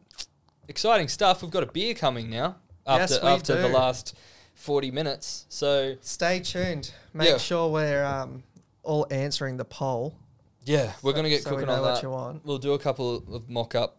exciting 0.67 1.07
stuff. 1.07 1.41
We've 1.41 1.51
got 1.51 1.63
a 1.63 1.67
beer 1.71 1.93
coming 1.93 2.29
now 2.29 2.55
after 2.87 3.15
Yes, 3.15 3.23
after 3.23 3.61
the 3.61 3.67
last 3.69 4.15
forty 4.53 4.89
minutes. 4.91 5.45
So 5.49 5.95
Stay 6.01 6.39
tuned. 6.39 6.91
Make 7.13 7.29
Yeah. 7.29 7.37
sure 7.37 7.69
we're 7.71 8.05
um, 8.05 8.43
all 8.83 9.05
answering 9.11 9.57
the 9.57 9.65
poll. 9.65 10.15
yeah, 10.63 10.93
we're 11.01 11.11
so- 11.11 11.15
gonna 11.15 11.29
get 11.29 11.43
so 11.43 11.49
cooking 11.51 11.69
on 11.69 11.83
that. 11.83 12.41
We'll 12.43 12.57
do 12.57 12.73
a 12.73 12.79
couple 12.79 13.15
of 13.33 13.49
mock 13.49 13.75
up, 13.75 13.97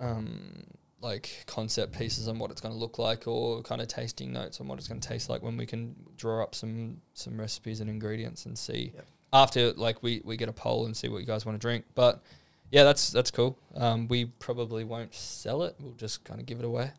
um, 0.00 0.64
like 1.00 1.44
concept 1.46 1.96
pieces 1.96 2.28
on 2.28 2.38
what 2.38 2.50
it's 2.50 2.60
going 2.60 2.72
to 2.74 2.78
look 2.80 2.98
like, 2.98 3.26
or 3.28 3.62
kind 3.62 3.80
of 3.82 3.88
tasting 3.88 4.32
notes 4.32 4.60
on 4.60 4.66
what 4.68 4.78
it's 4.78 4.88
going 4.88 5.00
to 5.00 5.06
taste 5.08 5.28
like 5.28 5.42
when 5.42 5.56
we 5.56 5.66
can 5.66 5.94
draw 6.16 6.42
up 6.42 6.54
some 6.54 7.00
some 7.12 7.38
recipes 7.38 7.80
and 7.80 7.88
ingredients 7.90 8.46
and 8.46 8.58
see 8.58 8.92
Yep. 8.94 9.06
After 9.34 9.72
like 9.72 10.02
we 10.02 10.22
we 10.24 10.38
get 10.38 10.48
a 10.48 10.52
poll 10.52 10.86
and 10.86 10.96
see 10.96 11.08
what 11.08 11.18
you 11.20 11.26
guys 11.26 11.44
want 11.44 11.56
to 11.60 11.60
drink. 11.60 11.84
But 11.94 12.22
yeah, 12.70 12.84
that's 12.84 13.10
that's 13.10 13.30
cool. 13.30 13.58
Um, 13.74 14.08
we 14.08 14.24
probably 14.26 14.84
won't 14.84 15.14
sell 15.14 15.62
it. 15.64 15.74
We'll 15.80 15.92
just 15.94 16.24
kind 16.24 16.40
of 16.40 16.46
give 16.46 16.58
it 16.60 16.64
away. 16.64 16.92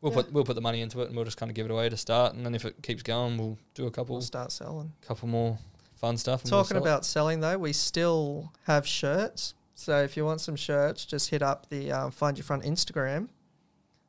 We'll 0.00 0.12
Yeah. 0.12 0.22
put 0.22 0.32
we'll 0.32 0.44
put 0.44 0.54
the 0.54 0.60
money 0.60 0.80
into 0.82 1.00
it 1.02 1.06
and 1.08 1.16
we'll 1.16 1.24
just 1.24 1.38
kind 1.38 1.50
of 1.50 1.56
give 1.56 1.64
it 1.66 1.70
away 1.72 1.88
to 1.88 1.96
start. 1.96 2.34
And 2.34 2.44
then 2.44 2.54
if 2.54 2.64
it 2.64 2.82
keeps 2.82 3.02
going, 3.02 3.38
we'll 3.38 3.56
do 3.74 3.86
a 3.86 3.90
couple 3.90 4.16
We'll 4.16 4.22
start 4.22 4.52
selling. 4.52 4.92
couple 5.06 5.28
more 5.28 5.58
fun 5.96 6.16
stuff. 6.16 6.42
And 6.42 6.50
we'll 6.52 6.60
Talking 6.62 6.76
sell 6.76 6.84
it. 6.84 6.88
about 6.90 7.04
selling 7.06 7.40
though, 7.40 7.58
we 7.58 7.72
still 7.72 8.52
have 8.66 8.86
shirts. 8.86 9.54
So 9.74 10.02
if 10.02 10.16
you 10.16 10.24
want 10.24 10.40
some 10.40 10.56
shirts, 10.56 11.04
just 11.06 11.30
hit 11.30 11.40
up 11.42 11.68
the 11.68 11.92
um, 11.92 12.10
Find 12.10 12.36
Your 12.36 12.44
Front 12.44 12.64
Instagram, 12.64 13.28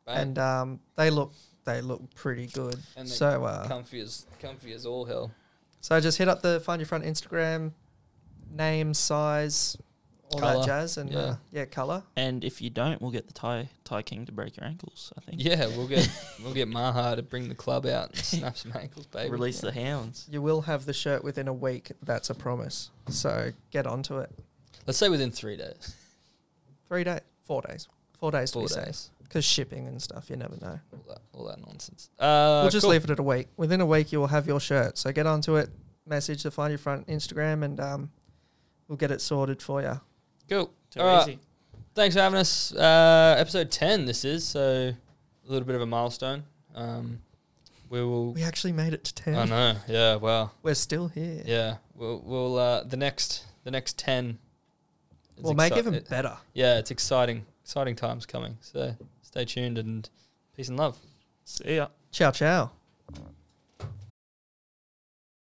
Bang. 0.05 0.17
and 0.17 0.39
um, 0.39 0.79
they 0.95 1.09
look 1.11 1.31
they 1.65 1.81
look 1.81 2.01
pretty 2.15 2.47
good. 2.47 2.75
And 2.97 3.07
so 3.07 3.43
uh, 3.45 3.67
comfy 3.67 3.99
as 4.01 4.25
comfy 4.39 4.73
as 4.73 4.85
all 4.87 5.05
hell. 5.05 5.31
So 5.81 5.99
just 5.99 6.17
hit 6.17 6.27
up 6.27 6.41
the 6.41 6.59
Find 6.59 6.79
Your 6.79 6.87
Front 6.87 7.05
Instagram, 7.05 7.71
name, 8.51 8.93
size, 8.93 9.77
all 10.31 10.39
Colour, 10.39 10.59
that 10.59 10.65
jazz, 10.65 10.97
and 10.97 11.11
yeah. 11.11 11.19
uh, 11.19 11.35
yeah, 11.51 11.65
color. 11.65 12.03
And 12.15 12.43
if 12.43 12.61
you 12.61 12.69
don't, 12.69 13.01
we'll 13.01 13.11
get 13.11 13.27
the 13.27 13.33
Thai 13.33 13.69
Thai 13.83 14.01
King 14.03 14.25
to 14.25 14.31
break 14.31 14.57
your 14.57 14.65
ankles. 14.65 15.11
I 15.17 15.21
think. 15.21 15.43
Yeah, 15.43 15.67
we'll 15.67 15.87
get 15.87 16.09
we'll 16.43 16.53
get 16.53 16.67
Maha 16.67 17.15
to 17.15 17.23
bring 17.23 17.49
the 17.49 17.55
club 17.55 17.85
out 17.85 18.09
and 18.09 18.17
snap 18.23 18.57
some 18.57 18.73
ankles, 18.75 19.07
baby. 19.07 19.29
Release 19.31 19.61
the 19.61 19.71
hounds. 19.71 20.27
You 20.29 20.41
will 20.41 20.61
have 20.61 20.85
the 20.85 20.93
shirt 20.93 21.23
within 21.23 21.47
a 21.47 21.53
week. 21.53 21.91
That's 22.03 22.29
a 22.29 22.35
promise. 22.35 22.91
So 23.09 23.51
get 23.71 23.87
onto 23.87 24.17
it. 24.19 24.31
Let's 24.85 24.97
say 24.97 25.09
within 25.09 25.31
three 25.31 25.57
days, 25.57 25.95
Three 26.87 27.03
days, 27.03 27.21
four 27.43 27.61
days, 27.61 27.87
four 28.19 28.31
days 28.31 28.51
four 28.51 28.67
to 28.67 28.75
be 28.75 28.81
safe. 28.85 29.09
Days, 29.29 29.43
Because 29.43 29.45
shipping 29.45 29.87
and 29.87 30.01
stuff, 30.01 30.29
you 30.29 30.35
never 30.35 30.55
know. 30.61 30.79
all 30.91 31.03
that 31.07 31.19
all 31.33 31.45
that 31.45 31.59
nonsense. 31.65 32.09
Uh, 32.19 32.59
we'll 32.63 32.71
just 32.71 32.83
cool. 32.83 32.91
leave 32.91 33.03
it 33.03 33.09
at 33.11 33.19
a 33.19 33.23
week. 33.23 33.47
Within 33.57 33.81
a 33.81 33.85
week, 33.85 34.11
you 34.11 34.19
will 34.19 34.27
have 34.27 34.47
your 34.47 34.59
shirt. 34.59 34.97
So 34.97 35.11
get 35.11 35.25
onto 35.25 35.55
it. 35.55 35.69
Message 36.05 36.43
the 36.43 36.51
Find 36.51 36.71
Your 36.71 36.79
Front 36.79 37.07
Instagram, 37.07 37.63
and 37.63 37.79
um, 37.79 38.11
we'll 38.87 38.97
get 38.97 39.11
it 39.11 39.21
sorted 39.21 39.61
for 39.61 39.81
you. 39.81 39.99
Cool. 40.49 40.71
Too 40.89 40.99
All 41.01 41.05
right. 41.17 41.29
easy. 41.29 41.39
Thanks 41.93 42.15
for 42.15 42.21
having 42.21 42.39
us. 42.39 42.73
Uh, 42.73 43.35
episode 43.37 43.69
ten. 43.71 44.05
This 44.05 44.25
is 44.25 44.47
so 44.47 44.91
a 44.93 45.51
little 45.51 45.65
bit 45.67 45.75
of 45.75 45.81
a 45.81 45.85
milestone. 45.85 46.43
Um, 46.73 47.19
we 47.89 48.01
will. 48.03 48.33
We 48.33 48.43
actually 48.43 48.73
made 48.73 48.93
it 48.93 49.03
to 49.03 49.13
ten. 49.13 49.35
I 49.35 49.45
know. 49.45 49.75
Yeah. 49.87 50.15
Wow. 50.15 50.51
We're 50.63 50.73
still 50.75 51.07
here. 51.09 51.43
Yeah. 51.45 51.75
We'll. 51.95 52.21
We'll. 52.25 52.57
Uh, 52.57 52.83
the 52.83 52.97
next. 52.97 53.45
The 53.65 53.71
next 53.71 53.97
ten. 53.99 54.39
is 55.37 55.43
We'll 55.43 55.53
make 55.53 55.73
exci- 55.73 55.77
even 55.77 55.93
it- 55.93 56.09
better. 56.09 56.37
Yeah, 56.53 56.79
it's 56.79 56.89
exciting. 56.91 57.45
Exciting 57.63 57.95
times 57.95 58.25
coming. 58.25 58.57
So 58.61 58.95
stay 59.29 59.45
tuned 59.45 59.77
and 59.77 60.09
peace 60.55 60.69
and 60.69 60.77
love. 60.77 60.97
See 61.45 61.75
ya. 61.75 61.89
Ciao, 62.11 62.31
ciao. 62.31 62.71